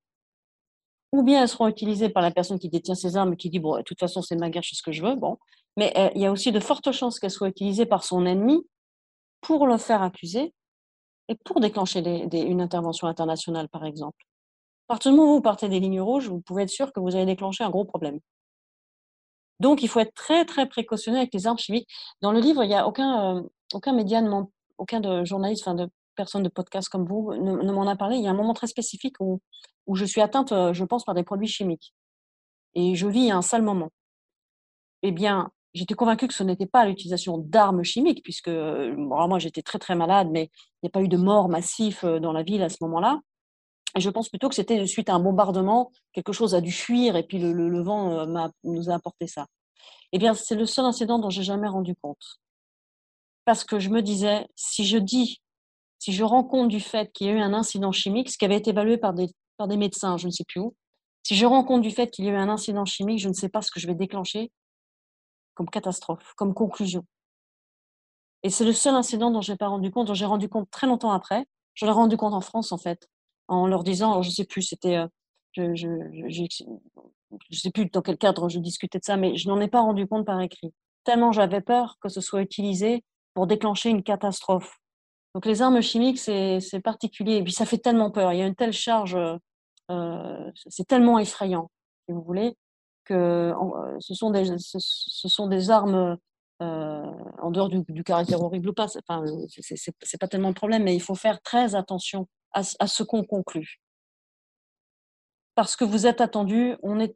Ou 1.12 1.22
bien 1.22 1.42
elles 1.42 1.48
seront 1.48 1.68
utilisées 1.68 2.10
par 2.10 2.22
la 2.22 2.30
personne 2.30 2.58
qui 2.58 2.68
détient 2.68 2.94
ces 2.94 3.16
armes 3.16 3.32
et 3.32 3.36
qui 3.36 3.50
dit, 3.50 3.58
bon, 3.58 3.76
de 3.76 3.82
toute 3.82 3.98
façon, 3.98 4.22
c'est 4.22 4.36
ma 4.36 4.50
guerre, 4.50 4.62
je 4.62 4.70
fais 4.70 4.76
ce 4.76 4.82
que 4.82 4.92
je 4.92 5.02
veux. 5.02 5.16
Bon. 5.16 5.38
Mais 5.76 5.92
euh, 5.96 6.10
il 6.14 6.20
y 6.20 6.26
a 6.26 6.32
aussi 6.32 6.52
de 6.52 6.60
fortes 6.60 6.92
chances 6.92 7.18
qu'elles 7.18 7.30
soient 7.30 7.48
utilisées 7.48 7.86
par 7.86 8.04
son 8.04 8.26
ennemi 8.26 8.66
pour 9.40 9.66
le 9.66 9.78
faire 9.78 10.02
accuser 10.02 10.52
et 11.28 11.34
pour 11.44 11.60
déclencher 11.60 12.00
une 12.00 12.60
intervention 12.60 13.06
internationale, 13.06 13.68
par 13.68 13.84
exemple. 13.84 14.24
À 14.88 14.94
partir 14.94 15.12
du 15.12 15.18
moment 15.18 15.32
où 15.32 15.34
vous 15.36 15.42
partez 15.42 15.68
des 15.68 15.80
lignes 15.80 16.00
rouges, 16.00 16.28
vous 16.28 16.40
pouvez 16.40 16.62
être 16.62 16.70
sûr 16.70 16.92
que 16.92 17.00
vous 17.00 17.14
allez 17.14 17.26
déclencher 17.26 17.64
un 17.64 17.70
gros 17.70 17.84
problème. 17.84 18.18
Donc, 19.60 19.82
il 19.82 19.88
faut 19.88 20.00
être 20.00 20.14
très, 20.14 20.44
très 20.44 20.66
précautionneux 20.66 21.18
avec 21.18 21.34
les 21.34 21.46
armes 21.46 21.58
chimiques. 21.58 21.88
Dans 22.22 22.32
le 22.32 22.40
livre, 22.40 22.62
il 22.64 22.68
n'y 22.68 22.74
a 22.74 22.86
aucun, 22.86 23.36
euh, 23.36 23.42
aucun 23.74 23.92
média 23.92 24.20
ne 24.22 24.28
aucun 24.78 25.00
de 25.00 25.24
journaliste, 25.24 25.62
enfin 25.66 25.74
de 25.74 25.88
personnes 26.16 26.42
de 26.42 26.48
podcast 26.48 26.88
comme 26.88 27.06
vous 27.06 27.32
ne, 27.34 27.72
m'en 27.72 27.86
a 27.86 27.96
parlé. 27.96 28.16
Il 28.16 28.24
y 28.24 28.26
a 28.26 28.30
un 28.30 28.34
moment 28.34 28.54
très 28.54 28.66
spécifique 28.66 29.16
où, 29.20 29.40
où 29.86 29.94
je 29.94 30.04
suis 30.04 30.20
atteinte, 30.20 30.52
euh, 30.52 30.72
je 30.72 30.84
pense, 30.84 31.04
par 31.04 31.14
des 31.14 31.22
produits 31.22 31.48
chimiques. 31.48 31.94
Et 32.74 32.94
je 32.94 33.06
vis 33.06 33.30
un 33.30 33.42
sale 33.42 33.62
moment. 33.62 33.90
Eh 35.02 35.12
bien, 35.12 35.50
j'étais 35.74 35.94
convaincue 35.94 36.28
que 36.28 36.34
ce 36.34 36.42
n'était 36.42 36.66
pas 36.66 36.84
l'utilisation 36.84 37.38
d'armes 37.38 37.84
chimiques, 37.84 38.22
puisque 38.22 38.48
moi 38.48 39.38
j'étais 39.38 39.62
très 39.62 39.78
très 39.78 39.94
malade, 39.94 40.28
mais 40.30 40.50
il 40.82 40.84
n'y 40.84 40.88
a 40.88 40.90
pas 40.90 41.02
eu 41.02 41.08
de 41.08 41.16
mort 41.16 41.48
massif 41.48 42.04
euh, 42.04 42.18
dans 42.18 42.32
la 42.32 42.42
ville 42.42 42.62
à 42.62 42.68
ce 42.68 42.78
moment-là. 42.82 43.20
Et 43.96 44.00
je 44.00 44.10
pense 44.10 44.28
plutôt 44.28 44.48
que 44.48 44.54
c'était 44.54 44.86
suite 44.86 45.08
à 45.08 45.14
un 45.14 45.20
bombardement, 45.20 45.90
quelque 46.12 46.32
chose 46.32 46.54
a 46.54 46.60
dû 46.60 46.72
fuir 46.72 47.16
et 47.16 47.22
puis 47.22 47.38
le, 47.38 47.52
le, 47.52 47.82
vent 47.82 48.12
euh, 48.12 48.48
nous 48.64 48.90
a 48.90 48.94
apporté 48.94 49.26
ça. 49.26 49.46
Eh 50.12 50.18
bien, 50.18 50.34
c'est 50.34 50.54
le 50.56 50.66
seul 50.66 50.84
incident 50.84 51.18
dont 51.18 51.30
j'ai 51.30 51.42
jamais 51.42 51.68
rendu 51.68 51.94
compte 52.00 52.38
parce 53.48 53.64
que 53.64 53.78
je 53.78 53.88
me 53.88 54.02
disais, 54.02 54.46
si 54.56 54.84
je 54.84 54.98
dis, 54.98 55.40
si 55.98 56.12
je 56.12 56.22
rends 56.22 56.44
compte 56.44 56.68
du 56.68 56.80
fait 56.80 57.10
qu'il 57.12 57.28
y 57.28 57.30
a 57.30 57.32
eu 57.32 57.40
un 57.40 57.54
incident 57.54 57.92
chimique, 57.92 58.30
ce 58.30 58.36
qui 58.36 58.44
avait 58.44 58.58
été 58.58 58.72
évalué 58.72 58.98
par 58.98 59.14
des, 59.14 59.30
par 59.56 59.68
des 59.68 59.78
médecins, 59.78 60.18
je 60.18 60.26
ne 60.26 60.30
sais 60.30 60.44
plus 60.44 60.60
où, 60.60 60.76
si 61.22 61.34
je 61.34 61.46
rends 61.46 61.64
compte 61.64 61.80
du 61.80 61.90
fait 61.90 62.10
qu'il 62.10 62.26
y 62.26 62.28
a 62.28 62.32
eu 62.32 62.36
un 62.36 62.50
incident 62.50 62.84
chimique, 62.84 63.20
je 63.20 63.28
ne 63.30 63.32
sais 63.32 63.48
pas 63.48 63.62
ce 63.62 63.70
que 63.70 63.80
je 63.80 63.86
vais 63.86 63.94
déclencher 63.94 64.52
comme 65.54 65.70
catastrophe, 65.70 66.34
comme 66.36 66.52
conclusion. 66.52 67.06
Et 68.42 68.50
c'est 68.50 68.66
le 68.66 68.74
seul 68.74 68.94
incident 68.94 69.30
dont 69.30 69.40
je 69.40 69.52
n'ai 69.52 69.56
pas 69.56 69.68
rendu 69.68 69.90
compte, 69.90 70.08
dont 70.08 70.14
j'ai 70.14 70.26
rendu 70.26 70.50
compte 70.50 70.70
très 70.70 70.86
longtemps 70.86 71.12
après. 71.12 71.46
Je 71.72 71.86
l'ai 71.86 71.92
rendu 71.92 72.18
compte 72.18 72.34
en 72.34 72.42
France, 72.42 72.70
en 72.70 72.76
fait, 72.76 73.08
en 73.46 73.66
leur 73.66 73.82
disant, 73.82 74.20
je 74.20 74.28
ne 74.28 74.34
sais 74.34 74.44
plus, 74.44 74.60
c'était, 74.60 74.96
euh, 74.96 75.06
je, 75.74 76.46
sais 77.50 77.70
plus 77.70 77.86
dans 77.86 78.02
quel 78.02 78.18
cadre 78.18 78.50
je 78.50 78.58
discutais 78.58 78.98
de 78.98 79.04
ça, 79.04 79.16
mais 79.16 79.36
je 79.36 79.48
n'en 79.48 79.58
ai 79.58 79.68
pas 79.68 79.80
rendu 79.80 80.06
compte 80.06 80.26
par 80.26 80.38
écrit. 80.42 80.74
Tellement 81.04 81.32
j'avais 81.32 81.62
peur 81.62 81.96
que 82.02 82.10
ce 82.10 82.20
soit 82.20 82.42
utilisé 82.42 83.02
pour 83.38 83.46
déclencher 83.46 83.90
une 83.90 84.02
catastrophe. 84.02 84.80
Donc 85.32 85.46
les 85.46 85.62
armes 85.62 85.80
chimiques, 85.80 86.18
c'est 86.18 86.80
particulier. 86.82 87.36
Et 87.36 87.44
puis 87.44 87.52
ça 87.52 87.66
fait 87.66 87.78
tellement 87.78 88.10
peur. 88.10 88.32
Il 88.32 88.40
y 88.40 88.42
a 88.42 88.46
une 88.48 88.56
telle 88.56 88.72
charge, 88.72 89.16
euh, 89.92 90.50
c'est 90.66 90.88
tellement 90.88 91.20
effrayant, 91.20 91.70
si 92.04 92.12
vous 92.12 92.20
voulez, 92.20 92.56
que 93.04 93.14
euh, 93.54 93.96
ce, 94.00 94.14
sont 94.14 94.30
des, 95.46 95.70
armes 95.70 96.18
euh, 96.62 97.12
en 97.40 97.52
dehors 97.52 97.68
du, 97.68 98.02
caractère 98.02 98.42
horrible 98.42 98.70
ou 98.70 98.72
pas. 98.72 98.88
Enfin, 99.08 99.24
c'est 99.60 100.18
pas 100.18 100.26
tellement 100.26 100.48
le 100.48 100.54
problème, 100.54 100.82
mais 100.82 100.96
il 100.96 101.00
faut 101.00 101.14
faire 101.14 101.40
très 101.40 101.76
attention 101.76 102.26
à, 102.50 102.64
ce 102.64 103.04
qu'on 103.04 103.22
conclut. 103.22 103.80
Parce 105.54 105.76
que 105.76 105.84
vous 105.84 106.08
êtes 106.08 106.20
attendu, 106.20 106.74
on 106.82 106.98
est, 106.98 107.14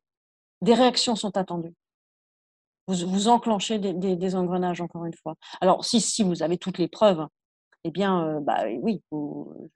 des 0.60 0.74
réactions 0.74 1.16
sont 1.16 1.36
attendues 1.36 1.74
vous, 2.92 3.08
vous 3.08 3.28
enclenchez 3.28 3.78
des, 3.78 4.36
engrenages, 4.36 4.80
encore 4.80 5.04
une 5.04 5.14
fois. 5.14 5.34
Alors, 5.60 5.84
si, 5.84 6.00
si 6.00 6.22
vous 6.22 6.42
avez 6.42 6.58
toutes 6.58 6.78
les 6.78 6.88
preuves, 6.88 7.26
eh 7.84 7.90
bien, 7.90 8.24
euh, 8.24 8.40
bah, 8.40 8.64
oui, 8.80 9.02
je 9.10 9.16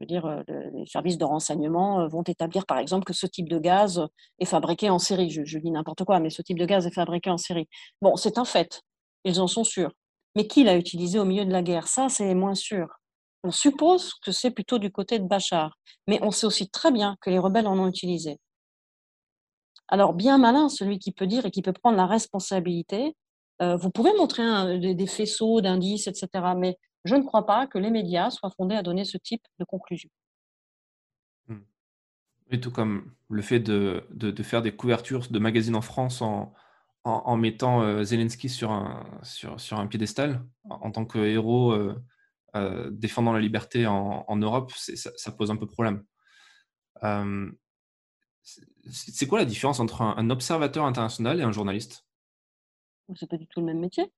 veux 0.00 0.06
dire, 0.06 0.26
euh, 0.26 0.42
les 0.74 0.86
services 0.86 1.18
de 1.18 1.24
renseignement 1.24 2.00
euh, 2.00 2.08
vont 2.08 2.22
établir, 2.22 2.64
par 2.64 2.78
exemple, 2.78 3.04
que 3.04 3.12
ce 3.12 3.26
type 3.26 3.48
de 3.48 3.58
gaz 3.58 4.06
est 4.38 4.44
fabriqué 4.44 4.90
en 4.90 4.98
série. 4.98 5.30
Je, 5.30 5.58
dis 5.58 5.70
n'importe 5.70 6.04
quoi, 6.04 6.20
mais 6.20 6.30
ce 6.30 6.42
type 6.42 6.58
de 6.58 6.66
gaz 6.66 6.86
est 6.86 6.94
fabriqué 6.94 7.30
en 7.30 7.36
série. 7.36 7.68
Bon, 8.00 8.16
c'est 8.16 8.38
un 8.38 8.44
fait. 8.44 8.82
Ils 9.24 9.40
en 9.40 9.48
sont 9.48 9.64
sûrs. 9.64 9.90
Mais 10.36 10.46
qui 10.46 10.62
l'a 10.64 10.76
utilisé 10.76 11.18
au 11.18 11.24
milieu 11.24 11.44
de 11.44 11.50
la 11.50 11.62
guerre? 11.62 11.88
Ça, 11.88 12.08
c'est 12.08 12.34
moins 12.34 12.54
sûr. 12.54 12.86
On 13.42 13.50
suppose 13.50 14.14
que 14.24 14.32
c'est 14.32 14.50
plutôt 14.50 14.78
du 14.78 14.92
côté 14.92 15.18
de 15.18 15.24
Bachar. 15.24 15.76
Mais 16.06 16.20
on 16.22 16.30
sait 16.30 16.46
aussi 16.46 16.68
très 16.68 16.92
bien 16.92 17.16
que 17.20 17.30
les 17.30 17.38
rebelles 17.38 17.66
en 17.66 17.78
ont 17.78 17.88
utilisé. 17.88 18.38
Alors, 19.88 20.14
bien 20.14 20.38
malin, 20.38 20.68
celui 20.68 20.98
qui 20.98 21.12
peut 21.12 21.26
dire 21.26 21.46
et 21.46 21.50
qui 21.50 21.62
peut 21.62 21.72
prendre 21.72 21.96
la 21.96 22.06
responsabilité. 22.06 23.16
Euh, 23.62 23.76
vous 23.76 23.90
pouvez 23.90 24.12
montrer 24.16 24.78
des, 24.78 25.06
faisceaux 25.06 25.60
d'indices, 25.60 26.06
etc. 26.08 26.28
Mais 26.56 26.76
je 27.04 27.14
ne 27.14 27.22
crois 27.22 27.46
pas 27.46 27.66
que 27.66 27.78
les 27.78 27.90
médias 27.90 28.30
soient 28.30 28.50
fondés 28.56 28.74
à 28.74 28.82
donner 28.82 29.04
ce 29.04 29.16
type 29.16 29.42
de 29.58 29.64
conclusion. 29.64 30.10
Et 32.50 32.60
tout 32.60 32.70
comme 32.70 33.12
le 33.28 33.42
fait 33.42 33.58
de, 33.58 34.04
faire 34.42 34.62
des 34.62 34.74
couvertures 34.74 35.26
de 35.28 35.38
magazines 35.38 35.74
en 35.74 35.80
France 35.80 36.22
en, 36.22 37.36
mettant 37.36 37.82
euh, 37.82 38.04
Zelensky 38.04 38.48
sur 38.48 38.70
un, 38.70 39.04
sur, 39.22 39.78
un 39.78 39.86
piédestal 39.86 40.44
en, 40.68 40.90
tant 40.90 41.04
que 41.04 41.18
héros 41.18 41.72
euh, 42.56 42.90
défendant 42.90 43.32
la 43.32 43.40
liberté 43.40 43.86
en, 43.86 44.36
Europe, 44.36 44.72
ça, 44.74 45.32
pose 45.32 45.50
un 45.50 45.56
peu 45.56 45.66
problème. 45.66 46.04
C'est 48.90 49.26
quoi 49.26 49.38
la 49.38 49.44
différence 49.44 49.80
entre 49.80 50.02
un, 50.02 50.30
observateur 50.30 50.84
international 50.84 51.40
et 51.40 51.42
un 51.42 51.52
journaliste? 51.52 52.04
C'est 53.14 53.28
pas 53.28 53.36
du 53.36 53.46
tout 53.46 53.60
le 53.60 53.66
même 53.66 53.80
métier. 53.80 54.12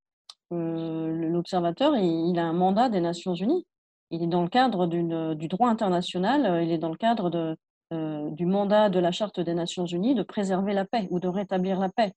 Euh, 0.52 1.08
l'observateur, 1.30 1.96
il, 1.96 2.38
a 2.38 2.44
un 2.44 2.52
mandat 2.52 2.88
des 2.88 3.00
Nations 3.00 3.34
Unies. 3.34 3.66
Il 4.10 4.22
est 4.22 4.26
dans 4.26 4.42
le 4.42 4.48
cadre 4.48 4.86
du 4.86 5.48
droit 5.48 5.68
international, 5.68 6.46
euh, 6.46 6.62
il 6.62 6.70
est 6.70 6.78
dans 6.78 6.88
le 6.88 6.96
cadre 6.96 7.56
euh, 7.92 8.30
du 8.30 8.46
mandat 8.46 8.88
de 8.88 8.98
la 8.98 9.12
Charte 9.12 9.40
des 9.40 9.54
Nations 9.54 9.84
Unies 9.86 10.14
de 10.14 10.22
préserver 10.22 10.72
la 10.72 10.84
paix 10.84 11.08
ou 11.10 11.20
de 11.20 11.28
rétablir 11.28 11.78
la 11.78 11.90
paix. 11.90 12.12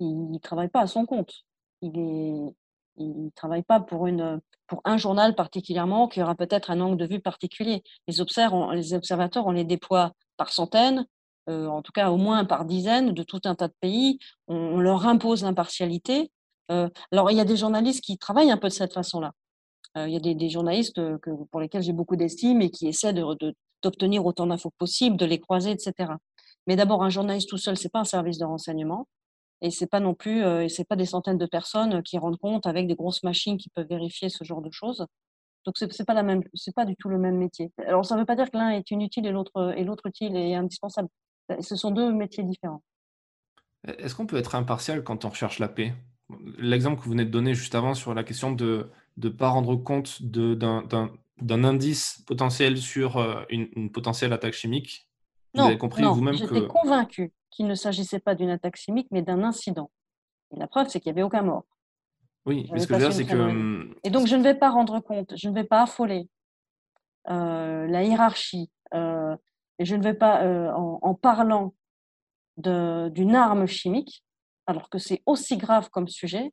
Il 0.00 0.30
ne 0.30 0.38
travaille 0.38 0.68
pas 0.68 0.80
à 0.80 0.86
son 0.86 1.04
compte. 1.04 1.44
Il 1.82 1.92
ne 2.98 3.30
travaille 3.30 3.62
pas 3.62 3.80
pour, 3.80 4.06
un 4.06 4.96
journal 4.96 5.34
particulièrement 5.34 6.08
qui 6.08 6.22
aura 6.22 6.34
peut-être 6.34 6.70
un 6.70 6.80
angle 6.80 6.96
de 6.96 7.06
vue 7.06 7.20
particulier. 7.20 7.82
Les 8.08 8.20
observateurs, 8.20 9.46
on 9.46 9.50
les 9.50 9.64
déploie 9.64 10.12
par 10.36 10.50
centaines, 10.50 11.06
euh, 11.48 11.66
en 11.66 11.82
tout 11.82 11.92
cas 11.92 12.10
au 12.10 12.16
moins 12.16 12.44
par 12.44 12.64
dizaines, 12.64 13.12
de 13.12 13.22
tout 13.22 13.40
un 13.44 13.54
tas 13.54 13.68
de 13.68 13.74
pays. 13.80 14.18
On, 14.48 14.78
leur 14.78 15.06
impose 15.06 15.42
l'impartialité. 15.42 16.30
Euh, 16.70 16.88
alors, 17.10 17.30
il 17.30 17.36
y 17.36 17.40
a 17.40 17.44
des 17.44 17.56
journalistes 17.56 18.02
qui 18.02 18.18
travaillent 18.18 18.50
un 18.50 18.56
peu 18.56 18.68
de 18.68 18.72
cette 18.72 18.92
façon-là. 18.92 19.32
Euh, 19.98 20.08
il 20.08 20.14
y 20.14 20.16
a 20.16 20.34
des, 20.34 20.48
journalistes 20.48 20.96
que, 21.20 21.30
pour 21.50 21.60
lesquels 21.60 21.82
j'ai 21.82 21.92
beaucoup 21.92 22.16
d'estime 22.16 22.62
et 22.62 22.70
qui 22.70 22.88
essaient 22.88 23.12
de, 23.12 23.24
d'obtenir 23.82 24.24
autant 24.24 24.46
d'infos 24.46 24.72
possibles, 24.78 25.16
de 25.16 25.26
les 25.26 25.38
croiser, 25.38 25.72
etc. 25.72 26.12
Mais 26.66 26.76
d'abord, 26.76 27.02
un 27.02 27.10
journaliste 27.10 27.48
tout 27.48 27.58
seul, 27.58 27.76
c'est 27.76 27.90
pas 27.90 28.00
un 28.00 28.04
service 28.04 28.38
de 28.38 28.44
renseignement. 28.44 29.06
Et 29.60 29.70
c'est 29.70 29.86
pas 29.86 30.00
non 30.00 30.14
plus, 30.14 30.42
euh, 30.44 30.68
c'est 30.68 30.84
pas 30.84 30.96
des 30.96 31.06
centaines 31.06 31.38
de 31.38 31.46
personnes 31.46 32.02
qui 32.02 32.18
rendent 32.18 32.38
compte 32.38 32.66
avec 32.66 32.88
des 32.88 32.96
grosses 32.96 33.22
machines 33.22 33.58
qui 33.58 33.68
peuvent 33.70 33.86
vérifier 33.88 34.28
ce 34.28 34.44
genre 34.44 34.60
de 34.60 34.70
choses. 34.72 35.06
Donc 35.64 35.76
c'est 35.78 36.04
pas 36.04 36.14
la 36.14 36.24
même, 36.24 36.42
c'est 36.54 36.74
pas 36.74 36.84
du 36.84 36.96
tout 36.96 37.08
le 37.08 37.18
même 37.18 37.36
métier. 37.36 37.70
Alors 37.86 38.04
ça 38.04 38.16
ne 38.16 38.20
veut 38.20 38.26
pas 38.26 38.34
dire 38.34 38.50
que 38.50 38.56
l'un 38.56 38.70
est 38.70 38.90
inutile 38.90 39.26
et 39.26 39.30
l'autre 39.30 39.74
et 39.76 39.84
l'autre 39.84 40.06
utile 40.06 40.34
et 40.36 40.56
indispensable. 40.56 41.08
Ce 41.60 41.76
sont 41.76 41.90
deux 41.90 42.12
métiers 42.12 42.44
différents. 42.44 42.82
Est-ce 43.86 44.14
qu'on 44.14 44.26
peut 44.26 44.36
être 44.36 44.54
impartial 44.54 45.02
quand 45.02 45.24
on 45.24 45.28
recherche 45.28 45.58
la 45.58 45.68
paix? 45.68 45.92
L'exemple 46.56 46.98
que 46.98 47.04
vous 47.04 47.10
venez 47.10 47.24
de 47.24 47.30
donner 47.30 47.54
juste 47.54 47.74
avant 47.74 47.94
sur 47.94 48.14
la 48.14 48.24
question 48.24 48.52
de 48.52 48.90
ne 49.16 49.28
pas 49.28 49.48
rendre 49.48 49.76
compte 49.76 50.22
d'un 50.22 51.64
indice 51.64 52.22
potentiel 52.26 52.78
sur 52.78 53.16
euh, 53.18 53.42
une, 53.50 53.68
une 53.76 53.90
potentielle 53.90 54.32
attaque 54.32 54.54
chimique, 54.54 55.08
vous 55.54 55.62
avez 55.62 55.78
compris 55.78 56.02
vous-même 56.02 56.34
que... 56.34 56.54
J'étais 56.54 56.66
convaincu 56.66 57.32
qu'il 57.50 57.66
ne 57.66 57.74
s'agissait 57.74 58.20
pas 58.20 58.34
d'une 58.34 58.50
attaque 58.50 58.76
chimique, 58.76 59.08
mais 59.10 59.22
d'un 59.22 59.42
incident. 59.42 59.90
Et 60.54 60.58
la 60.58 60.66
preuve, 60.66 60.88
c'est 60.88 61.00
qu'il 61.00 61.12
n'y 61.12 61.18
avait 61.18 61.26
aucun 61.26 61.42
mort. 61.42 61.64
Oui, 62.46 62.68
mais 62.72 62.80
ce 62.80 62.86
que 62.86 62.94
je 62.94 62.98
veux 62.98 63.06
dire, 63.06 63.12
c'est 63.12 63.26
que. 63.26 63.36
Hum, 63.36 63.94
Et 64.02 64.10
donc, 64.10 64.26
je 64.26 64.34
ne 64.36 64.42
vais 64.42 64.54
pas 64.54 64.70
rendre 64.70 65.00
compte, 65.00 65.34
je 65.36 65.48
ne 65.48 65.54
vais 65.54 65.64
pas 65.64 65.82
affoler 65.82 66.28
euh, 67.28 67.86
la 67.86 68.02
hiérarchie, 68.02 68.70
euh, 68.94 69.36
et 69.82 69.84
je 69.84 69.96
ne 69.96 70.02
vais 70.02 70.14
pas, 70.14 70.44
euh, 70.44 70.70
en, 70.72 71.14
parlant 71.14 71.74
d'une 72.56 73.34
arme 73.34 73.66
chimique, 73.66 74.24
alors 74.68 74.88
que 74.88 74.98
c'est 74.98 75.22
aussi 75.26 75.56
grave 75.56 75.90
comme 75.90 76.06
sujet, 76.06 76.52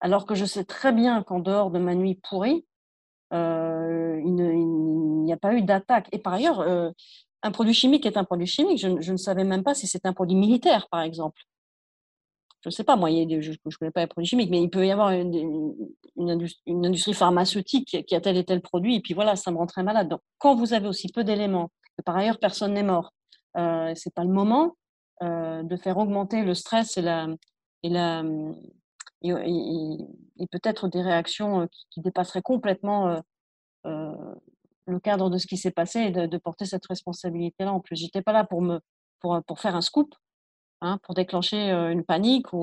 alors 0.00 0.24
que 0.24 0.34
je 0.34 0.46
sais 0.46 0.64
très 0.64 0.92
bien 0.92 1.22
qu'en 1.22 1.40
dehors 1.40 1.70
de 1.70 1.78
ma 1.78 1.94
nuit 1.94 2.14
pourrie, 2.14 2.64
il 3.32 4.34
n'y 5.24 5.32
a 5.32 5.36
pas 5.36 5.52
eu 5.52 5.60
d'attaque. 5.60 6.08
Et 6.12 6.18
par 6.18 6.32
ailleurs, 6.32 6.66
un 7.42 7.50
produit 7.50 7.74
chimique 7.74 8.06
est 8.06 8.16
un 8.16 8.24
produit 8.24 8.46
chimique. 8.46 8.78
Je, 8.78 9.12
ne 9.12 9.16
savais 9.18 9.44
même 9.44 9.62
pas 9.62 9.74
si 9.74 9.86
c'était 9.86 10.08
un 10.08 10.14
produit 10.14 10.36
militaire, 10.36 10.88
par 10.88 11.02
exemple 11.02 11.42
je 12.62 12.68
ne 12.68 12.72
sais 12.72 12.84
pas, 12.84 12.96
moi, 12.96 13.08
je 13.10 13.14
ne 13.14 13.76
connais 13.78 13.90
pas 13.90 14.02
les 14.02 14.06
produits 14.06 14.28
chimiques, 14.28 14.50
mais 14.50 14.62
il 14.62 14.68
peut 14.68 14.86
y 14.86 14.90
avoir 14.90 15.10
une, 15.10 15.74
une, 16.16 16.30
industrie, 16.86 17.14
pharmaceutique 17.14 18.04
qui 18.06 18.14
a 18.14 18.20
tel 18.20 18.36
et 18.36 18.44
tel 18.44 18.60
produit, 18.60 18.96
et 18.96 19.00
puis 19.00 19.14
voilà, 19.14 19.34
ça 19.34 19.50
me 19.50 19.56
rend 19.56 19.66
très 19.66 19.82
malade. 19.82 20.08
Donc, 20.08 20.20
quand 20.38 20.54
vous 20.54 20.74
avez 20.74 20.86
aussi 20.86 21.08
peu 21.10 21.24
d'éléments, 21.24 21.70
par 22.04 22.16
ailleurs 22.16 22.38
personne 22.38 22.74
n'est 22.74 22.82
mort, 22.82 23.12
euh, 23.56 23.94
ce 23.94 24.08
n'est 24.08 24.12
pas 24.14 24.24
le 24.24 24.32
moment 24.32 24.76
euh, 25.22 25.62
de 25.62 25.76
faire 25.76 25.98
augmenter 25.98 26.42
le 26.42 26.54
stress 26.54 26.96
et, 26.96 27.02
la, 27.02 27.26
et, 27.82 27.90
la, 27.90 28.22
et, 29.22 30.46
peut-être 30.50 30.88
des 30.88 31.02
réactions 31.02 31.60
euh, 31.60 31.66
qui, 31.90 32.00
dépasseraient 32.00 32.40
complètement 32.40 33.20
euh, 33.84 34.34
le 34.86 34.98
cadre 34.98 35.28
de 35.28 35.36
ce 35.36 35.46
qui 35.46 35.58
s'est 35.58 35.72
passé 35.72 36.00
et 36.00 36.10
de, 36.10 36.24
de 36.24 36.38
porter 36.38 36.64
cette 36.64 36.86
responsabilité-là 36.86 37.70
en 37.70 37.80
plus. 37.80 37.96
Je 37.96 38.04
n'étais 38.04 38.22
pas 38.22 38.32
là 38.32 38.44
pour, 38.44 38.62
me, 38.62 38.80
pour, 39.20 39.42
pour 39.46 39.60
faire 39.60 39.76
un 39.76 39.82
scoop, 39.82 40.14
Hein, 40.82 40.98
pour 41.02 41.14
déclencher 41.14 41.70
une 41.70 42.04
panique 42.04 42.54
ou, 42.54 42.62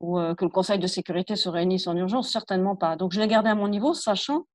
ou 0.00 0.16
que 0.16 0.44
le 0.46 0.48
Conseil 0.48 0.78
de 0.78 0.86
sécurité 0.86 1.36
se 1.36 1.50
réunisse 1.50 1.86
en 1.86 1.94
urgence 1.94 2.32
Certainement 2.32 2.76
pas. 2.76 2.96
Donc 2.96 3.12
je 3.12 3.20
l'ai 3.20 3.28
gardé 3.28 3.50
à 3.50 3.54
mon 3.54 3.68
niveau, 3.68 3.92
sachant, 3.92 4.46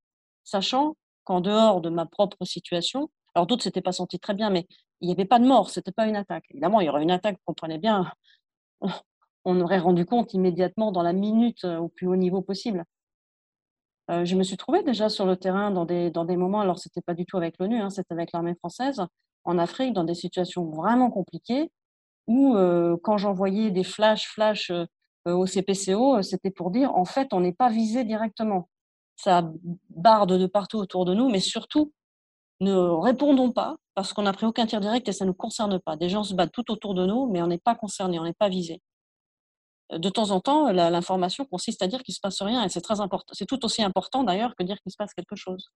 sachant 0.43 0.95
qu'en 1.23 1.39
dehors 1.39 1.81
de 1.81 1.91
ma 1.91 2.07
propre 2.07 2.43
situation, 2.43 3.11
alors 3.37 3.45
d'autres 3.45 3.61
s'étaient 3.61 3.81
pas 3.81 3.91
sentis 3.91 4.19
très 4.19 4.33
bien, 4.33 4.49
mais 4.49 4.67
il 4.99 5.07
n'y 5.07 5.13
avait 5.13 5.25
pas 5.25 5.37
de 5.37 5.45
mort, 5.45 5.69
c'était 5.69 5.91
pas 5.91 6.07
une 6.07 6.15
attaque. 6.15 6.45
Évidemment, 6.49 6.81
il 6.81 6.87
y 6.87 6.89
aurait 6.89 7.03
une 7.03 7.11
attaque, 7.11 7.35
vous 7.35 7.43
comprenez 7.45 7.77
bien, 7.77 8.11
on 9.45 9.61
aurait 9.61 9.77
rendu 9.77 10.07
compte 10.07 10.33
immédiatement 10.33 10.91
dans 10.91 11.03
la 11.03 11.13
minute 11.13 11.63
au 11.63 11.87
plus 11.87 12.07
haut 12.07 12.15
niveau 12.15 12.41
possible. 12.41 12.83
je 14.09 14.35
me 14.35 14.41
suis 14.41 14.57
trouvée 14.57 14.81
déjà 14.81 15.07
sur 15.09 15.27
le 15.27 15.37
terrain 15.37 15.69
dans 15.69 15.85
des, 15.85 16.09
dans 16.09 16.25
des 16.25 16.35
moments, 16.35 16.61
alors 16.61 16.79
c'était 16.79 17.01
pas 17.01 17.13
du 17.13 17.27
tout 17.27 17.37
avec 17.37 17.59
l'ONU, 17.59 17.79
hein, 17.79 17.91
c'était 17.91 18.13
avec 18.13 18.31
l'armée 18.31 18.55
française, 18.55 19.03
en 19.43 19.59
Afrique, 19.59 19.93
dans 19.93 20.03
des 20.03 20.15
situations 20.15 20.65
vraiment 20.71 21.11
compliquées, 21.11 21.71
ou 22.25 22.55
quand 23.03 23.17
j'envoyais 23.17 23.69
des 23.69 23.83
flash 23.83 24.27
flash 24.27 24.71
au 25.25 25.45
CPCO, 25.45 26.23
c'était 26.23 26.51
pour 26.51 26.71
dire 26.71 26.95
en 26.95 27.05
fait 27.05 27.33
on 27.33 27.39
n'est 27.41 27.53
pas 27.53 27.69
visé 27.69 28.03
directement. 28.03 28.67
Ça 29.15 29.51
barde 29.89 30.33
de 30.33 30.47
partout 30.47 30.77
autour 30.77 31.05
de 31.05 31.13
nous, 31.13 31.29
mais 31.29 31.39
surtout 31.39 31.93
ne 32.59 32.73
répondons 32.73 33.51
pas 33.51 33.77
parce 33.93 34.13
qu'on 34.13 34.23
n'a 34.23 34.33
pris 34.33 34.45
aucun 34.45 34.65
tir 34.65 34.79
direct 34.79 35.07
et 35.07 35.11
ça 35.11 35.25
ne 35.25 35.29
nous 35.29 35.35
concerne 35.35 35.79
pas. 35.79 35.95
Des 35.95 36.09
gens 36.09 36.23
se 36.23 36.33
battent 36.33 36.51
tout 36.51 36.71
autour 36.71 36.93
de 36.93 37.05
nous, 37.05 37.29
mais 37.31 37.41
on 37.41 37.47
n'est 37.47 37.57
pas 37.57 37.75
concerné, 37.75 38.19
on 38.19 38.23
n'est 38.23 38.33
pas 38.33 38.49
visé. 38.49 38.81
De 39.91 40.09
temps 40.09 40.31
en 40.31 40.41
temps, 40.41 40.71
l'information 40.71 41.45
consiste 41.45 41.81
à 41.81 41.87
dire 41.87 42.03
qu'il 42.03 42.11
ne 42.11 42.15
se 42.15 42.19
passe 42.19 42.41
rien 42.41 42.63
et 42.63 42.69
c'est 42.69 42.81
très 42.81 42.99
important. 42.99 43.33
C'est 43.33 43.45
tout 43.45 43.63
aussi 43.63 43.81
important 43.83 44.23
d'ailleurs 44.23 44.53
que 44.55 44.63
dire 44.63 44.77
qu'il 44.81 44.91
se 44.91 44.97
passe 44.97 45.13
quelque 45.13 45.35
chose. 45.35 45.71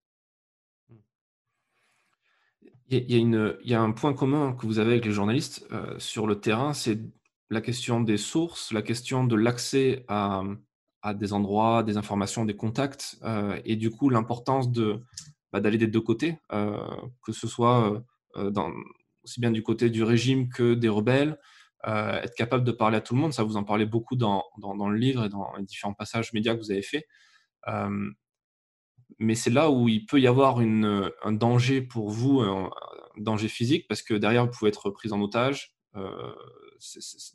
Il 2.90 3.60
y, 3.64 3.74
a 3.74 3.82
un 3.82 3.92
point 3.92 4.14
commun 4.14 4.54
que 4.54 4.66
vous 4.66 4.80
avez 4.80 4.92
avec 4.92 5.06
les 5.06 5.14
journalistes 5.14 5.66
euh, 5.72 5.98
sur 5.98 6.28
le 6.28 6.42
terrain, 6.42 6.74
c'est 6.74 7.00
la 7.50 7.62
question 7.62 8.02
des 8.02 8.18
sources, 8.18 8.74
la 8.74 8.82
question 8.82 9.24
de 9.24 9.36
l'accès 9.38 10.04
à, 10.10 10.44
à, 11.02 11.14
des 11.14 11.32
endroits, 11.32 11.84
des 11.84 11.96
informations, 11.96 12.44
des 12.44 12.58
contacts, 12.58 13.18
euh, 13.24 13.58
et 13.64 13.78
du 13.78 13.92
coup 13.92 14.10
l'importance 14.10 14.70
de, 14.70 15.02
bah, 15.52 15.60
d'aller 15.60 15.78
des 15.78 15.88
deux 15.88 16.02
côtés, 16.02 16.38
euh, 16.54 16.78
que 17.24 17.32
ce 17.32 17.48
soit 17.48 18.04
dans, 18.36 18.72
aussi 19.24 19.40
bien 19.40 19.52
du 19.52 19.64
côté 19.64 19.90
du 19.90 20.04
régime 20.04 20.50
que 20.50 20.74
des 20.74 20.90
rebelles, 20.90 21.38
être 21.86 22.36
capable 22.36 22.64
de 22.64 22.72
parler 22.72 22.98
à 22.98 23.02
tout 23.02 23.16
le 23.16 23.22
monde. 23.22 23.34
Ça, 23.34 23.44
vous 23.44 23.58
en 23.58 23.64
parlez 23.64 23.86
beaucoup 23.86 24.16
dans, 24.16 24.44
dans, 24.60 24.90
le 24.90 24.98
livre 24.98 25.26
et 25.26 25.30
dans 25.30 25.54
les 25.58 25.64
différents 25.64 25.94
passages 25.94 26.32
médias 26.34 26.54
que 26.56 26.60
vous 26.60 26.72
avez 26.72 26.84
faits 26.84 27.06
mais 29.20 29.36
c'est 29.36 29.52
là 29.52 29.70
où 29.70 29.88
il 29.88 30.06
peut 30.06 30.20
y 30.20 30.28
avoir 30.28 30.60
un 30.60 31.32
danger 31.32 31.82
pour 31.82 32.10
vous, 32.10 32.42
un, 32.42 32.72
danger 33.18 33.48
physique, 33.48 33.88
parce 33.88 34.02
que 34.02 34.14
derrière, 34.16 34.46
vous 34.46 34.52
pouvez 34.52 34.70
être 34.70 34.90
pris 34.90 35.12
en 35.12 35.22
otage. 35.22 35.76
Euh, 35.96 36.34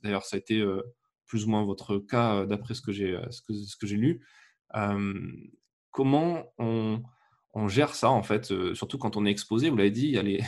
d'ailleurs, 0.02 0.24
ça 0.24 0.36
a 0.36 0.38
été 0.38 0.58
euh, 0.58 0.82
plus 1.26 1.44
ou 1.44 1.50
moins 1.50 1.64
votre 1.64 1.98
cas 1.98 2.36
euh, 2.36 2.46
d'après 2.46 2.74
ce 2.74 2.80
que 2.80 2.92
j'ai 2.92 3.18
ce 3.30 3.40
que 3.76 3.86
lu. 3.86 4.26
comment 5.90 6.44
on, 6.58 7.02
gère 7.68 7.94
ça, 7.94 8.10
en 8.10 8.22
fait, 8.22 8.52
surtout 8.74 8.98
quand 8.98 9.16
on 9.16 9.26
est 9.26 9.30
exposé 9.30 9.70
Vous 9.70 9.76
l'avez 9.76 9.90
dit, 9.90 10.08
il 10.08 10.12
y, 10.12 10.18
a 10.18 10.22
les, 10.22 10.40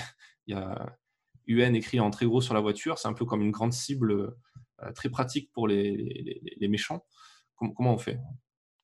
UN 1.46 1.74
écrit 1.74 2.00
en 2.00 2.10
très 2.10 2.26
gros 2.26 2.40
sur 2.40 2.54
la 2.54 2.60
voiture, 2.60 2.98
c'est 2.98 3.08
un 3.08 3.14
peu 3.14 3.24
comme 3.24 3.42
une 3.42 3.50
grande 3.50 3.72
cible 3.72 4.36
très 4.94 5.08
pratique 5.08 5.50
pour 5.52 5.66
les, 5.66 6.40
méchants. 6.60 7.04
comment 7.56 7.94
on 7.94 7.98
fait? 7.98 8.18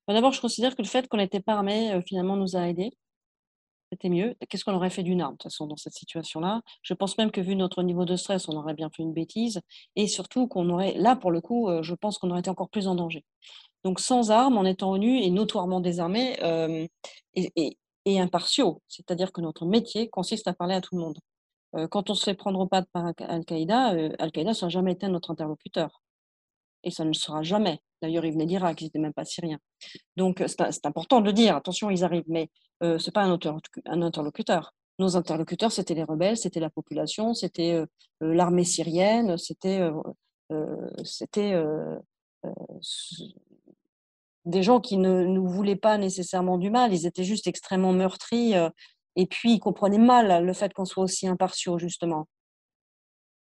D'abord, 0.08 0.32
je 0.32 0.40
considère 0.40 0.76
que 0.76 0.82
le 0.82 0.88
fait 0.88 1.08
qu'on 1.08 1.16
n'était 1.16 1.40
pas 1.40 1.54
armé, 1.54 1.92
euh, 1.92 2.02
finalement, 2.02 2.36
nous 2.36 2.56
a 2.56 2.68
aidés. 2.68 2.92
C'était 3.90 4.08
mieux. 4.08 4.34
Qu'est-ce 4.48 4.64
qu'on 4.64 4.74
aurait 4.74 4.90
fait 4.90 5.02
d'une 5.02 5.20
arme, 5.20 5.34
de 5.34 5.38
toute 5.38 5.44
façon, 5.44 5.66
dans 5.66 5.76
cette 5.76 5.94
situation-là? 5.94 6.62
Je 6.82 6.94
pense 6.94 7.16
même 7.16 7.30
que, 7.30 7.40
vu 7.40 7.56
notre 7.56 7.82
niveau 7.82 8.04
de 8.04 8.16
stress, 8.16 8.48
on 8.48 8.56
aurait 8.56 8.74
bien 8.74 8.90
fait 8.90 9.02
une 9.02 9.14
bêtise. 9.14 9.60
Et 9.96 10.06
surtout, 10.06 10.46
qu'on 10.46 10.68
aurait, 10.68 10.94
là, 10.94 11.16
pour 11.16 11.30
le 11.30 11.40
coup, 11.40 11.68
euh, 11.68 11.82
je 11.82 11.94
pense 11.94 12.18
qu'on 12.18 12.30
aurait 12.30 12.40
été 12.40 12.50
encore 12.50 12.68
plus 12.68 12.86
en 12.86 12.94
danger. 12.94 13.24
Donc, 13.84 14.00
sans 14.00 14.30
armes, 14.30 14.58
en 14.58 14.64
étant 14.64 14.96
nu 14.98 15.20
et 15.20 15.30
notoirement 15.30 15.80
désarmés 15.80 16.42
euh, 16.42 16.86
et, 17.34 17.52
et, 17.56 17.78
impartiaux. 18.06 18.82
C'est-à-dire 18.88 19.32
que 19.32 19.40
notre 19.40 19.66
métier 19.66 20.08
consiste 20.08 20.48
à 20.48 20.54
parler 20.54 20.74
à 20.74 20.80
tout 20.80 20.94
le 20.96 21.00
monde. 21.00 21.18
quand 21.90 22.10
on 22.10 22.14
se 22.14 22.24
fait 22.24 22.34
prendre 22.34 22.60
au 22.60 22.66
pas 22.66 22.82
par 22.92 23.12
Al-Qaïda, 23.18 23.96
Al-Qaïda 24.18 24.52
n'a 24.60 24.68
jamais 24.68 24.92
été 24.92 25.08
notre 25.08 25.30
interlocuteur. 25.30 26.02
Et 26.84 26.90
ça 26.90 27.04
ne 27.04 27.12
sera 27.12 27.42
jamais. 27.42 27.80
D'ailleurs, 28.02 28.26
ils 28.26 28.32
venaient 28.32 28.46
d'Irak, 28.46 28.80
ils 28.82 28.84
n'étaient 28.84 28.98
même 28.98 29.14
pas 29.14 29.24
syriens. 29.24 29.58
Donc, 30.16 30.42
euh, 30.42 30.46
c'est 30.46 30.86
important 30.86 31.20
de 31.22 31.26
le 31.26 31.32
dire, 31.32 31.56
attention, 31.56 31.88
ils 31.88 32.04
arrivent, 32.04 32.28
mais 32.28 32.50
euh, 32.82 32.98
ce 32.98 33.06
n'est 33.06 33.12
pas 33.12 33.24
un, 33.24 33.38
un, 33.86 34.02
interlocuteur. 34.02 34.74
Nos 34.98 35.16
interlocuteurs, 35.16 35.72
c'était 35.72 35.94
les 35.94 36.04
rebelles, 36.04 36.36
c'était 36.36 36.60
la 36.60 36.68
population, 36.68 37.32
c'était 37.32 37.72
euh, 37.72 37.86
l'armée 38.20 38.64
syrienne, 38.64 39.38
c'était 39.38 39.80
c'était 41.02 41.54
des 44.44 44.62
gens 44.62 44.80
qui 44.80 44.96
ne 44.98 45.24
nous 45.24 45.48
voulaient 45.48 45.76
pas 45.76 45.98
nécessairement 45.98 46.58
du 46.58 46.70
mal, 46.70 46.92
ils 46.92 47.06
étaient 47.06 47.24
juste 47.24 47.46
extrêmement 47.46 47.92
meurtris, 47.92 48.54
et 49.16 49.26
puis 49.26 49.54
ils 49.54 49.60
comprenaient 49.60 49.98
mal 49.98 50.44
le 50.44 50.52
fait 50.52 50.72
qu'on 50.74 50.84
soit 50.84 51.04
aussi 51.04 51.26
impartiaux, 51.26 51.78
justement. 51.78 52.26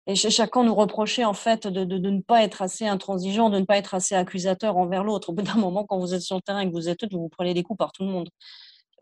Et 0.08 0.14
chacun 0.14 0.62
nous 0.62 0.74
reprochait 0.74 1.24
en 1.24 1.34
fait 1.34 1.66
de, 1.66 1.84
ne 1.84 2.20
pas 2.20 2.44
être 2.44 2.62
assez 2.62 2.86
intransigeant, 2.86 3.50
de 3.50 3.58
ne 3.58 3.64
pas 3.64 3.76
être 3.76 3.94
assez 3.94 4.14
accusateur 4.14 4.76
envers 4.76 5.02
l'autre. 5.02 5.30
Au 5.30 5.32
bout 5.32 5.42
d'un 5.42 5.56
moment, 5.56 5.84
quand 5.84 5.98
vous 5.98 6.14
êtes 6.14 6.22
sur 6.22 6.36
le 6.36 6.42
terrain 6.42 6.60
et 6.60 6.66
que 6.68 6.72
vous 6.72 6.88
êtes 6.88 7.12
vous 7.12 7.22
vous 7.22 7.28
prenez 7.28 7.54
des 7.54 7.64
coups 7.64 7.78
par 7.78 7.90
tout 7.90 8.04
le 8.04 8.10
monde, 8.10 8.28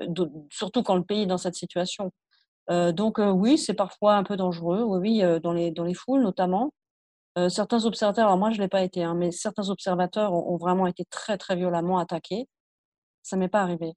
euh, 0.03 0.07
surtout 0.51 0.83
quand 0.83 0.97
le 0.97 1.05
pays 1.05 1.23
est 1.23 1.27
dans 1.27 1.39
cette 1.39 1.57
situation. 1.57 2.11
Euh, 2.71 2.93
donc 2.93 3.19
euh, 3.19 3.31
oui, 3.31 3.59
c'est 3.59 3.75
parfois 3.75 4.17
un 4.17 4.25
peu 4.25 4.37
dangereux, 4.37 4.83
oui, 4.83 5.23
oui 5.23 5.41
dans, 5.43 5.53
les, 5.53 5.71
dans 5.71 5.85
les 5.85 5.95
foules 5.95 6.23
notamment. 6.23 6.73
Certains 7.49 7.85
observateurs, 7.85 8.27
alors 8.27 8.39
moi 8.39 8.51
je 8.51 8.59
ne 8.59 8.63
l'ai 8.63 8.69
pas 8.69 8.83
été, 8.83 9.03
hein, 9.03 9.15
mais 9.15 9.31
certains 9.33 9.69
observateurs 9.69 10.33
ont, 10.33 10.57
vraiment 10.57 10.87
été 10.87 11.05
très 11.07 11.37
très 11.39 11.57
violemment 11.57 11.99
attaqués. 11.99 12.49
Ça 13.23 13.37
m'est 13.37 13.49
pas 13.49 13.63
arrivé. 13.63 13.95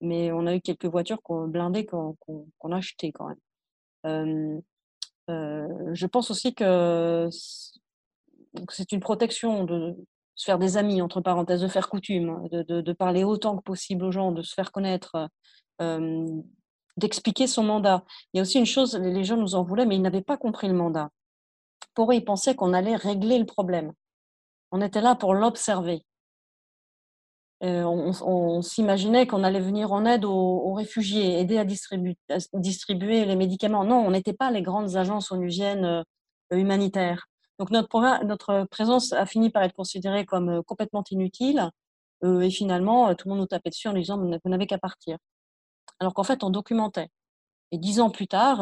Mais 0.00 0.32
on 0.32 0.46
a 0.46 0.54
eu 0.54 0.60
quelques 0.60 0.86
voitures 0.86 1.20
blindées 1.28 1.86
qu'on 1.86 2.46
a 2.72 2.76
achetées 2.76 3.12
quand 3.12 3.28
même. 3.28 4.62
Euh, 5.30 5.68
je 5.94 6.06
pense 6.06 6.30
aussi 6.30 6.54
que 6.54 7.28
c'est 8.68 8.92
une 8.92 9.00
protection 9.00 9.64
de 9.64 9.96
se 10.34 10.44
faire 10.44 10.58
des 10.58 10.76
amis, 10.76 11.02
entre 11.02 11.20
parenthèses, 11.20 11.60
de 11.60 11.68
faire 11.68 11.88
coutume, 11.88 12.48
de, 12.50 12.62
de, 12.80 12.92
parler 12.92 13.24
autant 13.24 13.56
que 13.56 13.62
possible 13.62 14.04
aux 14.04 14.10
gens, 14.10 14.32
de 14.32 14.42
se 14.42 14.54
faire 14.54 14.72
connaître. 14.72 15.28
Euh, 15.80 16.26
d'expliquer 16.96 17.46
son 17.46 17.62
mandat. 17.62 18.04
Il 18.32 18.38
y 18.38 18.40
a 18.40 18.42
aussi 18.42 18.58
une 18.58 18.66
chose, 18.66 18.96
les 18.96 19.24
gens 19.24 19.36
nous 19.36 19.54
en 19.54 19.62
voulaient, 19.62 19.86
mais 19.86 19.96
ils 19.96 20.02
n'avaient 20.02 20.22
pas 20.22 20.36
compris 20.36 20.68
le 20.68 20.74
mandat. 20.74 21.10
Pour 21.94 22.12
ils 22.12 22.24
pensaient 22.24 22.54
qu'on 22.54 22.72
allait 22.72 22.96
régler 22.96 23.38
le 23.38 23.46
problème. 23.46 23.92
On 24.72 24.80
était 24.80 25.00
là 25.00 25.14
pour 25.14 25.34
l'observer. 25.34 26.04
Euh, 27.62 27.84
on, 27.84 28.62
s'imaginait 28.62 29.26
qu'on 29.26 29.44
allait 29.44 29.60
venir 29.60 29.92
en 29.92 30.06
aide 30.06 30.24
aux, 30.24 30.72
réfugiés, 30.72 31.40
aider 31.40 31.58
à 31.58 31.64
distribuer, 31.64 33.24
les 33.26 33.36
médicaments. 33.36 33.84
Non, 33.84 33.98
on 34.06 34.10
n'était 34.12 34.32
pas 34.32 34.50
les 34.50 34.62
grandes 34.62 34.96
agences 34.96 35.30
onusiennes 35.30 35.84
euh, 35.84 36.56
humanitaires. 36.56 37.26
Donc 37.58 37.70
notre, 37.70 38.64
présence 38.70 39.12
a 39.12 39.26
fini 39.26 39.50
par 39.50 39.62
être 39.62 39.74
considérée 39.74 40.24
comme 40.24 40.48
euh, 40.48 40.62
complètement 40.62 41.04
inutile. 41.10 41.68
et 42.24 42.50
finalement, 42.50 43.14
tout 43.14 43.28
le 43.28 43.34
monde 43.34 43.40
nous 43.40 43.46
tapait 43.46 43.70
dessus 43.70 43.88
en 43.88 43.92
disant 43.92 44.18
vous 44.18 44.50
n'avez 44.50 44.66
qu'à 44.66 44.78
partir. 44.78 45.18
Alors 46.00 46.14
qu'en 46.14 46.24
fait, 46.24 46.42
on 46.44 46.50
documentait. 46.50 47.08
Et 47.72 47.78
dix 47.78 48.00
ans 48.00 48.10
plus 48.10 48.26
tard, 48.26 48.60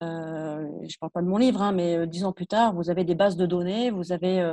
je 0.00 0.06
ne 0.06 0.98
parle 1.00 1.12
pas 1.12 1.22
de 1.22 1.26
mon 1.26 1.38
livre, 1.38 1.62
hein, 1.62 1.72
mais 1.72 2.06
dix 2.06 2.24
ans 2.24 2.32
plus 2.32 2.46
tard, 2.46 2.74
vous 2.74 2.90
avez 2.90 3.04
des 3.04 3.14
bases 3.14 3.36
de 3.36 3.46
données, 3.46 3.90
vous 3.90 4.12
avez 4.12 4.52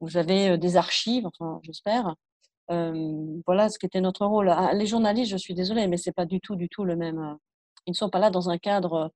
vous 0.00 0.16
avez 0.16 0.58
des 0.58 0.76
archives, 0.76 1.28
j'espère. 1.62 2.14
voilà 2.68 3.68
ce 3.68 3.78
qu'était 3.78 4.00
notre 4.00 4.26
rôle. 4.26 4.50
Ah, 4.50 4.72
les 4.74 4.86
journalistes, 4.86 5.30
je 5.30 5.36
suis 5.36 5.54
désolée, 5.54 5.86
mais 5.86 5.96
c'est 5.96 6.12
pas 6.12 6.26
du 6.26 6.40
tout, 6.40 6.56
du 6.56 6.68
tout 6.68 6.84
le 6.84 6.96
même. 6.96 7.36
Ils 7.86 7.92
ne 7.92 7.96
sont 7.96 8.10
pas 8.10 8.18
là 8.18 8.30
dans 8.30 8.50
un 8.50 8.58
cadre 8.58 9.12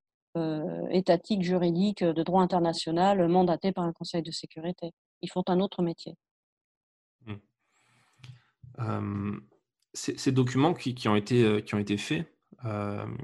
étatique, 0.91 1.43
juridique, 1.43 2.05
de 2.05 2.23
droit 2.23 2.43
international, 2.43 3.27
mandaté 3.29 3.73
par 3.73 3.85
un 3.85 3.93
Conseil 3.93 4.23
de 4.23 4.31
sécurité. 4.31 4.93
Ils 5.23 5.31
font 5.31 5.45
un 5.49 5.61
autre 5.61 5.83
métier. 5.83 6.15
Mmh. 8.79 9.37
ces, 9.93 10.33
documents 10.33 10.73
qui, 10.73 11.09
ont 11.09 11.17
été, 11.17 11.63
qui 11.65 11.75
ont 11.75 11.79
été 11.79 11.99
faits, 11.99 12.33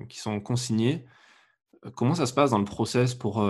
qui 0.09 0.19
sont 0.19 0.41
consignés, 0.41 1.07
comment 1.95 2.15
ça 2.15 2.27
se 2.27 2.35
passe 2.35 2.51
dans 2.51 2.59
le 2.59 2.65
process 2.65 3.15
pour 3.15 3.43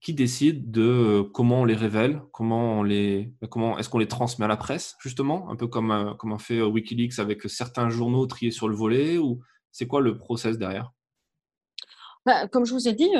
qui 0.00 0.14
décide 0.14 0.70
de 0.70 0.82
euh, 0.82 1.24
comment 1.24 1.62
on 1.62 1.64
les 1.64 1.74
révèle, 1.74 2.22
comment 2.32 2.78
on 2.78 2.82
les, 2.82 3.32
comment 3.50 3.78
est-ce 3.78 3.88
qu'on 3.88 3.98
les 3.98 4.08
transmet 4.08 4.44
à 4.44 4.48
la 4.48 4.56
presse 4.56 4.96
justement, 5.00 5.48
un 5.50 5.56
peu 5.56 5.66
comme 5.66 5.90
euh, 5.90 6.14
comme 6.14 6.32
a 6.32 6.38
fait 6.38 6.58
euh, 6.58 6.66
WikiLeaks 6.66 7.18
avec 7.18 7.42
certains 7.48 7.88
journaux 7.88 8.26
triés 8.26 8.50
sur 8.50 8.68
le 8.68 8.76
volet, 8.76 9.18
ou 9.18 9.40
c'est 9.72 9.86
quoi 9.86 10.00
le 10.00 10.18
process 10.18 10.58
derrière? 10.58 10.92
Bah, 12.24 12.48
Comme 12.48 12.64
je 12.64 12.72
vous 12.72 12.88
ai 12.88 12.92
dit, 12.92 13.10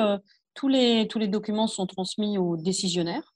tous 0.53 0.67
les 0.67 1.07
tous 1.07 1.19
les 1.19 1.27
documents 1.27 1.67
sont 1.67 1.87
transmis 1.87 2.37
aux 2.37 2.57
décisionnaires, 2.57 3.33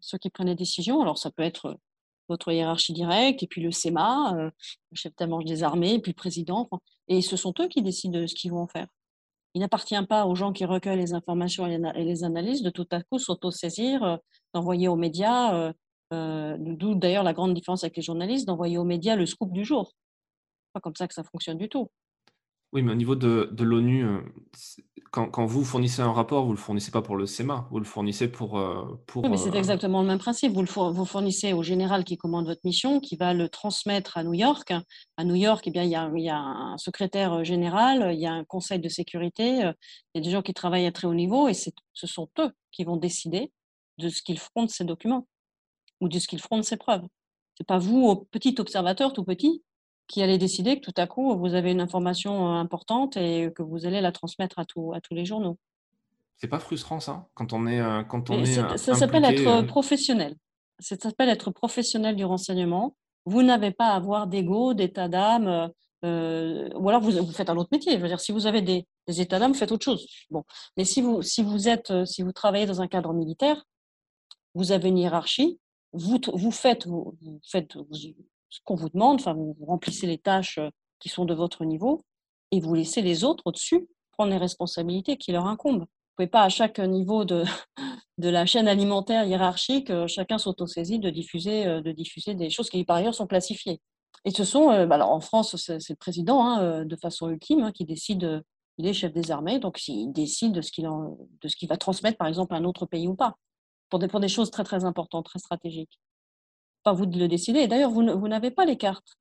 ceux 0.00 0.18
qui 0.18 0.30
prennent 0.30 0.48
les 0.48 0.54
décisions. 0.54 1.00
Alors 1.00 1.18
ça 1.18 1.30
peut 1.30 1.42
être 1.42 1.78
votre 2.28 2.52
hiérarchie 2.52 2.92
directe, 2.92 3.42
et 3.42 3.46
puis 3.46 3.62
le 3.62 3.72
SEMA, 3.72 4.34
le 4.36 4.52
chef 4.94 5.12
d'état-major 5.12 5.44
des 5.44 5.62
armées, 5.64 6.00
puis 6.00 6.12
le 6.12 6.16
président, 6.16 6.68
et 7.08 7.20
ce 7.20 7.36
sont 7.36 7.52
eux 7.60 7.68
qui 7.68 7.82
décident 7.82 8.20
de 8.20 8.26
ce 8.26 8.34
qu'ils 8.34 8.52
vont 8.52 8.62
en 8.62 8.68
faire. 8.68 8.86
Il 9.54 9.60
n'appartient 9.60 10.02
pas 10.08 10.26
aux 10.26 10.34
gens 10.34 10.52
qui 10.52 10.64
recueillent 10.64 10.98
les 10.98 11.12
informations 11.12 11.66
et 11.66 12.04
les 12.04 12.24
analyses 12.24 12.62
de 12.62 12.70
tout 12.70 12.86
à 12.90 13.02
coup 13.02 13.18
s'auto-saisir, 13.18 14.02
euh, 14.02 14.16
d'envoyer 14.54 14.88
aux 14.88 14.96
médias, 14.96 15.54
euh, 15.54 15.72
euh, 16.12 16.56
d'où 16.58 16.94
d'ailleurs 16.94 17.22
la 17.22 17.34
grande 17.34 17.54
différence 17.54 17.84
avec 17.84 17.96
les 17.96 18.02
journalistes, 18.02 18.46
d'envoyer 18.46 18.78
aux 18.78 18.84
médias 18.84 19.16
le 19.16 19.26
scoop 19.26 19.52
du 19.52 19.64
jour. 19.64 19.92
Pas 20.72 20.80
comme 20.80 20.96
ça 20.96 21.06
que 21.06 21.14
ça 21.14 21.22
fonctionne 21.22 21.58
du 21.58 21.68
tout. 21.68 21.90
Oui, 22.72 22.80
mais 22.80 22.92
au 22.92 22.96
niveau 22.96 23.14
de, 23.14 23.50
de 23.52 23.64
l'ONU, 23.64 24.06
euh, 24.06 24.20
quand, 25.10 25.28
quand, 25.28 25.44
vous 25.44 25.62
fournissez 25.62 26.00
un 26.00 26.10
rapport, 26.10 26.44
vous 26.44 26.52
ne 26.52 26.56
le 26.56 26.60
fournissez 26.60 26.90
pas 26.90 27.02
pour 27.02 27.16
le 27.16 27.26
SEMA, 27.26 27.68
vous 27.70 27.78
le 27.78 27.84
fournissez 27.84 28.28
pour... 28.28 28.58
Euh, 28.58 28.98
pour 29.06 29.22
oui, 29.22 29.28
mais 29.28 29.36
c'est 29.36 29.54
euh, 29.54 29.58
exactement 29.58 30.00
le 30.00 30.08
même 30.08 30.18
principe. 30.18 30.52
Vous 30.52 30.62
le 30.62 30.68
vous 30.68 31.04
fournissez 31.04 31.52
au 31.52 31.62
général 31.62 32.04
qui 32.04 32.16
commande 32.16 32.46
votre 32.46 32.62
mission, 32.64 32.98
qui 32.98 33.16
va 33.16 33.34
le 33.34 33.50
transmettre 33.50 34.16
à 34.16 34.24
New 34.24 34.32
York. 34.32 34.72
À 35.18 35.24
New 35.24 35.34
York, 35.34 35.62
eh 35.66 35.70
bien, 35.70 35.82
il, 35.82 35.90
y 35.90 35.96
a, 35.96 36.10
il 36.16 36.24
y 36.24 36.30
a 36.30 36.38
un 36.38 36.78
secrétaire 36.78 37.44
général, 37.44 38.14
il 38.14 38.20
y 38.20 38.26
a 38.26 38.32
un 38.32 38.44
conseil 38.44 38.78
de 38.78 38.88
sécurité, 38.88 39.58
il 39.58 39.74
y 40.14 40.18
a 40.18 40.20
des 40.22 40.30
gens 40.30 40.42
qui 40.42 40.54
travaillent 40.54 40.86
à 40.86 40.92
très 40.92 41.06
haut 41.06 41.14
niveau, 41.14 41.48
et 41.48 41.54
ce 41.54 42.06
sont 42.06 42.30
eux 42.38 42.50
qui 42.70 42.84
vont 42.84 42.96
décider 42.96 43.52
de 43.98 44.08
ce 44.08 44.22
qu'ils 44.22 44.38
feront 44.38 44.64
de 44.64 44.70
ces 44.70 44.84
documents 44.84 45.26
ou 46.00 46.08
de 46.08 46.18
ce 46.18 46.26
qu'ils 46.26 46.40
feront 46.40 46.56
de 46.56 46.62
ces 46.62 46.78
preuves. 46.78 47.02
Ce 47.02 47.62
n'est 47.62 47.66
pas 47.66 47.78
vous, 47.78 48.26
petit 48.30 48.54
observateur 48.58 49.12
tout 49.12 49.24
petit, 49.24 49.62
qui 50.06 50.22
allez 50.22 50.38
décider 50.38 50.80
que 50.80 50.90
tout 50.90 51.00
à 51.00 51.06
coup, 51.06 51.36
vous 51.36 51.54
avez 51.54 51.72
une 51.72 51.80
information 51.80 52.48
euh, 52.48 52.58
importante 52.58 53.16
et 53.16 53.52
que 53.54 53.62
vous 53.62 53.86
allez 53.86 54.00
la 54.00 54.12
transmettre 54.12 54.58
à, 54.58 54.64
tout, 54.64 54.92
à 54.94 55.00
tous 55.00 55.14
les 55.14 55.24
journaux. 55.24 55.58
C'est 56.36 56.48
pas 56.48 56.58
frustrant 56.58 57.00
ça? 57.00 57.28
Quand 57.34 57.52
on 57.52 57.66
est 57.66 57.80
euh, 57.80 58.02
quand 58.02 58.30
on 58.30 58.44
est, 58.44 58.58
euh, 58.58 58.76
ça 58.76 58.94
s'appelle 58.94 59.24
être 59.24 59.62
professionnel. 59.62 60.36
Ça 60.80 60.96
s'appelle 60.96 61.28
être 61.28 61.50
professionnel 61.50 62.16
du 62.16 62.24
renseignement. 62.24 62.96
Vous 63.24 63.42
n'avez 63.42 63.70
pas 63.70 63.88
à 63.88 63.94
avoir 63.94 64.26
d'ego, 64.26 64.74
d'état 64.74 65.06
d'âme, 65.06 65.70
ou 66.02 66.88
alors 66.88 67.00
vous, 67.00 67.12
vous, 67.12 67.32
faites 67.32 67.48
un 67.48 67.56
autre 67.56 67.68
métier. 67.70 67.92
Je 67.92 67.98
veux 67.98 68.08
dire, 68.08 68.18
si 68.18 68.32
vous 68.32 68.48
avez 68.48 68.60
des, 68.60 68.84
états 69.06 69.38
d'âme, 69.38 69.54
faites 69.54 69.70
autre 69.70 69.84
chose. 69.84 70.08
Bon, 70.30 70.42
mais 70.76 70.84
si 70.84 71.00
vous 71.00 71.22
si 71.22 71.44
vous 71.44 71.68
êtes 71.68 72.04
si 72.04 72.22
vous 72.22 72.32
travaillez 72.32 72.66
dans 72.66 72.82
un 72.82 72.88
cadre 72.88 73.12
militaire, 73.12 73.64
vous 74.54 74.72
avez 74.72 74.88
une 74.88 74.98
hiérarchie. 74.98 75.60
Vous, 75.92 76.18
vous 76.34 76.50
faites 76.50 76.88
vous, 76.88 77.16
faites 77.44 77.76
ce 78.52 78.60
qu'on 78.64 78.74
vous 78.74 78.90
demande, 78.90 79.18
enfin, 79.18 79.32
vous 79.32 79.56
remplissez 79.66 80.06
les 80.06 80.18
tâches 80.18 80.58
euh, 80.58 80.68
qui 81.00 81.08
sont 81.08 81.24
de 81.24 81.32
votre 81.32 81.64
niveau 81.64 82.04
et 82.50 82.60
vous 82.60 82.74
laissez 82.74 83.00
les 83.00 83.24
autres 83.24 83.42
au-dessus 83.46 83.88
prendre 84.12 84.30
les 84.30 84.36
responsabilités 84.36 85.16
qui 85.16 85.32
leur 85.32 85.46
incombent. 85.46 85.78
Vous 85.78 86.22
ne 86.22 86.26
pouvez 86.26 86.26
pas 86.26 86.42
à 86.42 86.50
chaque 86.50 86.78
niveau 86.78 87.24
de, 87.24 87.44
de 88.18 88.28
la 88.28 88.44
chaîne 88.44 88.68
alimentaire 88.68 89.24
hiérarchique, 89.24 89.88
euh, 89.88 90.06
chacun 90.06 90.36
s'autosaisit 90.36 90.98
de 90.98 91.08
diffuser, 91.08 91.66
euh, 91.66 91.80
de 91.80 91.92
diffuser 91.92 92.34
des 92.34 92.50
choses 92.50 92.68
qui 92.68 92.84
par 92.84 92.96
ailleurs 92.96 93.14
sont 93.14 93.26
classifiées. 93.26 93.80
Et 94.26 94.30
ce 94.30 94.44
sont, 94.44 94.66
bah, 94.86 94.96
alors 94.96 95.10
en 95.10 95.20
France, 95.20 95.56
c'est 95.56 95.88
le 95.88 95.96
président 95.96 96.46
hein, 96.46 96.84
de 96.84 96.96
façon 96.96 97.30
ultime 97.30 97.62
hein, 97.62 97.72
qui 97.72 97.84
décide, 97.84 98.44
il 98.76 98.86
est 98.86 98.92
chef 98.92 99.12
des 99.12 99.32
armées, 99.32 99.58
donc 99.58 99.88
il 99.88 100.12
décide 100.12 100.52
de 100.52 100.60
ce 100.60 100.70
qu'il 100.70 100.86
qu 100.86 101.66
va 101.66 101.76
transmettre 101.76 102.18
par 102.18 102.28
exemple 102.28 102.54
à 102.54 102.58
un 102.58 102.64
autre 102.64 102.86
pays 102.86 103.08
ou 103.08 103.16
pas, 103.16 103.34
pour 103.88 103.98
des, 103.98 104.06
pour 104.06 104.20
des 104.20 104.28
choses 104.28 104.52
très 104.52 104.62
très 104.62 104.84
importantes, 104.84 105.24
très 105.24 105.40
stratégiques 105.40 105.98
pas 106.82 106.92
vous 106.92 107.06
de 107.06 107.18
le 107.18 107.28
décider. 107.28 107.66
D'ailleurs, 107.66 107.90
vous, 107.90 108.02
n'avez 108.02 108.50
pas 108.50 108.64
les 108.64 108.76
cartes. 108.76 109.16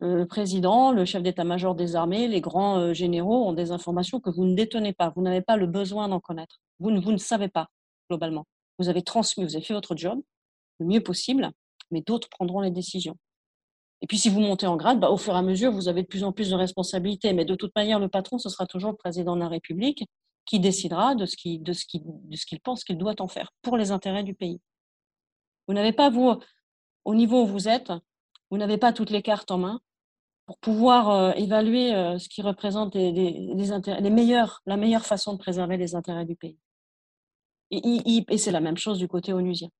Le 0.00 0.26
président, 0.26 0.92
le 0.92 1.04
chef 1.04 1.22
d'état-major 1.22 1.74
des 1.74 1.96
armées, 1.96 2.28
les 2.28 2.42
grands 2.42 2.78
euh, 2.78 2.92
généraux 2.92 3.48
ont 3.48 3.54
des 3.54 3.70
informations 3.72 4.20
que 4.20 4.28
vous 4.28 4.44
ne 4.44 4.54
détenez 4.54 4.92
pas. 4.92 5.12
Vous 5.16 5.22
n'avez 5.22 5.40
pas 5.40 5.56
le 5.56 5.66
besoin 5.66 6.08
d'en 6.08 6.20
connaître. 6.20 6.60
Vous 6.80 6.90
ne, 6.90 7.16
savez 7.16 7.48
pas, 7.48 7.68
globalement. 8.10 8.46
Vous 8.78 8.90
avez 8.90 9.02
transmis, 9.02 9.44
vous 9.44 9.56
avez 9.56 9.64
fait 9.64 9.72
votre 9.72 9.96
job 9.96 10.20
le 10.78 10.86
mieux 10.86 11.02
possible, 11.02 11.50
mais 11.90 12.02
d'autres 12.02 12.28
prendront 12.28 12.60
les 12.60 12.70
décisions. 12.70 13.16
Et 14.02 14.06
puis, 14.06 14.18
si 14.18 14.28
vous 14.28 14.40
montez 14.40 14.66
en 14.66 14.76
grade, 14.76 15.00
bah, 15.00 15.10
au 15.10 15.16
fur 15.16 15.34
et 15.34 15.38
à 15.38 15.42
mesure, 15.42 15.72
vous 15.72 15.88
avez 15.88 16.02
de 16.02 16.06
plus 16.06 16.22
en 16.22 16.32
plus 16.32 16.50
de 16.50 16.54
responsabilités. 16.54 17.32
Mais 17.32 17.46
de 17.46 17.54
toute 17.54 17.74
manière, 17.74 17.98
le 17.98 18.08
patron, 18.08 18.36
ce 18.36 18.50
sera 18.50 18.66
toujours 18.66 18.90
le 18.90 18.96
président 18.96 19.34
de 19.34 19.40
la 19.40 19.48
République 19.48 20.04
qui 20.44 20.60
décidera 20.60 21.14
de 21.14 21.24
ce 21.24 21.36
qu'il 21.36 22.60
pense 22.62 22.84
qu'il 22.84 22.98
doit 22.98 23.20
en 23.20 23.28
faire 23.28 23.50
pour 23.62 23.78
les 23.78 23.90
intérêts 23.90 24.22
du 24.22 24.34
pays. 24.34 24.60
Vous 25.66 25.74
n'avez 25.74 25.92
pas, 25.92 26.10
vous, 26.10 26.38
au 27.06 27.14
niveau 27.14 27.44
où 27.44 27.46
vous 27.46 27.68
êtes, 27.68 27.92
vous 28.50 28.58
n'avez 28.58 28.78
pas 28.78 28.92
toutes 28.92 29.10
les 29.10 29.22
cartes 29.22 29.50
en 29.50 29.58
main 29.58 29.80
pour 30.44 30.58
pouvoir 30.58 31.10
euh, 31.10 31.32
évaluer 31.32 31.94
euh, 31.94 32.18
ce 32.18 32.28
qui 32.28 32.42
représente 32.42 32.94
les, 32.94 33.72
intérêts, 33.72 34.00
les 34.00 34.10
meilleurs, 34.10 34.60
la 34.66 34.76
meilleure 34.76 35.06
façon 35.06 35.32
de 35.32 35.38
préserver 35.38 35.76
les 35.76 35.94
intérêts 35.94 36.26
du 36.26 36.36
pays. 36.36 36.58
Et, 37.70 38.38
c'est 38.38 38.52
la 38.52 38.60
même 38.60 38.76
chose 38.76 38.98
du 38.98 39.08
côté 39.08 39.32
onusien. 39.32 39.70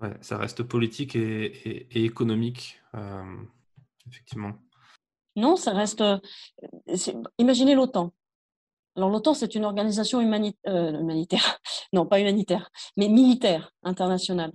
Ouais, 0.00 0.16
ça 0.20 0.36
reste 0.36 0.62
politique 0.62 1.16
et, 1.16 2.04
économique, 2.04 2.80
euh, 2.94 3.36
effectivement. 4.06 4.52
Non, 5.36 5.56
ça 5.56 5.72
reste. 5.72 6.02
imaginez 7.38 7.74
l'OTAN. 7.74 8.12
Alors 8.96 9.10
l'OTAN, 9.10 9.34
c'est 9.34 9.54
une 9.54 9.64
organisation 9.64 10.20
humanitaire, 10.20 11.60
non 11.92 12.06
pas 12.06 12.20
humanitaire, 12.20 12.70
mais 12.96 13.08
militaire 13.08 13.72
internationale. 13.82 14.52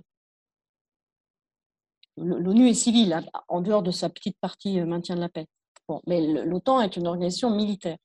L'ONU 2.16 2.68
est 2.68 2.74
civile, 2.74 3.20
en 3.48 3.60
dehors 3.60 3.82
de 3.82 3.90
sa 3.90 4.08
petite 4.08 4.38
partie 4.40 4.78
euh, 4.78 4.86
maintien 4.86 5.16
de 5.16 5.20
la 5.20 5.28
paix. 5.28 5.46
Bon, 5.88 6.00
mais 6.06 6.20
l'OTAN 6.44 6.80
est 6.80 6.96
une 6.96 7.06
organisation 7.06 7.50
militaire. 7.50 7.96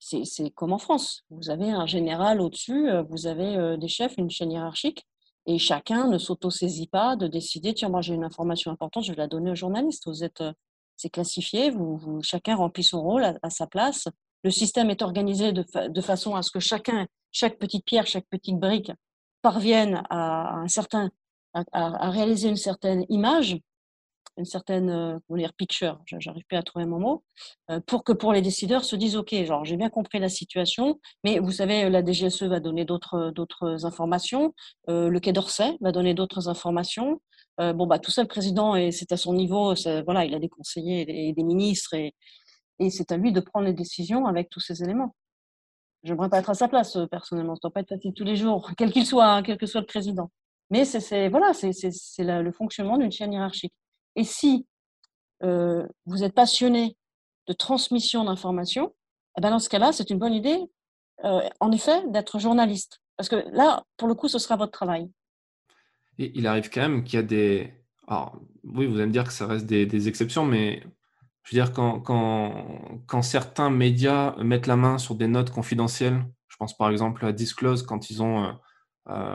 C'est 0.00 0.50
comme 0.50 0.72
en 0.72 0.78
France. 0.78 1.24
Vous 1.30 1.50
avez 1.50 1.70
un 1.70 1.86
général 1.86 2.40
au-dessus, 2.40 2.90
euh, 2.90 3.02
vous 3.02 3.26
avez 3.26 3.56
euh, 3.56 3.76
des 3.76 3.88
chefs, 3.88 4.16
une 4.18 4.30
chaîne 4.30 4.52
hiérarchique, 4.52 5.04
et 5.46 5.58
chacun 5.58 6.08
ne 6.08 6.18
s'auto-saisit 6.18 6.88
pas 6.88 7.16
de 7.16 7.26
décider 7.26 7.74
tiens, 7.74 7.88
moi 7.88 8.02
j'ai 8.02 8.14
une 8.14 8.24
information 8.24 8.70
importante, 8.70 9.04
je 9.04 9.12
vais 9.12 9.18
la 9.18 9.28
donner 9.28 9.52
aux 9.52 9.56
journalistes. 9.56 10.06
Vous 10.06 10.22
êtes, 10.22 10.42
c'est 10.96 11.08
classifié, 11.08 11.70
vous, 11.70 12.20
chacun 12.22 12.56
remplit 12.56 12.84
son 12.84 13.00
rôle 13.02 13.24
à, 13.42 13.50
sa 13.50 13.66
place. 13.66 14.08
Le 14.44 14.50
système 14.50 14.90
est 14.90 15.00
organisé 15.00 15.52
de, 15.52 15.64
de, 15.88 16.00
façon 16.00 16.36
à 16.36 16.42
ce 16.42 16.50
que 16.50 16.60
chacun, 16.60 17.06
chaque 17.32 17.58
petite 17.58 17.84
pierre, 17.86 18.06
chaque 18.06 18.26
petite 18.28 18.58
brique 18.58 18.92
parvienne 19.42 20.02
à 20.10 20.54
un 20.58 20.68
certain 20.68 21.10
à, 21.72 22.10
réaliser 22.10 22.48
une 22.48 22.56
certaine 22.56 23.04
image, 23.08 23.58
une 24.36 24.44
certaine 24.44 24.90
euh, 24.90 25.18
dire 25.36 25.52
picture, 25.54 26.00
j'arrive 26.06 26.44
plus 26.48 26.56
à 26.56 26.62
trouver 26.62 26.86
mon 26.86 27.00
mot, 27.00 27.24
euh, 27.70 27.80
pour 27.86 28.04
que 28.04 28.12
pour 28.12 28.32
les 28.32 28.42
décideurs 28.42 28.84
se 28.84 28.96
disent 28.96 29.16
ok, 29.16 29.34
genre 29.44 29.64
j'ai 29.64 29.76
bien 29.76 29.90
compris 29.90 30.18
la 30.18 30.28
situation, 30.28 31.00
mais 31.24 31.38
vous 31.38 31.52
savez 31.52 31.90
la 31.90 32.04
DGSE 32.04 32.44
va 32.44 32.60
donner 32.60 32.84
d'autres 32.84 33.30
d'autres 33.30 33.84
informations, 33.84 34.54
euh, 34.88 35.08
le 35.08 35.20
Quai 35.20 35.32
d'Orsay 35.32 35.76
va 35.80 35.92
donner 35.92 36.14
d'autres 36.14 36.48
informations. 36.48 37.20
bon 37.58 37.86
bah 37.88 37.98
tout 37.98 38.12
ça 38.12 38.22
le 38.22 38.28
président 38.28 38.76
et 38.76 38.92
c'est 38.92 39.10
à 39.12 39.16
son 39.16 39.34
niveau, 39.34 39.74
voilà 40.04 40.24
il 40.24 40.34
a 40.34 40.38
des 40.38 40.48
conseillers 40.48 41.28
et 41.28 41.32
des 41.32 41.42
ministres 41.42 41.94
et 41.94 42.14
et 42.80 42.90
c'est 42.90 43.10
à 43.12 43.16
lui 43.16 43.32
de 43.32 43.40
prendre 43.40 43.66
les 43.66 43.72
décisions 43.72 44.26
avec 44.26 44.50
tous 44.50 44.60
ces 44.60 44.82
éléments. 44.82 45.14
Je 46.04 46.12
n'aimerais 46.12 46.28
pas 46.28 46.38
être 46.38 46.50
à 46.50 46.54
sa 46.54 46.68
place, 46.68 46.96
personnellement. 47.10 47.54
Ça 47.56 47.58
ne 47.58 47.62
doit 47.62 47.72
pas 47.72 47.80
être 47.80 47.88
facile 47.88 48.14
tous 48.14 48.24
les 48.24 48.36
jours, 48.36 48.70
quel 48.76 48.92
qu'il 48.92 49.06
soit, 49.06 49.26
hein, 49.26 49.42
quel 49.42 49.58
que 49.58 49.66
soit 49.66 49.80
le 49.80 49.86
président. 49.86 50.30
Mais 50.70 50.84
c'est 50.84 51.28
voilà, 51.28 51.52
c'est 51.54 51.72
le 52.18 52.52
fonctionnement 52.52 52.98
d'une 52.98 53.12
chaîne 53.12 53.32
hiérarchique. 53.32 53.72
Et 54.16 54.24
si 54.24 54.66
euh, 55.42 55.86
vous 56.06 56.24
êtes 56.24 56.34
passionné 56.34 56.96
de 57.46 57.52
transmission 57.52 58.24
d'informations, 58.24 58.94
eh 59.36 59.40
ben 59.40 59.50
dans 59.50 59.58
ce 59.58 59.68
cas-là, 59.68 59.92
c'est 59.92 60.10
une 60.10 60.18
bonne 60.18 60.34
idée, 60.34 60.58
euh, 61.24 61.40
en 61.60 61.72
effet, 61.72 62.02
d'être 62.08 62.38
journaliste. 62.38 63.00
Parce 63.16 63.28
que 63.28 63.36
là, 63.52 63.84
pour 63.96 64.08
le 64.08 64.14
coup, 64.14 64.28
ce 64.28 64.38
sera 64.38 64.56
votre 64.56 64.72
travail. 64.72 65.10
Il 66.18 66.46
arrive 66.46 66.70
quand 66.70 66.80
même 66.80 67.04
qu'il 67.04 67.14
y 67.14 67.22
a 67.22 67.22
des... 67.22 67.72
Oui, 68.64 68.86
vous 68.86 68.96
allez 68.96 69.06
me 69.06 69.12
dire 69.12 69.24
que 69.24 69.32
ça 69.32 69.46
reste 69.46 69.66
des, 69.66 70.08
exceptions, 70.08 70.44
mais 70.44 70.82
je 71.44 71.56
veux 71.56 71.62
dire, 71.62 71.72
quand, 71.72 73.22
certains 73.22 73.70
médias 73.70 74.34
mettent 74.42 74.66
la 74.66 74.76
main 74.76 74.98
sur 74.98 75.14
des 75.14 75.28
notes 75.28 75.50
confidentielles, 75.50 76.24
je 76.48 76.56
pense 76.56 76.76
par 76.76 76.90
exemple 76.90 77.24
à 77.24 77.32
Disclose 77.32 77.84
quand 77.84 78.10
ils 78.10 78.22
ont, 78.22 78.44
euh, 78.44 78.52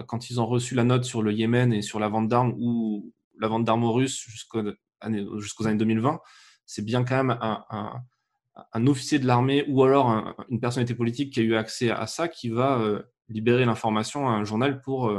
quand 0.08 0.30
ils 0.30 0.40
ont 0.40 0.46
reçu 0.46 0.76
la 0.76 0.84
note 0.84 1.04
sur 1.04 1.22
le 1.22 1.34
Yémen 1.34 1.74
et 1.74 1.82
sur 1.82 2.00
la 2.00 2.08
vente 2.08 2.28
d'armes 2.28 2.54
ou 2.60 3.12
la 3.40 3.48
vente 3.48 3.64
d'armes 3.64 3.84
aux 3.84 3.92
Russes 3.92 4.24
jusqu'aux 4.28 4.60
années 5.02 5.78
2020, 5.78 6.20
c'est 6.66 6.86
bien 6.86 7.04
quand 7.04 7.24
même 7.24 7.38
un, 7.42 8.88
officier 8.88 9.18
de 9.18 9.26
l'armée 9.26 9.66
ou 9.68 9.84
alors 9.84 10.36
une 10.50 10.60
personnalité 10.60 10.94
politique 10.94 11.34
qui 11.34 11.40
a 11.40 11.44
eu 11.44 11.56
accès 11.56 11.90
à 11.90 12.06
ça 12.06 12.28
qui 12.28 12.50
va 12.50 12.80
euh, 12.80 13.02
libérer 13.30 13.66
l'information 13.66 14.30
à 14.30 14.34
un 14.34 14.44
journal 14.44 14.80
pour, 14.82 15.12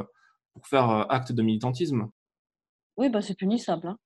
pour 0.52 0.66
faire 0.68 0.88
acte 1.10 1.32
de 1.32 1.42
militantisme. 1.42 2.08
Oui, 2.96 3.08
bah 3.08 3.22
c'est 3.22 3.34
punissable. 3.34 3.88
Hein. 3.88 3.98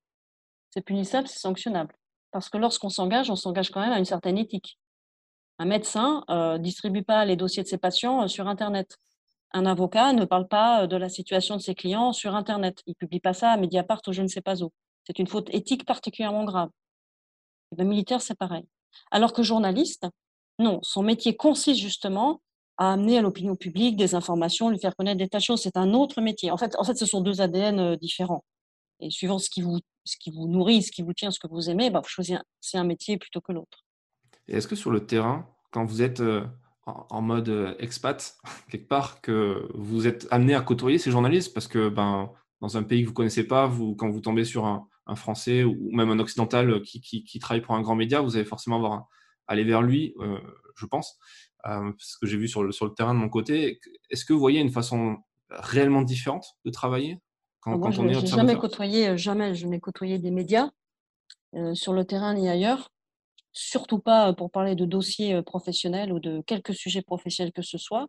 C'est 0.71 0.83
punissable, 0.83 1.29
c'est 1.29 1.39
sanctionnable. 1.39 1.95
Parce 2.31 2.49
que 2.49 2.59
lorsqu'on 2.59 2.91
s'engage, 2.91 3.31
on 3.31 3.37
s'engage 3.37 3.71
quand 3.71 3.81
même 3.81 3.93
à 3.93 3.99
une 3.99 4.05
certaine 4.05 4.39
éthique. 4.39 4.79
Un 5.59 5.65
médecin 5.65 6.25
ne 6.29 6.35
euh, 6.35 6.59
distribue 6.59 7.03
pas 7.03 7.25
les 7.25 7.37
dossiers 7.37 7.63
de 7.63 7.69
ses 7.69 7.79
patients 7.79 8.23
euh, 8.23 8.27
sur 8.29 8.47
Internet. 8.47 8.99
Un 9.53 9.67
avocat 9.67 10.13
ne 10.13 10.25
parle 10.25 10.47
pas 10.47 10.83
euh, 10.83 10.87
de 10.87 10.97
la 10.97 11.09
situation 11.09 11.57
de 11.57 11.63
ses 11.63 11.75
clients 11.75 12.13
sur 12.13 12.35
Internet. 12.35 12.83
Il 12.87 12.91
ne 12.91 12.95
publie 12.95 13.21
pas 13.21 13.35
ça 13.35 13.51
à 13.51 13.57
Mediapart 13.57 14.01
ou 14.07 14.13
je 14.13 14.23
ne 14.23 14.29
sais 14.29 14.41
pas 14.41 14.63
où. 14.63 14.71
C'est 15.05 15.19
une 15.19 15.27
faute 15.27 15.49
éthique 15.55 15.87
particulièrement 15.87 16.45
grave. 16.45 16.71
Le 17.77 17.85
militaire, 17.85 18.21
c'est 18.21 18.37
pareil. 18.37 18.67
Alors 19.11 19.33
que 19.33 19.43
journaliste, 19.43 20.07
non, 20.59 20.81
son 20.83 21.03
métier 21.03 21.37
consiste 21.37 21.81
justement 21.81 22.41
à 22.77 22.93
amener 22.93 23.19
à 23.19 23.23
l'opinion 23.23 23.57
publique 23.57 23.97
des 23.97 24.15
informations, 24.15 24.71
lui 24.71 24.79
faire 24.79 24.95
connaître 24.97 25.19
des 25.19 25.29
tas 25.29 25.39
de 25.39 25.43
choses. 25.43 25.63
C'est 25.63 25.77
un 25.77 25.95
autre 25.95 26.21
métier. 26.21 26.51
En 26.51 26.57
fait, 26.57 26.77
en 26.79 26.85
fait, 26.85 26.97
ce 26.97 27.07
sont 27.07 27.21
deux 27.21 27.41
ADN 27.41 27.97
différents. 27.97 28.45
Et 29.01 29.11
suivant 29.11 29.39
ce 29.39 29.49
qui 29.51 29.63
vous, 29.63 29.79
ce 30.05 30.17
qui 30.19 30.31
vous 30.31 30.49
nourrit, 30.49 30.83
ce 30.83 30.91
qui 30.91 31.03
vous 31.03 31.13
tient, 31.13 31.31
ce 31.31 31.39
que 31.39 31.47
vous 31.49 31.71
aimez, 31.71 31.91
bah, 31.91 32.01
vous 32.01 32.09
choisissez 32.09 32.39
un, 32.75 32.85
métier 32.85 33.17
plutôt 33.19 33.41
que 33.41 33.53
l'autre. 33.53 33.85
Et 34.49 34.57
est-ce 34.57 34.67
que 34.67 34.77
sur 34.77 34.91
le 34.91 35.07
terrain, 35.07 35.47
quand 35.71 35.85
vous 35.85 36.03
êtes 36.03 36.21
euh, 36.21 36.45
en, 37.11 37.23
mode 37.23 37.49
euh, 37.49 37.75
expat, 37.79 38.37
quelque 38.71 38.89
part, 38.89 39.21
que 39.21 39.69
vous 39.75 40.07
êtes 40.07 40.27
amené 40.31 40.55
à 40.55 40.61
côtoyer 40.61 40.99
ces 40.99 41.11
journalistes 41.11 41.55
Parce 41.55 41.69
que 41.69 41.89
ben, 41.89 42.31
dans 42.61 42.77
un 42.77 42.83
pays 42.83 43.03
que 43.03 43.07
vous 43.07 43.13
ne 43.13 43.17
connaissez 43.17 43.47
pas, 43.47 43.67
vous, 43.67 43.95
quand 43.95 44.11
vous 44.11 44.21
tombez 44.21 44.45
sur 44.45 44.67
un, 44.67 44.87
Français 45.17 45.65
ou 45.65 45.91
même 45.93 46.11
un 46.11 46.19
Occidental 46.19 46.83
qui, 46.83 47.01
qui, 47.01 47.39
travaille 47.39 47.63
pour 47.63 47.75
un 47.75 47.81
grand 47.81 47.95
média, 47.95 48.21
vous 48.21 48.37
allez 48.37 48.45
forcément 48.45 48.77
avoir 48.77 49.07
aller 49.47 49.65
vers 49.65 49.81
lui, 49.81 50.15
euh, 50.21 50.39
je 50.77 50.85
pense, 50.85 51.19
euh, 51.67 51.93
ce 51.99 52.19
que 52.19 52.27
j'ai 52.27 52.37
vu 52.37 52.47
sur 52.47 52.63
le, 52.63 52.73
sur 52.73 52.85
le 52.85 52.93
terrain 52.93 53.15
de 53.15 53.19
mon 53.19 53.29
côté. 53.29 53.81
Est-ce 54.11 54.25
que 54.25 54.33
vous 54.33 54.39
voyez 54.39 54.61
une 54.61 54.71
façon 54.71 55.17
réellement 55.51 56.03
différente 56.03 56.59
de 56.65 56.71
travailler 56.71 57.19
quand, 57.61 57.85
ah, 57.85 57.91
je 57.91 58.27
jamais 58.27 58.57
côtoyé, 58.57 59.09
euh, 59.09 59.17
jamais, 59.17 59.55
je 59.55 59.67
n'ai 59.67 59.81
côtoyé 59.81 60.19
des 60.19 60.31
médias 60.31 60.71
euh, 61.55 61.75
sur 61.75 61.93
le 61.93 62.05
terrain 62.05 62.35
ni 62.35 62.49
ailleurs. 62.49 62.93
Surtout 63.61 63.99
pas 63.99 64.29
euh, 64.29 64.33
pour 64.33 64.51
parler 64.51 64.75
de 64.75 64.85
dossiers 64.85 65.43
professionnels 65.43 66.13
ou 66.13 66.21
de 66.21 66.43
quelques 66.43 66.75
sujets 66.75 67.03
professionnels 67.03 67.53
que 67.53 67.63
ce 67.63 67.79
soit. 67.79 68.07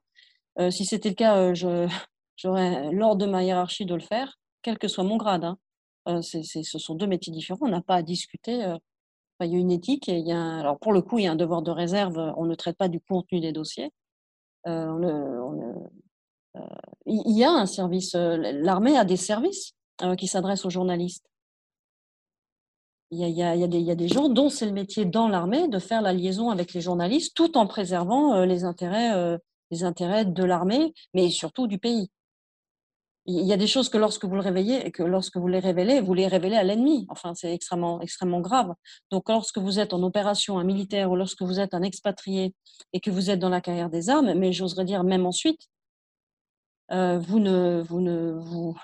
si 0.69 0.85
c'était 0.85 1.09
le 1.09 1.15
cas, 1.15 1.53
j'aurais 2.37 2.91
l'ordre 2.91 3.25
de 3.25 3.31
ma 3.31 3.43
hiérarchie 3.43 3.85
de 3.85 3.95
le 3.95 4.01
faire, 4.01 4.37
quel 4.61 4.77
que 4.77 4.87
soit 4.87 5.03
mon 5.03 5.17
grade. 5.17 5.45
Hein. 6.05 6.21
ce 6.21 6.79
sont 6.79 6.95
deux 6.95 7.07
métiers 7.07 7.33
différents. 7.33 7.59
On 7.61 7.69
n'a 7.69 7.81
pas 7.81 7.95
à 7.95 8.01
discuter. 8.03 8.75
il 9.41 9.51
y 9.51 9.55
a 9.55 9.57
une 9.57 9.71
éthique 9.71 10.09
et 10.09 10.17
il 10.17 10.27
y 10.27 10.33
a 10.33 10.59
alors 10.59 10.79
pour 10.79 10.93
le 10.93 11.01
coup, 11.01 11.19
il 11.19 11.25
y 11.25 11.27
a 11.27 11.31
un 11.31 11.35
devoir 11.35 11.61
de 11.61 11.71
réserve. 11.71 12.17
On 12.37 12.45
ne 12.45 12.55
traite 12.55 12.77
pas 12.77 12.89
du 12.89 12.99
contenu 13.01 13.39
des 13.39 13.51
dossiers. 13.51 13.91
euh, 16.55 16.61
il 17.05 17.37
y 17.37 17.43
a 17.43 17.51
un 17.51 17.65
service, 17.65 18.15
euh, 18.15 18.37
l'armée 18.37 18.97
a 18.97 19.05
des 19.05 19.17
services 19.17 19.73
euh, 20.01 20.15
qui 20.15 20.27
s'adressent 20.27 20.65
aux 20.65 20.69
journalistes. 20.69 21.25
Il 23.11 23.27
y, 23.27 23.41
a, 23.43 23.67
des, 23.67 24.07
gens 24.07 24.29
dont 24.29 24.49
c'est 24.49 24.67
le 24.67 24.71
métier 24.71 25.03
dans 25.05 25.27
l'armée 25.27 25.67
de 25.67 25.79
faire 25.79 26.01
la 26.03 26.13
liaison 26.13 26.51
avec 26.51 26.73
les 26.73 26.81
journalistes 26.81 27.35
tout 27.35 27.57
en 27.57 27.65
préservant 27.65 28.45
les, 28.45 28.65
intérêts, 28.65 29.39
les 29.71 29.83
intérêts 29.83 30.25
de 30.25 30.43
l'armée, 30.43 30.93
mais 31.15 31.31
surtout 31.31 31.65
du 31.65 31.79
pays. 31.79 32.11
Il 33.31 33.45
y 33.45 33.53
a 33.53 33.57
des 33.57 33.67
choses 33.67 33.89
que 33.89 33.97
lorsque 33.97 34.25
vous 34.25 34.33
le 34.33 34.41
réveillez, 34.41 34.91
que 34.91 35.03
lorsque 35.03 35.37
vous 35.37 35.47
les 35.47 35.59
révélez, 35.59 36.01
vous 36.01 36.15
les 36.15 36.25
révélez 36.25 36.55
à 36.55 36.63
l'ennemi. 36.63 37.05
Enfin, 37.09 37.35
c'est 37.35 37.53
extrêmement, 37.53 38.01
extrêmement 38.01 38.41
grave. 38.41 38.73
Donc, 39.11 39.29
lorsque 39.29 39.59
vous 39.59 39.79
êtes 39.79 39.93
en 39.93 40.01
opération, 40.01 40.57
un 40.57 40.63
militaire, 40.63 41.11
ou 41.11 41.15
lorsque 41.15 41.43
vous 41.43 41.59
êtes 41.59 41.75
un 41.75 41.83
expatrié 41.83 42.55
et 42.91 42.99
que 42.99 43.11
vous 43.11 43.29
êtes 43.29 43.39
dans 43.39 43.49
la 43.49 43.61
carrière 43.61 43.91
des 43.91 44.09
armes, 44.09 44.33
mais 44.33 44.51
j'oserais 44.51 44.83
dire 44.83 45.03
même 45.03 45.27
ensuite, 45.27 45.61
euh, 46.91 47.19
vous, 47.19 47.39
ne, 47.39 47.83
vous, 47.83 48.75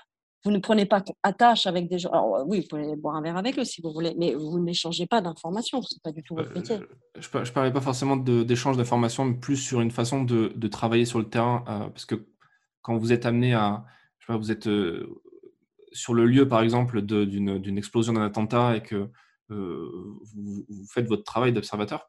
vous, 0.46 0.52
ne 0.52 0.58
prenez 0.58 0.86
pas 0.86 1.02
attache 1.22 1.66
avec 1.66 1.88
des 1.88 1.98
gens. 1.98 2.10
Oui, 2.46 2.60
vous 2.60 2.68
pouvez 2.68 2.96
boire 2.96 3.16
un 3.16 3.22
verre 3.22 3.36
avec 3.36 3.58
eux 3.58 3.64
si 3.64 3.82
vous 3.82 3.92
voulez, 3.92 4.14
mais 4.16 4.34
vous 4.34 4.60
n'échangez 4.60 5.06
pas 5.06 5.20
d'informations. 5.20 5.82
Ce 5.82 5.94
n'est 5.94 6.00
pas 6.02 6.12
du 6.12 6.22
tout 6.22 6.36
votre 6.36 6.52
métier. 6.52 6.76
Euh, 6.76 7.20
je 7.20 7.28
ne 7.38 7.50
parlais 7.52 7.72
pas 7.72 7.80
forcément 7.80 8.16
d'échange 8.16 8.76
d'informations, 8.76 9.24
mais 9.24 9.34
plus 9.34 9.56
sur 9.56 9.80
une 9.80 9.90
façon 9.90 10.24
de, 10.24 10.68
travailler 10.68 11.04
sur 11.04 11.18
le 11.18 11.28
terrain. 11.28 11.64
Euh, 11.68 11.88
parce 11.88 12.06
que 12.06 12.26
quand 12.82 12.96
vous 12.96 13.12
êtes 13.12 13.26
amené 13.26 13.54
à. 13.54 13.84
Je 14.18 14.32
sais 14.32 14.38
vous 14.38 14.52
êtes 14.52 14.68
sur 15.92 16.14
le 16.14 16.26
lieu, 16.26 16.48
par 16.48 16.62
exemple, 16.62 17.02
d'une 17.02 17.78
explosion 17.78 18.12
d'un 18.12 18.22
attentat 18.22 18.76
et 18.76 18.82
que 18.82 19.10
vous, 19.48 20.66
faites 20.92 21.06
votre 21.06 21.24
travail 21.24 21.52
d'observateur, 21.52 22.08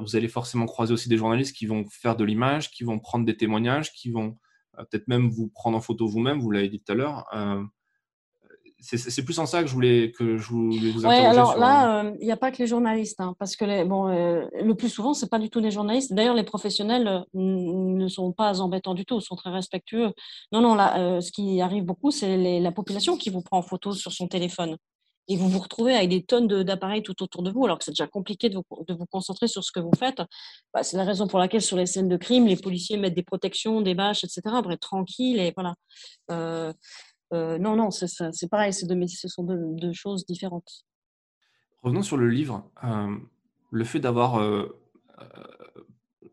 vous 0.00 0.16
allez 0.16 0.28
forcément 0.28 0.66
croiser 0.66 0.92
aussi 0.92 1.08
des 1.08 1.16
journalistes 1.16 1.56
qui 1.56 1.66
vont 1.66 1.84
faire 1.88 2.16
de 2.16 2.24
l'image, 2.24 2.70
qui 2.70 2.84
vont 2.84 2.98
prendre 2.98 3.24
des 3.24 3.36
témoignages, 3.36 3.92
qui 3.92 4.10
vont 4.10 4.36
euh, 4.36 4.47
peut-être 4.84 5.08
même 5.08 5.28
vous 5.28 5.48
prendre 5.48 5.76
en 5.76 5.80
photo 5.80 6.06
vous-même, 6.06 6.40
vous, 6.40 6.50
l'avez 6.50 6.68
dit 6.68 6.80
tout 6.80 6.92
à 6.92 6.94
l'heure. 6.94 7.26
Euh, 7.34 7.62
c'est 8.80 9.24
plus 9.24 9.40
en 9.40 9.46
ça 9.46 9.62
que 9.62 9.68
je 9.68 9.74
voulais, 9.74 10.12
que 10.12 10.36
je 10.36 10.48
voulais 10.50 10.92
vous 10.92 11.04
interroger. 11.04 11.20
Oui, 11.20 11.26
alors 11.26 11.56
là, 11.58 12.04
euh, 12.04 12.12
il 12.20 12.26
n'y 12.26 12.30
a 12.30 12.36
pas 12.36 12.52
que 12.52 12.58
les 12.58 12.68
journalistes, 12.68 13.20
hein, 13.20 13.34
parce 13.36 13.56
que 13.56 13.64
les, 13.64 13.84
bon, 13.84 14.06
le 14.06 14.72
plus 14.74 14.88
souvent, 14.88 15.14
ce 15.14 15.24
n'est 15.24 15.28
pas 15.28 15.40
du 15.40 15.50
tout 15.50 15.58
les 15.58 15.72
journalistes. 15.72 16.12
D'ailleurs, 16.12 16.36
les 16.36 16.44
professionnels 16.44 17.24
ne 17.34 18.08
sont 18.08 18.30
pas 18.32 18.60
embêtants 18.60 18.94
du 18.94 19.04
tout, 19.04 19.20
sont 19.20 19.34
très 19.34 19.50
respectueux. 19.50 20.12
Non, 20.52 20.60
non, 20.60 20.76
là, 20.76 21.20
ce 21.20 21.32
qui 21.32 21.60
arrive 21.60 21.84
beaucoup, 21.84 22.12
c'est 22.12 22.60
la 22.60 22.70
population 22.70 23.16
qui 23.16 23.30
vous 23.30 23.42
prend 23.42 23.58
en 23.58 23.62
photo 23.62 23.92
sur 23.92 24.12
son 24.12 24.28
téléphone 24.28 24.76
et 25.28 25.36
vous 25.36 25.48
vous 25.48 25.58
retrouvez 25.58 25.94
avec 25.94 26.08
des 26.08 26.22
tonnes 26.22 26.48
d'appareils 26.64 27.02
tout 27.02 27.22
autour 27.22 27.42
de 27.42 27.50
vous, 27.50 27.64
alors 27.64 27.78
que 27.78 27.84
c'est 27.84 27.90
déjà 27.90 28.06
compliqué 28.06 28.48
de 28.48 28.56
vous, 28.56 28.84
de 28.86 28.94
vous, 28.94 29.04
concentrer 29.06 29.46
sur 29.46 29.62
ce 29.62 29.70
que 29.70 29.80
vous 29.80 29.92
faites. 29.96 30.22
Bah, 30.72 30.82
c'est 30.82 30.96
la 30.96 31.04
raison 31.04 31.28
pour 31.28 31.38
laquelle 31.38 31.60
sur 31.60 31.76
les 31.76 31.86
scènes 31.86 32.08
de 32.08 32.16
crime, 32.16 32.46
les 32.46 32.56
policiers 32.56 32.96
mettent 32.96 33.14
des 33.14 33.22
protections, 33.22 33.82
des 33.82 33.94
bâches, 33.94 34.24
etc. 34.24 34.40
pour 34.62 34.72
être 34.72 34.80
tranquille 34.80 35.38
et 35.38 35.52
voilà. 35.54 35.74
Euh, 36.30 36.72
euh, 37.34 37.58
non, 37.58 37.76
non, 37.76 37.90
c'est 37.90 38.48
pareil, 38.50 38.72
deux, 38.84 39.06
ce 39.06 39.28
sont 39.28 39.44
deux, 39.44 39.92
choses 39.92 40.24
différentes. 40.24 40.86
Revenons 41.82 42.02
sur 42.02 42.16
le 42.16 42.30
livre. 42.30 42.70
Euh, 42.84 43.14
le 43.70 43.84
fait 43.84 44.00
d'avoir, 44.00 44.42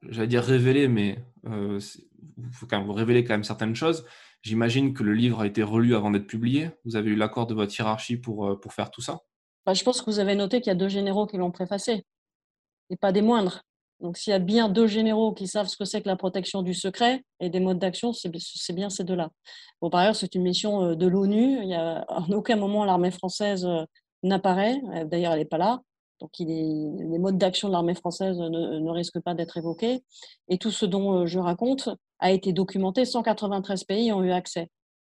j'allais 0.03 0.27
dire 0.27 0.41
révélé, 0.41 0.87
mais 0.87 1.21
il 1.45 2.51
faut 2.53 2.65
quand 2.65 2.77
même 2.77 2.87
vous 2.87 2.93
révéler 2.93 3.25
quand 3.25 3.33
même 3.33 3.43
certaines 3.43 3.75
choses. 3.75 4.05
J'imagine 4.45 4.93
que 4.93 5.01
le 5.01 5.15
livre 5.15 5.41
a 5.41 5.47
été 5.47 5.63
relu 5.63 5.95
avant 5.95 6.11
d'être 6.11 6.27
publié. 6.27 6.69
Vous 6.85 6.95
avez 6.95 7.09
eu 7.09 7.15
l'accord 7.15 7.47
de 7.47 7.55
votre 7.55 7.75
hiérarchie 7.75 8.15
pour, 8.15 8.45
euh, 8.45 8.55
pour 8.55 8.73
faire 8.73 8.91
tout 8.91 9.01
ça? 9.01 9.21
Bah, 9.65 9.73
Je 9.73 9.83
pense 9.83 10.03
que 10.03 10.05
vous 10.05 10.19
avez 10.19 10.35
noté 10.35 10.61
qu'il 10.61 10.69
y 10.69 10.71
a 10.71 10.75
deux 10.75 10.87
généraux 10.87 11.25
qui 11.25 11.37
l'ont 11.37 11.49
préfacé, 11.49 12.05
et 12.91 12.95
pas 12.95 13.11
des 13.11 13.23
moindres. 13.23 13.63
Donc 14.01 14.17
s'il 14.17 14.29
y 14.29 14.35
a 14.35 14.39
bien 14.39 14.69
deux 14.69 14.85
généraux 14.85 15.33
qui 15.33 15.47
savent 15.47 15.65
ce 15.65 15.75
que 15.75 15.83
c'est 15.83 16.03
que 16.03 16.07
la 16.07 16.15
protection 16.15 16.61
du 16.61 16.75
secret 16.75 17.23
et 17.39 17.49
des 17.49 17.59
modes 17.59 17.79
d'action, 17.79 18.13
c'est 18.13 18.29
bien 18.73 18.91
ces 18.91 19.03
deux-là. 19.03 19.31
Bon, 19.81 19.89
par 19.89 20.01
ailleurs, 20.01 20.15
c'est 20.15 20.35
une 20.35 20.43
mission 20.43 20.91
euh, 20.91 20.95
de 20.95 21.07
l'ONU. 21.07 21.73
En 21.73 22.29
aucun 22.31 22.55
moment 22.55 22.85
l'armée 22.85 23.09
française 23.09 23.65
euh, 23.65 23.83
n'apparaît. 24.21 24.79
D'ailleurs, 25.05 25.33
elle 25.33 25.39
n'est 25.39 25.45
pas 25.45 25.57
là. 25.57 25.81
Donc 26.21 26.31
les 26.39 27.19
modes 27.19 27.37
d'action 27.37 27.67
de 27.67 27.73
l'armée 27.73 27.95
française 27.95 28.37
ne, 28.37 28.89
risquent 28.89 29.21
pas 29.21 29.33
d'être 29.33 29.57
évoqués. 29.57 30.03
Et 30.47 30.57
tout 30.57 30.71
ce 30.71 30.85
dont 30.85 31.25
je 31.25 31.39
raconte, 31.39 31.89
a 32.19 32.31
été 32.31 32.53
documenté. 32.53 33.05
193 33.05 33.83
pays 33.83 34.11
ont 34.11 34.23
eu 34.23 34.31
accès. 34.31 34.69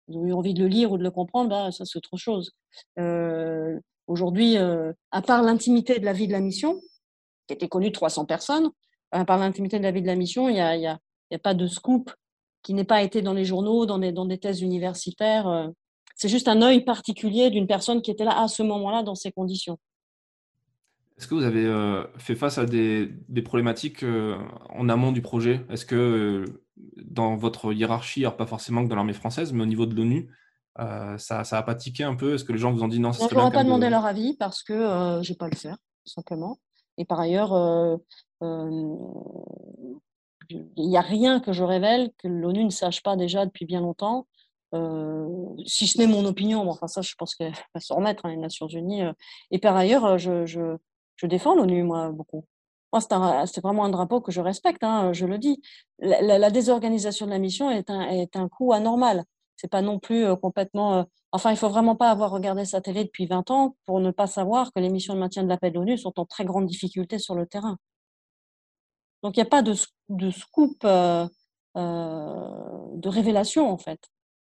Ils 0.07 0.18
ont 0.18 0.26
eu 0.26 0.34
envie 0.34 0.53
de 0.53 0.61
le 0.61 0.68
lire 0.68 0.91
ou 0.91 0.98
de 0.98 1.03
le 1.03 1.11
comprendre, 1.11 1.49
bah, 1.49 1.72
ça 1.72 1.86
c'est 1.86 1.98
autre 1.98 2.18
chose. 2.18 2.52
Euh, 2.98 3.80
aujourd'hui, 4.07 4.57
euh, 4.57 4.94
à 5.11 5.22
part 5.22 5.41
l'intimité 5.44 5.99
de 5.99 6.06
la 6.06 6.14
vie 6.14 6.28
de 6.28 6.32
la 6.32 6.40
mission, 6.40 6.80
qui 7.48 7.53
était 7.53 7.68
connue 7.68 7.90
de 7.90 7.94
300 7.94 8.26
personnes, 8.26 8.69
à 9.11 9.26
part 9.26 9.38
l'intimité 9.38 9.80
de 9.80 9.84
la 9.84 9.91
vie 9.91 10.02
de 10.02 10.07
la 10.07 10.15
mission, 10.15 10.49
il 10.49 10.56
n'y 10.56 10.88
a, 10.88 10.99
pas 11.44 11.53
de 11.53 11.68
scoop 11.68 12.11
qui 12.64 12.74
n'ait 12.74 12.84
pas 12.84 13.03
été 13.03 13.22
dans 13.22 13.34
les 13.34 13.45
journaux, 13.45 13.86
dans 13.86 13.99
des, 13.99 14.38
thèses 14.38 14.61
universitaires. 14.61 15.48
Euh. 15.48 15.68
c'est 16.15 16.30
juste 16.30 16.48
un 16.48 16.61
œil 16.61 16.84
particulier 16.84 17.49
d'une 17.49 17.68
personne 17.68 18.02
qui 18.02 18.11
était 18.11 18.26
là 18.26 18.41
à 18.41 18.48
ce 18.48 18.64
moment-là 18.64 19.03
dans 19.03 19.15
ces 19.15 19.32
conditions. 19.32 19.78
Est-ce 21.18 21.27
que 21.27 21.34
vous 21.34 21.44
avez 21.44 21.65
euh, 21.65 22.06
fait 22.19 22.35
face 22.35 22.60
à 22.60 22.65
des, 22.65 23.11
problématiques 23.44 24.03
euh, 24.03 24.38
en 24.69 24.88
amont 24.88 25.11
du 25.11 25.23
projet? 25.23 25.65
Est-ce 25.69 25.85
que 25.85 25.95
euh, 25.95 26.45
dans 26.98 27.35
votre 27.35 27.73
hiérarchie, 27.73 28.22
alors 28.22 28.38
pas 28.38 28.45
forcément 28.45 28.84
que 28.84 28.89
dans 28.89 28.95
l'armée 28.95 29.14
française, 29.14 29.52
mais 29.52 29.64
au 29.64 29.65
niveau 29.65 29.88
de 29.88 29.95
l'ONU, 29.95 30.30
ça, 30.77 31.44
ça 31.44 31.57
a 31.57 31.64
pas 31.64 31.73
tiqué 31.73 32.03
un 32.03 32.15
peu? 32.15 32.35
Est-ce 32.35 32.44
que 32.44 32.52
les 32.52 32.60
gens 32.60 32.72
vous 32.72 32.84
ont 32.84 32.88
dit 32.88 32.99
non, 32.99 33.14
ça 33.14 33.27
Je 33.27 33.35
ne 33.35 33.49
pas 33.49 33.64
demander 33.64 33.89
leur 33.89 34.06
avis 34.06 34.35
parce 34.38 34.61
que 34.61 35.19
je 35.23 35.31
n'ai 35.31 35.35
pas 35.35 35.49
le 35.49 35.56
faire, 35.56 35.77
tout 36.06 36.14
simplement. 36.14 36.60
Et 36.99 37.06
par 37.06 37.19
ailleurs, 37.19 37.99
il 38.41 38.88
n'y 40.77 40.98
a 40.98 41.02
rien 41.02 41.39
que 41.39 41.52
je 41.52 41.64
révèle 41.64 42.11
que 42.19 42.27
l'ONU 42.27 42.64
ne 42.64 42.69
sache 42.69 43.02
pas 43.02 43.15
déjà 43.15 43.48
depuis 43.48 43.65
bien 43.65 43.81
longtemps. 43.81 44.27
si 45.65 45.88
ce 45.88 45.98
n'est 45.98 46.06
mon 46.06 46.26
opinion, 46.26 46.69
enfin 46.69 46.85
ça, 46.85 47.02
je 47.02 47.15
pense 47.18 47.34
qu'elle 47.34 47.56
va 47.73 47.81
se 47.81 47.91
remettre, 47.91 48.27
hein, 48.27 48.30
les 48.30 48.38
Nations 48.38 48.68
Unies. 48.68 49.02
et 49.49 49.57
par 49.57 49.76
ailleurs, 49.76 50.19
je, 50.19 50.45
je 50.45 50.77
défends 51.26 51.56
l'ONU, 51.56 51.84
moi, 51.84 52.11
beaucoup. 52.11 52.45
Moi, 52.94 53.02
c'est 53.02 53.61
vraiment 53.61 53.85
un 53.85 53.89
drapeau 53.89 54.22
que 54.22 54.31
je 54.31 54.39
respecte, 54.39 54.84
hein, 54.84 55.11
je 55.14 55.26
le 55.26 55.38
dis. 55.38 55.61
La, 55.99 56.49
désorganisation 56.49 57.26
de 57.26 57.31
la 57.31 57.39
mission 57.39 57.69
est 57.69 57.89
un, 57.89 58.02
est 58.02 58.35
un 58.35 58.48
coût 58.48 58.72
anormal. 58.73 59.26
C'est 59.57 59.69
pas 59.69 59.81
non 59.81 59.99
plus 59.99 60.23
euh, 60.26 60.35
complètement. 60.35 60.99
Euh, 60.99 61.03
enfin, 61.31 61.52
il 61.52 61.57
faut 61.57 61.69
vraiment 61.69 61.95
pas 61.95 62.11
avoir 62.11 62.31
regardé 62.31 62.64
sa 62.64 62.80
télé 62.80 63.03
depuis 63.03 63.26
20 63.26 63.52
ans 63.52 63.76
pour 63.85 63.99
ne 63.99 64.11
pas 64.11 64.27
savoir 64.27 64.72
que 64.72 64.80
les 64.80 64.89
missions 64.89 65.15
de 65.15 65.19
maintien 65.19 65.44
de 65.44 65.49
la 65.49 65.57
paix 65.57 65.72
de 65.72 65.76
l'ONU 65.76 65.98
sont 65.98 66.14
en 66.19 66.26
très 66.26 66.45
grande 66.45 66.68
difficulté 66.68 67.19
sur 67.19 67.35
le 67.35 67.45
terrain. 67.45 67.77
Donc, 69.23 69.35
il 69.35 69.39
n'y 69.39 69.48
a 69.48 69.49
pas 69.49 69.64
de, 69.64 69.73
scoop, 69.73 70.77
euh, 70.85 71.27
de 71.76 73.10
révélation, 73.10 73.69
en 73.69 73.77
fait. 73.77 73.99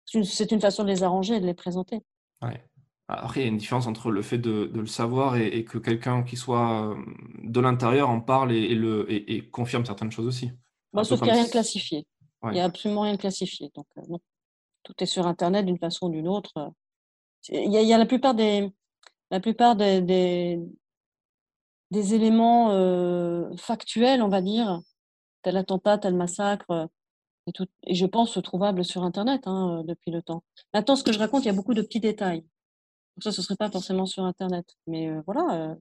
C'est 0.06 0.50
une, 0.50 0.60
façon 0.60 0.84
de 0.84 0.88
les 0.88 1.02
arranger 1.02 1.40
de 1.40 1.46
les 1.46 1.54
présenter. 1.54 2.02
Ouais. 2.42 2.64
Après, 3.12 3.40
il 3.40 3.42
y 3.42 3.46
a 3.46 3.48
une 3.48 3.56
différence 3.56 3.86
entre 3.86 4.10
le 4.10 4.22
fait 4.22 4.38
de, 4.38 4.70
le 4.72 4.86
savoir 4.86 5.36
et, 5.36 5.64
que 5.64 5.78
quelqu'un 5.78 6.22
qui 6.22 6.36
soit 6.36 6.84
euh, 6.84 6.94
de 7.42 7.60
l'intérieur 7.60 8.08
en 8.08 8.20
parle 8.20 8.52
et, 8.52 8.74
le, 8.74 9.06
et, 9.10 9.48
confirme 9.48 9.84
certaines 9.84 10.12
choses 10.12 10.26
aussi. 10.26 10.52
Bah, 10.92 11.02
sauf 11.02 11.18
qu'il 11.18 11.26
n'y 11.26 11.32
a 11.32 11.34
rien 11.34 11.44
de 11.44 11.50
classifié. 11.50 12.06
Il 12.44 12.50
n'y 12.52 12.60
a 12.60 12.64
absolument 12.64 13.02
rien 13.02 13.14
de 13.14 13.20
classifié. 13.20 13.70
Donc, 13.74 13.86
euh, 13.98 14.16
Tout 14.84 14.94
est 15.00 15.06
sur 15.06 15.26
Internet 15.26 15.66
d'une 15.66 15.78
façon 15.78 16.06
ou 16.06 16.10
d'une 16.10 16.28
autre. 16.28 16.72
Il 17.48 17.72
y, 17.72 17.92
a, 17.92 17.98
la 17.98 18.06
plupart 18.06 18.34
des, 18.34 18.70
la 19.30 19.40
plupart 19.40 19.74
des, 19.74 20.00
des, 21.90 22.14
éléments 22.14 22.70
euh, 22.70 23.50
factuels, 23.56 24.22
on 24.22 24.28
va 24.28 24.42
dire, 24.42 24.80
tel 25.42 25.56
attentat, 25.56 25.98
tel 25.98 26.14
massacre, 26.14 26.88
et, 27.46 27.52
tout, 27.52 27.66
et 27.86 27.94
je 27.94 28.06
pense 28.06 28.38
trouvables 28.42 28.84
sur 28.84 29.02
Internet 29.02 29.42
hein, 29.46 29.82
depuis 29.86 30.10
le 30.10 30.22
temps. 30.22 30.44
Maintenant, 30.74 30.96
ce 30.96 31.02
que 31.02 31.12
je 31.12 31.18
raconte, 31.18 31.44
il 31.44 31.46
y 31.46 31.50
a 31.50 31.54
beaucoup 31.54 31.74
de 31.74 31.82
petits 31.82 32.00
détails 32.00 32.44
ça, 33.18 33.32
ce 33.32 33.40
ne 33.40 33.44
serait 33.44 33.56
pas 33.56 33.70
forcément 33.70 34.06
sur 34.06 34.24
Internet. 34.24 34.66
Mais 34.86 35.10
voilà, 35.26 35.76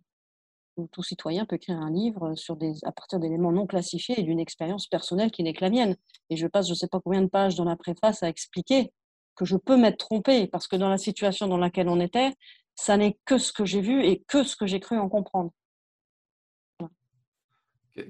tout 0.92 1.04
citoyen 1.04 1.46
peut 1.46 1.58
écrire 1.58 1.78
un 1.78 1.92
livre 1.92 2.36
sur 2.36 2.58
à 2.84 2.92
partir 2.92 3.20
d'éléments 3.20 3.52
non 3.52 3.68
classifiés 3.68 4.20
et 4.20 4.24
d'une 4.24 4.40
expérience 4.40 4.88
personnelle 4.88 5.32
qui 5.32 5.44
n'est 5.44 5.54
que 5.54 5.64
la 5.64 5.70
mienne. 5.70 5.96
Et 6.30 6.38
je 6.38 6.48
passe 6.48 6.68
je 6.68 6.72
ne 6.72 6.76
sais 6.76 6.88
pas 6.88 7.00
combien 7.00 7.22
de 7.22 7.28
pages 7.28 7.56
dans 7.56 7.66
la 7.66 7.76
préface 7.76 8.24
à 8.24 8.30
expliquer 8.30 8.92
que 9.36 9.46
je 9.46 9.56
peux 9.56 9.78
m'être 9.78 9.98
trompée, 9.98 10.48
parce 10.48 10.68
que 10.68 10.76
dans 10.76 10.90
la 10.90 10.98
situation 10.98 11.48
dans 11.48 11.58
laquelle 11.58 11.88
on 11.88 12.00
était, 12.02 12.34
ça 12.76 12.98
n'est 12.98 13.18
que 13.26 13.38
ce 13.38 13.54
que 13.54 13.66
j'ai 13.66 13.82
vu 13.82 14.04
et 14.04 14.24
que 14.28 14.44
ce 14.44 14.56
que 14.56 14.66
j'ai 14.66 14.80
cru 14.80 14.98
en 14.98 15.08
comprendre. 15.08 15.52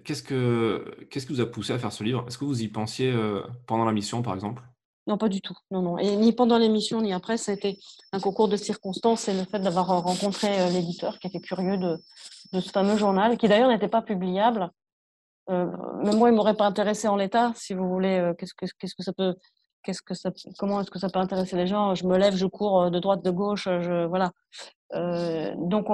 Qu'est-ce 0.03 0.23
que, 0.23 1.07
qu'est-ce 1.09 1.25
qui 1.25 1.33
vous 1.33 1.41
a 1.41 1.49
poussé 1.49 1.73
à 1.73 1.79
faire 1.79 1.91
ce 1.91 2.03
livre? 2.03 2.23
Est-ce 2.27 2.37
que 2.37 2.45
vous 2.45 2.61
y 2.61 2.67
pensiez 2.67 3.11
pendant 3.65 3.85
la 3.85 3.91
mission, 3.91 4.21
par 4.21 4.33
exemple? 4.35 4.63
Non, 5.09 5.17
pas 5.17 5.27
du 5.27 5.41
tout. 5.41 5.57
Non, 5.71 5.81
non. 5.81 5.97
Et 5.97 6.15
ni 6.15 6.33
pendant 6.33 6.59
l'émission, 6.59 7.01
ni 7.01 7.13
après, 7.13 7.37
ça 7.37 7.51
a 7.51 7.55
été 7.55 7.79
un 8.11 8.19
concours 8.19 8.47
de 8.47 8.55
circonstances 8.55 9.27
et 9.27 9.33
le 9.33 9.43
fait 9.43 9.57
d'avoir 9.57 9.89
euh, 9.89 9.97
rencontré 9.97 10.61
euh, 10.61 10.69
l'éditeur 10.69 11.17
qui 11.17 11.25
était 11.25 11.39
curieux 11.39 11.77
de, 11.77 11.97
ce 12.53 12.69
fameux 12.69 12.95
journal, 12.95 13.35
qui 13.37 13.47
d'ailleurs 13.47 13.69
n'était 13.69 13.87
pas 13.87 14.03
publiable. 14.03 14.69
Euh, 15.49 15.65
même 16.03 16.15
moi, 16.15 16.29
il 16.29 16.33
ne 16.33 16.37
m'aurait 16.37 16.53
pas 16.53 16.67
intéressé 16.67 17.07
en 17.07 17.15
l'état, 17.15 17.51
si 17.55 17.73
vous 17.73 17.89
voulez. 17.89 18.33
que, 18.37 18.45
qu'est-ce 18.77 18.93
que 18.95 19.03
ça 19.03 19.11
peut. 19.11 19.35
Qu'est-ce 19.81 20.03
que 20.03 20.13
ça, 20.13 20.29
comment 20.59 20.79
est-ce 20.81 20.91
que 20.91 20.99
ça 20.99 21.09
peut 21.09 21.19
intéresser 21.19 21.55
les 21.55 21.65
gens? 21.65 21.95
Je 21.95 22.05
me 22.05 22.17
lève, 22.17 22.35
je 22.35 22.45
cours 22.45 22.91
de 22.91 22.99
droite, 22.99 23.23
de 23.23 23.31
gauche, 23.31 23.67
voilà. 24.09 24.31
donc, 24.91 25.87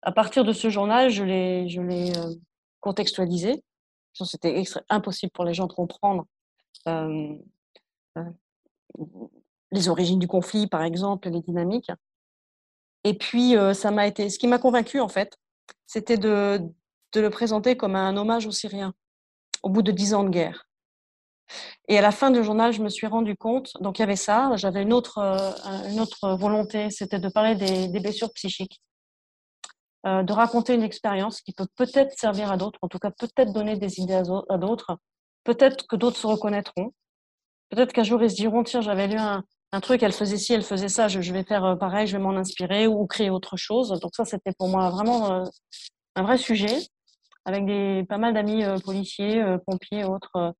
à 0.00 0.12
partir 0.12 0.42
de 0.42 0.52
ce 0.52 0.70
journal, 0.70 1.10
je 1.10 1.22
l'ai, 1.22 1.68
je 1.68 1.82
l'ai 1.82 2.12
contextualisé. 2.80 3.62
C'était 4.14 4.64
impossible 4.88 5.32
pour 5.32 5.44
les 5.44 5.52
gens 5.52 5.66
de 5.66 5.74
comprendre 5.74 6.24
les 9.70 9.88
origines 9.88 10.18
du 10.18 10.28
conflit, 10.28 10.66
par 10.66 10.82
exemple, 10.82 11.30
les 11.30 11.40
dynamiques. 11.40 11.90
Et 13.04 13.14
puis, 13.14 13.54
ça 13.74 13.90
m'a 13.90 14.06
été. 14.06 14.28
Ce 14.30 14.38
qui 14.38 14.46
m'a 14.46 14.58
convaincu, 14.58 15.00
en 15.00 15.08
fait, 15.08 15.38
c'était 15.86 16.18
de, 16.18 16.60
le 17.14 17.30
présenter 17.30 17.76
comme 17.76 17.96
un 17.96 18.16
hommage 18.16 18.46
aux 18.46 18.52
Syriens, 18.52 18.94
au 19.62 19.70
bout 19.70 19.82
de 19.82 19.92
dix 19.92 20.14
ans 20.14 20.24
de 20.24 20.30
guerre. 20.30 20.66
Et 21.88 21.98
à 21.98 22.00
la 22.00 22.12
fin 22.12 22.30
du 22.30 22.42
journal, 22.42 22.72
je 22.72 22.82
me 22.82 22.88
suis 22.88 23.06
rendu 23.06 23.36
compte, 23.36 23.72
donc 23.80 23.98
il 23.98 24.02
y 24.02 24.04
avait 24.04 24.16
ça, 24.16 24.52
j'avais 24.56 24.82
une 24.82 24.92
autre, 24.92 25.18
une 25.90 26.00
autre 26.00 26.36
volonté, 26.36 26.88
c'était 26.90 27.18
de 27.18 27.28
parler 27.28 27.54
des 27.54 28.00
blessures 28.00 28.32
psychiques, 28.32 28.80
de 30.04 30.32
raconter 30.32 30.74
une 30.74 30.82
expérience 30.82 31.40
qui 31.42 31.52
peut 31.52 31.66
peut-être 31.76 32.18
servir 32.18 32.50
à 32.50 32.56
d'autres, 32.56 32.78
en 32.82 32.88
tout 32.88 32.98
cas 32.98 33.10
peut-être 33.10 33.52
donner 33.52 33.76
des 33.76 34.00
idées 34.00 34.22
à 34.48 34.58
d'autres, 34.58 34.98
peut-être 35.44 35.86
que 35.86 35.96
d'autres 35.96 36.16
se 36.16 36.26
reconnaîtront, 36.26 36.92
Peut-être 37.72 37.94
qu'un 37.94 38.02
jour, 38.02 38.22
ils 38.22 38.30
se 38.30 38.36
diront, 38.36 38.62
tiens, 38.64 38.82
j'avais 38.82 39.08
lu 39.08 39.16
un, 39.16 39.42
truc, 39.80 40.02
elle 40.02 40.12
faisait 40.12 40.36
ci, 40.36 40.52
elle 40.52 40.62
faisait 40.62 40.90
ça, 40.90 41.08
je, 41.08 41.32
vais 41.32 41.42
faire 41.42 41.64
euh, 41.64 41.74
pareil, 41.74 42.06
je 42.06 42.14
vais 42.14 42.22
m'en 42.22 42.36
inspirer 42.36 42.86
ou 42.86 43.06
créer 43.06 43.30
autre 43.30 43.56
chose. 43.56 43.98
Donc 44.00 44.14
ça, 44.14 44.26
c'était 44.26 44.52
pour 44.52 44.68
moi 44.68 44.90
vraiment 44.90 45.32
euh, 45.32 45.44
un 46.14 46.22
vrai 46.22 46.36
sujet, 46.36 46.76
avec 47.46 47.64
des, 47.64 48.04
pas 48.06 48.18
mal 48.18 48.34
d'amis 48.34 48.62
euh, 48.62 48.76
policiers, 48.78 49.42
pompiers, 49.66 50.04
autres, 50.04 50.54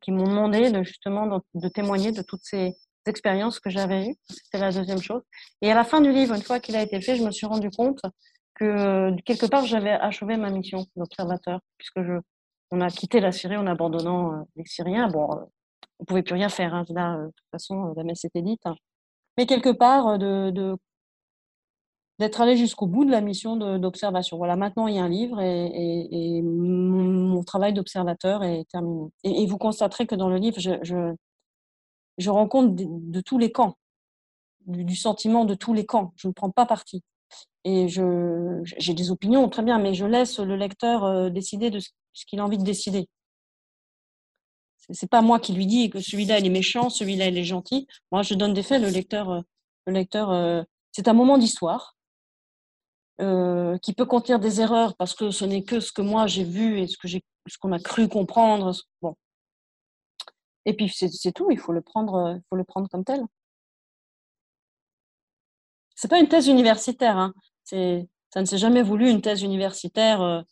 qui 0.00 0.12
m'ont 0.12 0.28
demandé 0.28 0.70
de, 0.70 0.84
justement 0.84 1.42
de, 1.54 1.68
témoigner 1.68 2.12
de 2.12 2.22
toutes 2.22 2.44
ces 2.44 2.76
expériences 3.06 3.58
que 3.58 3.68
j'avais 3.68 4.06
eues. 4.06 4.14
C'était 4.30 4.58
la 4.58 4.70
deuxième 4.70 5.02
chose. 5.02 5.22
Et 5.62 5.72
à 5.72 5.74
la 5.74 5.82
fin 5.82 6.00
du 6.00 6.12
livre, 6.12 6.32
une 6.32 6.42
fois 6.42 6.60
qu'il 6.60 6.76
a 6.76 6.82
été 6.82 7.00
fait, 7.00 7.16
je 7.16 7.24
me 7.24 7.32
suis 7.32 7.46
rendu 7.46 7.70
compte 7.70 8.00
que 8.54 9.20
quelque 9.22 9.46
part, 9.46 9.66
j'avais 9.66 9.90
achevé 9.90 10.36
ma 10.36 10.50
mission 10.50 10.86
d'observateur, 10.94 11.58
puisque 11.76 12.04
je, 12.04 12.20
on 12.70 12.80
a 12.80 12.88
quitté 12.88 13.18
la 13.18 13.32
Syrie 13.32 13.56
en 13.56 13.66
abandonnant 13.66 14.46
les 14.54 14.64
Syriens. 14.64 15.08
Bon, 15.08 15.28
on 15.98 16.04
pouvait 16.04 16.22
plus 16.22 16.34
rien 16.34 16.48
faire. 16.48 16.74
Hein. 16.74 16.84
Là, 16.90 17.16
euh, 17.16 17.26
de 17.26 17.32
toute 17.32 17.50
façon, 17.50 17.86
euh, 17.86 17.92
la 17.96 18.04
messe 18.04 18.24
était 18.24 18.42
dite. 18.42 18.60
Hein. 18.64 18.76
Mais 19.38 19.46
quelque 19.46 19.70
part, 19.70 20.08
euh, 20.08 20.50
de, 20.50 20.76
d'être 22.18 22.40
allé 22.40 22.56
jusqu'au 22.56 22.86
bout 22.86 23.04
de 23.04 23.10
la 23.10 23.20
mission 23.20 23.56
d'observation. 23.78 24.38
Voilà, 24.38 24.56
maintenant 24.56 24.86
il 24.86 24.96
y 24.96 24.98
a 24.98 25.04
un 25.04 25.08
livre 25.08 25.40
et, 25.40 26.40
mon, 26.42 27.42
travail 27.44 27.74
d'observateur 27.74 28.42
est 28.42 28.64
terminé. 28.70 29.10
Et, 29.24 29.46
vous 29.46 29.58
constaterez 29.58 30.06
que 30.06 30.14
dans 30.14 30.30
le 30.30 30.38
livre, 30.38 30.58
je, 30.58 31.14
je, 32.18 32.30
rends 32.30 32.48
compte 32.48 32.74
de, 32.74 33.20
tous 33.20 33.38
les 33.38 33.52
camps, 33.52 33.76
du, 34.66 34.96
sentiment 34.96 35.44
de 35.44 35.54
tous 35.54 35.74
les 35.74 35.84
camps. 35.84 36.14
Je 36.16 36.28
ne 36.28 36.32
prends 36.32 36.50
pas 36.50 36.64
parti. 36.64 37.02
Et 37.64 37.88
j'ai 37.88 38.94
des 38.94 39.10
opinions, 39.10 39.48
très 39.50 39.62
bien, 39.62 39.78
mais 39.78 39.92
je 39.92 40.06
laisse 40.06 40.38
le 40.38 40.56
lecteur 40.56 41.30
décider 41.30 41.70
de 41.70 41.80
ce 41.80 42.24
qu'il 42.26 42.40
a 42.40 42.44
envie 42.44 42.58
de 42.58 42.64
décider. 42.64 43.08
C'est 44.90 45.10
pas 45.10 45.22
moi 45.22 45.40
qui 45.40 45.52
lui 45.52 45.66
dis 45.66 45.90
que 45.90 46.00
celui-là 46.00 46.38
il 46.38 46.46
est 46.46 46.50
méchant, 46.50 46.90
celui-là 46.90 47.26
il 47.28 47.38
est 47.38 47.44
gentil. 47.44 47.88
Moi, 48.12 48.22
je 48.22 48.34
donne 48.34 48.54
des 48.54 48.62
faits. 48.62 48.80
Le 48.80 48.88
lecteur, 48.88 49.30
euh, 49.30 49.40
le 49.86 49.92
lecteur, 49.94 50.30
euh, 50.30 50.62
c'est 50.92 51.08
un 51.08 51.12
moment 51.12 51.38
d'histoire 51.38 51.96
euh, 53.20 53.78
qui 53.78 53.94
peut 53.94 54.06
contenir 54.06 54.38
des 54.38 54.60
erreurs 54.60 54.94
parce 54.96 55.14
que 55.14 55.30
ce 55.30 55.44
n'est 55.44 55.64
que 55.64 55.80
ce 55.80 55.90
que 55.92 56.02
moi 56.02 56.26
j'ai 56.26 56.44
vu 56.44 56.80
et 56.80 56.86
ce 56.86 56.96
que 56.98 57.08
j'ai, 57.08 57.24
ce 57.48 57.58
qu'on 57.58 57.72
a 57.72 57.80
cru 57.80 58.08
comprendre. 58.08 58.72
Bon. 59.02 59.16
Et 60.66 60.74
puis 60.74 60.88
c'est 60.88 61.32
tout. 61.32 61.50
Il 61.50 61.58
faut 61.58 61.72
le 61.72 61.82
prendre, 61.82 62.38
faut 62.48 62.56
le 62.56 62.64
prendre 62.64 62.88
comme 62.88 63.04
tel. 63.04 63.22
C'est 65.96 66.08
pas 66.08 66.20
une 66.20 66.28
thèse 66.28 66.46
universitaire. 66.48 67.16
Hein. 67.16 67.32
C'est, 67.64 68.08
ça 68.32 68.40
ne 68.40 68.46
s'est 68.46 68.58
jamais 68.58 68.82
voulu 68.82 69.10
une 69.10 69.22
thèse 69.22 69.42
universitaire 69.42 70.44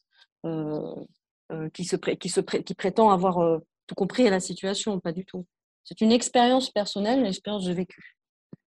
qui 1.73 1.85
se 1.85 1.97
qui 1.97 2.75
prétend 2.75 3.11
avoir 3.11 3.61
tout 3.87 3.95
compris 3.95 4.27
à 4.27 4.31
la 4.31 4.41
situation, 4.41 4.99
pas 5.01 5.13
du 5.13 5.25
tout. 5.25 5.47
C'est 5.85 6.01
une 6.01 6.13
expérience 6.13 6.71
personnelle, 6.71 7.21
une 7.21 7.27
expérience 7.27 7.65
de 7.65 7.73
vécu. 7.73 8.17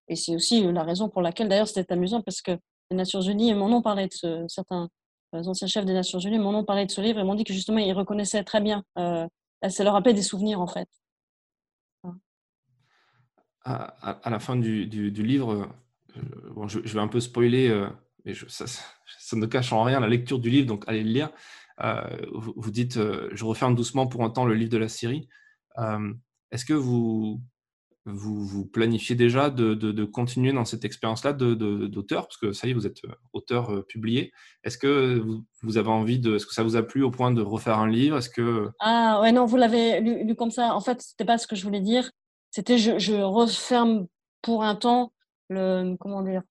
Et 0.07 0.15
c'est 0.15 0.35
aussi 0.35 0.65
euh, 0.65 0.71
la 0.71 0.83
raison 0.83 1.09
pour 1.09 1.21
laquelle, 1.21 1.49
d'ailleurs, 1.49 1.67
c'était 1.67 1.91
amusant 1.91 2.21
parce 2.21 2.41
que 2.41 2.51
les 2.91 2.97
Nations 2.97 3.21
Unies 3.21 3.53
m'en 3.53 3.67
ont 3.67 3.81
parlé 3.81 4.07
de 4.07 4.13
ce, 4.13 4.45
certains 4.47 4.89
euh, 5.35 5.43
anciens 5.43 5.67
chefs 5.67 5.85
des 5.85 5.93
Nations 5.93 6.19
Unies 6.19 6.39
m'en 6.39 6.57
ont 6.57 6.63
parlé 6.63 6.85
de 6.85 6.91
ce 6.91 7.01
livre 7.01 7.19
et 7.19 7.23
m'ont 7.23 7.35
dit 7.35 7.43
que 7.43 7.53
justement, 7.53 7.79
ils 7.79 7.93
reconnaissaient 7.93 8.43
très 8.43 8.61
bien. 8.61 8.83
Euh, 8.97 9.27
ça 9.67 9.83
leur 9.83 9.93
rappelait 9.93 10.13
des 10.13 10.21
souvenirs, 10.21 10.61
en 10.61 10.67
fait. 10.67 10.87
À, 13.65 14.29
la 14.29 14.39
fin 14.39 14.55
du, 14.55 14.85
livre, 14.85 15.67
bon, 16.55 16.69
je, 16.69 16.79
vais 16.79 17.01
un 17.01 17.09
peu 17.09 17.19
spoiler, 17.19 17.85
mais 18.23 18.33
ça, 18.47 18.65
ça, 18.65 19.35
ne 19.35 19.45
cache 19.45 19.73
en 19.73 19.83
rien 19.83 19.99
la 19.99 20.07
lecture 20.07 20.39
du 20.39 20.49
livre, 20.49 20.67
donc 20.67 20.85
allez 20.87 21.03
le 21.03 21.09
lire. 21.09 21.29
Euh, 21.83 22.01
vous, 22.33 22.71
dites, 22.71 22.97
euh, 22.97 23.29
je 23.33 23.45
referme 23.45 23.75
doucement 23.75 24.07
pour 24.07 24.23
un 24.23 24.29
temps 24.29 24.45
le 24.45 24.55
livre 24.55 24.71
de 24.71 24.77
la 24.77 24.89
Syrie. 24.89 25.27
Euh, 25.77 26.13
est-ce 26.51 26.65
que 26.65 26.73
vous, 26.73 27.39
vous, 28.05 28.65
planifiez 28.65 29.15
déjà 29.15 29.49
de, 29.49 30.05
continuer 30.05 30.53
dans 30.53 30.65
cette 30.65 30.85
expérience-là 30.85 31.33
d'auteur? 31.33 32.23
Parce 32.27 32.37
que 32.37 32.51
ça 32.53 32.67
y 32.67 32.71
est, 32.71 32.73
vous 32.73 32.87
êtes 32.87 33.01
auteur 33.33 33.85
publié. 33.87 34.31
Est-ce 34.63 34.77
que 34.77 35.23
vous, 35.61 35.77
avez 35.77 35.89
envie 35.89 36.19
de. 36.19 36.35
Est-ce 36.35 36.45
que 36.45 36.53
ça 36.53 36.63
vous 36.63 36.75
a 36.75 36.83
plu 36.83 37.03
au 37.03 37.11
point 37.11 37.31
de 37.31 37.41
refaire 37.41 37.79
un 37.79 37.89
livre? 37.89 38.19
Que. 38.33 38.71
Ah, 38.79 39.19
ouais, 39.21 39.31
non, 39.31 39.45
vous 39.45 39.57
l'avez 39.57 39.99
lu, 39.99 40.35
comme 40.35 40.51
ça. 40.51 40.73
En 40.73 40.81
fait, 40.81 41.01
c'était 41.01 41.25
pas 41.25 41.37
ce 41.37 41.47
que 41.47 41.55
je 41.55 41.63
voulais 41.63 41.81
dire. 41.81 42.09
C'était 42.49 42.77
je, 42.77 42.97
je 42.97 43.13
referme 43.13 44.07
pour 44.41 44.63
un 44.63 44.75
temps 44.75 45.13
le. 45.49 45.95
Comment 45.99 46.23
dire? 46.23 46.41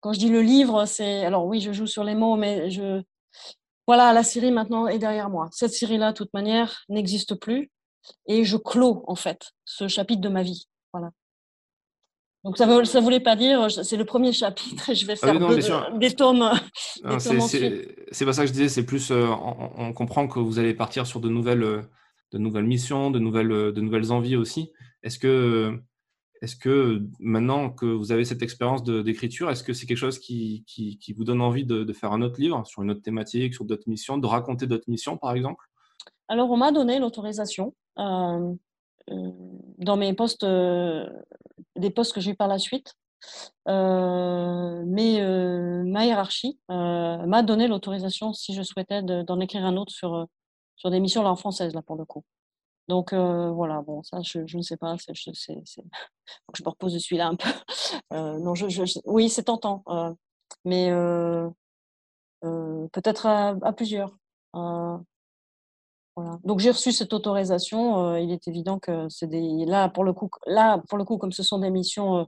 Quand 0.00 0.12
je 0.12 0.18
dis 0.18 0.30
le 0.30 0.42
livre, 0.42 0.84
c'est. 0.84 1.24
Alors 1.24 1.46
oui, 1.46 1.60
je 1.60 1.72
joue 1.72 1.86
sur 1.86 2.04
les 2.04 2.14
mots, 2.14 2.36
mais 2.36 2.70
je. 2.70 3.02
Voilà, 3.86 4.12
la 4.12 4.22
série 4.22 4.52
maintenant 4.52 4.86
est 4.86 4.98
derrière 4.98 5.28
moi. 5.30 5.48
Cette 5.50 5.72
série-là, 5.72 6.12
de 6.12 6.16
toute 6.16 6.32
manière, 6.34 6.84
n'existe 6.88 7.34
plus 7.34 7.70
et 8.26 8.44
je 8.44 8.56
clôt 8.56 9.04
en 9.06 9.14
fait 9.14 9.52
ce 9.64 9.88
chapitre 9.88 10.20
de 10.20 10.28
ma 10.28 10.42
vie. 10.42 10.68
Voilà. 10.92 11.10
Donc 12.44 12.58
ça 12.58 12.66
ne 12.66 13.00
voulait 13.00 13.20
pas 13.20 13.36
dire, 13.36 13.70
c'est 13.70 13.96
le 13.96 14.04
premier 14.04 14.32
chapitre 14.32 14.90
et 14.90 14.94
je 14.96 15.06
vais 15.06 15.14
ah 15.22 15.26
faire 15.26 15.96
des 15.96 16.12
tomes. 16.12 16.50
C'est 18.10 18.24
pas 18.24 18.32
ça 18.32 18.42
que 18.42 18.48
je 18.48 18.52
disais, 18.52 18.68
c'est 18.68 18.84
plus, 18.84 19.12
euh, 19.12 19.28
on, 19.76 19.92
comprend 19.92 20.26
que 20.26 20.40
vous 20.40 20.58
allez 20.58 20.74
partir 20.74 21.06
sur 21.06 21.20
de 21.20 21.28
nouvelles, 21.28 21.62
euh, 21.62 21.82
de 22.32 22.38
nouvelles 22.38 22.64
missions, 22.64 23.12
de 23.12 23.20
nouvelles, 23.20 23.52
euh, 23.52 23.72
de 23.72 23.80
nouvelles 23.80 24.10
envies 24.10 24.34
aussi. 24.34 24.72
Est-ce 25.04 25.20
que, 25.20 25.78
est 26.42 26.58
que 26.58 27.02
maintenant 27.20 27.70
que 27.70 27.86
vous 27.86 28.10
avez 28.10 28.24
cette 28.24 28.42
expérience 28.42 28.82
d'écriture, 28.82 29.50
est-ce 29.50 29.62
que 29.62 29.72
c'est 29.72 29.86
quelque 29.86 29.96
chose 29.96 30.18
qui, 30.18 30.64
vous 31.16 31.24
donne 31.24 31.40
envie 31.40 31.64
de, 31.64 31.90
faire 31.92 32.12
un 32.12 32.20
autre 32.20 32.40
livre 32.40 32.66
sur 32.66 32.82
une 32.82 32.90
autre 32.90 33.02
thématique, 33.02 33.54
sur 33.54 33.64
d'autres 33.64 33.88
missions, 33.88 34.18
de 34.18 34.26
raconter 34.26 34.66
d'autres 34.66 34.90
missions 34.90 35.16
par 35.16 35.34
exemple? 35.34 35.64
Alors 36.28 36.50
on 36.50 36.56
m'a 36.56 36.72
donné 36.72 36.98
l'autorisation 36.98 37.74
euh, 37.98 38.54
euh, 39.10 39.30
dans 39.78 39.96
mes 39.96 40.14
postes, 40.14 40.44
euh, 40.44 41.08
des 41.76 41.90
postes 41.90 42.12
que 42.12 42.20
j'ai 42.20 42.32
eu 42.32 42.36
par 42.36 42.48
la 42.48 42.58
suite. 42.58 42.94
mais 43.66 45.20
ma 45.84 46.04
hiérarchie 46.06 46.58
m'a 46.68 47.42
donné 47.44 47.68
l'autorisation, 47.68 48.32
si 48.32 48.52
je 48.54 48.62
souhaitais, 48.62 49.02
d'en 49.02 49.38
écrire 49.38 49.64
un 49.64 49.76
autre 49.76 49.92
sur, 49.92 50.26
des 50.90 50.98
missions 50.98 51.22
langue 51.22 51.38
française, 51.38 51.72
là, 51.72 51.82
pour 51.82 51.94
le 51.94 52.04
coup. 52.04 52.24
Donc 52.92 53.14
voilà, 53.14 53.80
bon, 53.80 54.02
ça, 54.02 54.20
je, 54.20 54.40
ne 54.54 54.60
sais 54.62 54.76
pas, 54.76 54.96
je, 55.14 56.62
me 56.62 56.68
repose 56.68 56.92
dessus 56.92 57.16
là 57.16 57.28
un 57.28 57.36
peu. 57.36 57.48
non, 58.10 58.54
je, 58.54 59.00
oui, 59.06 59.30
c'est 59.30 59.44
tentant, 59.44 59.82
mais 60.66 60.90
peut-être 62.42 63.26
à, 63.26 63.72
plusieurs. 63.72 64.14
Donc 66.44 66.58
j'ai 66.60 66.70
reçu 66.70 66.92
cette 66.92 67.12
autorisation. 67.14 68.12
Euh, 68.12 68.20
il 68.20 68.30
est 68.32 68.46
évident 68.48 68.78
que 68.78 69.08
c'est 69.08 69.28
des 69.28 69.64
là 69.64 69.88
pour 69.88 70.04
le 70.04 70.12
coup 70.12 70.28
là 70.46 70.78
pour 70.88 70.98
le 70.98 71.04
coup 71.04 71.16
comme 71.16 71.32
ce 71.32 71.42
sont 71.42 71.58
des 71.58 71.70
missions 71.70 72.18
euh, 72.18 72.24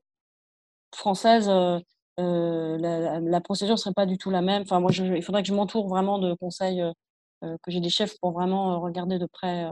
françaises, 0.94 1.50
euh, 1.50 1.80
la, 2.78 3.20
la, 3.20 3.40
procédure 3.40 3.78
serait 3.78 3.94
pas 3.94 4.06
du 4.06 4.16
tout 4.18 4.30
la 4.30 4.42
même. 4.42 4.62
Enfin 4.62 4.80
moi 4.80 4.90
il 4.92 5.22
faudrait 5.22 5.42
que 5.42 5.48
je 5.48 5.54
m'entoure 5.54 5.88
vraiment 5.88 6.18
de 6.18 6.34
conseils, 6.34 6.82
que 7.42 7.70
j'ai 7.70 7.80
des 7.80 7.90
chefs 7.90 8.18
pour 8.20 8.32
vraiment 8.32 8.80
regarder 8.80 9.18
de 9.18 9.26
près. 9.26 9.70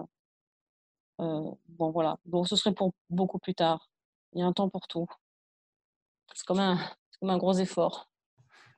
Bon 1.69 1.91
voilà. 1.91 2.19
Donc 2.27 2.49
ce 2.49 2.57
serait 2.57 2.75
pour 2.75 2.93
beaucoup 3.11 3.39
plus 3.39 3.55
tard. 3.55 3.89
Il 4.33 4.41
y 4.41 4.43
a 4.43 4.47
un 4.47 4.53
temps 4.53 4.69
pour 4.69 4.89
tout. 4.89 5.07
C'est 6.35 6.47
comme 6.47 6.61
un 6.61 6.79
un 7.31 7.39
gros 7.39 7.55
effort. 7.55 8.11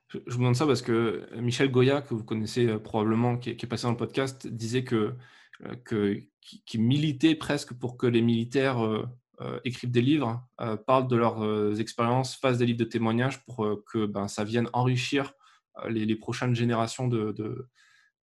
Je, 0.09 0.19
vous 0.27 0.37
demande 0.37 0.55
ça 0.55 0.67
parce 0.67 0.81
que 0.81 1.27
Michel 1.35 1.71
Goya, 1.71 2.01
que 2.01 2.13
vous 2.13 2.23
connaissez 2.23 2.67
euh, 2.67 2.79
probablement, 2.79 3.37
qui 3.37 3.49
est, 3.49 3.67
passé 3.67 3.83
dans 3.83 3.91
le 3.91 3.97
podcast, 3.97 4.47
disait 4.47 4.83
que, 4.83 5.15
euh, 5.65 6.21
qui, 6.65 6.77
militait 6.77 7.35
presque 7.35 7.73
pour 7.73 7.97
que 7.97 8.05
les 8.05 8.21
militaires 8.21 8.83
euh, 8.83 9.59
écrivent 9.63 9.91
des 9.91 10.01
livres, 10.01 10.47
parlent 10.85 11.07
de 11.07 11.15
leurs 11.15 11.79
expériences, 11.79 12.35
fassent 12.35 12.59
des 12.59 12.65
livres 12.65 12.79
de 12.79 12.85
témoignages 12.85 13.43
pour 13.45 13.67
que 13.85 14.05
ben, 14.05 14.27
ça 14.27 14.43
vienne 14.43 14.69
enrichir 14.71 15.33
les, 15.89 16.15
prochaines 16.15 16.55
générations 16.55 17.09
de, 17.09 17.35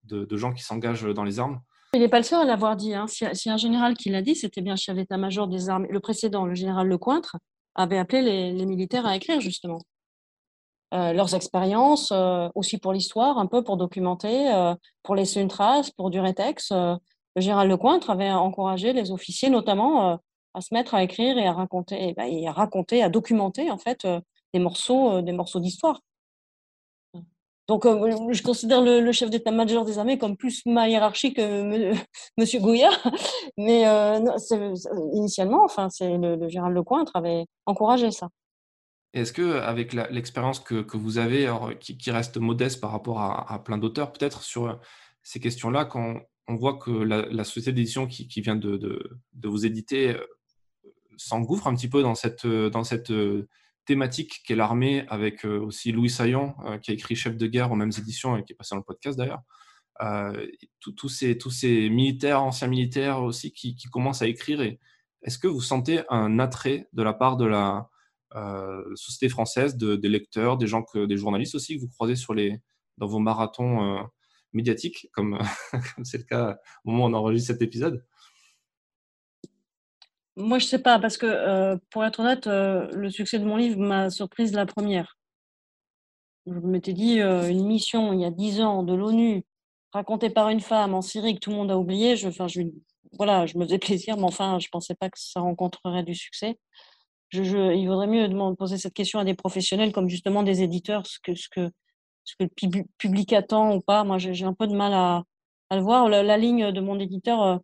de, 0.04 0.36
gens 0.36 0.54
qui 0.54 0.62
s'engagent 0.62 1.04
dans 1.04 1.24
les 1.24 1.38
armes. 1.38 1.60
Il 1.94 2.00
n'est 2.00 2.08
pas 2.08 2.18
le 2.18 2.24
seul 2.24 2.40
à 2.40 2.44
l'avoir 2.44 2.76
dit. 2.76 2.94
Hein. 2.94 3.06
Si, 3.06 3.50
un 3.50 3.56
général 3.58 3.94
qui 3.94 4.08
l'a 4.08 4.22
dit, 4.22 4.34
c'était 4.34 4.62
bien 4.62 4.76
chef 4.76 4.96
d'état-major 4.96 5.46
des 5.46 5.68
armes. 5.68 5.86
Le 5.90 6.00
précédent, 6.00 6.46
le 6.46 6.54
général 6.54 6.88
Lecointre, 6.88 7.36
avait 7.74 7.98
appelé 7.98 8.22
les, 8.52 8.66
militaires 8.66 9.04
à 9.04 9.14
écrire 9.14 9.40
justement. 9.40 9.78
Euh, 10.94 11.12
leurs 11.12 11.34
expériences, 11.34 12.10
euh, 12.12 12.48
aussi 12.54 12.78
pour 12.78 12.94
l'histoire, 12.94 13.38
un 13.38 13.46
peu 13.46 13.62
pour 13.62 13.76
documenter, 13.76 14.52
euh, 14.54 14.74
pour 15.02 15.14
laisser 15.14 15.40
une 15.40 15.48
trace, 15.48 15.90
pour 15.90 16.08
du 16.08 16.18
rétex. 16.18 16.70
le 16.72 16.98
général 17.36 17.68
Lecointre 17.68 18.08
avait 18.10 18.30
encouragé 18.30 18.94
les 18.94 19.10
officiers, 19.10 19.50
notamment, 19.50 20.18
à 20.54 20.60
se 20.62 20.72
mettre 20.72 20.94
à 20.94 21.02
écrire 21.02 21.36
et 21.36 21.46
à 21.46 21.52
raconter, 21.52 22.08
et, 22.08 22.14
bah, 22.14 22.24
à 22.24 22.52
raconter, 22.52 23.02
à 23.02 23.10
documenter 23.10 23.70
en 23.70 23.78
fait 23.78 24.06
des 24.54 24.60
morceaux, 24.60 25.20
des 25.20 25.32
morceaux 25.32 25.60
d'histoire. 25.60 26.00
Donc, 27.80 28.32
je 28.32 28.42
considère 28.42 28.82
le, 28.82 29.12
chef 29.12 29.30
d'état-major 29.30 29.84
des 29.84 29.98
armées 29.98 30.18
comme 30.18 30.36
plus 30.36 30.62
ma 30.66 30.88
hiérarchie 30.88 31.32
que 31.32 31.92
Monsieur 32.38 32.60
Gouya, 32.60 32.90
mais 33.56 33.84
initialement, 35.14 35.64
enfin, 35.64 35.88
c'est 35.88 36.18
le, 36.18 36.36
le 36.36 36.48
général 36.48 36.74
Lecointre 36.74 37.16
avait 37.16 37.46
encouragé 37.66 38.10
ça. 38.10 38.28
Est-ce 39.14 39.32
que 39.32 39.58
avec 39.58 39.92
l'expérience 39.92 40.58
que, 40.58 40.96
vous 40.96 41.18
avez, 41.18 41.50
qui, 41.80 42.10
reste 42.10 42.38
modeste 42.38 42.80
par 42.80 42.92
rapport 42.92 43.20
à, 43.20 43.62
plein 43.62 43.76
d'auteurs, 43.76 44.12
peut-être 44.12 44.42
sur 44.42 44.68
euh, 44.68 44.74
ces 45.22 45.38
questions-là, 45.38 45.84
quand 45.84 46.20
on 46.48 46.56
voit 46.56 46.78
que 46.78 46.90
la, 46.90 47.44
société 47.44 47.72
d'édition 47.72 48.06
qui, 48.06 48.40
vient 48.40 48.56
de, 48.56 49.20
vous 49.44 49.66
éditer 49.66 50.14
euh, 50.14 50.26
s'engouffre 51.18 51.66
un 51.66 51.74
petit 51.74 51.88
peu 51.88 52.02
dans 52.02 52.14
cette, 52.14 52.46
euh, 52.46 52.70
dans 52.70 52.84
cette 52.84 53.12
thématique 53.84 54.42
qu'est 54.46 54.54
l'armée, 54.54 55.04
avec 55.08 55.44
aussi 55.44 55.92
Louis 55.92 56.10
Saillon, 56.10 56.54
qui 56.82 56.90
a 56.90 56.94
écrit 56.94 57.16
Chef 57.16 57.36
de 57.36 57.46
guerre 57.46 57.72
aux 57.72 57.76
mêmes 57.76 57.92
éditions 57.96 58.36
et 58.36 58.44
qui 58.44 58.52
est 58.52 58.56
passé 58.56 58.74
dans 58.74 58.78
le 58.78 58.84
podcast 58.84 59.18
d'ailleurs. 59.18 59.42
tous, 60.96 61.08
ces, 61.08 61.38
tous 61.38 61.50
ces 61.50 61.90
militaires, 61.90 62.42
anciens 62.42 62.68
militaires 62.68 63.22
aussi, 63.22 63.52
qui, 63.52 63.76
commencent 63.90 64.22
à 64.22 64.28
écrire. 64.28 64.60
Est-ce 65.22 65.38
que 65.38 65.48
vous 65.48 65.60
sentez 65.60 66.02
un 66.10 66.38
attrait 66.38 66.88
de 66.92 67.02
la 67.02 67.12
part 67.12 67.36
de 67.36 67.44
la, 67.44 67.90
euh, 68.34 68.82
société 68.94 69.28
française, 69.28 69.76
de, 69.76 69.94
des 69.94 70.08
lecteurs, 70.08 70.56
des 70.56 70.66
gens 70.66 70.84
des 70.94 71.16
journalistes 71.18 71.54
aussi 71.54 71.76
que 71.76 71.82
vous 71.82 71.88
croisez 71.88 72.16
sur 72.16 72.32
les, 72.32 72.62
dans 72.96 73.06
vos 73.06 73.18
marathons 73.18 73.98
euh, 73.98 74.02
médiatiques, 74.54 75.08
comme 75.12 75.38
c'est 76.02 76.18
le 76.18 76.24
cas 76.24 76.58
au 76.84 76.90
moment 76.90 77.04
où 77.04 77.08
on 77.08 77.14
enregistre 77.14 77.52
cet 77.52 77.60
épisode? 77.60 78.04
Moi, 80.36 80.58
je 80.58 80.66
sais 80.66 80.78
pas, 80.78 80.98
parce 80.98 81.18
que 81.18 81.26
euh, 81.26 81.76
pour 81.90 82.04
être 82.04 82.20
honnête, 82.20 82.46
le 82.46 83.10
succès 83.10 83.38
de 83.38 83.44
mon 83.44 83.56
livre 83.56 83.78
m'a 83.78 84.10
surprise 84.10 84.52
la 84.54 84.66
première. 84.66 85.16
Je 86.46 86.52
m'étais 86.52 86.92
dit, 86.92 87.20
une 87.20 87.66
mission 87.66 88.12
il 88.12 88.20
y 88.20 88.24
a 88.24 88.30
dix 88.30 88.60
ans 88.60 88.82
de 88.82 88.94
l'ONU, 88.94 89.44
racontée 89.92 90.30
par 90.30 90.48
une 90.48 90.60
femme 90.60 90.94
en 90.94 91.02
Syrie 91.02 91.34
que 91.34 91.40
tout 91.40 91.50
le 91.50 91.56
monde 91.56 91.70
a 91.70 91.78
oublié, 91.78 92.16
je, 92.16 92.28
enfin, 92.28 92.48
je, 92.48 92.62
voilà, 93.12 93.46
je 93.46 93.58
me 93.58 93.64
faisais 93.64 93.78
plaisir, 93.78 94.16
mais 94.16 94.24
enfin, 94.24 94.58
je 94.58 94.66
ne 94.66 94.70
pensais 94.70 94.94
pas 94.94 95.10
que 95.10 95.18
ça 95.18 95.40
rencontrerait 95.40 96.02
du 96.02 96.14
succès 96.14 96.58
il 97.32 97.86
vaudrait 97.86 98.06
mieux 98.06 98.28
poser 98.56 98.76
cette 98.78 98.94
question 98.94 99.18
à 99.18 99.24
des 99.24 99.34
professionnels 99.34 99.92
comme 99.92 100.08
justement 100.08 100.42
des 100.42 100.62
éditeurs, 100.62 101.06
ce 101.06 101.18
que, 101.22 101.34
ce 101.34 101.48
que, 101.48 101.70
ce 102.24 102.34
que 102.36 102.44
le 102.44 102.84
public 102.98 103.32
attend 103.32 103.74
ou 103.74 103.80
pas. 103.80 104.04
Moi, 104.04 104.18
j'ai 104.18 104.44
un 104.44 104.54
peu 104.54 104.66
de 104.66 104.74
mal 104.74 104.92
à, 104.92 105.22
à 105.70 105.76
le 105.76 105.82
voir. 105.82 106.08
La, 106.08 106.36
ligne 106.36 106.72
de 106.72 106.80
mon 106.80 106.98
éditeur, 106.98 107.42
euh, 107.42 107.56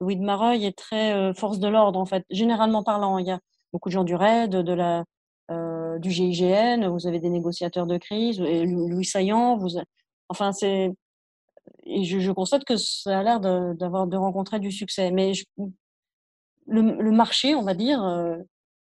Louis 0.00 0.16
de 0.16 0.22
Mareuil, 0.22 0.64
est 0.66 0.76
très 0.76 1.14
euh, 1.14 1.34
force 1.34 1.58
de 1.58 1.68
l'ordre, 1.68 1.98
en 1.98 2.06
fait. 2.06 2.24
Généralement 2.30 2.82
parlant, 2.82 3.18
il 3.18 3.26
y 3.26 3.30
a 3.30 3.40
beaucoup 3.72 3.88
de 3.88 3.94
gens 3.94 4.04
du 4.04 4.14
RAID, 4.14 4.50
de 4.50 4.72
la, 4.72 5.04
euh, 5.50 5.98
du 5.98 6.10
GIGN, 6.10 6.88
vous 6.88 7.06
avez 7.06 7.20
des 7.20 7.30
négociateurs 7.30 7.86
de 7.86 7.96
crise, 7.98 8.40
Louis 8.40 9.04
Saillant, 9.04 9.56
vous, 9.56 9.78
enfin, 10.28 10.52
c'est, 10.52 10.92
et 11.84 12.04
je, 12.04 12.30
constate 12.32 12.64
que 12.64 12.76
ça 12.76 13.20
a 13.20 13.22
l'air 13.22 13.40
d'avoir 13.40 14.06
de, 14.06 14.16
rencontrer 14.16 14.60
du 14.60 14.72
succès. 14.72 15.10
Mais 15.10 15.32
le, 16.66 17.10
marché, 17.10 17.54
on 17.54 17.62
va 17.62 17.74
dire, 17.74 18.02
euh, 18.04 18.36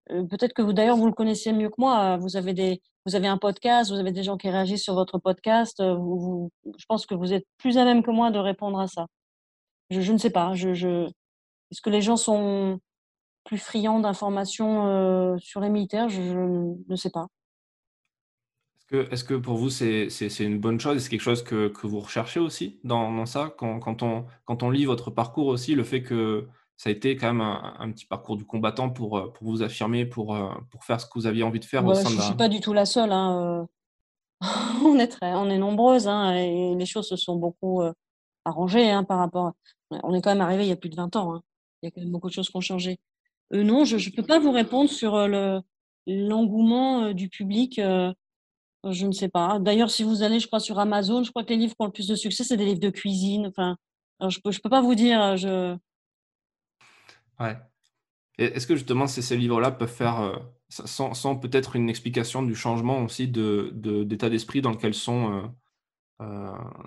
peut-être 0.08 0.54
que 0.54 0.62
vous, 0.62 0.74
d'ailleurs, 0.74 0.98
vous 0.98 1.08
le 1.08 1.14
connaissez 1.14 1.54
mieux 1.54 1.70
que 1.70 1.76
moi. 1.78 2.18
Vous 2.18 2.38
avez, 2.38 2.54
des, 2.54 2.82
vous 3.06 3.16
avez 3.16 3.28
un 3.28 3.38
podcast, 3.38 3.92
vous 3.92 4.00
avez 4.00 4.12
des 4.12 4.24
gens 4.24 4.38
qui 4.38 4.50
réagissent 4.50 4.84
sur 4.84 4.96
votre 4.96 5.20
podcast. 5.20 5.76
Je 5.80 6.86
pense 6.88 7.06
que 7.06 7.16
vous 7.16 7.34
êtes 7.34 7.46
plus 7.58 7.78
à 7.78 7.86
même 7.86 8.04
que 8.04 8.12
moi 8.12 8.32
de 8.32 8.40
répondre 8.40 8.80
à 8.80 8.88
ça. 8.88 9.08
Je, 9.90 10.02
je 10.02 10.12
ne 10.12 10.18
sais 10.18 10.30
pas. 10.30 10.54
Je, 10.54 10.74
je... 10.74 11.06
Est-ce 11.72 11.82
que 11.82 11.90
les 11.90 12.02
gens 12.02 12.18
sont 12.18 12.80
plus 13.44 13.58
friands 13.58 14.00
d'informations 14.00 14.88
euh, 14.88 15.38
sur 15.38 15.62
les 15.62 15.70
militaires? 15.70 16.10
Je, 16.10 16.22
ne 16.88 16.96
sais 16.96 17.10
pas. 17.10 17.28
Est-ce 18.78 18.86
que, 18.86 19.14
est 19.14 19.28
que, 19.28 19.34
pour 19.36 19.58
vous, 19.58 19.70
c'est 19.70 20.10
une 20.40 20.60
bonne 20.60 20.80
chose? 20.80 21.02
C'est 21.02 21.10
quelque 21.10 21.22
chose 21.22 21.44
que, 21.44 21.70
que, 21.70 21.88
vous 21.88 22.00
recherchez 22.00 22.40
aussi 22.40 22.80
dans, 22.84 23.14
dans 23.14 23.26
ça? 23.26 23.54
Quand, 23.58 23.80
quand, 23.80 24.04
on, 24.04 24.26
quand 24.46 24.64
on 24.64 24.70
lit 24.70 24.86
votre 24.86 25.12
parcours 25.12 25.48
aussi, 25.48 25.76
le 25.76 25.84
fait 25.84 26.04
que 26.04 26.48
ça 26.78 26.90
a 26.90 26.92
été 26.92 27.16
quand 27.16 27.34
même 27.34 27.42
un, 27.42 27.92
petit 27.92 28.06
parcours 28.06 28.36
du 28.36 28.46
combattant 28.46 28.90
pour, 28.90 29.18
euh, 29.18 29.32
pour 29.32 29.48
vous 29.48 29.64
affirmer, 29.64 30.06
pour, 30.06 30.36
euh, 30.36 30.50
pour 30.72 30.84
faire 30.84 31.00
ce 31.00 31.06
que 31.06 31.14
vous 31.16 31.26
aviez 31.26 31.44
envie 31.44 31.60
de 31.60 31.66
faire 31.66 31.86
au 31.86 31.94
sein 31.94 32.10
Je 32.10 32.18
ne 32.18 32.22
suis 32.22 32.36
pas 32.36 32.50
du 32.50 32.60
tout 32.60 32.74
la 32.74 32.86
seule. 32.86 33.12
Hein. 33.12 33.68
On, 34.84 35.00
est 35.00 35.08
très, 35.08 35.34
on 35.34 35.50
est 35.50 35.58
nombreuses 35.58 36.08
hein, 36.08 36.36
et 36.36 36.76
les 36.76 36.86
choses 36.86 37.08
se 37.08 37.16
sont 37.16 37.38
beaucoup 37.38 37.82
arrangées 38.46 38.90
hein, 38.90 39.04
par 39.04 39.20
rapport. 39.20 39.54
On 39.92 40.14
est 40.14 40.22
quand 40.22 40.32
même 40.32 40.42
arrivé 40.42 40.66
il 40.66 40.70
y 40.70 40.72
a 40.72 40.76
plus 40.76 40.90
de 40.90 40.96
20 40.96 41.16
ans. 41.16 41.42
Il 41.82 41.86
y 41.86 41.88
a 41.88 41.92
quand 41.92 42.02
même 42.02 42.12
beaucoup 42.12 42.30
de 42.30 42.34
choses 42.34 42.50
qui 42.50 42.56
ont 42.56 42.62
changé. 42.62 43.00
non, 43.52 43.86
je 43.86 43.96
ne 43.98 44.16
peux 44.16 44.24
pas 44.26 44.40
vous 44.40 44.52
répondre 44.52 44.90
sur 44.90 45.28
le, 45.28 45.62
l'engouement 46.08 47.12
du 47.14 47.30
public. 47.30 47.76
je 47.78 49.06
ne 49.06 49.12
sais 49.12 49.30
pas. 49.30 49.60
D'ailleurs, 49.60 49.92
si 49.92 50.04
vous 50.04 50.24
allez, 50.24 50.40
je 50.40 50.48
crois, 50.48 50.60
sur 50.60 50.80
Amazon, 50.80 51.24
je 51.24 51.32
crois 51.32 51.44
que 51.44 51.50
les 51.50 51.58
livres 51.58 51.74
qui 51.74 51.82
ont 51.82 51.86
le 51.86 51.92
plus 51.92 52.08
de 52.08 52.16
succès, 52.16 52.44
c'est 52.44 52.58
des 52.58 52.66
livres 52.66 52.80
de 52.80 52.90
cuisine. 52.90 53.48
Enfin, 53.48 53.78
je 54.22 54.38
ne 54.38 54.42
peux, 54.42 54.58
peux 54.64 54.70
pas 54.70 54.82
vous 54.82 54.96
dire. 54.96 55.38
Je... 55.38 55.76
Ouais. 57.40 57.58
Est-ce 58.38 58.68
que 58.68 58.76
justement 58.76 59.08
ces, 59.08 59.38
livres-là 59.38 59.72
peuvent 59.72 59.88
faire, 59.88 60.42
sans, 60.70 61.36
peut-être 61.38 61.76
une 61.76 61.90
explication 61.90 62.44
du 62.44 62.54
changement 62.54 63.02
aussi 63.04 63.28
d'état 63.28 63.72
de, 63.72 64.04
d'état 64.04 64.30
d'esprit 64.30 64.62
dans 64.62 64.72
lequel 64.72 64.94
sont 64.94 65.54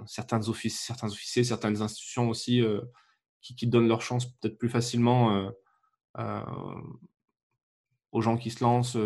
certains, 0.06 0.48
offices, 0.48 0.80
certains 0.80 1.08
officiers, 1.08 1.44
certaines 1.44 1.82
institutions 1.82 2.28
aussi 2.28 2.62
qui, 3.40 3.54
qui, 3.54 3.66
donnent 3.66 3.88
leur 3.88 4.02
chance 4.02 4.26
peut-être 4.26 4.58
plus 4.58 4.68
facilement 4.68 5.50
aux 8.12 8.20
gens 8.20 8.36
qui 8.36 8.50
se 8.50 8.64
lancent 8.64 8.96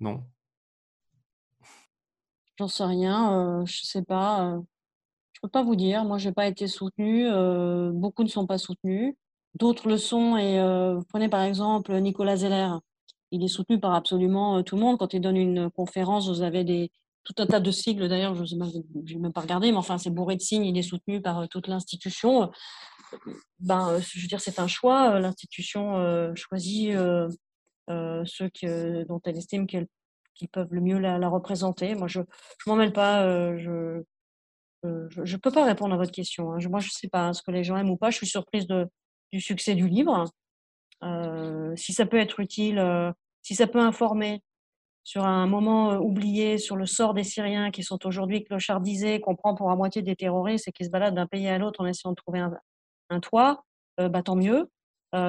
Non. 0.00 0.24
J'en 2.58 2.68
sais 2.68 2.84
rien, 2.84 3.64
je 3.66 3.82
sais 3.84 4.02
pas. 4.02 4.58
je 5.32 5.40
peux 5.40 5.48
pas 5.48 5.62
vous 5.62 5.76
dire. 5.76 6.04
Moi, 6.04 6.18
j'ai 6.18 6.32
pas 6.32 6.48
été 6.48 6.66
soutenue. 6.66 7.28
beaucoup 7.92 8.24
ne 8.24 8.28
sont 8.28 8.46
pas 8.46 8.58
soutenus. 8.58 9.14
D'autres 9.54 9.88
le 9.88 9.96
sont. 9.96 10.36
Et 10.36 10.58
prenez 11.08 11.28
par 11.28 11.42
exemple 11.42 11.98
Nicolas 12.00 12.36
Zeller. 12.36 12.72
Il 13.30 13.44
est 13.44 13.48
soutenu 13.48 13.78
par 13.78 13.94
absolument 13.94 14.62
tout 14.62 14.76
le 14.76 14.82
monde. 14.82 14.98
Quand 14.98 15.12
il 15.14 15.20
donne 15.20 15.36
une 15.36 15.70
conférence, 15.70 16.28
vous 16.28 16.42
avez 16.42 16.64
des, 16.64 16.90
tout 17.28 17.42
un 17.42 17.46
tas 17.46 17.60
de 17.60 17.70
sigles. 17.70 18.08
D'ailleurs, 18.08 18.34
je 18.34 18.54
n'ai 18.54 19.18
même 19.18 19.32
pas 19.32 19.42
regardé, 19.42 19.70
mais 19.70 19.76
enfin, 19.76 19.98
c'est 19.98 20.10
bourré 20.10 20.36
de 20.36 20.40
signes. 20.40 20.64
Il 20.64 20.78
est 20.78 20.82
soutenu 20.82 21.20
par 21.20 21.46
toute 21.48 21.68
l'institution. 21.68 22.50
Ben, 23.60 23.98
je 24.00 24.20
veux 24.20 24.28
dire, 24.28 24.40
c'est 24.40 24.58
un 24.58 24.66
choix. 24.66 25.20
L'institution 25.20 26.34
choisit 26.34 26.92
ceux 27.88 28.50
dont 29.08 29.20
elle 29.24 29.36
estime 29.36 29.66
qu'ils 29.66 30.48
peuvent 30.50 30.72
le 30.72 30.80
mieux 30.80 30.98
la, 30.98 31.28
représenter. 31.28 31.94
Moi, 31.94 32.08
je 32.08 32.20
ne 32.20 32.24
m'en 32.66 32.76
mêle 32.76 32.92
pas. 32.92 33.26
je 33.58 34.02
ne 34.84 35.36
peux 35.36 35.52
pas 35.52 35.66
répondre 35.66 35.94
à 35.94 35.98
votre 35.98 36.12
question. 36.12 36.52
Hein. 36.52 36.58
moi, 36.70 36.80
je 36.80 36.86
ne 36.86 36.92
sais 36.92 37.08
pas 37.08 37.34
ce 37.34 37.42
que 37.42 37.50
les 37.50 37.62
gens 37.62 37.76
aiment 37.76 37.90
ou 37.90 37.98
pas. 37.98 38.10
Je 38.10 38.16
suis 38.16 38.26
surprise 38.26 38.66
du 39.32 39.40
succès 39.40 39.74
du 39.74 39.86
livre. 39.86 40.24
si 41.76 41.92
ça 41.92 42.06
peut 42.06 42.18
être 42.18 42.40
utile, 42.40 43.12
si 43.42 43.54
ça 43.54 43.66
peut 43.66 43.80
informer 43.80 44.42
sur 45.08 45.24
un 45.24 45.46
moment 45.46 45.94
oublié, 45.96 46.58
sur 46.58 46.76
le 46.76 46.84
sort 46.84 47.14
des 47.14 47.24
Syriens 47.24 47.70
qui 47.70 47.82
sont 47.82 48.04
aujourd'hui 48.04 48.44
clochardisés, 48.44 49.20
qu'on 49.20 49.36
prend 49.36 49.54
pour 49.54 49.70
à 49.70 49.74
moitié 49.74 50.02
des 50.02 50.14
terroristes 50.14 50.68
et 50.68 50.72
qui 50.72 50.84
se 50.84 50.90
baladent 50.90 51.14
d'un 51.14 51.26
pays 51.26 51.48
à 51.48 51.56
l'autre 51.56 51.80
en 51.80 51.86
essayant 51.86 52.10
de 52.10 52.16
trouver 52.16 52.40
un, 53.08 53.20
toit, 53.20 53.64
bah, 53.96 54.22
tant 54.22 54.36
mieux. 54.36 54.70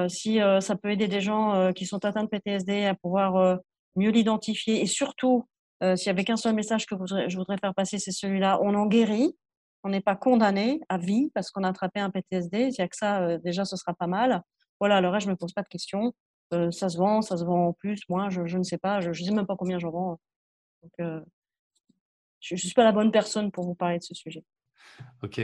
si 0.08 0.38
ça 0.60 0.76
peut 0.76 0.90
aider 0.90 1.08
des 1.08 1.22
gens 1.22 1.72
qui 1.72 1.86
sont 1.86 2.04
atteints 2.04 2.24
de 2.24 2.28
PTSD 2.28 2.84
à 2.84 2.94
pouvoir 2.94 3.58
mieux 3.96 4.10
l'identifier 4.10 4.82
et 4.82 4.86
surtout, 4.86 5.46
s'il 5.80 6.08
y 6.08 6.10
avait 6.10 6.24
qu'un 6.24 6.36
seul 6.36 6.54
message 6.54 6.84
que 6.84 6.94
je 7.28 7.36
voudrais 7.38 7.56
faire 7.56 7.74
passer, 7.74 7.98
c'est 7.98 8.12
celui-là, 8.12 8.58
on 8.60 8.74
en 8.74 8.84
guérit, 8.84 9.34
on 9.82 9.88
n'est 9.88 10.02
pas 10.02 10.14
condamné 10.14 10.82
à 10.90 10.98
vie 10.98 11.30
parce 11.34 11.50
qu'on 11.50 11.64
a 11.64 11.70
attrapé 11.70 12.00
un 12.00 12.10
PTSD. 12.10 12.70
S'il 12.70 12.82
n'y 12.82 12.84
a 12.84 12.88
que 12.88 12.96
ça, 12.96 13.38
déjà, 13.38 13.64
ce 13.64 13.76
sera 13.76 13.94
pas 13.94 14.06
mal. 14.06 14.42
Voilà, 14.78 15.00
le 15.00 15.08
reste, 15.08 15.24
je 15.24 15.28
ne 15.30 15.32
me 15.32 15.38
pose 15.38 15.54
pas 15.54 15.62
de 15.62 15.68
questions. 15.68 16.12
Ça 16.50 16.88
se 16.88 16.98
vend, 16.98 17.22
ça 17.22 17.36
se 17.36 17.44
vend 17.44 17.68
en 17.68 17.72
plus, 17.72 18.00
moi, 18.08 18.28
je, 18.30 18.42
ne 18.56 18.62
sais 18.62 18.78
pas, 18.78 19.00
je 19.00 19.08
ne 19.08 19.14
sais 19.14 19.32
même 19.32 19.46
pas 19.46 19.56
combien 19.56 19.78
j'en 19.78 19.90
vends. 19.90 20.20
Donc, 20.82 21.24
je 22.40 22.54
ne 22.54 22.58
suis 22.58 22.72
pas 22.72 22.84
la 22.84 22.92
bonne 22.92 23.12
personne 23.12 23.50
pour 23.50 23.64
vous 23.64 23.74
parler 23.74 23.98
de 23.98 24.02
ce 24.02 24.14
sujet. 24.14 24.44
Ok. 25.22 25.40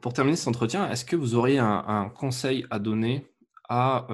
pour 0.00 0.12
terminer 0.12 0.36
cet 0.36 0.48
entretien, 0.48 0.90
est-ce 0.90 1.04
que 1.04 1.16
vous 1.16 1.34
auriez 1.34 1.58
un, 1.58 2.10
conseil 2.14 2.66
à 2.70 2.78
donner 2.78 3.26
à 3.68 4.06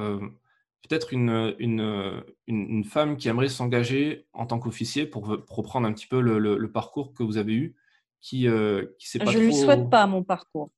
peut-être 0.89 1.13
une, 1.13 1.55
une, 1.59 2.23
une, 2.47 2.85
femme 2.85 3.17
qui 3.17 3.29
aimerait 3.29 3.49
s'engager 3.49 4.27
en 4.33 4.47
tant 4.47 4.59
qu'officier 4.59 5.07
pour, 5.07 5.27
reprendre 5.49 5.87
un 5.87 5.93
petit 5.93 6.07
peu 6.07 6.21
le, 6.21 6.39
le, 6.39 6.73
parcours 6.73 7.15
que 7.15 7.23
vous 7.23 7.39
avez 7.39 7.55
eu 7.55 7.77
qui, 8.25 8.49
euh, 8.49 8.87
qui 8.99 9.19
pas 9.19 9.27
Je 9.27 9.39
ne 9.39 9.45
lui 9.45 9.55
souhaite 9.55 9.91
pas 9.91 10.07
mon 10.07 10.23
parcours. 10.23 10.71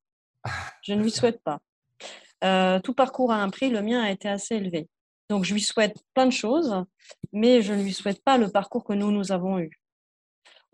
Je 0.82 0.94
ne 0.94 1.02
lui 1.02 1.10
souhaite 1.10 1.43
pas. 1.43 1.60
Euh, 2.44 2.80
tout 2.80 2.94
parcours 2.94 3.32
a 3.32 3.36
un 3.36 3.50
prix, 3.50 3.70
le 3.70 3.82
mien 3.82 4.02
a 4.02 4.10
été 4.10 4.28
assez 4.28 4.56
élevé. 4.56 4.88
Donc 5.28 5.44
je 5.44 5.54
lui 5.54 5.60
souhaite 5.60 5.96
plein 6.14 6.26
de 6.26 6.32
choses, 6.32 6.84
mais 7.32 7.62
je 7.62 7.72
ne 7.72 7.82
lui 7.82 7.92
souhaite 7.92 8.22
pas 8.22 8.38
le 8.38 8.48
parcours 8.48 8.84
que 8.84 8.92
nous, 8.92 9.10
nous 9.10 9.32
avons 9.32 9.58
eu. 9.58 9.70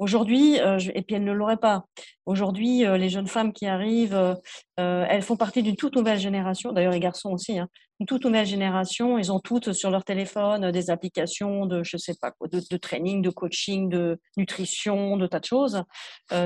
Aujourd'hui, 0.02 0.58
euh, 0.58 0.80
et 0.96 1.02
puis 1.02 1.14
elles 1.14 1.22
ne 1.22 1.30
l'auraient 1.30 1.56
pas. 1.56 1.84
Aujourd'hui, 2.26 2.84
euh, 2.84 2.96
les 2.96 3.08
jeunes 3.08 3.28
femmes 3.28 3.52
qui 3.52 3.66
arrivent, 3.66 4.16
euh, 4.16 5.06
elles 5.08 5.22
font 5.22 5.36
partie 5.36 5.62
d'une 5.62 5.76
toute 5.76 5.94
nouvelle 5.94 6.18
génération. 6.18 6.72
D'ailleurs, 6.72 6.90
les 6.90 6.98
garçons 6.98 7.30
aussi. 7.30 7.56
Hein, 7.60 7.68
une 8.00 8.06
toute 8.06 8.24
nouvelle 8.24 8.44
génération. 8.44 9.16
Ils 9.16 9.30
ont 9.30 9.38
toutes 9.38 9.72
sur 9.72 9.92
leur 9.92 10.02
téléphone 10.02 10.72
des 10.72 10.90
applications 10.90 11.66
de, 11.66 11.84
je 11.84 11.96
sais 11.98 12.14
pas 12.20 12.32
quoi, 12.32 12.48
de, 12.48 12.76
training, 12.78 13.22
de 13.22 13.30
coaching, 13.30 13.88
de 13.88 14.18
nutrition, 14.36 15.16
de 15.16 15.28
tas 15.28 15.38
de 15.38 15.44
choses. 15.44 15.84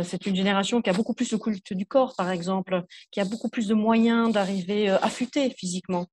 c'est 0.03 0.27
une 0.27 0.37
génération 0.37 0.83
qui 0.83 0.91
a 0.91 0.93
beaucoup 0.93 1.15
plus 1.15 1.31
de 1.31 1.39
culte 1.39 1.73
du 1.73 1.87
corps, 1.87 2.15
par 2.15 2.31
exemple, 2.31 2.83
qui 3.11 3.21
a 3.21 3.25
beaucoup 3.25 3.49
plus 3.49 3.69
de 3.69 3.75
moyens 3.75 4.35
d'arriver 4.35 4.91
affûtés 4.91 5.49
physiquement. 5.57 6.05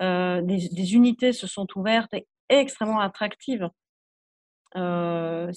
Des, 0.00 0.68
des, 0.72 0.94
unités 0.94 1.32
se 1.32 1.46
sont 1.46 1.68
ouvertes 1.76 2.10
extrêmement 2.48 2.98
attractives 2.98 3.68
euh, 4.76 5.50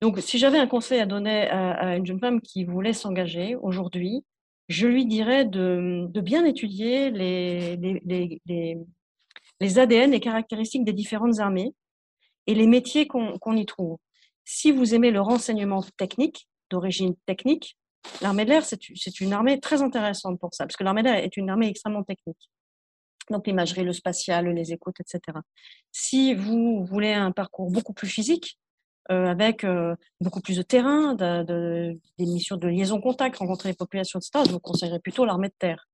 donc, 0.00 0.18
si 0.20 0.38
j'avais 0.38 0.58
un 0.58 0.66
conseil 0.66 1.00
à 1.00 1.06
donner 1.06 1.48
à, 1.48 1.96
une 1.96 2.06
jeune 2.06 2.20
femme 2.20 2.40
qui 2.40 2.64
voulait 2.64 2.92
s'engager 2.92 3.56
aujourd'hui, 3.56 4.24
je 4.68 4.86
lui 4.86 5.06
dirais 5.06 5.44
de, 5.44 6.08
bien 6.20 6.44
étudier 6.44 7.10
les, 7.10 7.76
les, 7.76 8.00
les, 8.46 8.78
les, 9.60 9.78
ADN, 9.78 10.12
les 10.12 10.20
caractéristiques 10.20 10.84
des 10.84 10.92
différentes 10.92 11.40
armées 11.40 11.74
et 12.46 12.54
les 12.54 12.66
métiers 12.66 13.06
qu'on 13.06 13.56
y 13.56 13.66
trouve. 13.66 13.98
Si 14.44 14.70
vous 14.72 14.94
aimez 14.94 15.10
le 15.10 15.20
renseignement 15.20 15.82
technique, 15.96 16.48
d'origine 16.70 17.14
technique, 17.26 17.76
l'armée 18.20 18.44
de 18.44 18.50
l'air, 18.50 18.64
c'est 18.64 19.20
une 19.20 19.32
armée 19.32 19.60
très 19.60 19.82
intéressante 19.82 20.38
pour 20.38 20.54
ça, 20.54 20.64
parce 20.64 20.76
que 20.76 20.84
l'armée 20.84 21.02
de 21.02 21.08
l'air 21.08 21.22
est 21.22 21.36
une 21.36 21.50
armée 21.50 21.68
extrêmement 21.68 22.02
technique 22.02 22.50
donc 23.30 23.46
l'imagerie, 23.46 23.84
le 23.84 23.92
spatial, 23.92 24.48
les 24.48 24.72
écoutes, 24.72 25.00
etc. 25.00 25.38
Si 25.92 26.34
vous 26.34 26.84
voulez 26.84 27.12
un 27.12 27.32
parcours 27.32 27.70
beaucoup 27.70 27.92
plus 27.92 28.08
physique, 28.08 28.58
euh, 29.10 29.26
avec 29.26 29.64
euh, 29.64 29.94
beaucoup 30.22 30.40
plus 30.40 30.56
de 30.56 30.62
terrain, 30.62 31.14
des 31.14 32.00
missions 32.18 32.56
de 32.56 32.68
liaison 32.68 33.02
contact, 33.02 33.36
rencontrer 33.36 33.68
les 33.68 33.74
populations, 33.74 34.18
etc., 34.18 34.44
je 34.46 34.52
vous 34.52 34.60
conseillerais 34.60 34.98
plutôt 34.98 35.26
l'armée 35.26 35.48
de 35.48 35.54
terre. 35.58 35.86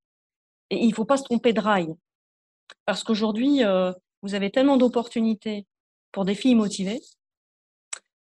Et 0.70 0.77
il 0.85 0.90
ne 0.90 0.94
faut 0.94 1.05
pas 1.05 1.16
se 1.16 1.24
tromper 1.24 1.52
de 1.52 1.61
rail. 1.61 1.89
Parce 2.86 3.02
qu'aujourd'hui, 3.02 3.65
euh, 3.65 3.93
vous 4.23 4.35
avez 4.36 4.51
tellement 4.52 4.77
d'opportunités 4.77 5.66
pour 6.12 6.24
des 6.24 6.36
filles 6.36 6.55
motivées 6.55 7.01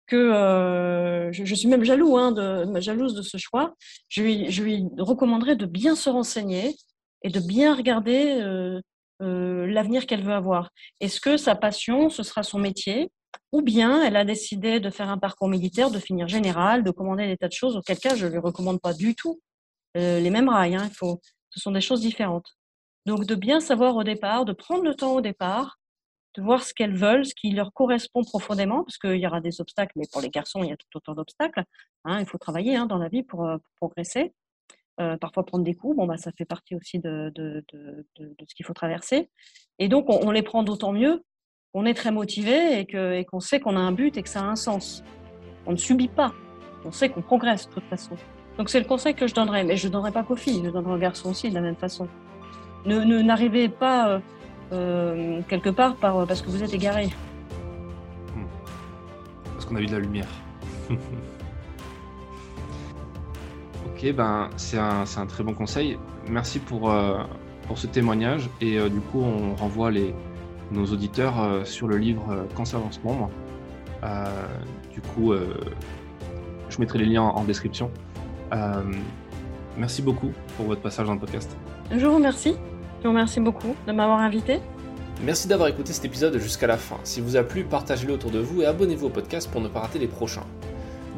que 0.08 1.30
je, 1.32 1.54
suis 1.54 1.68
même 1.68 1.84
jaloux, 1.84 2.16
hein, 2.16 2.32
de, 2.32 2.80
jalouse 2.80 3.14
de 3.14 3.22
ce 3.22 3.36
choix. 3.36 3.76
Je 4.08 4.22
lui, 4.22 4.50
je 4.50 4.64
lui 4.64 4.84
recommanderais 4.98 5.54
de 5.54 5.66
bien 5.66 5.94
se 5.94 6.10
renseigner 6.10 6.74
et 7.22 7.28
de 7.28 7.38
bien 7.38 7.76
regarder 7.76 8.40
euh, 9.20 9.66
l'avenir 9.66 10.06
qu'elle 10.06 10.22
veut 10.22 10.34
avoir. 10.34 10.70
Est-ce 11.00 11.20
que 11.20 11.36
sa 11.36 11.54
passion, 11.54 12.08
ce 12.08 12.22
sera 12.22 12.42
son 12.42 12.58
métier? 12.58 13.10
Ou 13.52 13.62
bien 13.62 14.02
elle 14.02 14.16
a 14.16 14.24
décidé 14.24 14.80
de 14.80 14.90
faire 14.90 15.08
un 15.08 15.18
parcours 15.18 15.48
militaire, 15.48 15.90
de 15.90 15.98
finir 15.98 16.28
général, 16.28 16.82
de 16.82 16.90
commander 16.90 17.26
des 17.26 17.36
tas 17.36 17.48
de 17.48 17.52
choses, 17.52 17.76
auquel 17.76 17.98
cas 17.98 18.14
je 18.14 18.26
ne 18.26 18.32
lui 18.32 18.38
recommande 18.38 18.80
pas 18.80 18.94
du 18.94 19.14
tout 19.14 19.40
euh, 19.96 20.20
les 20.20 20.30
mêmes 20.30 20.48
rails. 20.48 20.76
Hein, 20.76 20.86
il 20.88 20.94
faut, 20.94 21.20
ce 21.50 21.60
sont 21.60 21.72
des 21.72 21.80
choses 21.80 22.00
différentes. 22.00 22.56
Donc 23.06 23.26
de 23.26 23.34
bien 23.34 23.60
savoir 23.60 23.96
au 23.96 24.04
départ, 24.04 24.44
de 24.44 24.52
prendre 24.52 24.84
le 24.84 24.94
temps 24.94 25.14
au 25.14 25.20
départ, 25.20 25.78
de 26.36 26.42
voir 26.42 26.62
ce 26.62 26.74
qu'elles 26.74 26.96
veulent, 26.96 27.26
ce 27.26 27.34
qui 27.34 27.50
leur 27.50 27.72
correspond 27.72 28.22
profondément, 28.22 28.84
parce 28.84 28.98
qu'il 28.98 29.16
y 29.16 29.26
aura 29.26 29.40
des 29.40 29.60
obstacles, 29.60 29.92
mais 29.96 30.06
pour 30.12 30.20
les 30.20 30.30
garçons, 30.30 30.62
il 30.62 30.70
y 30.70 30.72
a 30.72 30.76
tout 30.76 30.86
autant 30.94 31.14
d'obstacles. 31.14 31.64
Hein, 32.04 32.20
il 32.20 32.26
faut 32.26 32.38
travailler 32.38 32.76
hein, 32.76 32.86
dans 32.86 32.98
la 32.98 33.08
vie 33.08 33.22
pour, 33.22 33.44
euh, 33.46 33.56
pour 33.58 33.88
progresser. 33.88 34.32
Euh, 35.00 35.16
parfois 35.16 35.46
prendre 35.46 35.64
des 35.64 35.74
coups, 35.74 35.96
bon, 35.96 36.06
bah, 36.06 36.18
ça 36.18 36.30
fait 36.36 36.44
partie 36.44 36.74
aussi 36.74 36.98
de, 36.98 37.32
de, 37.34 37.64
de, 37.72 38.36
ce 38.46 38.54
qu'il 38.54 38.66
faut 38.66 38.74
traverser. 38.74 39.30
Et 39.78 39.88
donc, 39.88 40.06
on, 40.10 40.30
les 40.30 40.42
prend 40.42 40.62
d'autant 40.62 40.92
mieux 40.92 41.24
qu'on 41.72 41.86
est 41.86 41.94
très 41.94 42.10
motivé 42.10 42.78
et 42.80 42.86
qu'on 42.86 43.38
et 43.38 43.40
sait 43.40 43.60
qu'on 43.60 43.76
a 43.76 43.80
un 43.80 43.92
but 43.92 44.18
et 44.18 44.22
que 44.22 44.28
ça 44.28 44.40
a 44.40 44.44
un 44.44 44.56
sens. 44.56 45.02
On 45.66 45.72
ne 45.72 45.78
subit 45.78 46.08
pas, 46.08 46.34
on 46.84 46.92
sait 46.92 47.08
qu'on 47.08 47.22
progresse 47.22 47.66
de 47.68 47.74
toute 47.74 47.84
façon. 47.84 48.14
Donc, 48.58 48.68
c'est 48.68 48.80
le 48.80 48.84
conseil 48.84 49.14
que 49.14 49.26
je 49.26 49.32
donnerais, 49.32 49.64
mais 49.64 49.76
je 49.78 49.86
ne 49.86 49.92
donnerais 49.92 50.12
pas 50.12 50.22
qu'aux 50.22 50.36
filles, 50.36 50.60
je 50.62 50.70
donnerais 50.70 50.94
aux 50.96 50.98
garçons 50.98 51.30
aussi 51.30 51.48
de 51.48 51.54
la 51.54 51.62
même 51.62 51.76
façon. 51.76 52.06
Ne, 52.84 53.22
n'arrivez 53.22 53.70
pas 53.70 54.10
euh, 54.10 54.20
euh, 54.72 55.40
quelque 55.48 55.70
part 55.70 55.96
par, 55.96 56.26
parce 56.26 56.42
que 56.42 56.50
vous 56.50 56.62
êtes 56.62 56.74
égaré. 56.74 57.06
Hmm. 58.36 58.44
Parce 59.54 59.64
qu'on 59.64 59.76
a 59.76 59.80
eu 59.80 59.86
de 59.86 59.92
la 59.92 60.00
lumière. 60.00 60.28
Ok, 64.00 64.14
ben, 64.14 64.48
c'est 64.56 64.78
un, 64.78 65.04
un, 65.18 65.26
très 65.26 65.44
bon 65.44 65.52
conseil. 65.52 65.98
Merci 66.26 66.58
pour, 66.58 66.90
euh, 66.90 67.18
pour 67.66 67.76
ce 67.76 67.86
témoignage. 67.86 68.48
Et 68.62 68.78
euh, 68.78 68.88
du 68.88 69.00
coup, 69.00 69.20
on 69.20 69.54
renvoie 69.54 69.90
les, 69.90 70.14
nos 70.70 70.86
auditeurs 70.86 71.38
euh, 71.38 71.64
sur 71.64 71.86
le 71.86 71.98
livre 71.98 72.46
Quand 72.54 72.64
ça 72.64 72.78
avance 72.78 73.02
membre. 73.04 73.28
du 74.90 75.02
coup, 75.02 75.34
je 76.70 76.78
mettrai 76.78 76.98
les 76.98 77.04
liens 77.04 77.22
en, 77.22 77.44
description. 77.44 77.90
merci 79.76 80.00
beaucoup 80.00 80.32
pour 80.56 80.66
votre 80.66 80.80
passage 80.80 81.06
dans 81.06 81.14
le 81.14 81.20
podcast. 81.20 81.54
Je 81.90 82.06
vous 82.06 82.14
remercie. 82.14 82.54
Je 83.00 83.02
vous 83.02 83.10
remercie 83.10 83.40
beaucoup 83.40 83.74
de 83.86 83.92
m'avoir 83.92 84.20
invité. 84.20 84.60
Merci 85.22 85.46
d'avoir 85.46 85.68
écouté 85.68 85.92
cet 85.92 86.06
épisode 86.06 86.38
jusqu'à 86.38 86.66
la 86.66 86.78
fin. 86.78 86.96
Si 87.04 87.20
vous 87.20 87.36
a 87.36 87.42
plu, 87.42 87.64
partagez-le 87.64 88.14
autour 88.14 88.30
de 88.30 88.38
vous 88.38 88.62
et 88.62 88.66
abonnez-vous 88.66 89.08
au 89.08 89.10
podcast 89.10 89.50
pour 89.50 89.60
ne 89.60 89.68
pas 89.68 89.80
rater 89.80 89.98
les 89.98 90.08
prochains. 90.08 90.46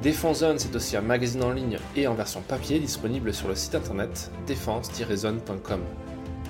Défense 0.03 0.41
Zone, 0.41 0.59
c'est 0.59 0.75
aussi 0.75 0.97
un 0.97 1.01
magazine 1.01 1.45
en 1.45 1.53
ligne 1.53 1.79
et 1.95 2.09
en 2.09 2.15
version 2.15 2.41
papier 2.41 2.81
disponible 2.81 3.33
sur 3.33 3.47
le 3.47 3.55
site 3.55 3.77
internet 3.77 4.33
défense-zone.com. 4.49 5.81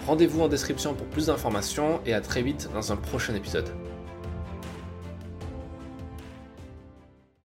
Rendez-vous 0.07 0.41
en 0.41 0.49
description 0.49 0.95
pour 0.95 1.07
plus 1.09 1.27
d'informations 1.27 2.01
et 2.07 2.15
à 2.15 2.23
très 2.23 2.41
vite 2.41 2.71
dans 2.73 2.93
un 2.93 2.97
prochain 2.97 3.35
épisode. 3.35 3.69